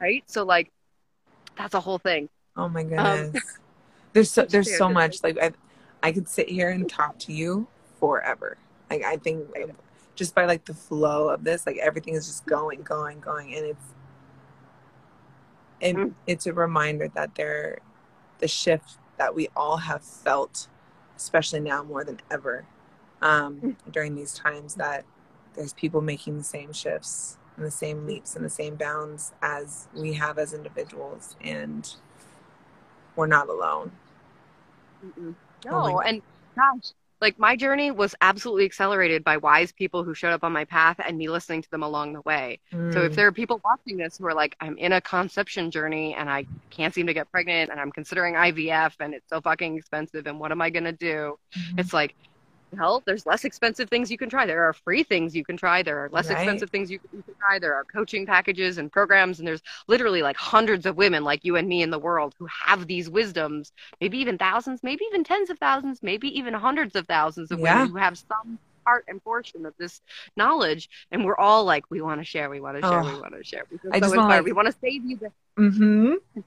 Right? 0.00 0.24
So 0.26 0.44
like 0.44 0.70
that's 1.56 1.74
a 1.74 1.80
whole 1.80 1.98
thing. 1.98 2.28
Oh 2.56 2.68
my 2.68 2.82
Um, 2.82 2.96
goodness. 3.32 3.58
there's 4.14 4.30
so 4.30 4.42
there's 4.48 4.74
so 4.74 4.88
much 4.88 5.22
like 5.22 5.38
I 5.38 5.52
I 6.02 6.12
could 6.12 6.28
sit 6.28 6.48
here 6.48 6.70
and 6.70 6.88
talk 6.88 7.18
to 7.20 7.32
you 7.32 7.66
forever. 8.00 8.56
Like 8.90 9.04
I 9.04 9.16
think 9.16 9.48
like, 9.54 9.74
just 10.14 10.34
by 10.34 10.44
like 10.44 10.64
the 10.64 10.74
flow 10.74 11.28
of 11.28 11.44
this, 11.44 11.66
like 11.66 11.78
everything 11.78 12.14
is 12.14 12.26
just 12.26 12.44
going, 12.46 12.82
going, 12.82 13.20
going, 13.20 13.54
and 13.54 13.66
it's 13.66 13.84
and 15.80 15.98
Mm. 15.98 16.14
it's 16.26 16.46
a 16.46 16.52
reminder 16.52 17.08
that 17.14 17.34
there 17.34 17.78
the 18.38 18.48
shift 18.48 18.98
that 19.18 19.34
we 19.34 19.48
all 19.54 19.76
have 19.76 20.02
felt, 20.02 20.68
especially 21.16 21.60
now 21.60 21.82
more 21.82 22.04
than 22.04 22.20
ever, 22.30 22.64
um, 23.20 23.60
Mm. 23.62 23.92
during 23.92 24.14
these 24.16 24.34
times 24.34 24.74
that 24.76 25.04
there's 25.54 25.72
people 25.72 26.00
making 26.00 26.38
the 26.38 26.44
same 26.44 26.72
shifts 26.72 27.38
and 27.56 27.64
the 27.64 27.70
same 27.70 28.06
leaps 28.06 28.34
and 28.34 28.44
the 28.44 28.50
same 28.50 28.74
bounds 28.74 29.32
as 29.42 29.86
we 29.94 30.14
have 30.14 30.38
as 30.38 30.52
individuals 30.54 31.36
and 31.40 31.94
we're 33.14 33.26
not 33.26 33.48
alone. 33.48 33.92
Mm-mm. 35.04 35.34
No, 35.64 36.00
and 36.00 36.22
gosh, 36.56 36.92
like 37.20 37.38
my 37.38 37.56
journey 37.56 37.90
was 37.90 38.14
absolutely 38.20 38.64
accelerated 38.64 39.22
by 39.24 39.36
wise 39.36 39.72
people 39.72 40.04
who 40.04 40.14
showed 40.14 40.32
up 40.32 40.44
on 40.44 40.52
my 40.52 40.64
path 40.64 40.96
and 41.04 41.16
me 41.16 41.28
listening 41.28 41.62
to 41.62 41.70
them 41.70 41.82
along 41.82 42.12
the 42.12 42.22
way. 42.22 42.60
So 42.90 43.04
if 43.04 43.12
Mm. 43.12 43.16
there 43.16 43.26
are 43.28 43.32
people 43.32 43.60
watching 43.64 43.96
this 43.96 44.18
who 44.18 44.26
are 44.26 44.34
like, 44.34 44.56
I'm 44.60 44.76
in 44.78 44.92
a 44.92 45.00
conception 45.00 45.70
journey 45.70 46.14
and 46.14 46.28
I 46.28 46.46
can't 46.70 46.92
seem 46.94 47.06
to 47.06 47.14
get 47.14 47.30
pregnant 47.30 47.70
and 47.70 47.80
I'm 47.80 47.92
considering 47.92 48.34
IVF 48.34 48.94
and 49.00 49.14
it's 49.14 49.28
so 49.28 49.40
fucking 49.40 49.76
expensive 49.78 50.26
and 50.26 50.40
what 50.40 50.52
am 50.52 50.60
I 50.60 50.70
gonna 50.70 50.92
do? 50.92 51.38
Mhm. 51.56 51.78
It's 51.78 51.92
like, 51.92 52.16
well, 52.72 53.02
there's 53.04 53.26
less 53.26 53.44
expensive 53.44 53.88
things 53.90 54.10
you 54.10 54.16
can 54.18 54.30
try. 54.30 54.46
There 54.46 54.64
are 54.64 54.72
free 54.72 55.02
things 55.02 55.36
you 55.36 55.44
can 55.44 55.56
try. 55.56 55.82
There 55.82 55.98
are 55.98 56.08
less 56.10 56.28
Right. 56.28 56.38
expensive 56.38 56.70
things 56.70 56.90
you, 56.90 56.98
you 57.12 57.22
can 57.22 57.34
try. 57.34 57.58
There 57.58 57.74
are 57.74 57.84
coaching 57.84 58.24
packages 58.26 58.78
and 58.78 58.90
programs, 58.90 59.38
and 59.38 59.46
there's 59.46 59.62
literally 59.88 60.22
like 60.22 60.36
hundreds 60.36 60.86
of 60.86 60.96
women 60.96 61.24
like 61.24 61.44
you 61.44 61.56
and 61.56 61.68
me 61.68 61.82
in 61.82 61.90
the 61.90 61.98
world 61.98 62.34
who 62.38 62.46
have 62.46 62.86
these 62.86 63.10
wisdoms, 63.10 63.72
maybe 64.00 64.18
even 64.18 64.38
thousands, 64.38 64.82
maybe 64.82 65.04
even 65.04 65.22
tens 65.24 65.50
of 65.50 65.58
thousands, 65.58 66.02
maybe 66.02 66.28
even 66.38 66.54
hundreds 66.54 66.96
of 66.96 67.06
thousands 67.06 67.50
of 67.50 67.60
Yeah. 67.60 67.74
women 67.74 67.90
who 67.90 67.96
have 67.98 68.16
some 68.18 68.58
part 68.84 69.04
and 69.06 69.22
portion 69.22 69.64
of 69.66 69.74
this 69.78 70.00
knowledge. 70.36 70.88
And 71.12 71.24
we're 71.24 71.36
all 71.36 71.64
like, 71.64 71.90
we 71.90 72.00
want 72.00 72.20
to 72.20 72.24
share, 72.24 72.50
we 72.50 72.60
want 72.60 72.76
to 72.76 72.82
share, 72.82 73.02
we 73.02 73.10
Oh. 73.10 73.20
want 73.20 73.34
to 73.34 73.44
share. 73.44 73.64
We 73.70 73.78
I 73.92 73.98
so 73.98 74.06
just 74.06 74.16
wanna, 74.16 74.28
like- 74.36 74.44
we 74.44 74.52
want 74.52 74.66
to 74.66 74.76
save 74.80 75.04
you 75.04 75.16
the 75.18 75.32
mm-hmm. 75.58 76.14
we 76.34 76.42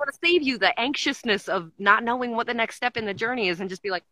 want 0.00 0.12
to 0.12 0.18
save 0.22 0.42
you 0.42 0.58
the 0.58 0.78
anxiousness 0.80 1.48
of 1.48 1.70
not 1.78 2.02
knowing 2.04 2.32
what 2.32 2.46
the 2.46 2.54
next 2.54 2.76
step 2.76 2.96
in 2.96 3.06
the 3.06 3.14
journey 3.14 3.48
is 3.48 3.60
and 3.60 3.68
just 3.70 3.82
be 3.82 3.90
like 3.90 4.02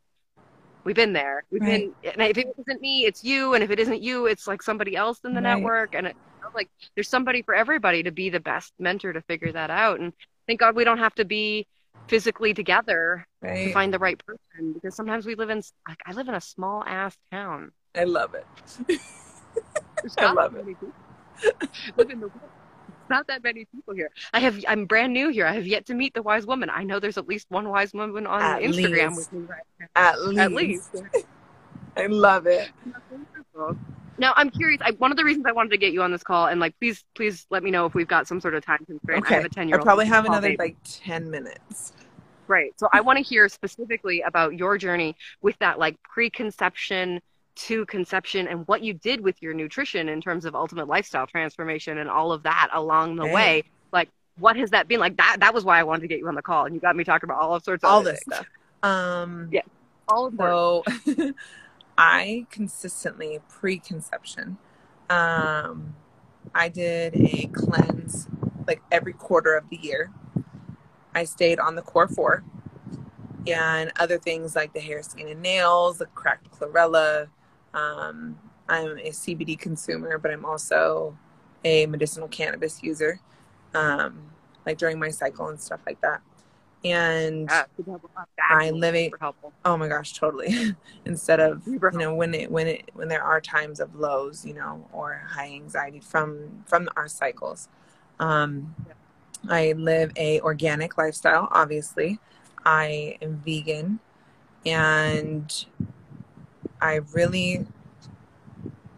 We've 0.85 0.95
been 0.97 1.13
there. 1.15 1.45
We've 1.51 1.63
Right. 1.63 1.91
been, 2.03 2.13
and 2.13 2.23
if 2.31 2.37
it 2.39 2.47
isn't 2.59 2.81
me, 2.83 3.07
it's 3.07 3.25
you, 3.25 3.55
and 3.55 3.65
if 3.65 3.71
it 3.71 3.79
isn't 3.81 4.03
you, 4.03 4.27
it's 4.27 4.47
like 4.47 4.63
somebody 4.63 4.97
else 4.97 5.21
in 5.25 5.35
the 5.35 5.41
Right. 5.41 5.57
network, 5.57 5.95
and 5.95 6.07
it, 6.09 6.17
like 6.55 6.69
there's 6.95 7.09
somebody 7.09 7.43
for 7.43 7.55
everybody 7.55 8.03
to 8.03 8.11
be 8.11 8.29
the 8.31 8.41
best 8.41 8.73
mentor 8.79 9.13
to 9.13 9.23
figure 9.23 9.51
that 9.53 9.71
out. 9.71 9.99
And 10.01 10.13
thank 10.47 10.61
God 10.61 10.77
we 10.77 10.85
don't 10.85 10.99
have 10.99 11.15
to 11.17 11.25
be 11.25 11.67
physically 12.09 12.53
together 12.53 13.27
to 13.43 13.73
find 13.73 13.93
the 13.95 13.99
right 13.99 14.23
person 14.27 14.75
because 14.75 14.95
sometimes 14.95 15.25
we 15.25 15.35
live 15.37 15.49
in 15.51 15.63
like 15.89 15.99
I 16.05 16.13
live 16.13 16.29
in 16.29 16.35
a 16.35 16.41
small 16.41 16.85
ass 16.85 17.17
town. 17.33 17.73
I 17.97 18.05
love 18.05 18.35
it. 18.35 18.47
I 20.19 20.33
love 20.33 20.55
it. 20.55 20.67
live 21.97 22.11
in 22.11 22.21
the 22.21 22.29
woods. 22.29 22.45
It's 23.05 23.11
not 23.11 23.27
that 23.27 23.43
many 23.43 23.67
people 23.67 23.93
here. 23.93 24.11
I 24.33 24.41
have 24.41 24.65
I'm 24.67 24.87
brand 24.87 25.13
new 25.13 25.29
here. 25.29 25.47
I 25.47 25.53
have 25.53 25.67
yet 25.67 25.85
to 25.87 25.95
meet 25.95 26.15
the 26.15 26.23
wise 26.23 26.47
woman. 26.47 26.71
I 26.71 26.85
know 26.85 26.99
there's 26.99 27.19
at 27.19 27.29
least 27.29 27.47
one 27.51 27.69
wise 27.69 27.93
woman 27.93 28.27
on 28.27 28.41
At 28.41 28.63
Instagram 28.63 29.09
least. 29.09 29.31
with 29.31 29.33
me 29.33 29.47
right 29.47 29.63
now. 29.79 29.87
At 29.95 30.21
least. 30.23 30.41
At 30.41 30.53
least. 30.53 31.27
I 31.99 32.07
love 32.07 32.47
it. 32.47 32.71
Now 34.17 34.33
I'm 34.37 34.49
curious. 34.49 34.81
I, 34.83 34.93
one 34.93 35.11
of 35.11 35.19
the 35.19 35.25
reasons 35.25 35.45
I 35.47 35.53
wanted 35.53 35.69
to 35.73 35.77
get 35.77 35.93
you 35.93 36.01
on 36.01 36.13
this 36.13 36.23
call, 36.23 36.47
and 36.47 36.61
like, 36.61 36.75
please, 36.81 37.05
please 37.15 37.47
let 37.51 37.63
me 37.63 37.71
know 37.71 37.85
if 37.85 37.95
we've 37.95 38.09
got 38.09 38.27
some 38.27 38.41
sort 38.41 38.55
of 38.55 38.65
time 38.65 38.83
constraint. 38.87 39.23
I 39.23 39.27
Okay. 39.27 39.35
have 39.35 39.45
a 39.45 39.49
ten 39.51 39.69
year 39.69 39.79
I 39.79 39.83
probably 39.83 40.07
have 40.07 40.25
another 40.25 40.57
like 40.59 40.77
10 40.85 41.31
minutes. 41.31 41.93
Right. 42.49 42.73
So 42.79 42.89
I 42.91 43.03
want 43.03 43.19
to 43.19 43.23
hear 43.23 43.51
specifically 43.51 44.23
about 44.23 44.55
your 44.55 44.79
journey 44.79 45.15
with 45.43 45.59
that 45.59 45.79
like 45.79 45.97
preconception 46.03 47.21
to 47.57 47.87
conception 47.87 48.49
and 48.49 48.67
what 48.67 48.83
you 48.83 48.95
did 48.95 49.21
with 49.21 49.41
your 49.41 49.55
nutrition 49.55 50.09
in 50.09 50.21
terms 50.21 50.45
of 50.45 50.55
ultimate 50.55 50.89
lifestyle 50.89 51.27
transformation 51.27 51.99
and 51.99 52.11
all 52.11 52.33
of 52.33 52.43
that 52.43 52.69
along 52.73 53.17
the 53.17 53.27
way. 53.27 53.65
Like 53.93 54.09
what 54.39 54.57
has 54.57 54.71
that 54.71 54.89
been 54.89 55.01
like 55.01 55.17
that 55.17 55.37
that 55.41 55.55
was 55.55 55.65
why 55.65 55.79
I 55.79 55.85
wanted 55.85 56.03
to 56.03 56.09
get 56.09 56.19
you 56.19 56.29
on 56.29 56.35
the 56.35 56.43
call 56.43 56.67
and 56.67 56.75
you 56.75 56.81
got 56.81 56.97
me 56.97 57.05
talking 57.05 57.29
about 57.29 57.41
all 57.41 57.61
sorts 57.61 57.85
of 57.85 57.91
All 57.91 58.03
this 58.03 58.21
stuff. 58.21 58.47
Um, 58.83 59.49
Yeah. 59.53 59.63
All 60.09 60.27
of. 60.27 60.35
So 60.37 60.85
I 61.99 62.47
consistently 62.51 63.39
preconception. 63.49 64.59
Um, 65.09 65.95
I 66.55 66.69
did 66.69 67.15
a 67.17 67.47
cleanse 67.53 68.29
like 68.67 68.83
every 68.91 69.13
quarter 69.13 69.55
of 69.55 69.69
the 69.71 69.77
year. 69.77 70.11
I 71.15 71.25
stayed 71.25 71.61
on 71.61 71.77
the 71.77 71.83
core 71.83 72.09
four 72.09 72.43
and 73.47 73.93
other 73.99 74.19
things 74.19 74.57
like 74.57 74.73
the 74.73 74.81
hair, 74.81 75.03
skin, 75.03 75.29
and 75.29 75.43
nails, 75.43 75.99
the 75.99 76.07
cracked 76.07 76.51
chlorella. 76.51 77.29
Um, 77.75 78.39
I'm 78.69 78.99
a 78.99 79.11
CBD 79.11 79.59
consumer, 79.59 80.19
but 80.19 80.31
I'm 80.31 80.45
also 80.45 81.17
a 81.65 81.87
medicinal 81.87 82.29
cannabis 82.29 82.83
user, 82.83 83.21
um, 83.75 84.23
like 84.65 84.79
during 84.79 84.99
my 84.99 85.11
cycle 85.11 85.49
and 85.49 85.61
stuff 85.61 85.81
like 85.87 86.01
that. 86.01 86.23
And 86.85 87.49
Yeah, 87.51 87.65
super 87.77 87.91
helpful. 87.91 88.11
I 88.51 88.71
live 88.71 88.95
a- 88.95 89.11
Oh 89.65 89.77
my 89.77 89.89
gosh, 89.89 90.13
totally. 90.13 90.75
Instead 91.05 91.41
of 91.41 91.67
you 91.67 91.81
know 91.93 92.15
when 92.15 92.35
it 92.35 92.51
when 92.51 92.67
it 92.69 92.91
when 92.95 93.09
there 93.09 93.23
are 93.23 93.41
times 93.41 93.81
of 93.81 93.95
lows, 93.95 94.45
you 94.45 94.55
know, 94.55 94.87
or 94.93 95.23
high 95.27 95.53
anxiety 95.55 96.01
from 96.01 96.65
from 96.67 96.89
our 96.97 97.09
cycles. 97.09 97.69
Um, 98.21 98.75
I 99.49 99.73
live 99.73 100.13
a 100.17 100.41
organic 100.41 100.97
lifestyle. 100.99 101.49
Obviously, 101.51 102.19
I 102.65 103.17
am 103.23 103.43
vegan, 103.45 104.01
and 104.67 105.67
I 106.81 107.01
really 107.13 107.67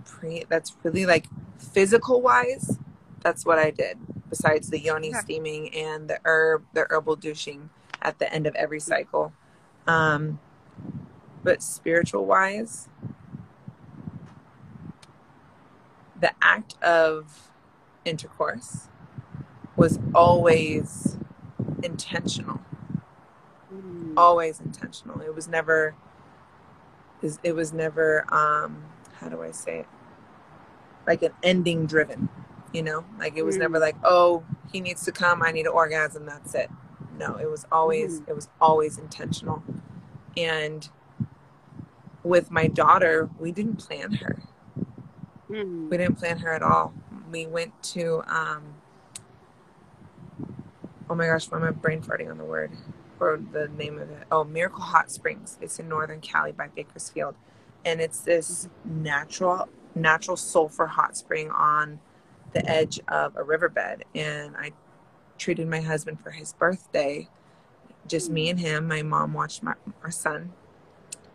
pre. 0.05 0.45
That's 0.49 0.77
really 0.83 1.07
like 1.07 1.27
physical 1.59 2.21
wise. 2.21 2.79
That's 3.23 3.45
what 3.45 3.59
I 3.59 3.71
did. 3.71 3.99
Besides 4.31 4.71
the 4.71 4.79
yoni 4.79 5.11
Okay. 5.11 5.19
steaming 5.19 5.75
and 5.75 6.09
the 6.09 6.19
herb, 6.25 6.65
the 6.73 6.87
herbal 6.91 7.17
douching 7.17 7.71
at 8.03 8.19
the 8.19 8.33
end 8.33 8.47
of 8.47 8.55
every 8.55 8.81
cycle. 8.81 9.33
Um, 9.87 10.41
but 11.43 11.63
spiritual 11.63 12.27
wise, 12.27 12.89
the 16.19 16.33
act 16.43 16.81
of 16.83 17.51
intercourse 18.05 18.89
was 19.77 19.99
always 20.15 21.17
intentional. 21.83 22.61
Mm. 23.73 24.15
Always 24.17 24.61
intentional. 24.61 25.21
It 25.21 25.35
was 25.35 25.49
never. 25.49 25.95
Is- 27.27 27.39
It 27.43 27.53
was 27.55 27.73
never. 27.73 28.25
Um, 28.33 28.83
how 29.21 29.29
do 29.29 29.43
I 29.43 29.51
say 29.51 29.81
it? 29.81 29.87
Like 31.07 31.23
an 31.23 31.33
ending 31.43 31.87
driven. 31.87 32.29
You 32.73 32.83
know, 32.83 33.05
like 33.19 33.37
it 33.37 33.45
was 33.45 33.57
Mm. 33.57 33.61
never 33.61 33.79
like, 33.79 33.97
oh, 34.05 34.45
he 34.71 34.81
needs 34.81 35.05
to 35.05 35.13
come. 35.13 35.43
I 35.43 35.51
need 35.53 35.67
an 35.67 35.73
orgasm. 35.73 36.27
That's 36.27 36.55
it. 36.55 36.71
No, 37.19 37.37
it 37.37 37.51
was 37.51 37.65
always. 37.73 38.21
It 38.27 38.35
was 38.35 38.49
always 38.61 38.99
intentional. 38.99 39.63
And 40.37 40.87
with 42.23 42.51
my 42.51 42.67
daughter, 42.67 43.31
we 43.39 43.53
didn't 43.53 43.77
plan 43.77 44.13
her. 44.15 44.37
Mm. 45.49 45.89
We 45.89 45.97
didn't 45.97 46.17
plan 46.19 46.39
her 46.39 46.53
at 46.53 46.63
all. 46.63 46.93
We 47.31 47.47
went 47.47 47.81
to 47.95 48.23
um 48.27 48.63
oh 51.09 51.15
my 51.15 51.27
gosh, 51.27 51.51
why 51.51 51.59
am 51.59 51.65
I 51.65 51.71
brain 51.71 52.03
farting 52.03 52.31
on 52.31 52.37
the 52.39 52.45
word 52.45 52.73
or 53.21 53.41
the 53.53 53.69
name 53.69 53.99
of 53.99 54.11
it? 54.11 54.27
Oh, 54.31 54.45
Miracle 54.45 54.81
Hot 54.81 55.11
Springs. 55.11 55.59
It's 55.61 55.79
in 55.79 55.89
Northern 55.89 56.21
Cali 56.21 56.53
by 56.53 56.69
Bakersfield. 56.69 57.35
And 57.85 58.01
it's 58.01 58.21
this 58.21 58.69
natural 58.85 59.69
natural 59.95 60.37
sulfur 60.37 60.87
hot 60.87 61.17
spring 61.17 61.51
on 61.51 61.99
the 62.53 62.69
edge 62.69 63.01
of 63.09 63.37
a 63.37 63.43
riverbed. 63.43 64.05
And 64.15 64.57
I 64.57 64.73
treated 65.39 65.69
my 65.69 65.81
husband 65.81 66.21
for 66.21 66.31
his 66.31 66.53
birthday. 66.53 67.29
Just 68.07 68.31
me 68.31 68.51
and 68.51 68.61
him. 68.61 68.89
My 68.89 69.03
mom 69.03 69.33
watched 69.33 69.63
my, 69.63 69.75
our 70.03 70.11
son. 70.11 70.53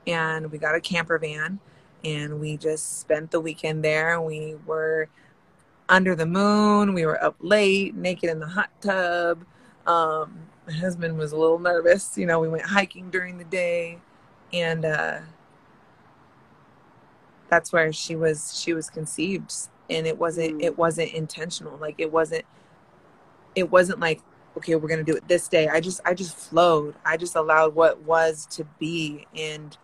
And 0.07 0.51
we 0.51 0.57
got 0.57 0.75
a 0.75 0.82
camper 0.82 1.17
van 1.17 1.59
and 2.03 2.39
we 2.39 2.57
just 2.57 2.99
spent 2.99 3.32
the 3.32 3.39
weekend 3.39 3.84
there. 3.84 4.19
We 4.21 4.55
were 4.65 5.09
under 5.89 6.15
the 6.15 6.25
moon. 6.25 6.93
We 6.93 7.05
were 7.05 7.23
up 7.23 7.36
late, 7.39 7.95
naked 7.95 8.29
in 8.29 8.39
the 8.39 8.47
hot 8.47 8.69
tub. 8.82 9.45
Um, 9.86 10.39
my 10.68 10.74
husband 10.74 11.18
was 11.18 11.32
a 11.32 11.38
little 11.38 11.59
nervous. 11.59 12.18
You 12.18 12.26
know, 12.26 12.39
we 12.39 12.47
went 12.47 12.64
hiking 12.64 13.09
during 13.09 13.38
the 13.38 13.43
day, 13.43 13.99
and 14.53 14.86
uh, 14.86 15.20
that's 17.49 17.74
where 17.74 17.91
she 17.91 18.16
was. 18.16 18.59
She 18.59 18.74
was 18.74 18.89
conceived, 18.89 19.53
and 19.89 20.05
it 20.05 20.18
wasn't. 20.18 20.59
Mm. 20.59 20.64
It 20.64 20.78
wasn't 20.78 21.14
intentional. 21.14 21.78
Like 21.78 21.95
it 21.97 22.12
wasn't. 22.12 22.45
It 23.55 23.72
wasn't 23.72 23.99
like 23.99 24.22
okay, 24.57 24.76
we're 24.76 24.89
gonna 24.89 25.03
do 25.03 25.16
it 25.16 25.28
this 25.28 25.47
day. 25.47 25.68
I 25.68 25.80
just. 25.80 26.01
I 26.05 26.14
just 26.14 26.36
flowed. 26.36 26.95
I 27.05 27.18
just 27.18 27.36
allowed 27.36 27.76
what 27.76 28.01
was 28.01 28.45
to 28.51 28.66
be, 28.80 29.26
and 29.36 29.78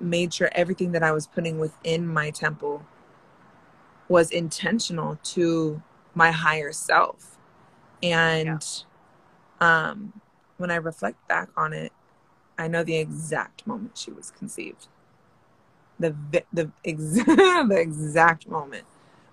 made 0.00 0.32
sure 0.32 0.50
everything 0.52 0.92
that 0.92 1.02
I 1.02 1.12
was 1.12 1.26
putting 1.26 1.58
within 1.58 2.06
my 2.06 2.30
temple 2.30 2.82
was 4.08 4.30
intentional 4.30 5.18
to 5.22 5.82
my 6.14 6.30
higher 6.30 6.72
self. 6.72 7.36
And 8.02 8.64
um, 9.60 10.12
when 10.56 10.70
I 10.70 10.76
reflect 10.76 11.26
back 11.28 11.48
on 11.56 11.72
it, 11.72 11.92
I 12.58 12.68
know 12.68 12.84
the 12.84 12.96
exact 12.96 13.66
moment 13.66 13.96
she 13.96 14.10
was 14.10 14.30
conceived. 14.30 14.88
The 15.98 16.14
the 16.52 16.70
ex- 16.84 17.14
the 17.24 17.76
exact 17.78 18.48
moment, 18.48 18.84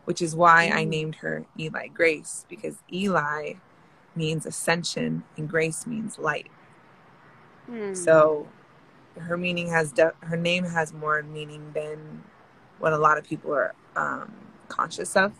which 0.06 0.22
is 0.22 0.35
why 0.35 0.69
I 0.69 0.84
Mm. 0.85 0.89
named 0.89 1.15
her 1.15 1.45
Eli 1.60 1.88
Grace 1.88 2.45
because 2.49 2.77
Eli 2.91 3.53
means 4.15 4.45
ascension 4.45 5.23
and 5.38 5.49
grace 5.49 5.85
means 5.88 6.18
light. 6.18 6.47
Mm. 7.69 7.95
So 7.95 8.47
her 9.19 9.38
meaning 9.38 9.68
has 9.69 9.91
de- 9.91 10.14
her 10.22 10.38
name 10.38 10.64
has 10.65 10.93
more 10.93 11.22
meaning 11.23 11.72
than 11.73 12.23
what 12.80 12.93
a 12.93 12.97
lot 12.97 13.18
of 13.18 13.23
people 13.23 13.53
are 13.53 13.73
um, 13.95 14.31
conscious 14.68 15.15
of. 15.15 15.34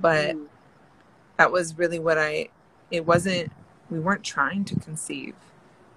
But 0.00 0.36
Mm. 0.36 0.46
that 1.38 1.50
was 1.52 1.76
really 1.78 1.98
what 1.98 2.18
I. 2.18 2.48
It 2.90 3.04
wasn't. 3.06 3.52
We 3.90 4.00
weren't 4.00 4.24
trying 4.24 4.64
to 4.66 4.80
conceive, 4.80 5.34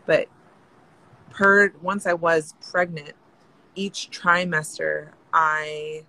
but 0.06 0.28
per 1.32 1.72
once 1.82 2.06
I 2.06 2.14
was 2.14 2.56
pregnant, 2.72 3.14
each 3.76 4.10
trimester 4.12 5.10
I 5.34 6.06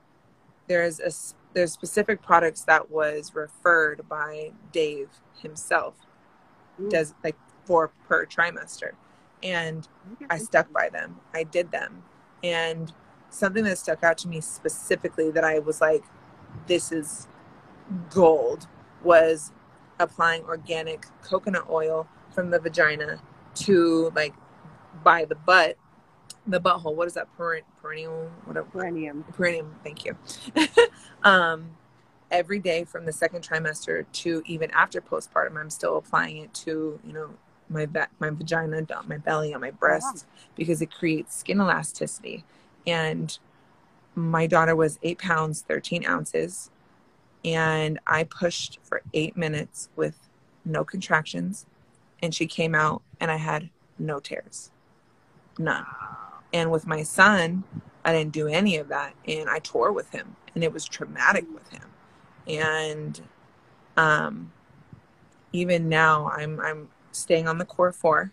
there's 0.69 1.01
a 1.01 1.11
there's 1.55 1.73
specific 1.73 2.23
products 2.23 2.63
that 2.63 2.91
was 2.91 3.35
referred 3.35 4.09
by 4.09 4.53
Dave 4.73 5.09
himself 5.43 5.95
Mm. 6.81 6.91
does 6.91 7.15
like 7.23 7.37
for 7.65 7.91
per 8.09 8.27
trimester, 8.27 8.93
and 9.43 9.87
I 10.31 10.39
stuck 10.39 10.73
by 10.73 10.89
them. 10.89 11.21
I 11.35 11.45
did 11.45 11.71
them. 11.71 12.03
And 12.43 12.93
something 13.31 13.65
that 13.65 13.79
stuck 13.79 14.03
out 14.03 14.19
to 14.19 14.29
me 14.29 14.41
specifically 14.41 15.31
that 15.31 15.45
I 15.45 15.59
was 15.59 15.81
like, 15.81 16.05
this 16.67 16.93
is 16.93 17.29
gold 18.11 18.67
was 19.03 19.53
applying 20.01 20.43
organic 20.45 21.07
coconut 21.23 21.67
oil 21.71 22.09
from 22.35 22.51
the 22.51 22.59
vagina 22.59 23.21
to 23.55 24.11
like 24.17 24.35
by 25.05 25.25
the 25.25 25.35
butt, 25.35 25.77
the 26.47 26.61
butthole. 26.61 26.95
What 26.95 27.07
is 27.07 27.15
that? 27.15 27.29
Peren- 27.39 27.63
perennial, 27.81 28.31
whatever. 28.45 28.67
Perennium. 28.71 29.25
Perineum, 29.37 29.75
thank 29.85 30.05
you. 30.05 30.17
um, 31.23 31.71
every 32.31 32.59
day 32.59 32.85
from 32.85 33.07
the 33.07 33.13
second 33.13 33.47
trimester 33.47 34.05
to 34.13 34.43
even 34.47 34.71
after 34.73 35.01
postpartum, 35.01 35.57
I'm 35.57 35.71
still 35.71 35.97
applying 35.97 36.39
it 36.39 36.55
to, 36.55 36.99
you 37.05 37.13
know, 37.13 37.31
my 37.69 37.87
va- 37.87 38.09
my 38.19 38.31
vagina, 38.31 38.83
down 38.83 39.07
my 39.09 39.19
belly, 39.19 39.55
on 39.55 39.61
my 39.61 39.71
breasts 39.71 40.27
because 40.57 40.83
it 40.83 40.91
creates 40.91 41.37
skin 41.37 41.61
elasticity. 41.61 42.45
And 42.87 43.39
my 44.15 44.47
daughter 44.47 44.75
was 44.75 44.99
eight 45.03 45.19
pounds, 45.19 45.63
13 45.63 46.05
ounces. 46.05 46.71
And 47.45 47.99
I 48.07 48.25
pushed 48.25 48.79
for 48.83 49.03
eight 49.15 49.37
minutes 49.37 49.89
with 49.97 50.29
no 50.65 50.85
contractions. 50.85 51.67
And 52.23 52.35
she 52.35 52.47
came 52.47 52.75
out 52.75 53.03
and 53.19 53.31
I 53.31 53.37
had 53.37 53.71
no 53.99 54.21
tears. 54.21 54.71
None. 55.59 55.87
And 56.53 56.71
with 56.71 56.87
my 56.87 57.03
son, 57.03 57.65
I 58.05 58.13
didn't 58.13 58.33
do 58.33 58.47
any 58.47 58.77
of 58.77 58.89
that. 58.89 59.15
And 59.27 59.49
I 59.49 59.59
tore 59.61 59.93
with 59.93 60.11
him. 60.11 60.37
And 60.55 60.65
it 60.65 60.73
was 60.73 60.85
traumatic 60.85 61.47
with 61.55 61.69
him. 61.71 61.89
And 62.47 63.21
um, 63.97 64.53
even 65.53 65.89
now, 65.89 66.29
I'm, 66.29 66.61
I'm 66.61 66.89
staying 67.13 67.49
on 67.49 67.59
the 67.59 67.65
core 67.65 67.93
four. 67.93 68.33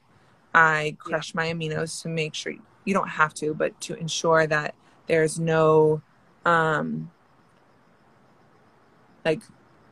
I 0.54 0.96
crush 1.00 1.36
my 1.36 1.48
aminos 1.48 2.02
to 2.02 2.10
make 2.10 2.34
sure 2.34 2.54
you 2.86 2.94
don't 2.94 3.10
have 3.10 3.34
to, 3.36 3.54
but 3.54 3.80
to 3.82 3.96
ensure 3.96 4.48
that 4.48 4.74
there's 5.08 5.40
no 5.40 6.02
um, 6.46 7.12
like 9.28 9.42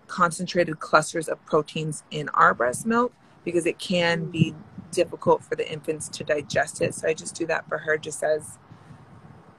concentrated 0.08 0.80
clusters 0.80 1.28
of 1.28 1.44
proteins 1.46 2.04
in 2.10 2.30
our 2.30 2.54
breast 2.54 2.86
milk 2.86 3.12
because 3.44 3.66
it 3.66 3.78
can 3.80 4.26
be 4.26 4.56
difficult 4.92 5.44
for 5.44 5.56
the 5.58 5.70
infants 5.70 6.08
to 6.08 6.24
digest 6.24 6.82
it. 6.82 6.96
So 6.96 7.10
I 7.10 7.14
just 7.14 7.36
do 7.36 7.46
that 7.48 7.68
for 7.68 7.80
her 7.80 7.98
just 7.98 8.24
as 8.24 8.58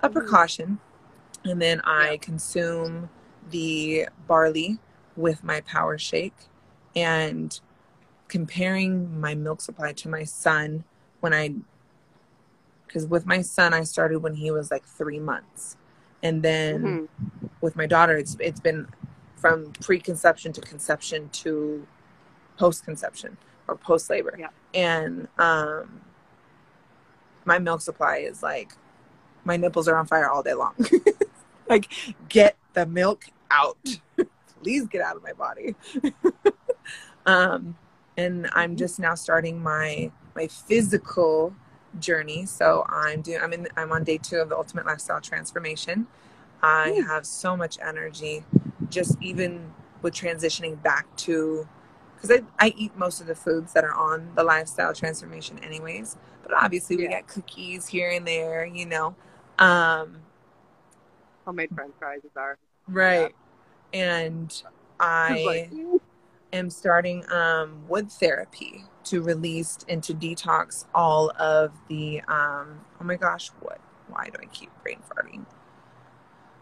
a 0.01 0.09
precaution. 0.09 0.79
And 1.45 1.61
then 1.61 1.83
I 1.85 2.17
consume 2.23 3.11
the 3.51 4.09
barley 4.27 4.79
with 5.15 5.45
my 5.45 5.61
power 5.61 5.99
shake 5.99 6.37
and 6.95 7.61
comparing 8.29 9.21
my 9.21 9.35
milk 9.35 9.61
supply 9.61 9.93
to 9.93 10.09
my 10.09 10.25
son 10.25 10.85
when 11.21 11.35
I 11.35 11.55
because 12.87 13.07
with 13.07 13.27
my 13.27 13.43
son 13.43 13.75
I 13.75 13.83
started 13.83 14.21
when 14.21 14.35
he 14.35 14.51
was 14.51 14.71
like 14.71 14.87
three 14.87 15.21
months. 15.21 15.77
And 16.23 16.43
then 16.43 16.83
Mhm. 16.83 17.09
with 17.61 17.77
my 17.77 17.87
daughter 17.87 18.17
it's 18.17 18.37
it's 18.41 18.61
been 18.61 18.87
from 19.37 19.73
preconception 19.81 20.53
to 20.53 20.61
conception 20.61 21.29
to 21.31 21.87
post 22.59 22.85
conception 22.85 23.37
or 23.69 23.77
post 23.77 24.11
labor. 24.11 24.35
Yeah. 24.39 24.49
And 24.75 25.29
um 25.39 26.01
my 27.45 27.59
milk 27.59 27.81
supply 27.81 28.19
is 28.19 28.43
like 28.43 28.73
my 29.45 29.57
nipples 29.57 29.87
are 29.87 29.97
on 29.97 30.07
fire 30.07 30.29
all 30.29 30.43
day 30.43 30.55
long. 30.55 30.75
like 31.69 31.93
get 32.29 32.57
the 32.73 32.87
milk 32.87 33.27
out. 33.51 33.79
Please 34.63 34.87
get 34.89 35.03
out 35.03 35.17
of 35.17 35.23
my 35.23 35.33
body. 35.33 35.77
um 37.27 37.77
and 38.17 38.49
I'm 38.55 38.77
just 38.77 38.99
now 38.99 39.15
starting 39.15 39.63
my 39.63 40.11
my 40.35 40.49
physical 40.49 41.55
journey. 42.01 42.47
So 42.47 42.85
I'm 42.89 43.21
doing 43.21 43.41
I'm 43.41 43.53
in 43.53 43.69
I'm 43.77 43.93
on 43.93 44.05
day 44.05 44.19
2 44.19 44.37
of 44.37 44.49
the 44.49 44.57
ultimate 44.57 44.87
lifestyle 44.87 45.21
transformation. 45.21 46.07
I 46.63 47.03
have 47.07 47.27
so 47.27 47.55
much 47.57 47.79
energy 47.81 48.43
just 48.91 49.17
even 49.21 49.73
with 50.03 50.15
transitioning 50.15 50.81
back 50.83 51.07
to 51.17 51.67
because 52.15 52.31
I, 52.31 52.67
I 52.67 52.75
eat 52.77 52.97
most 52.97 53.21
of 53.21 53.27
the 53.27 53.35
foods 53.35 53.73
that 53.75 53.85
are 53.85 53.95
on 53.95 54.31
the 54.35 54.45
lifestyle 54.45 54.95
transformation 54.95 55.59
anyways 55.61 56.17
but 56.43 56.53
obviously 56.55 56.97
we 56.97 57.05
Yeah. 57.05 57.11
get 57.11 57.29
cookies 57.29 57.87
here 57.89 58.11
and 58.11 58.27
there 58.27 58.65
you 58.67 58.87
know 58.87 59.15
um 59.59 60.19
Homemade 61.45 61.71
French 61.75 61.93
fries 61.99 62.21
are. 62.37 62.59
right 62.89 63.35
and 63.93 64.63
i 65.01 65.69
am 66.53 66.71
starting 66.71 67.25
um, 67.31 67.87
wood 67.89 68.11
therapy 68.11 68.85
to 69.05 69.21
release 69.23 69.79
and 69.89 70.03
to 70.03 70.15
detox 70.15 70.87
all 70.95 71.31
of 71.39 71.73
the 71.89 72.21
um, 72.29 72.81
oh 73.01 73.05
my 73.05 73.17
gosh 73.17 73.51
what 73.61 73.79
why 74.09 74.27
do 74.33 74.39
i 74.43 74.47
keep 74.47 74.71
brain 74.83 74.99
farting 75.11 75.45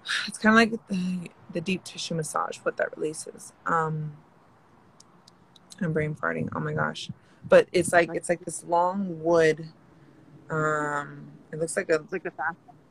it's 0.26 0.38
kind 0.38 0.54
of 0.54 0.72
like 0.72 0.88
the, 0.88 1.30
the 1.54 1.60
deep 1.60 1.82
tissue 1.84 2.14
massage 2.14 2.58
what 2.58 2.76
that 2.76 2.96
releases. 2.96 3.52
Um 3.66 4.12
i'm 5.80 5.92
brain 5.92 6.14
farting. 6.14 6.48
Oh 6.54 6.60
my 6.60 6.72
gosh. 6.74 7.10
But 7.48 7.68
it's 7.72 7.92
like 7.92 8.10
it's 8.14 8.28
like 8.28 8.44
this 8.44 8.64
long 8.64 9.22
wood 9.22 9.66
um 10.50 11.30
it 11.52 11.58
looks 11.58 11.76
like 11.76 11.88
a 11.88 11.94
it's 11.96 12.12
like 12.12 12.26
a 12.26 12.32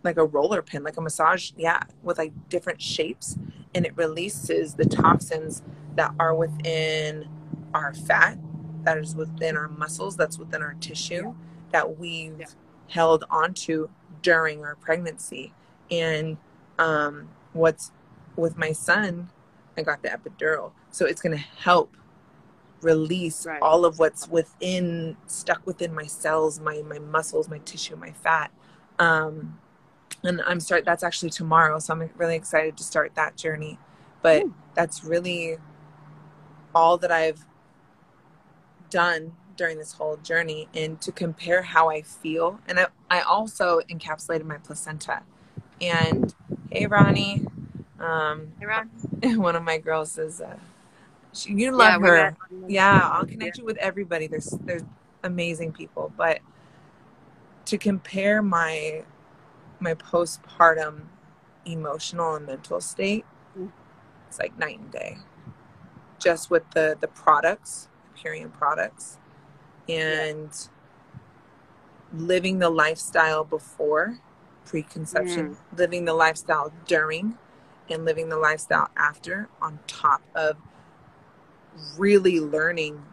like 0.04 0.18
a 0.18 0.26
roller 0.26 0.62
pin, 0.62 0.84
like 0.84 0.98
a 0.98 1.02
massage, 1.02 1.52
yeah, 1.58 1.82
with 2.02 2.18
like 2.18 2.34
different 2.50 2.82
shapes, 2.82 3.38
and 3.74 3.86
it 3.86 3.96
releases 3.96 4.74
the 4.74 4.86
toxins 4.86 5.64
that 5.96 6.14
are 6.20 6.36
within 6.36 7.28
our 7.74 7.94
fat, 7.94 8.38
that 8.84 8.98
is 8.98 9.16
within 9.16 9.56
our 9.56 9.70
muscles, 9.70 10.18
that's 10.18 10.38
within 10.38 10.62
our 10.62 10.76
tissue, 10.82 11.34
that 11.72 11.98
we've 11.98 12.38
Yeah. 12.40 12.46
held 12.90 13.24
onto 13.30 13.88
during 14.22 14.66
our 14.66 14.76
pregnancy. 14.76 15.54
And 15.90 16.36
um, 16.78 17.30
what's 17.54 17.92
with 18.36 18.58
my 18.58 18.72
son, 18.72 19.30
I 19.78 19.82
got 19.82 20.04
the 20.04 20.10
epidural, 20.10 20.72
so 20.92 21.06
it's 21.06 21.22
gonna 21.22 21.38
help 21.38 21.96
release 22.82 23.46
Right. 23.46 23.62
all 23.62 23.86
of 23.86 23.98
what's 24.00 24.28
within 24.28 25.16
stuck 25.26 25.66
within 25.66 25.94
my 25.94 26.06
cells 26.06 26.60
my 26.60 26.82
my 26.82 27.00
muscles 27.00 27.48
my 27.50 27.60
tissue 27.60 27.96
my 27.96 28.12
fat. 28.12 28.52
Um 29.00 29.58
and 30.24 30.42
i'm 30.46 30.60
start 30.60 30.86
that's 30.86 31.04
actually 31.04 31.30
tomorrow 31.30 31.80
so 31.80 31.94
i'm 31.94 32.10
really 32.18 32.36
excited 32.36 32.78
to 32.78 32.84
start 32.84 33.16
that 33.16 33.38
journey. 33.38 33.80
But 34.22 34.44
Ooh. 34.44 34.54
that's 34.76 35.04
really 35.04 35.58
all 36.76 36.98
that 36.98 37.12
i've 37.12 37.46
done 38.90 39.34
during 39.56 39.78
this 39.78 39.94
whole 39.94 40.18
journey. 40.18 40.68
And 40.76 41.00
to 41.02 41.12
compare 41.12 41.62
how 41.62 41.90
i 41.90 42.02
feel 42.02 42.60
and 42.68 42.80
i, 42.80 42.88
I 43.10 43.22
also 43.22 43.80
encapsulated 43.90 44.44
my 44.46 44.58
placenta. 44.58 45.24
And 45.82 46.34
hey 46.70 46.86
ronnie 46.86 47.46
um 48.04 48.52
one 49.42 49.56
of 49.56 49.64
my 49.64 49.78
girls 49.78 50.18
is 50.18 50.42
uh 50.42 50.58
she, 51.34 51.54
you 51.54 51.72
love 51.72 52.02
we 52.02 52.08
her. 52.08 52.36
yeah 52.68 53.10
i'll 53.12 53.26
connect 53.26 53.58
you 53.58 53.66
with 53.66 53.78
everybody. 53.78 54.28
There's 54.28 54.52
there's 54.66 54.84
amazing 55.24 55.72
people 55.72 56.12
but 56.18 56.40
to 57.66 57.78
compare 57.78 58.42
my 58.42 59.04
my 59.80 59.94
postpartum 59.96 61.04
emotional 61.66 62.36
and 62.36 62.46
mental 62.46 62.82
state 62.82 63.26
Mm. 63.58 63.72
it's 64.28 64.40
like 64.40 64.58
night 64.58 64.80
and 64.80 64.92
day. 64.92 65.18
Just 66.20 66.50
with 66.50 66.70
the 66.72 66.98
the 67.00 67.08
products 67.08 67.88
Purium 68.18 68.52
products 68.52 69.18
and 69.88 70.50
living 72.14 72.60
the 72.60 72.70
lifestyle 72.70 73.44
before 73.44 74.20
preconception 74.66 75.58
living 75.78 76.06
the 76.06 76.14
lifestyle 76.14 76.72
during 76.86 77.38
and 77.90 78.06
living 78.06 78.30
the 78.30 78.38
lifestyle 78.38 78.90
after 78.98 79.50
on 79.62 79.80
top 79.88 80.22
of 80.36 80.58
really 81.98 82.40
learning 82.40 83.04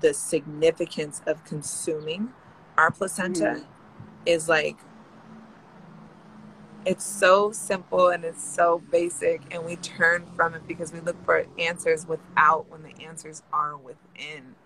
the 0.00 0.12
significance 0.14 1.22
of 1.26 1.44
consuming 1.44 2.28
our 2.78 2.90
placenta 2.90 3.44
Mm. 3.60 3.64
is 4.26 4.48
like 4.48 4.76
it's 6.84 7.04
so 7.04 7.52
simple 7.52 8.08
and 8.08 8.24
it's 8.24 8.42
so 8.42 8.82
basic 8.90 9.40
and 9.54 9.64
we 9.64 9.76
turn 9.76 10.26
from 10.34 10.54
it 10.54 10.66
because 10.66 10.92
we 10.92 11.00
look 11.00 11.22
for 11.24 11.46
answers 11.58 12.06
without 12.06 12.68
when 12.70 12.82
the 12.82 13.04
answers 13.04 13.42
are 13.52 13.76
within 13.76 14.56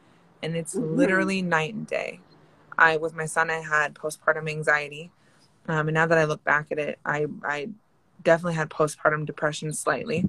and 0.43 0.57
it's 0.57 0.75
Mhm. 0.75 0.97
literally 0.97 1.43
night 1.43 1.75
and 1.75 1.87
day 1.87 2.21
i 2.79 2.97
with 2.97 3.15
my 3.15 3.27
son 3.27 3.51
i 3.51 3.61
had 3.61 3.95
postpartum 3.95 4.49
anxiety 4.51 5.11
um, 5.69 5.89
and 5.89 5.95
now 5.95 6.07
that 6.07 6.19
i 6.19 6.25
look 6.25 6.43
back 6.45 6.69
at 6.71 6.79
it 6.79 6.99
i 7.05 7.27
i 7.45 7.69
definitely 8.27 8.55
had 8.55 8.69
postpartum 8.69 9.25
depression 9.25 9.73
slightly. 9.73 10.27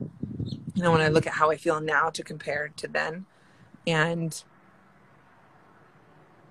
You 0.76 0.84
know 0.84 0.91
when 0.91 1.02
i 1.02 1.07
look 1.07 1.26
at 1.26 1.34
how 1.34 1.49
i 1.49 1.57
feel 1.57 1.82
now 1.82 2.10
to 2.11 2.24
compare 2.24 2.69
to 2.78 2.88
then. 2.88 3.26
And 3.88 4.41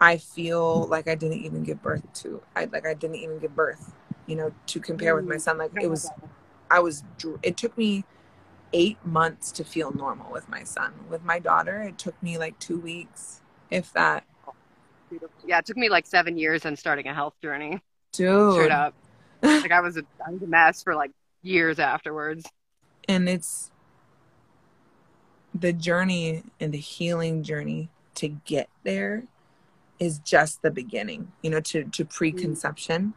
i 0.00 0.16
feel 0.18 0.86
like 0.88 1.08
i 1.08 1.14
didn't 1.14 1.38
even 1.38 1.62
give 1.62 1.80
birth 1.82 2.02
to 2.12 2.42
i 2.54 2.66
like 2.66 2.86
i 2.86 2.92
didn't 2.92 3.16
even 3.16 3.38
give 3.38 3.56
birth 3.56 3.94
you 4.26 4.36
know 4.36 4.52
to 4.66 4.78
compare 4.78 5.14
with 5.14 5.24
my 5.24 5.38
son. 5.38 5.56
Like 5.56 5.70
it 5.80 5.88
was 5.88 6.10
i 6.70 6.80
was 6.80 7.04
it 7.42 7.56
took 7.56 7.78
me 7.78 8.04
eight 8.72 8.98
months 9.06 9.52
to 9.52 9.64
feel 9.64 9.92
normal 9.92 10.30
with 10.32 10.48
my 10.48 10.64
son. 10.64 10.92
With 11.08 11.24
my 11.24 11.38
daughter 11.38 11.80
it 11.80 11.96
took 11.96 12.20
me 12.22 12.38
like 12.38 12.58
two 12.58 12.80
weeks 12.80 13.40
if 13.70 13.92
that. 13.92 14.24
Yeah, 15.46 15.58
it 15.60 15.66
took 15.66 15.76
me 15.76 15.88
like 15.88 16.06
seven 16.06 16.36
years 16.36 16.64
and 16.64 16.76
starting 16.76 17.06
a 17.06 17.14
health 17.14 17.34
journey. 17.40 17.80
dude. 18.12 18.52
Straight 18.54 18.72
up. 18.72 18.94
Like 19.42 19.70
I 19.70 19.80
was 19.80 19.96
a, 19.96 20.02
I 20.26 20.30
was 20.30 20.42
a 20.42 20.46
mess 20.46 20.82
for 20.82 20.94
like 20.94 21.12
years 21.42 21.78
afterwards. 21.78 22.44
and 23.08 23.28
it's 23.28 23.70
the 25.54 25.72
journey 25.72 26.42
and 26.60 26.72
the 26.72 26.78
healing 26.78 27.42
journey 27.42 27.88
to 28.14 28.28
get 28.28 28.68
there 28.84 29.22
is 29.98 30.18
just 30.18 30.60
the 30.62 30.70
beginning 30.70 31.32
you 31.42 31.48
know 31.48 31.60
to 31.60 31.84
to 31.84 32.04
preconception 32.04 33.14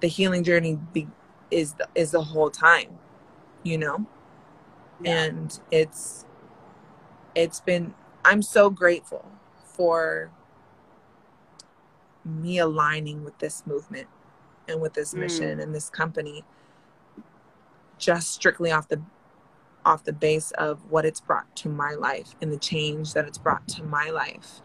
the 0.00 0.06
healing 0.08 0.44
journey 0.44 0.78
be, 0.92 1.08
is 1.50 1.72
the, 1.74 1.88
is 1.94 2.10
the 2.10 2.20
whole 2.22 2.50
time 2.50 2.98
you 3.62 3.78
know 3.78 4.04
Yeah. 5.02 5.22
and 5.24 5.60
it's 5.70 6.26
it's 7.34 7.60
been 7.60 7.94
i'm 8.24 8.42
so 8.42 8.68
grateful 8.68 9.24
for 9.64 10.30
me 12.24 12.58
aligning 12.58 13.24
with 13.24 13.38
this 13.38 13.66
movement 13.66 14.08
and 14.68 14.80
with 14.80 14.92
this 14.92 15.14
Mm. 15.14 15.20
mission 15.20 15.60
and 15.60 15.74
this 15.74 15.88
company 15.88 16.44
just 17.98 18.32
strictly 18.32 18.70
off 18.72 18.88
the 18.88 19.00
off 19.84 20.04
the 20.04 20.12
base 20.12 20.50
of 20.52 20.90
what 20.90 21.04
it's 21.04 21.20
brought 21.20 21.54
to 21.56 21.68
my 21.68 21.92
life 21.92 22.34
and 22.42 22.52
the 22.52 22.58
change 22.58 23.14
that 23.14 23.26
it's 23.26 23.38
brought 23.38 23.66
to 23.68 23.82
my 23.84 24.10
life 24.10 24.60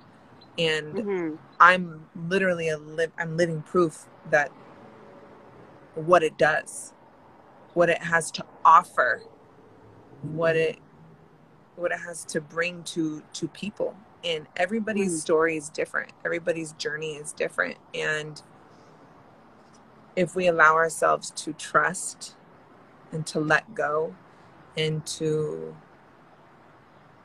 and 0.57 0.95
Mhm. 0.95 1.37
i'm 1.59 2.07
literally 2.27 2.67
a 2.69 2.77
live 2.77 3.11
i'm 3.17 3.37
living 3.37 3.61
proof 3.61 4.05
that 4.29 4.49
what 5.95 6.23
it 6.23 6.37
does 6.37 6.93
what 7.73 7.89
it 7.89 8.01
has 8.03 8.31
to 8.31 8.45
offer 8.65 9.21
what 10.21 10.55
it 10.55 10.77
what 11.75 11.91
it 11.91 11.99
has 11.99 12.23
to 12.25 12.41
bring 12.41 12.83
to 12.83 13.21
to 13.33 13.47
people 13.49 13.95
and 14.23 14.47
everybody's 14.57 15.17
Mm. 15.17 15.21
story 15.21 15.57
is 15.57 15.69
different 15.69 16.11
everybody's 16.25 16.73
journey 16.73 17.15
is 17.15 17.33
different 17.33 17.77
and 17.93 18.41
if 20.15 20.35
we 20.35 20.47
allow 20.47 20.75
ourselves 20.75 21.31
to 21.31 21.53
trust 21.53 22.35
and 23.13 23.27
to 23.27 23.41
let 23.41 23.75
go 23.75 24.15
and 24.77 25.05
to 25.07 25.75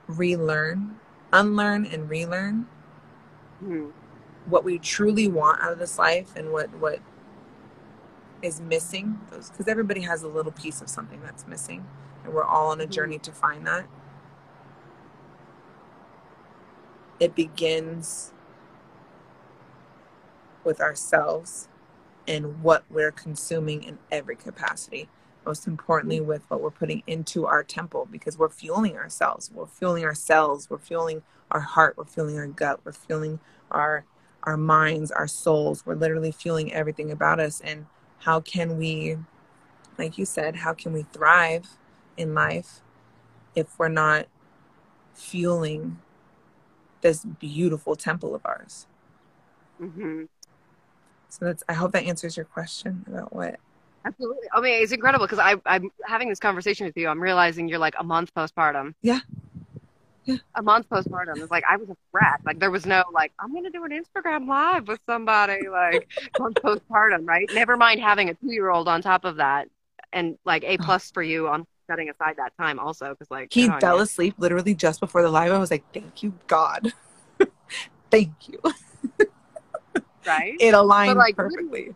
relearn 0.08 0.98
unlearn 1.32 1.86
and 1.86 2.10
relearn 2.10 2.66
Mhm. 3.62 3.92
what 4.46 4.64
we 4.64 4.78
truly 4.78 5.28
want 5.28 5.60
out 5.62 5.72
of 5.72 5.78
this 5.80 5.98
life 5.98 6.36
and 6.36 6.52
what 6.52 6.70
what 6.78 7.00
is 8.42 8.60
missing 8.60 9.20
those 9.30 9.50
because 9.50 9.68
everybody 9.68 10.02
has 10.02 10.22
a 10.22 10.28
little 10.28 10.52
piece 10.52 10.80
of 10.82 10.90
something 10.90 11.20
that's 11.22 11.46
missing 11.46 11.86
and 12.24 12.32
we're 12.34 12.44
all 12.44 12.68
on 12.70 12.80
a 12.80 12.86
Mhm. 12.86 12.90
journey 12.90 13.18
to 13.18 13.32
find 13.32 13.66
that 13.66 13.86
it 17.20 17.34
begins 17.34 18.32
with 20.64 20.80
ourselves 20.80 21.68
and 22.28 22.62
what 22.62 22.84
we're 22.90 23.12
consuming 23.12 23.82
in 23.84 23.98
every 24.12 24.36
capacity 24.36 25.08
most 25.46 25.66
importantly 25.66 26.20
with 26.20 26.42
what 26.48 26.60
we're 26.60 26.70
putting 26.70 27.02
into 27.06 27.46
our 27.46 27.62
temple 27.64 28.08
because 28.10 28.38
we're 28.38 28.48
fueling 28.48 28.96
ourselves. 28.96 29.50
We're 29.52 29.66
fueling 29.66 30.04
our 30.04 30.14
cells 30.14 30.68
we're 30.70 30.78
fueling 30.78 31.22
our 31.50 31.60
heart. 31.60 31.96
We're 31.96 32.04
fueling 32.04 32.38
our 32.38 32.46
gut. 32.46 32.80
We're 32.84 32.92
fueling 32.92 33.40
our 33.70 34.04
our 34.44 34.56
minds 34.56 35.10
our 35.10 35.26
souls. 35.28 35.84
We're 35.86 35.94
literally 35.94 36.32
fueling 36.32 36.72
everything 36.72 37.10
about 37.10 37.40
us. 37.40 37.60
And 37.60 37.86
how 38.20 38.40
can 38.40 38.78
we 38.78 39.18
like 39.98 40.18
you 40.18 40.24
said 40.24 40.56
how 40.56 40.74
can 40.74 40.92
we 40.92 41.02
thrive 41.02 41.68
in 42.16 42.34
life 42.34 42.80
if 43.54 43.78
we're 43.78 43.88
not 43.88 44.26
fueling 45.14 45.98
this 47.00 47.24
beautiful 47.24 47.96
temple 47.96 48.34
of 48.34 48.42
ours? 48.44 48.86
Mhm. 49.80 50.28
so 51.28 51.44
that's 51.44 51.62
i 51.68 51.72
hope 51.74 51.92
that 51.92 52.04
answers 52.04 52.36
your 52.36 52.46
question 52.46 53.04
about 53.06 53.32
what 53.32 53.60
Absolutely. 54.08 54.48
I 54.52 54.60
mean, 54.60 54.82
it's 54.82 54.92
incredible 54.92 55.26
because 55.26 55.38
I 55.38 55.56
I'm 55.66 55.90
having 56.04 56.28
this 56.28 56.40
conversation 56.40 56.86
with 56.86 56.96
you. 56.96 57.08
I'm 57.08 57.20
realizing 57.20 57.68
you're 57.68 57.78
like 57.78 57.94
a 57.98 58.04
month 58.04 58.34
postpartum. 58.34 58.94
Yeah. 59.02 59.20
Yeah. 60.24 60.36
A 60.54 60.62
month 60.62 60.88
postpartum. 60.88 61.38
It's 61.38 61.50
like 61.50 61.64
I 61.68 61.76
was 61.76 61.90
a 61.90 61.96
brat. 62.10 62.40
Like 62.44 62.58
there 62.58 62.70
was 62.70 62.86
no 62.86 63.04
like 63.12 63.32
I'm 63.38 63.52
gonna 63.52 63.70
do 63.70 63.84
an 63.84 63.90
Instagram 63.90 64.48
live 64.48 64.88
with 64.88 65.00
somebody 65.06 65.68
like 65.68 66.08
month 66.38 66.56
postpartum, 66.56 67.26
right? 67.26 67.48
Never 67.52 67.76
mind 67.76 68.00
having 68.00 68.30
a 68.30 68.34
two 68.34 68.52
year 68.52 68.70
old 68.70 68.88
on 68.88 69.02
top 69.02 69.24
of 69.24 69.36
that, 69.36 69.68
and 70.12 70.38
like 70.44 70.64
a 70.64 70.78
plus 70.78 71.10
for 71.10 71.22
you 71.22 71.48
on 71.48 71.66
setting 71.86 72.10
aside 72.10 72.36
that 72.36 72.52
time 72.58 72.78
also 72.78 73.10
because 73.10 73.30
like 73.30 73.48
he 73.50 73.66
fell 73.80 73.96
you. 73.96 74.02
asleep 74.02 74.34
literally 74.36 74.74
just 74.74 75.00
before 75.00 75.22
the 75.22 75.30
live 75.30 75.50
i 75.50 75.56
was 75.56 75.70
like 75.70 75.82
thank 75.94 76.22
you 76.22 76.34
god 76.46 76.92
thank 78.10 78.30
you 78.46 78.60
right. 80.26 80.54
it 80.60 80.74
aligned 80.74 81.16
like, 81.16 81.34
perfectly 81.34 81.94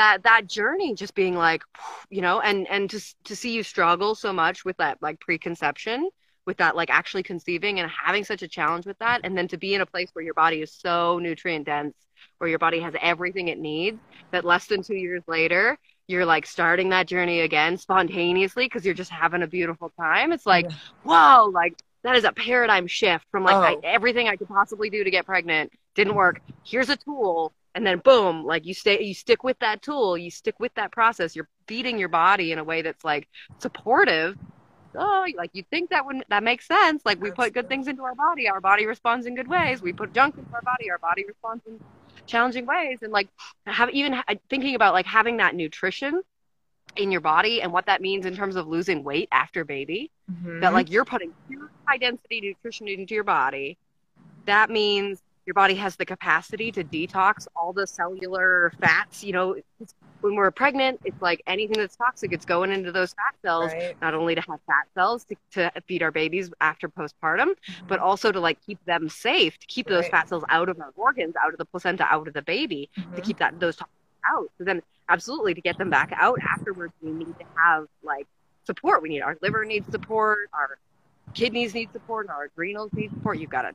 that 0.00 0.22
that 0.22 0.46
journey 0.46 0.94
just 0.94 1.14
being 1.14 1.36
like 1.36 1.62
you 2.08 2.22
know 2.22 2.40
and 2.40 2.66
and 2.68 2.88
to 2.90 3.00
to 3.24 3.36
see 3.36 3.52
you 3.52 3.62
struggle 3.62 4.14
so 4.14 4.32
much 4.32 4.64
with 4.64 4.76
that 4.78 4.96
like 5.02 5.20
preconception 5.20 6.08
with 6.46 6.56
that 6.56 6.74
like 6.74 6.90
actually 6.90 7.22
conceiving 7.22 7.80
and 7.80 7.90
having 7.90 8.24
such 8.24 8.42
a 8.42 8.48
challenge 8.48 8.86
with 8.86 8.98
that 8.98 9.20
and 9.24 9.36
then 9.36 9.46
to 9.46 9.58
be 9.58 9.74
in 9.74 9.82
a 9.82 9.86
place 9.86 10.08
where 10.14 10.24
your 10.24 10.34
body 10.34 10.62
is 10.62 10.72
so 10.72 11.18
nutrient 11.18 11.66
dense 11.66 11.94
where 12.38 12.48
your 12.48 12.58
body 12.58 12.80
has 12.80 12.94
everything 13.02 13.48
it 13.48 13.58
needs 13.58 14.00
that 14.32 14.44
less 14.44 14.66
than 14.66 14.82
2 14.82 14.94
years 14.94 15.22
later 15.28 15.78
you're 16.08 16.24
like 16.26 16.46
starting 16.46 16.88
that 16.88 17.06
journey 17.06 17.40
again 17.40 17.76
spontaneously 17.76 18.64
because 18.66 18.84
you're 18.86 18.94
just 18.94 19.10
having 19.10 19.42
a 19.42 19.46
beautiful 19.46 19.90
time 20.00 20.32
it's 20.32 20.46
like 20.46 20.64
Yeah. 20.64 20.76
whoa 21.02 21.50
like 21.52 21.74
that 22.04 22.16
is 22.16 22.24
a 22.24 22.32
paradigm 22.32 22.86
shift 22.86 23.26
from 23.30 23.44
like 23.44 23.56
I, 23.56 23.74
Oh. 23.74 23.80
everything 23.84 24.28
I 24.28 24.36
could 24.36 24.48
possibly 24.48 24.88
do 24.88 25.04
to 25.04 25.10
get 25.10 25.26
pregnant 25.26 25.70
didn't 25.94 26.14
work. 26.14 26.40
Here's 26.64 26.88
a 26.88 26.96
tool, 26.96 27.52
and 27.74 27.86
then 27.86 27.98
boom, 27.98 28.44
like 28.44 28.66
you 28.66 28.74
stay, 28.74 29.02
you 29.02 29.14
stick 29.14 29.44
with 29.44 29.58
that 29.60 29.82
tool, 29.82 30.18
you 30.18 30.30
stick 30.30 30.58
with 30.58 30.74
that 30.74 30.92
process. 30.92 31.36
You're 31.36 31.48
feeding 31.68 31.98
your 31.98 32.08
body 32.08 32.52
in 32.52 32.58
a 32.58 32.64
way 32.64 32.82
that's 32.82 33.04
like 33.04 33.28
supportive. 33.60 34.36
Oh, 34.96 35.26
like 35.36 35.50
you 35.52 35.62
think 35.70 35.90
that 35.90 36.04
would 36.04 36.24
that 36.28 36.42
makes 36.42 36.66
sense? 36.66 37.02
Like 37.04 37.20
we 37.20 37.30
put 37.30 37.52
good 37.54 37.64
Absolutely. 37.64 37.68
things 37.68 37.88
into 37.88 38.02
our 38.02 38.14
body, 38.14 38.48
our 38.48 38.60
body 38.60 38.86
responds 38.86 39.26
in 39.26 39.36
good 39.36 39.48
ways. 39.48 39.82
We 39.82 39.92
put 39.92 40.12
junk 40.12 40.36
into 40.36 40.52
our 40.52 40.62
body, 40.62 40.90
our 40.90 40.98
body 40.98 41.24
responds 41.26 41.64
in 41.66 41.78
challenging 42.26 42.66
ways. 42.66 42.98
And 43.02 43.12
like 43.12 43.28
have 43.66 43.90
even 43.90 44.20
thinking 44.48 44.74
about 44.74 44.94
like 44.94 45.06
having 45.06 45.36
that 45.36 45.54
nutrition 45.54 46.22
in 46.96 47.12
your 47.12 47.20
body 47.20 47.62
and 47.62 47.72
what 47.72 47.86
that 47.86 48.00
means 48.00 48.26
in 48.26 48.34
terms 48.34 48.56
of 48.56 48.66
losing 48.66 49.04
weight 49.04 49.28
after 49.30 49.64
baby 49.64 50.10
Mhm. 50.30 50.60
that 50.60 50.72
like 50.72 50.90
you're 50.90 51.04
putting 51.04 51.32
high 51.86 51.98
density 51.98 52.40
nutrition 52.40 52.88
into 52.88 53.14
your 53.14 53.24
body 53.24 53.78
that 54.46 54.70
means 54.70 55.20
your 55.46 55.54
body 55.54 55.74
has 55.74 55.96
the 55.96 56.06
capacity 56.06 56.70
to 56.72 56.84
detox 56.84 57.46
all 57.56 57.72
the 57.72 57.86
cellular 57.86 58.72
fats 58.80 59.22
you 59.22 59.32
know 59.32 59.56
it's, 59.80 59.94
when 60.22 60.34
we're 60.36 60.50
pregnant 60.50 61.00
it's 61.04 61.20
like 61.22 61.42
anything 61.46 61.78
that's 61.78 61.96
toxic 61.96 62.32
it's 62.32 62.44
going 62.44 62.70
into 62.70 62.92
those 62.92 63.12
fat 63.14 63.34
cells 63.44 63.72
right 63.72 63.96
not 64.02 64.14
only 64.14 64.34
to 64.34 64.40
have 64.42 64.60
fat 64.66 64.84
cells 64.94 65.24
to, 65.24 65.36
to 65.52 65.70
feed 65.88 66.02
our 66.02 66.10
babies 66.12 66.50
after 66.60 66.88
postpartum 66.88 67.54
but 67.88 67.98
also 67.98 68.30
to 68.32 68.40
like 68.40 68.58
keep 68.64 68.78
them 68.86 69.08
safe 69.08 69.58
to 69.58 69.66
keep 69.66 69.86
those 69.88 70.04
Right. 70.04 70.10
fat 70.12 70.28
cells 70.28 70.44
out 70.50 70.68
of 70.68 70.78
our 70.80 70.92
organs 70.96 71.34
out 71.42 71.52
of 71.52 71.58
the 71.58 71.64
placenta 71.64 72.04
out 72.04 72.28
of 72.28 72.34
the 72.34 72.42
baby 72.42 72.90
to 73.14 73.20
Mhm. 73.20 73.24
keep 73.24 73.38
that 73.38 73.58
those 73.58 73.76
toxins 73.76 73.94
out. 74.30 74.50
So 74.58 74.64
then, 74.64 74.82
absolutely, 75.08 75.54
to 75.54 75.60
get 75.60 75.78
them 75.78 75.90
back 75.90 76.10
out 76.16 76.38
afterwards, 76.54 76.94
we 77.00 77.12
need 77.12 77.26
to 77.38 77.44
have 77.64 77.86
like 78.02 78.26
support. 78.66 79.02
We 79.02 79.08
need 79.08 79.22
our 79.22 79.36
liver 79.42 79.64
needs 79.64 79.88
support, 79.90 80.48
our 80.52 80.78
kidneys 81.34 81.74
need 81.74 81.92
support, 81.92 82.26
and 82.26 82.34
our 82.34 82.44
adrenals 82.44 82.90
need 82.94 83.10
support. 83.10 83.38
You've 83.38 83.50
got 83.50 83.64
a 83.64 83.74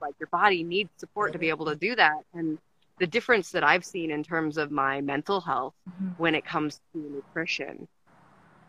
like 0.00 0.14
your 0.18 0.28
body 0.28 0.62
needs 0.62 0.90
support 0.98 1.32
to 1.32 1.38
be 1.38 1.48
able 1.48 1.66
to 1.66 1.76
do 1.76 1.94
that. 1.96 2.18
And 2.34 2.58
the 2.98 3.06
difference 3.06 3.50
that 3.52 3.64
I've 3.64 3.84
seen 3.84 4.10
in 4.10 4.22
terms 4.22 4.56
of 4.56 4.70
my 4.70 5.00
mental 5.00 5.40
health 5.40 5.74
Mhm. 5.88 6.14
when 6.16 6.34
it 6.34 6.44
comes 6.44 6.80
to 6.92 6.98
nutrition, 6.98 7.88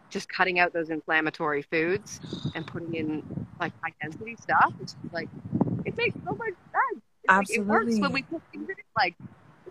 just 0.09 0.29
cutting 0.29 0.59
out 0.59 0.73
those 0.73 0.89
inflammatory 0.89 1.61
foods 1.61 2.19
and 2.55 2.65
putting 2.65 2.95
in 2.95 3.47
like 3.59 3.73
high 3.83 3.93
density 4.01 4.35
stuff, 4.39 4.73
it's 4.79 4.95
like 5.11 5.29
it 5.85 5.95
makes 5.97 6.15
so 6.23 6.35
much 6.35 6.53
sense. 6.71 7.03
It's 7.23 7.49
like, 7.49 7.49
it 7.49 7.65
works 7.65 7.99
when 7.99 8.11
we 8.11 8.23
put 8.23 8.41
things 8.51 8.69
in 8.69 8.71
it. 8.71 8.85
Like, 8.95 9.15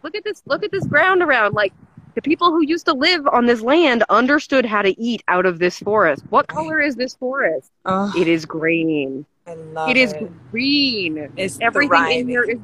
look 0.03 0.15
at 0.15 0.25
this, 0.25 0.43
look 0.47 0.65
at 0.65 0.71
this 0.71 0.87
ground 0.87 1.23
around. 1.23 1.55
Like, 1.55 1.73
the 2.15 2.23
people 2.23 2.51
who 2.51 2.63
used 2.65 2.87
to 2.87 2.93
live 2.93 3.27
on 3.29 3.47
this 3.47 3.61
land 3.61 4.05
understood 4.09 4.65
how 4.65 4.83
to 4.83 4.99
eat 5.01 5.23
out 5.29 5.47
of 5.47 5.59
this 5.59 5.79
forest. 5.81 6.23
What 6.31 6.47
color 6.47 6.81
is 6.81 6.95
this 6.97 7.15
forest? 7.15 7.71
oh, 7.85 8.13
It 8.17 8.29
is 8.29 8.45
green. 8.45 9.27
i 9.47 9.55
love 9.55 9.91
it 9.91 9.97
is 9.97 10.15
green. 10.51 11.31
it's 11.37 11.59
Everything 11.61 12.11
in 12.13 12.29
here 12.29 12.45
is 12.45 12.59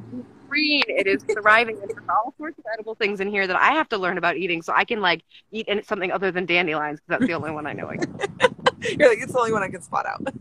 green. 0.49 0.83
It 0.87 1.07
is 1.07 1.23
thriving. 1.23 1.77
And 1.81 1.89
there's 1.89 2.03
all 2.09 2.33
sorts 2.37 2.57
of 2.59 2.65
edible 2.73 2.95
things 2.95 3.19
in 3.19 3.29
here 3.29 3.45
that 3.47 3.55
I 3.55 3.71
have 3.73 3.89
to 3.89 3.97
learn 3.97 4.17
about 4.17 4.37
eating 4.37 4.61
so 4.61 4.73
I 4.75 4.85
can 4.85 5.01
like 5.01 5.21
eat 5.51 5.67
in 5.67 5.83
something 5.83 6.11
other 6.11 6.31
than 6.31 6.45
dandelions 6.45 6.99
because 6.99 7.19
that's 7.19 7.27
the 7.27 7.33
only 7.33 7.51
one 7.51 7.67
I 7.67 7.73
know. 7.73 7.87
I 7.87 7.95
you're 8.97 9.09
like 9.09 9.19
it's 9.21 9.31
the 9.33 9.37
only 9.39 9.51
one 9.53 9.61
i 9.61 9.67
can 9.69 9.81
spot 9.81 10.05
out 10.07 10.21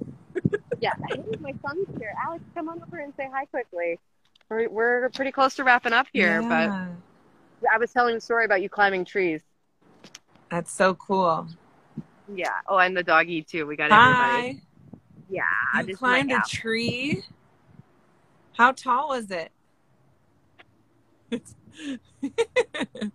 Yeah, 0.80 0.92
my 1.40 1.52
son's 1.62 1.86
here. 1.98 2.14
Alex, 2.24 2.42
come 2.54 2.70
on 2.70 2.80
over 2.82 2.98
and 3.00 3.12
say 3.16 3.28
hi 3.30 3.44
quickly. 3.46 3.98
We're, 4.48 4.68
we're 4.70 5.10
pretty 5.10 5.30
close 5.30 5.54
to 5.56 5.64
wrapping 5.64 5.92
up 5.92 6.06
here, 6.12 6.40
Yeah. 6.40 6.48
but 6.48 7.09
I 7.72 7.78
was 7.78 7.92
telling 7.92 8.16
a 8.16 8.20
story 8.20 8.44
about 8.44 8.62
you 8.62 8.68
climbing 8.68 9.04
trees. 9.04 9.42
that's 10.50 10.70
so 10.72 10.94
cool 10.94 11.46
Yeah. 12.32 12.48
Oh, 12.66 12.78
and 12.78 12.96
the 12.96 13.02
doggy 13.02 13.42
too. 13.42 13.66
We 13.66 13.76
got 13.76 13.90
everybody. 13.92 14.52
hi 14.52 14.60
Yeah. 15.28 15.42
you 15.80 15.86
just 15.86 15.98
climbed 15.98 16.30
a 16.32 16.36
out. 16.36 16.48
tree 16.48 17.22
how 18.56 18.72
tall 18.72 19.08
was 19.08 19.30
it 19.30 19.52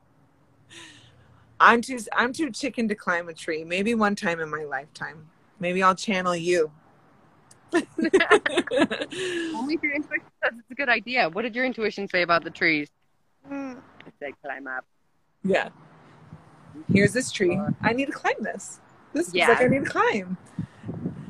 i'm 1.59 1.81
too 1.81 1.99
i'm 2.15 2.31
too 2.33 2.49
chicken 2.51 2.87
to 2.87 2.95
climb 2.95 3.27
a 3.29 3.33
tree 3.33 3.63
maybe 3.65 3.93
one 3.95 4.15
time 4.15 4.39
in 4.39 4.49
my 4.49 4.63
lifetime 4.63 5.27
maybe 5.59 5.83
i'll 5.83 5.95
channel 5.95 6.35
you 6.35 6.71
Only 7.73 7.83
if 9.75 9.83
your 9.83 9.93
intuition 9.95 10.29
says 10.41 10.53
it's 10.57 10.71
a 10.71 10.75
good 10.75 10.87
idea. 10.87 11.29
What 11.29 11.41
did 11.41 11.53
your 11.55 11.65
intuition 11.65 12.07
say 12.07 12.21
about 12.21 12.43
the 12.45 12.49
trees? 12.49 12.87
Mm, 13.51 13.73
It 13.77 13.94
said 14.19 14.33
climb 14.43 14.67
up. 14.67 14.85
yeah 15.43 15.69
here's 16.91 17.13
this 17.13 17.31
tree 17.31 17.59
i 17.81 17.93
need 17.93 18.05
to 18.05 18.11
climb 18.11 18.35
this 18.41 18.79
this 19.13 19.33
Yeah. 19.33 19.43
is 19.43 19.59
like 19.59 19.61
i 19.61 19.67
need 19.67 19.85
to 19.85 19.89
climb 19.89 20.37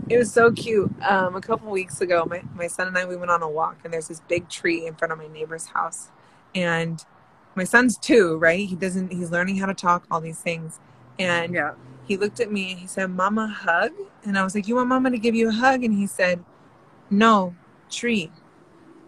it 0.09 0.17
was 0.17 0.31
so 0.31 0.51
cute 0.51 0.91
um, 1.03 1.35
a 1.35 1.41
couple 1.41 1.69
weeks 1.71 2.01
ago 2.01 2.25
my, 2.25 2.41
my 2.55 2.67
son 2.67 2.87
and 2.87 2.97
i 2.97 3.05
we 3.05 3.15
went 3.15 3.31
on 3.31 3.41
a 3.41 3.49
walk 3.49 3.77
and 3.83 3.93
there's 3.93 4.07
this 4.07 4.21
big 4.21 4.49
tree 4.49 4.85
in 4.85 4.95
front 4.95 5.11
of 5.11 5.17
my 5.17 5.27
neighbor's 5.27 5.67
house 5.67 6.09
and 6.53 7.05
my 7.57 7.63
son's 7.63 7.97
two, 7.97 8.35
right? 8.35 8.67
He 8.67 8.75
doesn't. 8.75 9.13
He's 9.13 9.31
learning 9.31 9.55
how 9.59 9.65
to 9.67 9.73
talk, 9.73 10.05
all 10.11 10.19
these 10.19 10.41
things, 10.41 10.77
and 11.17 11.53
Yeah. 11.53 11.75
he 12.05 12.17
looked 12.17 12.41
at 12.41 12.51
me 12.51 12.71
and 12.71 12.79
he 12.81 12.85
said, 12.85 13.09
"Mama, 13.11 13.47
hug." 13.47 13.93
And 14.25 14.37
I 14.37 14.43
was 14.43 14.53
like, 14.55 14.67
"You 14.67 14.75
want 14.75 14.89
Mama 14.89 15.09
to 15.11 15.17
give 15.17 15.35
you 15.35 15.47
a 15.47 15.53
hug?" 15.53 15.85
And 15.85 15.93
he 15.93 16.05
said, 16.05 16.43
"No, 17.09 17.55
tree." 17.89 18.29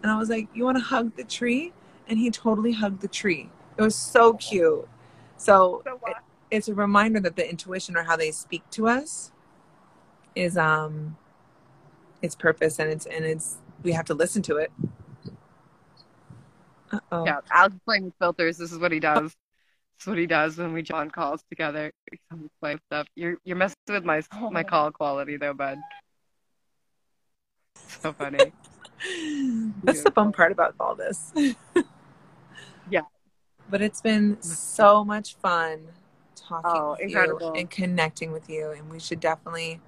And 0.02 0.10
I 0.10 0.16
was 0.18 0.30
like, 0.30 0.48
"You 0.54 0.64
want 0.64 0.78
to 0.78 0.82
hug 0.82 1.14
the 1.16 1.24
tree?" 1.24 1.74
And 2.08 2.18
he 2.18 2.30
totally 2.30 2.72
hugged 2.72 3.02
the 3.02 3.08
tree. 3.08 3.50
It 3.78 3.82
was 3.82 3.94
so 3.94 4.34
cute. 4.34 4.88
So 5.36 5.82
So 5.84 5.98
what? 6.00 6.16
it's 6.50 6.68
a 6.68 6.74
reminder 6.74 7.20
that 7.20 7.36
the 7.36 7.48
intuition 7.48 7.96
or 7.96 8.02
how 8.02 8.16
they 8.16 8.32
speak 8.32 8.68
to 8.70 8.88
us 8.88 9.30
is 10.34 10.56
um 10.58 11.16
its 12.20 12.34
purpose 12.34 12.78
and 12.78 12.90
it's 12.90 13.06
and 13.06 13.24
it's 13.24 13.58
we 13.82 13.92
have 13.92 14.04
to 14.06 14.14
listen 14.14 14.42
to 14.42 14.56
it. 14.56 14.72
Uh-oh. 16.90 17.24
Yeah, 17.24 17.40
Alex 17.52 17.74
is 17.74 17.80
playing 17.84 18.04
with 18.06 18.14
filters. 18.18 18.56
This 18.56 18.72
is 18.72 18.78
what 18.78 18.90
he 18.90 18.98
does. 18.98 19.22
This 19.22 20.02
is 20.02 20.06
what 20.06 20.18
he 20.18 20.26
does 20.26 20.56
when 20.58 20.72
we 20.72 20.82
jump 20.82 21.00
on 21.00 21.10
calls 21.10 21.42
together. 21.48 21.92
He's 22.10 22.18
always 22.32 22.50
playing 22.60 22.80
stuff. 22.86 23.06
You're 23.14 23.36
you're 23.44 23.56
messing 23.56 23.76
with 23.88 24.04
my 24.04 24.22
my 24.50 24.64
call 24.64 24.90
quality 24.90 25.36
though, 25.36 25.54
bud. 25.54 25.78
So 27.76 28.12
funny. 28.12 28.38
That's 29.84 30.02
the 30.02 30.10
fun 30.10 30.32
part 30.32 30.50
about 30.50 30.74
all 30.80 30.96
this. 30.96 31.32
But 33.70 33.82
it's 33.82 34.00
been 34.00 34.40
so 34.40 35.04
much 35.04 35.36
fun 35.36 35.80
talking 36.34 36.70
Oh, 36.72 36.90
with 36.92 37.00
incredible. 37.00 37.54
you 37.54 37.60
and 37.60 37.70
connecting 37.70 38.32
with 38.32 38.48
you. 38.48 38.70
And 38.70 38.90
we 38.90 38.98
should 38.98 39.20
definitely, 39.20 39.80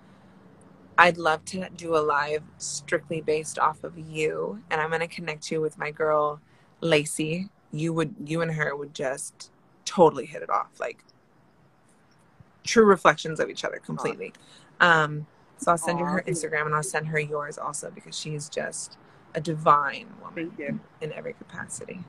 I'd 0.98 1.16
love 1.16 1.44
to 1.46 1.68
do 1.76 1.96
a 1.96 1.98
live 1.98 2.42
strictly 2.58 3.20
based 3.22 3.58
off 3.58 3.82
of 3.84 3.98
you. 3.98 4.62
And 4.70 4.80
I'm 4.80 4.90
going 4.90 5.00
to 5.00 5.06
connect 5.08 5.50
you 5.50 5.60
with 5.60 5.78
my 5.78 5.90
girl, 5.90 6.40
Lacey. 6.80 7.48
You 7.72 7.92
would, 7.94 8.14
you 8.26 8.42
and 8.42 8.50
her 8.52 8.76
would 8.76 8.94
just 8.94 9.50
totally 9.84 10.26
hit 10.26 10.42
it 10.42 10.50
off. 10.50 10.78
Like 10.78 11.02
true 12.64 12.84
reflections 12.84 13.40
of 13.40 13.48
each 13.48 13.64
other 13.64 13.78
completely. 13.78 14.32
Um, 14.80 15.26
so 15.56 15.72
I'll 15.72 15.78
send 15.78 15.98
you 15.98 16.04
her. 16.04 16.22
Instagram 16.26 16.66
and 16.66 16.74
I'll 16.74 16.82
send 16.82 17.08
her 17.08 17.18
yours 17.18 17.58
also 17.58 17.90
because 17.90 18.18
she's 18.18 18.48
just 18.48 18.98
a 19.34 19.40
divine 19.40 20.06
woman 20.22 20.50
Thank 20.50 20.58
you. 20.58 20.80
in 21.00 21.12
every 21.12 21.32
capacity. 21.34 22.00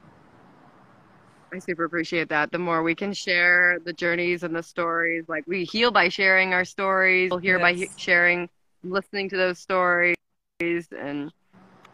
I 1.53 1.59
super 1.59 1.83
appreciate 1.83 2.29
that. 2.29 2.51
The 2.51 2.57
more 2.57 2.81
we 2.81 2.95
can 2.95 3.13
share 3.13 3.79
the 3.83 3.91
journeys 3.91 4.43
and 4.43 4.55
the 4.55 4.63
stories, 4.63 5.25
like 5.27 5.43
we 5.47 5.65
heal 5.65 5.91
by 5.91 6.07
sharing 6.07 6.53
our 6.53 6.63
stories, 6.63 7.29
we'll 7.29 7.39
heal 7.39 7.59
by 7.59 7.73
he- 7.73 7.89
sharing, 7.97 8.49
listening 8.83 9.29
to 9.29 9.37
those 9.37 9.59
stories, 9.59 10.15
and 10.61 11.31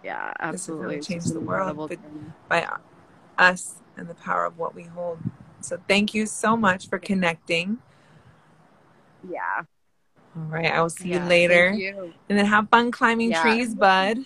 yeah, 0.04 0.28
This 0.30 0.40
absolutely. 0.40 0.86
really 0.86 1.02
change 1.02 1.26
the 1.26 1.40
world, 1.40 1.92
by 2.48 2.68
us 3.40 3.76
and 3.98 4.08
the 4.08 4.14
power 4.14 4.46
of 4.46 4.60
what 4.60 4.76
we 4.76 4.84
hold. 4.84 5.20
So 5.62 5.80
thank 5.88 6.14
you 6.14 6.28
so 6.28 6.56
much 6.56 6.88
for 6.88 7.00
connecting. 7.00 7.80
Yeah. 9.28 9.64
All 10.36 10.44
right, 10.44 10.72
I 10.72 10.82
will 10.82 10.90
see 10.90 11.10
yeah. 11.10 11.24
you 11.24 11.30
later. 11.30 11.70
Thank 11.72 11.82
you. 11.82 12.14
And 12.30 12.38
then 12.38 12.46
have 12.46 12.70
fun 12.70 12.92
climbing 12.92 13.32
Yeah. 13.32 13.42
trees, 13.42 13.74
bud. 13.74 14.20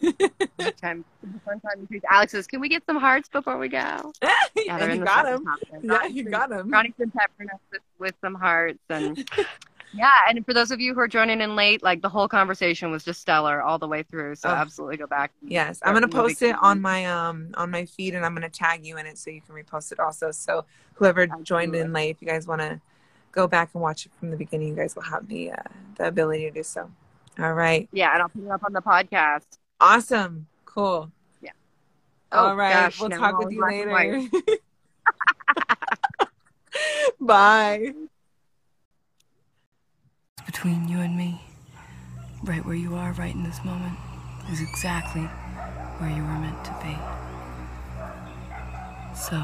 Time. 0.80 1.04
Fun 1.44 1.60
time. 1.60 1.88
Alex 2.10 2.32
says, 2.32 2.46
"Can 2.46 2.60
we 2.60 2.68
get 2.68 2.84
some 2.86 2.96
hearts 2.96 3.28
before 3.28 3.58
we 3.58 3.68
go?" 3.68 4.12
Yeah, 4.56 4.78
in 4.84 4.98
you 5.00 5.04
got 5.04 5.26
him. 5.26 5.44
top. 5.44 5.58
Yeah, 5.82 6.06
you 6.06 6.24
got 6.24 6.50
him. 6.52 6.70
Ronnie's 6.70 6.94
been 6.96 7.10
peppering 7.10 7.50
us 7.50 7.58
with, 7.72 7.82
with 7.98 8.14
some 8.20 8.34
hearts, 8.34 8.78
and 8.88 9.28
yeah. 9.92 10.10
And 10.28 10.44
for 10.46 10.54
those 10.54 10.70
of 10.70 10.80
you 10.80 10.94
who 10.94 11.00
are 11.00 11.08
joining 11.08 11.40
in 11.40 11.54
late, 11.56 11.82
like 11.82 12.00
the 12.02 12.08
whole 12.08 12.28
conversation 12.28 12.90
was 12.90 13.04
just 13.04 13.20
stellar 13.20 13.62
all 13.62 13.78
the 13.78 13.88
way 13.88 14.04
through. 14.04 14.36
So 14.36 14.48
Oh. 14.48 14.52
absolutely 14.52 14.96
go 14.96 15.06
back. 15.06 15.32
Yes, 15.42 15.80
I'm 15.84 15.92
gonna 15.92 16.08
post 16.08 16.40
it 16.42 16.56
on 16.60 16.80
my 16.80 17.04
um 17.06 17.50
on 17.54 17.70
my 17.70 17.84
feed, 17.84 18.14
and 18.14 18.24
I'm 18.24 18.34
gonna 18.34 18.48
tag 18.48 18.86
you 18.86 18.96
in 18.96 19.06
it 19.06 19.18
so 19.18 19.30
you 19.30 19.40
can 19.40 19.54
repost 19.54 19.92
it 19.92 19.98
also. 20.00 20.30
So 20.30 20.64
whoever 20.94 21.26
joined 21.42 21.74
in 21.74 21.92
late, 21.92 22.10
if 22.10 22.22
you 22.22 22.28
guys 22.28 22.46
want 22.46 22.60
to 22.60 22.80
go 23.32 23.46
back 23.48 23.70
and 23.74 23.82
watch 23.82 24.06
it 24.06 24.12
from 24.18 24.30
the 24.30 24.36
beginning, 24.36 24.68
you 24.68 24.74
guys 24.76 24.94
will 24.94 25.02
have 25.02 25.26
the 25.28 25.52
uh, 25.52 25.56
the 25.96 26.06
ability 26.06 26.44
to 26.44 26.50
do 26.52 26.62
so. 26.62 26.90
All 27.38 27.52
right, 27.54 27.88
Yeah, 27.92 28.12
and 28.12 28.22
I'll 28.22 28.28
put 28.28 28.44
it 28.44 28.50
up 28.50 28.62
on 28.64 28.72
the 28.72 28.80
podcast. 28.82 29.58
Awesome, 29.80 30.46
cool. 30.64 31.10
Oh, 32.32 32.48
All 32.48 32.56
right, 32.56 32.72
gosh, 32.72 32.98
we'll 32.98 33.10
now 33.10 33.18
talk 33.18 33.38
with 33.38 33.52
you 33.52 33.58
black 33.58 33.74
and 33.74 33.90
white. 33.92 34.12
later. 34.12 34.28
Bye. 37.20 37.94
between 40.46 40.88
you 40.88 40.98
and 41.00 41.16
me, 41.16 41.40
right 42.44 42.64
where 42.64 42.74
you 42.74 42.94
are 42.94 43.12
right 43.12 43.34
in 43.34 43.42
this 43.42 43.62
moment, 43.64 43.96
is 44.50 44.60
exactly 44.60 45.22
where 45.98 46.10
you 46.10 46.22
were 46.22 46.38
meant 46.38 46.64
to 46.64 46.74
be. 46.82 46.96
So, 49.14 49.36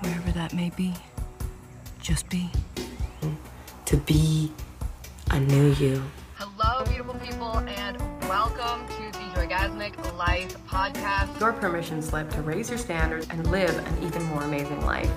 wherever 0.00 0.32
that 0.32 0.54
may 0.54 0.70
be, 0.70 0.94
just 2.00 2.28
be. 2.28 2.50
to 3.86 3.96
be 3.98 4.50
a 5.30 5.40
new 5.40 5.72
you. 5.74 6.02
Hello, 6.46 6.84
beautiful 6.84 7.14
people, 7.14 7.56
and 7.56 7.98
welcome 8.28 8.86
to 8.86 9.18
the 9.18 9.24
Joygasmic 9.32 9.96
Life 10.18 10.54
podcast. 10.66 11.40
your 11.40 11.54
permission 11.54 12.02
slip 12.02 12.28
to 12.32 12.42
raise 12.42 12.68
your 12.68 12.76
standards 12.76 13.26
and 13.30 13.50
live 13.50 13.74
an 13.78 14.04
even 14.04 14.22
more 14.24 14.42
amazing 14.42 14.84
life. 14.84 15.10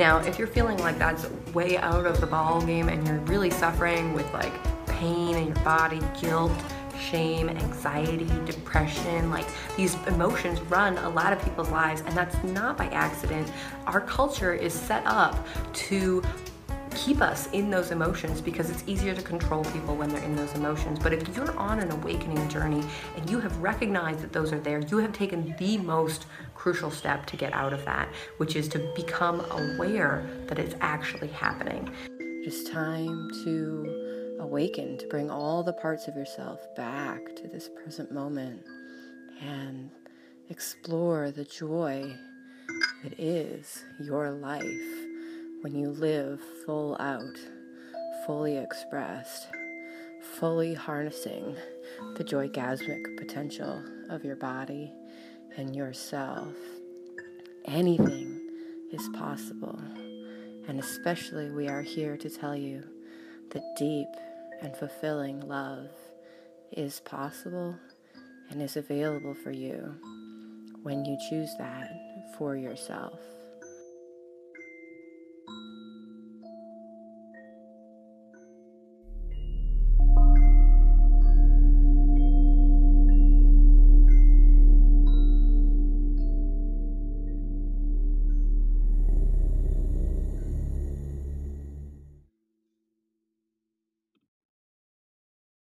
Now, 0.00 0.18
if 0.18 0.40
you're 0.40 0.48
feeling 0.48 0.76
like 0.78 0.98
that's 0.98 1.30
way 1.54 1.76
out 1.76 2.04
of 2.04 2.20
the 2.20 2.26
ball 2.26 2.60
game 2.62 2.88
and 2.88 3.06
you're 3.06 3.18
really 3.20 3.48
suffering 3.48 4.12
with 4.12 4.28
like 4.32 4.52
pain 4.86 5.36
in 5.36 5.46
your 5.46 5.64
body, 5.64 6.00
guilt, 6.20 6.50
shame, 6.98 7.48
anxiety, 7.48 8.26
depression, 8.44 9.30
like 9.30 9.46
these 9.76 9.94
emotions 10.08 10.60
run 10.62 10.98
a 10.98 11.08
lot 11.08 11.32
of 11.32 11.40
people's 11.44 11.70
lives 11.70 12.02
and 12.06 12.16
that's 12.16 12.42
not 12.42 12.76
by 12.76 12.86
accident. 12.86 13.52
Our 13.86 14.00
culture 14.00 14.52
is 14.52 14.74
set 14.74 15.06
up 15.06 15.46
to 15.74 16.24
keep 16.94 17.20
us 17.20 17.48
in 17.52 17.70
those 17.70 17.90
emotions 17.90 18.40
because 18.40 18.70
it's 18.70 18.84
easier 18.86 19.14
to 19.14 19.22
control 19.22 19.64
people 19.64 19.96
when 19.96 20.08
they're 20.08 20.22
in 20.22 20.36
those 20.36 20.52
emotions. 20.54 20.98
But 20.98 21.12
if 21.12 21.36
you're 21.36 21.56
on 21.58 21.80
an 21.80 21.90
awakening 21.90 22.48
journey 22.48 22.82
and 23.16 23.28
you 23.28 23.40
have 23.40 23.56
recognized 23.58 24.20
that 24.20 24.32
those 24.32 24.52
are 24.52 24.60
there, 24.60 24.80
you 24.80 24.98
have 24.98 25.12
taken 25.12 25.54
the 25.58 25.78
most 25.78 26.26
crucial 26.54 26.90
step 26.90 27.26
to 27.26 27.36
get 27.36 27.52
out 27.52 27.72
of 27.72 27.84
that, 27.84 28.08
which 28.36 28.56
is 28.56 28.68
to 28.68 28.92
become 28.94 29.40
aware 29.50 30.26
that 30.46 30.58
it's 30.58 30.74
actually 30.80 31.28
happening. 31.28 31.90
It's 32.18 32.68
time 32.70 33.30
to 33.44 34.36
awaken, 34.40 34.98
to 34.98 35.06
bring 35.06 35.30
all 35.30 35.62
the 35.62 35.72
parts 35.72 36.08
of 36.08 36.16
yourself 36.16 36.60
back 36.76 37.36
to 37.36 37.48
this 37.48 37.68
present 37.68 38.12
moment 38.12 38.62
and 39.40 39.90
explore 40.48 41.30
the 41.30 41.44
joy 41.44 42.14
that 43.02 43.18
is 43.18 43.84
your 44.00 44.30
life 44.30 45.11
when 45.62 45.76
you 45.76 45.90
live 45.90 46.40
full 46.66 46.96
out, 46.98 47.38
fully 48.26 48.56
expressed, 48.56 49.46
fully 50.38 50.74
harnessing 50.74 51.56
the 52.16 52.24
joygasmic 52.24 53.16
potential 53.16 53.80
of 54.10 54.24
your 54.24 54.34
body 54.34 54.92
and 55.56 55.76
yourself. 55.76 56.52
Anything 57.64 58.40
is 58.92 59.08
possible. 59.10 59.78
And 60.66 60.80
especially, 60.80 61.50
we 61.50 61.68
are 61.68 61.82
here 61.82 62.16
to 62.16 62.28
tell 62.28 62.56
you 62.56 62.82
that 63.50 63.76
deep 63.76 64.08
and 64.62 64.76
fulfilling 64.76 65.46
love 65.46 65.90
is 66.72 66.98
possible 67.00 67.76
and 68.50 68.60
is 68.60 68.76
available 68.76 69.34
for 69.34 69.52
you 69.52 69.94
when 70.82 71.04
you 71.04 71.16
choose 71.30 71.54
that 71.58 71.88
for 72.36 72.56
yourself. 72.56 73.20